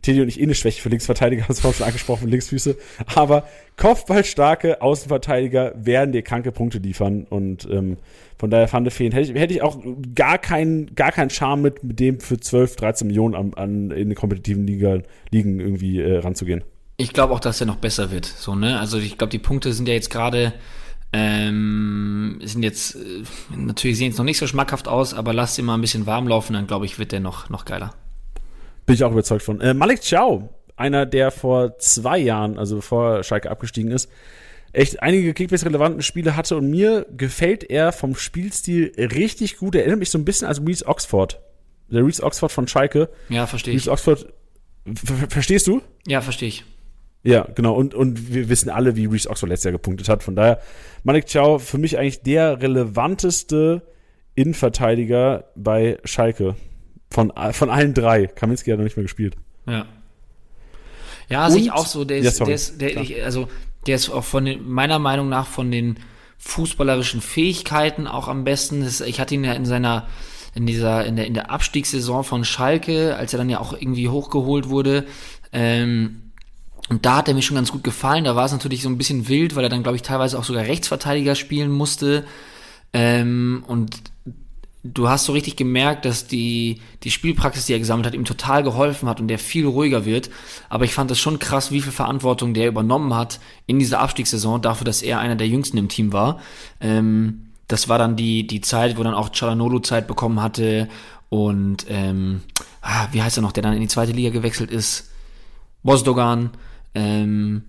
Teddy 0.02 0.22
und 0.22 0.28
ich 0.28 0.40
eh 0.40 0.44
eine 0.44 0.56
Schwäche 0.56 0.82
für 0.82 0.90
Linksverteidiger, 0.90 1.46
das 1.48 1.64
war 1.64 1.74
schon 1.74 1.86
angesprochen, 1.86 2.28
Linksfüße. 2.28 2.78
Aber 3.16 3.48
kopfballstarke 3.78 4.82
Außenverteidiger 4.82 5.74
werden 5.78 6.12
dir 6.12 6.22
kranke 6.22 6.52
Punkte 6.52 6.80
liefern. 6.80 7.26
Und 7.30 7.68
ähm, 7.72 7.98
von 8.38 8.50
daher 8.50 8.72
Van 8.72 8.84
de 8.84 8.94
hätte 8.94 9.20
ich, 9.20 9.34
hätte 9.34 9.54
ich 9.54 9.62
auch 9.62 9.80
gar 10.16 10.38
keinen 10.38 10.96
gar 10.96 11.12
keinen 11.12 11.30
Charme 11.30 11.62
mit, 11.62 11.84
mit 11.84 12.00
dem 12.00 12.20
für 12.20 12.40
12, 12.40 12.76
13 12.76 13.08
Millionen 13.08 13.36
an, 13.36 13.54
an 13.56 13.92
in 13.92 14.10
den 14.10 14.16
kompetitiven 14.16 14.68
Liga, 14.68 15.00
Ligen 15.32 15.60
irgendwie 15.60 16.00
äh, 16.00 16.20
ranzugehen. 16.20 16.64
Ich 16.98 17.14
glaube 17.14 17.34
auch, 17.34 17.40
dass 17.40 17.62
er 17.62 17.68
noch 17.68 17.76
besser 17.78 18.12
wird. 18.12 18.26
So, 18.26 18.56
ne? 18.56 18.80
Also 18.80 18.98
ich 18.98 19.18
glaube, 19.18 19.32
die 19.32 19.40
Punkte 19.40 19.74
sind 19.74 19.88
ja 19.88 19.94
jetzt 19.94 20.10
gerade 20.10 20.54
ähm, 21.14 22.40
sind 22.44 22.64
jetzt 22.64 22.96
äh, 22.96 23.24
natürlich 23.56 23.98
sehen 23.98 24.08
jetzt 24.08 24.18
noch 24.18 24.26
nicht 24.26 24.38
so 24.38 24.48
schmackhaft 24.48 24.88
aus, 24.88 25.14
aber 25.14 25.34
lass 25.34 25.58
ihn 25.58 25.66
mal 25.66 25.76
ein 25.76 25.82
bisschen 25.82 26.06
warm 26.06 26.28
laufen, 26.28 26.54
dann 26.54 26.68
glaube 26.68 26.86
ich, 26.86 27.00
wird 27.00 27.12
der 27.12 27.20
noch 27.20 27.50
noch 27.50 27.66
geiler. 27.66 27.94
Bin 28.88 28.96
ich 28.96 29.04
auch 29.04 29.12
überzeugt 29.12 29.44
von. 29.44 29.60
Äh, 29.60 29.74
Malik 29.74 30.00
Chow, 30.02 30.50
einer, 30.78 31.06
der 31.06 31.30
vor 31.30 31.78
zwei 31.78 32.18
Jahren, 32.18 32.58
also 32.58 32.78
bevor 32.78 33.22
Schalke 33.22 33.52
abgestiegen 33.52 33.92
ist, 33.92 34.10
echt 34.72 35.04
einige 35.04 35.34
Kickbase-relevanten 35.34 36.02
Spiele 36.02 36.38
hatte 36.38 36.56
und 36.56 36.70
mir 36.70 37.06
gefällt 37.16 37.70
er 37.70 37.92
vom 37.92 38.16
Spielstil 38.16 38.94
richtig 38.98 39.58
gut. 39.58 39.76
Er 39.76 39.82
erinnert 39.82 40.00
mich 40.00 40.10
so 40.10 40.18
ein 40.18 40.24
bisschen 40.24 40.48
an 40.48 40.56
Reese 40.66 40.88
Oxford. 40.88 41.42
Der 41.90 42.06
Reese 42.06 42.24
Oxford 42.24 42.50
von 42.50 42.68
Schalke. 42.68 43.10
Ja, 43.28 43.46
verstehe 43.46 43.74
ich. 43.74 43.82
Reese 43.82 43.92
Oxford, 43.92 44.34
ver 44.96 45.28
verstehst 45.30 45.68
du? 45.68 45.82
Ja, 46.08 46.22
verstehe 46.22 46.48
ich. 46.48 46.64
Ja, 47.24 47.46
genau. 47.56 47.76
Und, 47.76 47.94
und 47.94 48.34
wir 48.34 48.48
wissen 48.48 48.70
alle, 48.70 48.96
wie 48.96 49.08
Reese 49.08 49.30
Oxford 49.30 49.50
letztes 49.50 49.66
Jahr 49.66 49.74
gepunktet 49.74 50.08
hat. 50.08 50.24
Von 50.24 50.38
daher, 50.38 50.62
Malik 51.04 51.26
Chow 51.30 51.62
für 51.62 51.78
mich 51.78 51.98
eigentlich 51.98 52.22
der 52.22 52.62
relevanteste 52.62 53.82
Innenverteidiger 54.36 55.52
bei 55.56 55.98
Schalke. 56.06 56.56
Von, 57.10 57.32
von 57.52 57.70
allen 57.70 57.94
drei. 57.94 58.28
Kaminski 58.28 58.72
hat 58.72 58.78
noch 58.78 58.84
nicht 58.84 58.98
mehr 58.98 59.04
gespielt. 59.04 59.36
Ja. 59.66 59.86
Ja, 61.30 61.50
sehe 61.50 61.62
ich 61.62 61.72
auch 61.72 61.86
so. 61.86 62.06
Der 62.06 62.20
Ja, 62.20 62.30
ist, 62.30 62.38
sorry. 62.38 62.48
der 62.50 62.56
ist, 62.56 62.82
der, 62.82 62.98
ich, 63.02 63.24
also, 63.24 63.48
der 63.86 63.96
ist 63.96 64.10
auch 64.10 64.24
von 64.24 64.46
den, 64.46 64.68
meiner 64.70 65.00
Meinung 65.00 65.30
nach 65.30 65.48
von 65.48 65.72
den 65.72 66.00
fußballerischen 66.38 67.22
Fähigkeiten 67.22 68.08
auch 68.08 68.28
am 68.28 68.44
besten. 68.44 68.82
Das, 68.82 69.02
ich 69.02 69.20
hatte 69.20 69.36
ihn 69.36 69.44
ja 69.44 69.54
in 69.54 69.66
seiner, 69.66 70.08
in 70.54 70.66
dieser, 70.66 71.06
in 71.06 71.16
der, 71.16 71.26
in 71.28 71.34
der 71.34 71.52
Abstiegssaison 71.52 72.24
von 72.24 72.46
Schalke, 72.46 73.16
als 73.16 73.34
er 73.34 73.40
dann 73.40 73.50
ja 73.50 73.60
auch 73.60 73.74
irgendwie 73.74 74.10
hochgeholt 74.10 74.70
wurde, 74.70 75.06
ähm, 75.52 76.22
und 76.90 77.06
da 77.06 77.18
hat 77.18 77.28
er 77.28 77.34
mir 77.34 77.42
schon 77.42 77.56
ganz 77.56 77.72
gut 77.72 77.84
gefallen. 77.84 78.24
Da 78.24 78.36
war 78.36 78.46
es 78.46 78.52
natürlich 78.54 78.82
so 78.82 78.90
ein 78.90 78.98
bisschen 78.98 79.28
wild, 79.28 79.56
weil 79.56 79.64
er 79.64 79.70
dann, 79.70 79.84
glaube 79.84 79.98
ich, 79.98 80.04
teilweise 80.04 80.40
auch 80.40 80.46
sogar 80.46 80.64
Rechtsverteidiger 80.64 81.36
spielen 81.36 81.70
musste. 81.70 82.24
Ähm, 82.94 83.64
und 83.68 84.02
du 84.84 85.10
hast 85.10 85.26
so 85.26 85.34
richtig 85.34 85.56
gemerkt, 85.56 86.06
dass 86.06 86.28
die, 86.28 86.82
die 87.04 87.12
Spielpraxis, 87.12 87.66
die 87.66 87.74
er 87.74 87.80
gesammelt 87.80 88.08
hat, 88.08 88.14
ihm 88.14 88.26
total 88.26 88.64
geholfen 88.64 89.10
hat 89.10 89.20
und 89.20 89.28
der 89.28 89.40
viel 89.40 89.66
ruhiger 89.66 90.06
wird. 90.06 90.30
Aber 90.70 90.86
ich 90.86 90.94
fand 90.94 91.12
es 91.12 91.20
schon 91.20 91.40
krass, 91.40 91.72
wie 91.72 91.82
viel 91.82 91.92
Verantwortung 91.92 92.54
der 92.54 92.68
übernommen 92.68 93.14
hat 93.14 93.40
in 93.66 93.80
dieser 93.80 94.00
Abstiegssaison, 94.00 94.62
dafür, 94.62 94.86
dass 94.86 95.02
er 95.02 95.20
einer 95.20 95.36
der 95.36 95.48
Jüngsten 95.48 95.78
im 95.78 95.90
Team 95.90 96.14
war. 96.14 96.40
Ähm, 96.80 97.48
das 97.68 97.90
war 97.90 97.98
dann 97.98 98.16
die, 98.16 98.48
die 98.48 98.62
Zeit, 98.62 98.98
wo 98.98 99.04
dann 99.04 99.14
auch 99.14 99.32
Chalanolo 99.32 99.80
Zeit 99.80 100.08
bekommen 100.08 100.42
hatte 100.42 100.88
und 101.30 101.86
ähm, 101.90 102.42
ah, 102.82 103.08
wie 103.12 103.22
heißt 103.22 103.38
er 103.38 103.42
noch, 103.42 103.52
der 103.52 103.64
dann 103.64 103.74
in 103.74 103.82
die 103.82 103.88
zweite 103.88 104.14
Liga 104.14 104.30
gewechselt 104.30 104.72
ist? 104.72 105.12
Bosdogan. 105.84 106.52
Ähm, 106.96 107.64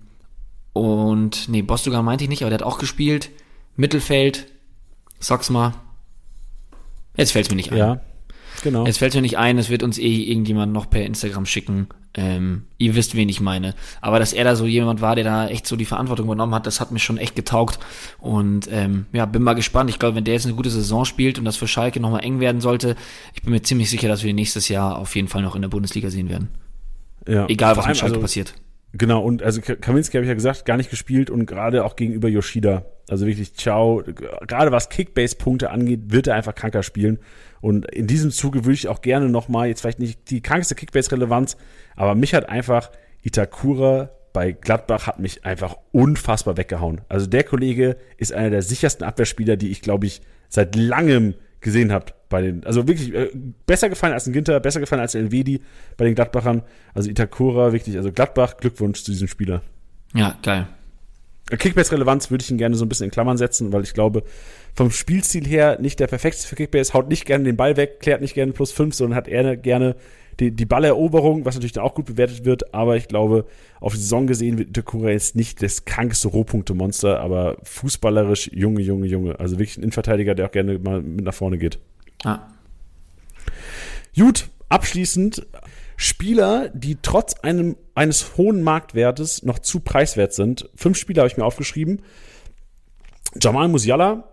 und 0.73 1.49
nee, 1.49 1.61
Bosdogan 1.61 2.05
meinte 2.05 2.23
ich 2.23 2.29
nicht, 2.29 2.43
aber 2.43 2.49
der 2.49 2.59
hat 2.59 2.65
auch 2.65 2.79
gespielt. 2.79 3.29
Mittelfeld. 3.75 4.47
Sag's 5.19 5.49
mal. 5.49 5.73
Jetzt 7.19 7.31
fällt's 7.31 7.49
mir 7.49 7.55
nicht 7.55 7.71
ein. 7.71 7.77
Ja, 7.77 8.01
genau. 8.63 8.85
Jetzt 8.85 8.97
fällt 8.97 9.13
mir 9.15 9.21
nicht 9.21 9.37
ein, 9.37 9.57
es 9.57 9.69
wird 9.69 9.83
uns 9.83 9.97
eh 9.97 10.23
irgendjemand 10.23 10.73
noch 10.73 10.89
per 10.89 11.05
Instagram 11.05 11.45
schicken. 11.45 11.87
Ähm, 12.15 12.63
ihr 12.79 12.95
wisst, 12.95 13.15
wen 13.15 13.29
ich 13.29 13.39
meine. 13.39 13.75
Aber 14.01 14.17
dass 14.17 14.33
er 14.33 14.43
da 14.43 14.55
so 14.55 14.65
jemand 14.65 14.99
war, 14.99 15.15
der 15.15 15.23
da 15.23 15.47
echt 15.47 15.67
so 15.67 15.75
die 15.75 15.85
Verantwortung 15.85 16.25
übernommen 16.25 16.55
hat, 16.55 16.65
das 16.65 16.81
hat 16.81 16.91
mir 16.91 16.99
schon 16.99 17.17
echt 17.17 17.35
getaugt. 17.35 17.79
Und 18.17 18.67
ähm, 18.71 19.05
ja, 19.13 19.25
bin 19.25 19.43
mal 19.43 19.53
gespannt. 19.53 19.89
Ich 19.91 19.99
glaube, 19.99 20.15
wenn 20.15 20.23
der 20.23 20.33
jetzt 20.33 20.45
eine 20.45 20.55
gute 20.55 20.71
Saison 20.71 21.05
spielt 21.05 21.37
und 21.37 21.45
das 21.45 21.55
für 21.55 21.67
Schalke 21.67 21.99
nochmal 21.99 22.23
eng 22.23 22.39
werden 22.39 22.61
sollte, 22.61 22.95
ich 23.35 23.43
bin 23.43 23.51
mir 23.51 23.61
ziemlich 23.61 23.89
sicher, 23.91 24.07
dass 24.07 24.23
wir 24.23 24.33
nächstes 24.33 24.69
Jahr 24.69 24.97
auf 24.97 25.15
jeden 25.15 25.27
Fall 25.27 25.43
noch 25.43 25.55
in 25.55 25.61
der 25.61 25.69
Bundesliga 25.69 26.09
sehen 26.09 26.29
werden. 26.29 26.49
ja. 27.27 27.47
Egal, 27.47 27.77
was 27.77 27.87
mit 27.87 27.97
Schalke 27.97 28.15
also, 28.15 28.21
passiert. 28.21 28.55
Genau, 28.93 29.21
und 29.21 29.43
also 29.43 29.61
Ka- 29.61 29.75
Kaminski 29.75 30.17
habe 30.17 30.23
ich 30.23 30.29
ja 30.29 30.33
gesagt, 30.33 30.65
gar 30.65 30.77
nicht 30.77 30.89
gespielt 30.89 31.29
und 31.29 31.45
gerade 31.45 31.85
auch 31.85 31.95
gegenüber 31.95 32.27
Yoshida. 32.27 32.85
Also 33.09 33.27
wirklich, 33.27 33.53
ciao. 33.55 34.03
Gerade 34.47 34.71
was 34.71 34.89
Kickbase-Punkte 34.89 35.69
angeht, 35.69 36.11
wird 36.11 36.27
er 36.27 36.35
einfach 36.35 36.55
kranker 36.55 36.83
spielen. 36.83 37.19
Und 37.61 37.85
in 37.91 38.07
diesem 38.07 38.31
Zuge 38.31 38.65
würde 38.65 38.73
ich 38.73 38.87
auch 38.87 39.01
gerne 39.01 39.29
nochmal, 39.29 39.67
jetzt 39.67 39.81
vielleicht 39.81 39.99
nicht 39.99 40.29
die 40.31 40.41
krankste 40.41 40.75
Kickbase-Relevanz, 40.75 41.57
aber 41.95 42.15
mich 42.15 42.33
hat 42.33 42.49
einfach 42.49 42.91
Itakura 43.21 44.09
bei 44.31 44.51
Gladbach 44.51 45.07
hat 45.07 45.19
mich 45.19 45.43
einfach 45.45 45.75
unfassbar 45.91 46.55
weggehauen. 46.55 47.01
Also 47.09 47.25
der 47.25 47.43
Kollege 47.43 47.97
ist 48.17 48.31
einer 48.31 48.51
der 48.51 48.61
sichersten 48.61 49.05
Abwehrspieler, 49.05 49.57
die 49.57 49.69
ich, 49.69 49.81
glaube 49.81 50.05
ich, 50.05 50.21
seit 50.49 50.75
langem 50.75 51.33
gesehen 51.61 51.91
habe 51.91 52.13
bei 52.29 52.41
den, 52.41 52.63
also 52.63 52.87
wirklich 52.87 53.13
äh, 53.13 53.29
besser 53.65 53.89
gefallen 53.89 54.13
als 54.13 54.27
ein 54.27 54.33
Ginter, 54.33 54.59
besser 54.59 54.79
gefallen 54.79 55.01
als 55.01 55.15
Elvedi 55.15 55.61
bei 55.97 56.05
den 56.05 56.15
Gladbachern. 56.15 56.61
Also 56.93 57.09
Itakura 57.09 57.73
wirklich, 57.73 57.97
also 57.97 58.11
Gladbach, 58.11 58.57
Glückwunsch 58.57 59.03
zu 59.03 59.11
diesem 59.11 59.27
Spieler. 59.27 59.61
Ja, 60.13 60.37
geil. 60.43 60.67
Kickbase-Relevanz 61.57 62.29
würde 62.29 62.43
ich 62.43 62.51
ihn 62.51 62.57
gerne 62.57 62.75
so 62.75 62.85
ein 62.85 62.89
bisschen 62.89 63.05
in 63.05 63.11
Klammern 63.11 63.37
setzen, 63.37 63.73
weil 63.73 63.81
ich 63.81 63.93
glaube, 63.93 64.23
vom 64.75 64.91
Spielstil 64.91 65.47
her 65.47 65.79
nicht 65.81 65.99
der 65.99 66.07
perfekteste 66.07 66.47
für 66.47 66.55
Kickbase, 66.55 66.93
haut 66.93 67.09
nicht 67.09 67.25
gerne 67.25 67.43
den 67.43 67.57
Ball 67.57 67.75
weg, 67.75 67.99
klärt 67.99 68.21
nicht 68.21 68.35
gerne 68.35 68.51
plus 68.51 68.71
fünf, 68.71 68.93
sondern 68.93 69.15
hat 69.15 69.27
eher 69.27 69.57
gerne 69.57 69.95
die, 70.39 70.51
die 70.51 70.65
Balleroberung, 70.65 71.45
was 71.45 71.55
natürlich 71.55 71.73
dann 71.73 71.83
auch 71.83 71.95
gut 71.95 72.05
bewertet 72.05 72.45
wird, 72.45 72.73
aber 72.73 72.95
ich 72.95 73.07
glaube, 73.07 73.45
auf 73.81 73.93
die 73.93 73.99
Saison 73.99 74.27
gesehen 74.27 74.57
wird 74.57 74.69
Itakura 74.69 75.09
jetzt 75.09 75.35
nicht 75.35 75.61
das 75.61 75.85
krankeste 75.85 76.29
Rohpunkte-Monster, 76.29 77.19
aber 77.19 77.57
fußballerisch 77.63 78.51
Junge, 78.53 78.81
Junge, 78.81 79.07
Junge. 79.07 79.39
Also 79.39 79.57
wirklich 79.57 79.77
ein 79.77 79.83
Innenverteidiger, 79.83 80.35
der 80.35 80.45
auch 80.45 80.51
gerne 80.51 80.79
mal 80.79 81.01
mit 81.01 81.25
nach 81.25 81.33
vorne 81.33 81.57
geht. 81.57 81.79
Ja. 82.23 82.47
Gut, 84.15 84.49
abschließend 84.67 85.47
Spieler, 85.95 86.69
die 86.69 86.97
trotz 87.01 87.39
einem, 87.41 87.75
eines 87.93 88.37
hohen 88.37 88.63
Marktwertes 88.63 89.43
noch 89.43 89.59
zu 89.59 89.81
preiswert 89.81 90.33
sind. 90.33 90.69
Fünf 90.75 90.97
Spieler 90.97 91.21
habe 91.21 91.29
ich 91.29 91.37
mir 91.37 91.45
aufgeschrieben. 91.45 92.01
Jamal 93.41 93.67
Musiala, 93.67 94.23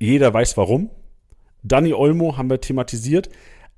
jeder 0.00 0.34
weiß 0.34 0.56
warum. 0.56 0.90
Dani 1.62 1.94
Olmo 1.94 2.36
haben 2.36 2.50
wir 2.50 2.60
thematisiert. 2.60 3.28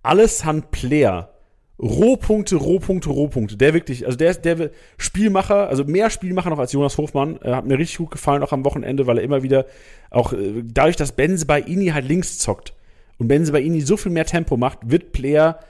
Alessand 0.02 0.70
Player, 0.70 1.34
Rohpunkte, 1.78 2.56
Rohpunkte, 2.56 3.10
Rohpunkte. 3.10 3.56
Der 3.56 3.74
wirklich, 3.74 4.06
also 4.06 4.16
der 4.16 4.30
ist 4.30 4.46
der 4.46 4.70
Spielmacher, 4.96 5.68
also 5.68 5.84
mehr 5.84 6.10
Spielmacher 6.10 6.50
noch 6.50 6.58
als 6.58 6.72
Jonas 6.72 6.98
Hofmann. 6.98 7.38
Äh, 7.42 7.52
hat 7.52 7.66
mir 7.66 7.78
richtig 7.78 7.98
gut 7.98 8.10
gefallen, 8.12 8.42
auch 8.42 8.52
am 8.52 8.64
Wochenende, 8.64 9.06
weil 9.06 9.18
er 9.18 9.24
immer 9.24 9.42
wieder 9.42 9.66
auch 10.10 10.32
äh, 10.32 10.62
dadurch, 10.64 10.96
dass 10.96 11.12
Benze 11.12 11.46
bei 11.46 11.60
Ini 11.60 11.88
halt 11.88 12.06
links 12.08 12.38
zockt 12.38 12.74
und 13.18 13.28
Benze 13.28 13.52
bei 13.52 13.60
Ini 13.60 13.80
so 13.80 13.96
viel 13.96 14.12
mehr 14.12 14.26
Tempo 14.26 14.56
macht, 14.56 14.78
wird 14.84 15.12
Player, 15.12 15.60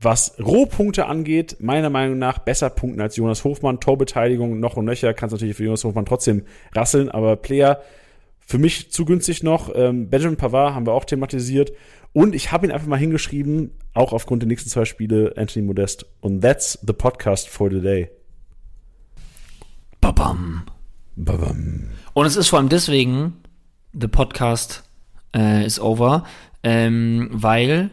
was 0.00 0.36
Rohpunkte 0.38 1.06
angeht, 1.06 1.56
meiner 1.60 1.90
Meinung 1.90 2.18
nach 2.18 2.38
besser 2.38 2.70
punkten 2.70 3.00
als 3.00 3.16
Jonas 3.16 3.44
Hofmann. 3.44 3.80
Torbeteiligung 3.80 4.60
noch 4.60 4.76
und 4.76 4.84
nöcher, 4.84 5.14
kann 5.14 5.28
es 5.28 5.32
natürlich 5.32 5.56
für 5.56 5.64
Jonas 5.64 5.84
Hofmann 5.84 6.06
trotzdem 6.06 6.44
rasseln, 6.72 7.08
aber 7.08 7.36
Player 7.36 7.80
für 8.48 8.58
mich 8.58 8.90
zu 8.90 9.04
günstig 9.04 9.42
noch. 9.42 9.70
Ähm, 9.74 10.08
Benjamin 10.08 10.36
Pavard 10.36 10.74
haben 10.74 10.86
wir 10.86 10.94
auch 10.94 11.04
thematisiert. 11.04 11.72
Und 12.14 12.34
ich 12.34 12.50
habe 12.50 12.66
ihn 12.66 12.72
einfach 12.72 12.86
mal 12.86 12.96
hingeschrieben, 12.96 13.72
auch 13.92 14.14
aufgrund 14.14 14.42
der 14.42 14.48
nächsten 14.48 14.70
zwei 14.70 14.86
Spiele, 14.86 15.34
Anthony 15.36 15.66
Modest. 15.66 16.06
Und 16.20 16.40
that's 16.40 16.78
the 16.86 16.94
podcast 16.94 17.48
for 17.48 17.68
today. 17.68 18.08
Babam. 20.00 20.62
Babam. 21.16 21.90
Und 22.14 22.26
es 22.26 22.36
ist 22.36 22.48
vor 22.48 22.58
allem 22.58 22.70
deswegen, 22.70 23.34
the 23.92 24.08
podcast 24.08 24.82
äh, 25.36 25.66
is 25.66 25.78
over, 25.78 26.24
ähm, 26.62 27.28
weil 27.30 27.90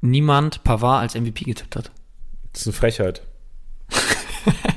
niemand 0.00 0.64
Pavard 0.64 1.02
als 1.02 1.14
MVP 1.14 1.44
getippt 1.44 1.76
hat. 1.76 1.90
Das 2.52 2.62
ist 2.62 2.68
eine 2.68 2.74
Frechheit. 2.74 3.22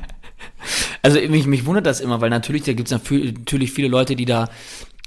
Also 1.02 1.18
mich, 1.18 1.46
mich 1.46 1.64
wundert 1.64 1.86
das 1.86 2.00
immer, 2.00 2.20
weil 2.20 2.30
natürlich, 2.30 2.64
da 2.64 2.74
gibt 2.74 2.90
es 2.90 3.00
natürlich 3.10 3.72
viele 3.72 3.88
Leute, 3.88 4.16
die 4.16 4.26
da 4.26 4.48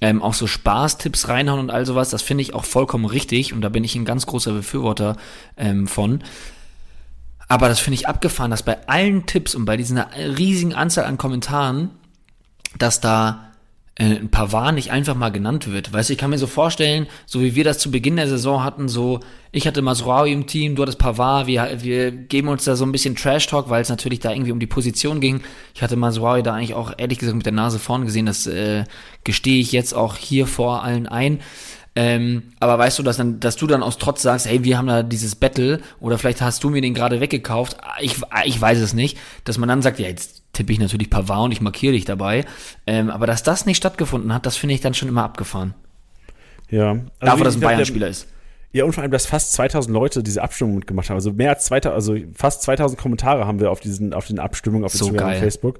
ähm, 0.01 0.21
auch 0.21 0.33
so 0.33 0.47
Spaßtipps 0.47 1.27
reinhauen 1.27 1.59
und 1.59 1.69
all 1.69 1.85
sowas. 1.85 2.09
Das 2.09 2.21
finde 2.21 2.41
ich 2.41 2.53
auch 2.53 2.65
vollkommen 2.65 3.05
richtig 3.05 3.53
und 3.53 3.61
da 3.61 3.69
bin 3.69 3.83
ich 3.83 3.95
ein 3.95 4.05
ganz 4.05 4.25
großer 4.25 4.53
Befürworter 4.53 5.17
ähm, 5.55 5.87
von. 5.87 6.23
Aber 7.47 7.69
das 7.69 7.79
finde 7.79 7.95
ich 7.95 8.07
abgefahren, 8.07 8.51
dass 8.51 8.63
bei 8.63 8.87
allen 8.87 9.25
Tipps 9.27 9.53
und 9.53 9.65
bei 9.65 9.77
dieser 9.77 10.09
riesigen 10.15 10.73
Anzahl 10.73 11.05
an 11.05 11.17
Kommentaren, 11.17 11.91
dass 12.79 12.99
da 12.99 13.52
ein 13.99 14.29
Pavard 14.29 14.73
nicht 14.73 14.91
einfach 14.91 15.13
mal 15.13 15.29
genannt 15.29 15.71
wird. 15.71 15.93
Weißt 15.93 16.09
du, 16.09 16.13
ich 16.13 16.19
kann 16.19 16.31
mir 16.31 16.39
so 16.39 16.47
vorstellen, 16.47 17.05
so 17.27 17.41
wie 17.41 17.53
wir 17.53 17.63
das 17.63 17.77
zu 17.77 17.91
Beginn 17.91 18.15
der 18.15 18.27
Saison 18.27 18.63
hatten, 18.63 18.87
so, 18.87 19.19
ich 19.51 19.67
hatte 19.67 19.83
Masraoui 19.83 20.31
im 20.31 20.47
Team, 20.47 20.75
du 20.75 20.81
hattest 20.81 20.97
Pavard, 20.97 21.45
wir, 21.45 21.83
wir 21.83 22.11
geben 22.11 22.47
uns 22.47 22.63
da 22.63 22.75
so 22.75 22.85
ein 22.85 22.91
bisschen 22.91 23.15
Trash-Talk, 23.15 23.69
weil 23.69 23.83
es 23.83 23.89
natürlich 23.89 24.19
da 24.19 24.31
irgendwie 24.31 24.51
um 24.51 24.59
die 24.59 24.67
Position 24.67 25.21
ging. 25.21 25.41
Ich 25.75 25.83
hatte 25.83 25.95
Masraoui 25.95 26.41
da 26.41 26.53
eigentlich 26.53 26.73
auch 26.73 26.91
ehrlich 26.97 27.19
gesagt 27.19 27.37
mit 27.37 27.45
der 27.45 27.53
Nase 27.53 27.77
vorn 27.77 28.05
gesehen, 28.05 28.25
das 28.25 28.47
äh, 28.47 28.85
gestehe 29.23 29.61
ich 29.61 29.71
jetzt 29.71 29.93
auch 29.93 30.17
hier 30.17 30.47
vor 30.47 30.83
allen 30.83 31.07
ein. 31.07 31.39
Ähm, 31.95 32.53
aber 32.59 32.79
weißt 32.79 32.97
du, 32.97 33.03
dass, 33.03 33.17
dann, 33.17 33.39
dass 33.39 33.55
du 33.57 33.67
dann 33.67 33.83
aus 33.83 33.99
Trotz 33.99 34.23
sagst, 34.23 34.47
hey, 34.47 34.63
wir 34.63 34.79
haben 34.79 34.87
da 34.87 35.03
dieses 35.03 35.35
Battle 35.35 35.79
oder 35.99 36.17
vielleicht 36.17 36.41
hast 36.41 36.63
du 36.63 36.71
mir 36.71 36.81
den 36.81 36.95
gerade 36.95 37.19
weggekauft, 37.21 37.77
ich, 38.01 38.15
ich 38.45 38.59
weiß 38.59 38.79
es 38.79 38.95
nicht, 38.95 39.19
dass 39.43 39.59
man 39.59 39.69
dann 39.69 39.83
sagt, 39.83 39.99
ja, 39.99 40.07
jetzt 40.07 40.42
tippe 40.53 40.71
ich 40.71 40.79
natürlich 40.79 41.09
Pavard 41.09 41.45
und 41.45 41.51
ich 41.51 41.61
markiere 41.61 41.93
dich 41.93 42.05
dabei. 42.05 42.45
Ähm, 42.87 43.09
aber 43.09 43.27
dass 43.27 43.43
das 43.43 43.65
nicht 43.65 43.77
stattgefunden 43.77 44.33
hat, 44.33 44.45
das 44.45 44.55
finde 44.55 44.75
ich 44.75 44.81
dann 44.81 44.93
schon 44.93 45.09
immer 45.09 45.23
abgefahren. 45.23 45.73
Ja. 46.69 46.91
Also 46.91 47.03
Dafür, 47.19 47.43
dass 47.45 47.55
ein 47.55 47.61
Bayern-Spieler 47.61 48.07
ist. 48.07 48.27
Ja, 48.71 48.85
und 48.85 48.93
vor 48.93 49.03
allem, 49.03 49.11
dass 49.11 49.27
fast 49.27 49.53
2000 49.53 49.93
Leute 49.93 50.23
diese 50.23 50.41
Abstimmung 50.41 50.75
mitgemacht 50.75 51.09
haben. 51.09 51.17
Also 51.17 51.31
mehr 51.31 51.51
als 51.51 51.65
2000, 51.65 51.93
also 51.93 52.15
fast 52.33 52.63
2000 52.63 52.99
Kommentare 52.99 53.45
haben 53.45 53.59
wir 53.59 53.69
auf 53.69 53.79
diesen, 53.79 54.13
auf 54.13 54.25
den 54.25 54.39
Abstimmungen 54.39 54.83
auf 54.83 54.93
So 54.93 55.05
Instagram 55.05 55.27
geil. 55.29 55.35
und 55.37 55.43
Facebook. 55.43 55.79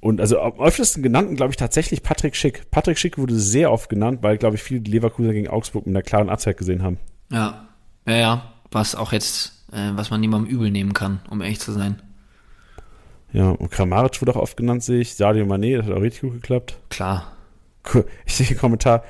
Und 0.00 0.20
also 0.20 0.40
am 0.40 0.60
öftesten 0.60 1.02
genannten, 1.02 1.36
glaube 1.36 1.50
ich, 1.50 1.56
tatsächlich 1.56 2.02
Patrick 2.02 2.36
Schick. 2.36 2.70
Patrick 2.70 2.98
Schick 2.98 3.18
wurde 3.18 3.38
sehr 3.38 3.72
oft 3.72 3.88
genannt, 3.88 4.18
weil, 4.22 4.36
glaube 4.36 4.56
ich, 4.56 4.62
viele 4.62 4.80
Leverkusen 4.80 5.32
gegen 5.32 5.48
Augsburg 5.48 5.86
mit 5.86 5.94
einer 5.94 6.02
klaren 6.02 6.28
Abzeit 6.28 6.56
gesehen 6.56 6.82
haben. 6.82 6.98
Ja, 7.30 7.68
ja, 8.06 8.16
ja. 8.16 8.52
Was 8.70 8.94
auch 8.94 9.12
jetzt, 9.12 9.64
äh, 9.72 9.90
was 9.94 10.10
man 10.10 10.20
niemandem 10.20 10.50
übel 10.50 10.70
nehmen 10.70 10.92
kann, 10.92 11.20
um 11.28 11.40
ehrlich 11.40 11.60
zu 11.60 11.72
sein. 11.72 12.02
Ja, 13.32 13.50
und 13.50 13.70
Kramaric 13.70 14.20
wurde 14.20 14.32
auch 14.36 14.40
oft 14.42 14.56
genannt, 14.56 14.82
sehe 14.82 15.00
ich. 15.00 15.14
Sadio 15.14 15.44
Mané, 15.46 15.76
das 15.78 15.86
hat 15.86 15.92
auch 15.94 16.00
richtig 16.02 16.22
gut 16.22 16.34
geklappt. 16.34 16.78
Klar. 16.90 17.32
Ich 18.26 18.34
sehe 18.34 18.46
den 18.46 18.58
Kommentar, 18.58 19.02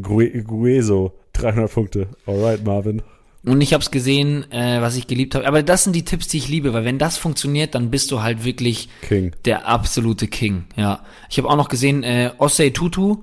Gue- 0.00 0.42
Gueso, 0.42 1.12
300 1.32 1.72
Punkte. 1.72 2.08
Alright, 2.26 2.64
Marvin. 2.64 3.02
Und 3.44 3.60
ich 3.62 3.72
habe 3.72 3.82
es 3.82 3.90
gesehen, 3.90 4.44
äh, 4.52 4.80
was 4.82 4.96
ich 4.96 5.06
geliebt 5.06 5.34
habe. 5.34 5.46
Aber 5.48 5.62
das 5.62 5.82
sind 5.84 5.96
die 5.96 6.04
Tipps, 6.04 6.28
die 6.28 6.36
ich 6.38 6.46
liebe, 6.48 6.72
weil 6.74 6.84
wenn 6.84 6.98
das 6.98 7.16
funktioniert, 7.16 7.74
dann 7.74 7.90
bist 7.90 8.10
du 8.10 8.20
halt 8.22 8.44
wirklich 8.44 8.88
King. 9.02 9.34
der 9.46 9.66
absolute 9.66 10.28
King. 10.28 10.64
Ja. 10.76 11.00
Ich 11.30 11.38
habe 11.38 11.48
auch 11.48 11.56
noch 11.56 11.68
gesehen, 11.70 12.02
äh, 12.04 12.30
Ossei 12.38 12.70
Tutu. 12.70 13.22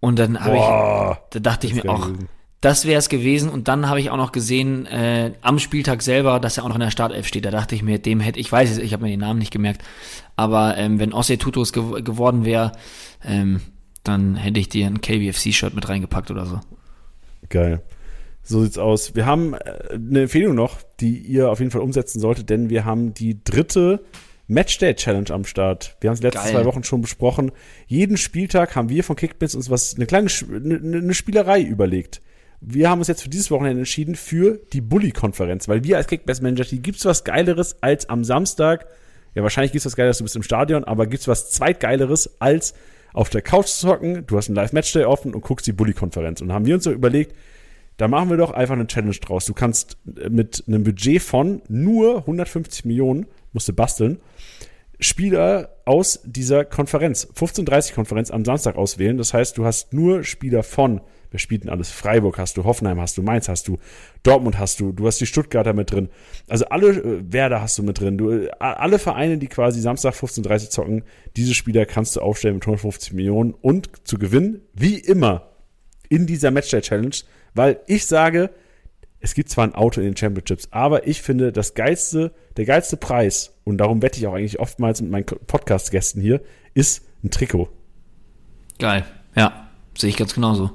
Und 0.00 0.18
dann 0.18 0.40
habe 0.42 0.56
ich, 0.56 0.62
da 0.62 1.40
dachte 1.40 1.66
ich 1.66 1.74
mir 1.74 1.84
auch, 1.90 2.06
gewesen. 2.06 2.28
Das 2.60 2.84
wäre 2.84 2.98
es 2.98 3.08
gewesen. 3.08 3.48
Und 3.48 3.68
dann 3.68 3.88
habe 3.88 4.00
ich 4.00 4.10
auch 4.10 4.16
noch 4.16 4.32
gesehen, 4.32 4.86
äh, 4.86 5.32
am 5.40 5.58
Spieltag 5.58 6.02
selber, 6.02 6.40
dass 6.40 6.58
er 6.58 6.64
auch 6.64 6.68
noch 6.68 6.74
in 6.76 6.82
der 6.82 6.90
Startelf 6.90 7.26
steht. 7.26 7.46
Da 7.46 7.50
dachte 7.50 7.74
ich 7.74 7.82
mir, 7.82 7.98
dem 7.98 8.20
hätte, 8.20 8.38
ich 8.38 8.52
weiß 8.52 8.70
es, 8.70 8.78
ich 8.78 8.92
habe 8.92 9.04
mir 9.04 9.10
den 9.10 9.20
Namen 9.20 9.38
nicht 9.38 9.52
gemerkt, 9.52 9.82
aber 10.36 10.76
ähm, 10.76 10.98
wenn 10.98 11.14
Osse 11.14 11.38
Tutos 11.38 11.72
gew 11.72 12.02
geworden 12.02 12.44
wäre, 12.44 12.72
ähm, 13.24 13.60
dann 14.04 14.36
hätte 14.36 14.60
ich 14.60 14.68
dir 14.68 14.86
ein 14.86 15.00
KBFC-Shirt 15.00 15.74
mit 15.74 15.88
reingepackt 15.88 16.30
oder 16.30 16.46
so. 16.46 16.60
Geil. 17.48 17.82
So 18.42 18.62
sieht's 18.62 18.78
aus. 18.78 19.14
Wir 19.14 19.26
haben 19.26 19.54
äh, 19.54 19.94
eine 19.94 20.22
Empfehlung 20.22 20.54
noch, 20.54 20.78
die 21.00 21.18
ihr 21.18 21.50
auf 21.50 21.60
jeden 21.60 21.70
Fall 21.70 21.82
umsetzen 21.82 22.20
solltet, 22.20 22.50
denn 22.50 22.68
wir 22.68 22.84
haben 22.84 23.14
die 23.14 23.42
dritte 23.42 24.04
Matchday 24.48 24.94
Challenge 24.94 25.30
am 25.30 25.44
Start. 25.44 25.96
Wir 26.00 26.10
haben 26.10 26.14
es 26.14 26.22
letzte 26.22 26.42
Geil. 26.42 26.52
zwei 26.52 26.64
Wochen 26.64 26.84
schon 26.84 27.00
besprochen. 27.00 27.52
Jeden 27.86 28.16
Spieltag 28.16 28.76
haben 28.76 28.88
wir 28.88 29.04
von 29.04 29.16
Kickbits 29.16 29.54
uns 29.54 29.70
was, 29.70 29.94
eine 29.94 30.06
kleine 30.06 30.28
eine, 30.50 30.98
eine 30.98 31.14
Spielerei 31.14 31.62
überlegt. 31.62 32.20
Wir 32.60 32.90
haben 32.90 32.98
uns 32.98 33.08
jetzt 33.08 33.22
für 33.22 33.30
dieses 33.30 33.50
Wochenende 33.50 33.80
entschieden 33.80 34.14
für 34.14 34.60
die 34.72 34.82
Bully-Konferenz, 34.82 35.66
weil 35.66 35.82
wir 35.82 35.96
als 35.96 36.06
Kickbase 36.06 36.42
Manager, 36.42 36.64
die 36.64 36.82
gibt's 36.82 37.04
was 37.04 37.24
Geileres 37.24 37.76
als 37.82 38.08
am 38.08 38.22
Samstag. 38.22 38.86
Ja, 39.34 39.42
wahrscheinlich 39.42 39.72
gibt's 39.72 39.86
was 39.86 39.96
Geileres, 39.96 40.18
du 40.18 40.24
bist 40.24 40.36
im 40.36 40.42
Stadion, 40.42 40.84
aber 40.84 41.06
gibt's 41.06 41.26
was 41.26 41.50
Zweitgeileres 41.50 42.40
als 42.40 42.74
auf 43.12 43.30
der 43.30 43.42
Couch 43.42 43.66
zu 43.66 43.88
zocken, 43.88 44.26
du 44.26 44.36
hast 44.36 44.48
einen 44.48 44.56
Live-Matchday 44.56 45.04
offen 45.04 45.34
und 45.34 45.40
guckst 45.40 45.66
die 45.66 45.72
Bully-Konferenz. 45.72 46.42
Und 46.42 46.52
haben 46.52 46.66
wir 46.66 46.74
uns 46.74 46.84
so 46.84 46.92
überlegt, 46.92 47.34
da 47.96 48.08
machen 48.08 48.30
wir 48.30 48.36
doch 48.36 48.50
einfach 48.52 48.74
eine 48.74 48.86
Challenge 48.86 49.16
draus. 49.16 49.46
Du 49.46 49.54
kannst 49.54 49.98
äh, 50.16 50.28
mit 50.28 50.64
einem 50.66 50.84
Budget 50.84 51.22
von 51.22 51.62
nur 51.68 52.18
150 52.18 52.84
Millionen, 52.84 53.26
musst 53.52 53.68
du 53.68 53.72
basteln, 53.72 54.20
Spieler 55.00 55.70
aus 55.86 56.20
dieser 56.24 56.64
Konferenz, 56.64 57.26
15:30 57.34 57.94
Konferenz 57.94 58.30
am 58.30 58.44
Samstag 58.44 58.76
auswählen. 58.76 59.16
Das 59.16 59.32
heißt, 59.32 59.56
du 59.56 59.64
hast 59.64 59.92
nur 59.92 60.24
Spieler 60.24 60.62
von, 60.62 61.00
wer 61.30 61.38
spielt 61.38 61.64
denn 61.64 61.70
alles? 61.70 61.90
Freiburg 61.90 62.38
hast 62.38 62.56
du, 62.56 62.64
Hoffenheim 62.64 63.00
hast 63.00 63.16
du, 63.18 63.22
Mainz 63.22 63.48
hast 63.48 63.68
du, 63.68 63.78
Dortmund 64.22 64.58
hast 64.58 64.80
du, 64.80 64.92
du 64.92 65.06
hast 65.06 65.20
die 65.20 65.26
Stuttgarter 65.26 65.72
mit 65.72 65.92
drin. 65.92 66.08
Also 66.48 66.66
alle 66.66 66.88
äh, 66.90 67.32
Werder 67.32 67.60
hast 67.60 67.78
du 67.78 67.82
mit 67.82 68.00
drin. 68.00 68.18
Du, 68.18 68.30
äh, 68.30 68.50
alle 68.58 68.98
Vereine, 68.98 69.38
die 69.38 69.48
quasi 69.48 69.80
Samstag 69.80 70.14
15:30 70.14 70.70
zocken, 70.70 71.02
diese 71.36 71.54
Spieler 71.54 71.86
kannst 71.86 72.16
du 72.16 72.20
aufstellen 72.20 72.54
mit 72.56 72.64
150 72.64 73.12
Millionen 73.12 73.54
und 73.54 73.90
zu 74.04 74.18
gewinnen, 74.18 74.62
wie 74.74 74.98
immer, 74.98 75.50
in 76.08 76.26
dieser 76.26 76.50
Matchday 76.50 76.80
Challenge, 76.80 77.16
weil 77.54 77.80
ich 77.86 78.06
sage, 78.06 78.50
es 79.20 79.34
gibt 79.34 79.50
zwar 79.50 79.64
ein 79.64 79.74
Auto 79.74 80.00
in 80.00 80.06
den 80.06 80.16
Championships, 80.16 80.68
aber 80.70 81.06
ich 81.06 81.22
finde, 81.22 81.52
das 81.52 81.74
geilste, 81.74 82.32
der 82.56 82.64
geilste 82.64 82.96
Preis, 82.96 83.54
und 83.64 83.78
darum 83.78 84.02
wette 84.02 84.18
ich 84.18 84.26
auch 84.26 84.34
eigentlich 84.34 84.58
oftmals 84.58 85.00
mit 85.02 85.10
meinen 85.10 85.24
Podcast-Gästen 85.24 86.20
hier, 86.20 86.40
ist 86.74 87.06
ein 87.22 87.30
Trikot. 87.30 87.68
Geil. 88.78 89.04
Ja, 89.36 89.68
sehe 89.96 90.08
ich 90.08 90.16
ganz 90.16 90.34
genauso. 90.34 90.70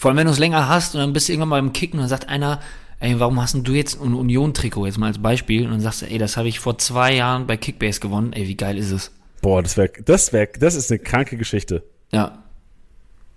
Vor 0.00 0.08
allem, 0.08 0.16
wenn 0.16 0.26
du 0.26 0.32
es 0.32 0.38
länger 0.38 0.66
hast 0.66 0.94
und 0.94 1.00
dann 1.02 1.12
bist 1.12 1.28
du 1.28 1.32
irgendwann 1.32 1.50
mal 1.50 1.58
im 1.58 1.74
Kicken 1.74 1.98
und 1.98 2.04
dann 2.04 2.08
sagt 2.08 2.28
einer, 2.30 2.60
ey, 3.00 3.20
warum 3.20 3.38
hast 3.40 3.52
denn 3.54 3.64
du 3.64 3.72
jetzt 3.72 4.00
ein 4.00 4.14
Union-Trikot, 4.14 4.86
jetzt 4.86 4.96
mal 4.96 5.08
als 5.08 5.18
Beispiel, 5.20 5.66
und 5.66 5.72
dann 5.72 5.80
sagst 5.80 6.00
du, 6.00 6.06
ey, 6.06 6.16
das 6.16 6.38
habe 6.38 6.48
ich 6.48 6.58
vor 6.58 6.78
zwei 6.78 7.14
Jahren 7.14 7.46
bei 7.46 7.58
Kickbase 7.58 8.00
gewonnen, 8.00 8.32
ey, 8.32 8.48
wie 8.48 8.56
geil 8.56 8.78
ist 8.78 8.92
es? 8.92 9.10
Boah, 9.42 9.62
das 9.62 9.76
wäre, 9.76 9.90
das 10.04 10.32
wäre, 10.32 10.48
das 10.58 10.74
ist 10.74 10.90
eine 10.90 11.00
kranke 11.00 11.36
Geschichte. 11.36 11.82
Ja, 12.12 12.42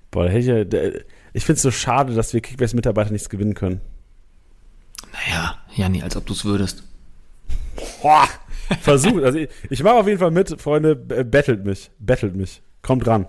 Boah, 0.09 0.25
da 0.25 0.29
hätte 0.31 0.39
ich 0.39 0.73
ja, 0.73 1.01
ich 1.33 1.43
finde 1.43 1.57
es 1.57 1.63
so 1.63 1.71
schade, 1.71 2.13
dass 2.13 2.33
wir 2.33 2.39
Kickbase-Mitarbeiter 2.39 3.11
nichts 3.11 3.27
gewinnen 3.29 3.55
können. 3.55 3.81
naja, 5.11 5.57
Janni, 5.75 6.01
als 6.01 6.15
ob 6.15 6.25
du 6.27 6.33
es 6.33 6.45
würdest. 6.45 6.83
Boah, 8.01 8.27
versucht. 8.81 9.23
Also 9.23 9.39
ich, 9.39 9.49
ich 9.69 9.83
mache 9.83 9.95
auf 9.95 10.07
jeden 10.07 10.19
Fall 10.19 10.31
mit, 10.31 10.61
Freunde, 10.61 10.95
b- 10.95 11.23
bettelt 11.23 11.65
mich, 11.65 11.91
bettelt 11.99 12.35
mich. 12.35 12.61
Kommt 12.81 13.05
ran. 13.07 13.27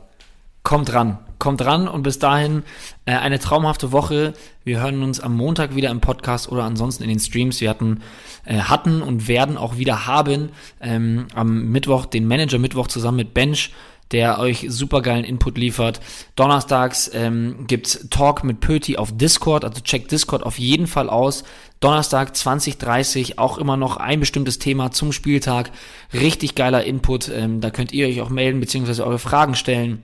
Kommt 0.65 0.95
ran, 0.95 1.19
kommt 1.39 1.63
ran 1.63 1.87
und 1.87 2.05
bis 2.05 2.19
dahin 2.19 2.63
äh, 3.05 3.13
eine 3.13 3.39
traumhafte 3.39 3.93
Woche. 3.93 4.33
Wir 4.65 4.81
hören 4.81 5.03
uns 5.03 5.21
am 5.21 5.37
Montag 5.37 5.77
wieder 5.77 5.91
im 5.91 6.01
Podcast 6.01 6.51
oder 6.51 6.65
ansonsten 6.65 7.03
in 7.03 7.11
den 7.11 7.21
Streams. 7.21 7.61
Wir 7.61 7.69
hatten, 7.69 8.01
äh, 8.47 8.61
hatten 8.61 9.03
und 9.03 9.29
werden 9.29 9.59
auch 9.59 9.77
wieder 9.77 10.07
haben 10.07 10.49
ähm, 10.81 11.27
am 11.35 11.67
Mittwoch 11.67 12.07
den 12.07 12.27
Manager 12.27 12.59
Mittwoch 12.59 12.87
zusammen 12.87 13.19
mit 13.19 13.35
Bench, 13.35 13.73
der 14.11 14.39
euch 14.39 14.65
supergeilen 14.71 15.27
Input 15.27 15.59
liefert. 15.59 16.01
Donnerstags 16.35 17.11
ähm, 17.13 17.67
gibt's 17.67 18.07
Talk 18.09 18.43
mit 18.43 18.61
Pöti 18.61 18.97
auf 18.97 19.15
Discord, 19.15 19.67
also 19.67 19.83
checkt 19.83 20.13
Discord 20.13 20.45
auf 20.45 20.59
jeden 20.59 20.87
Fall 20.87 21.11
aus. 21.11 21.45
Donnerstag 21.81 22.35
2030 22.35 23.39
auch 23.39 23.59
immer 23.59 23.77
noch 23.77 23.99
ein 23.99 24.19
bestimmtes 24.19 24.61
Thema 24.61 24.93
zum 24.93 25.13
Spieltag. 25.13 25.73
Richtig 26.15 26.55
geiler 26.55 26.85
Input. 26.85 27.29
Ähm, 27.29 27.61
da 27.61 27.69
könnt 27.69 27.93
ihr 27.93 28.07
euch 28.07 28.23
auch 28.23 28.31
melden 28.31 28.61
beziehungsweise 28.61 29.07
eure 29.07 29.19
Fragen 29.19 29.57
stellen. 29.57 30.03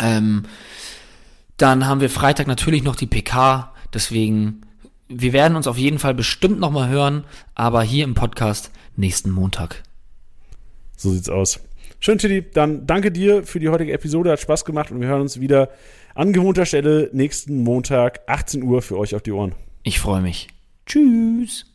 Ähm, 0.00 0.44
dann 1.56 1.86
haben 1.86 2.00
wir 2.00 2.10
Freitag 2.10 2.46
natürlich 2.46 2.82
noch 2.82 2.96
die 2.96 3.06
PK, 3.06 3.72
deswegen, 3.92 4.62
wir 5.08 5.32
werden 5.32 5.56
uns 5.56 5.66
auf 5.66 5.78
jeden 5.78 5.98
Fall 5.98 6.14
bestimmt 6.14 6.58
nochmal 6.58 6.88
hören, 6.88 7.24
aber 7.54 7.82
hier 7.82 8.04
im 8.04 8.14
Podcast 8.14 8.70
nächsten 8.96 9.30
Montag. 9.30 9.82
So 10.96 11.10
sieht's 11.10 11.28
aus. 11.28 11.60
Schön, 12.00 12.18
Tiddy. 12.18 12.44
Dann 12.52 12.86
danke 12.86 13.12
dir 13.12 13.44
für 13.44 13.60
die 13.60 13.68
heutige 13.68 13.92
Episode. 13.92 14.32
Hat 14.32 14.40
Spaß 14.40 14.64
gemacht 14.64 14.90
und 14.90 15.00
wir 15.00 15.08
hören 15.08 15.20
uns 15.20 15.38
wieder 15.38 15.68
an 16.14 16.32
gewohnter 16.32 16.66
Stelle 16.66 17.10
nächsten 17.12 17.62
Montag, 17.62 18.22
18 18.26 18.62
Uhr 18.64 18.82
für 18.82 18.98
euch 18.98 19.14
auf 19.14 19.22
die 19.22 19.32
Ohren. 19.32 19.54
Ich 19.84 20.00
freue 20.00 20.20
mich. 20.20 20.48
Tschüss. 20.86 21.71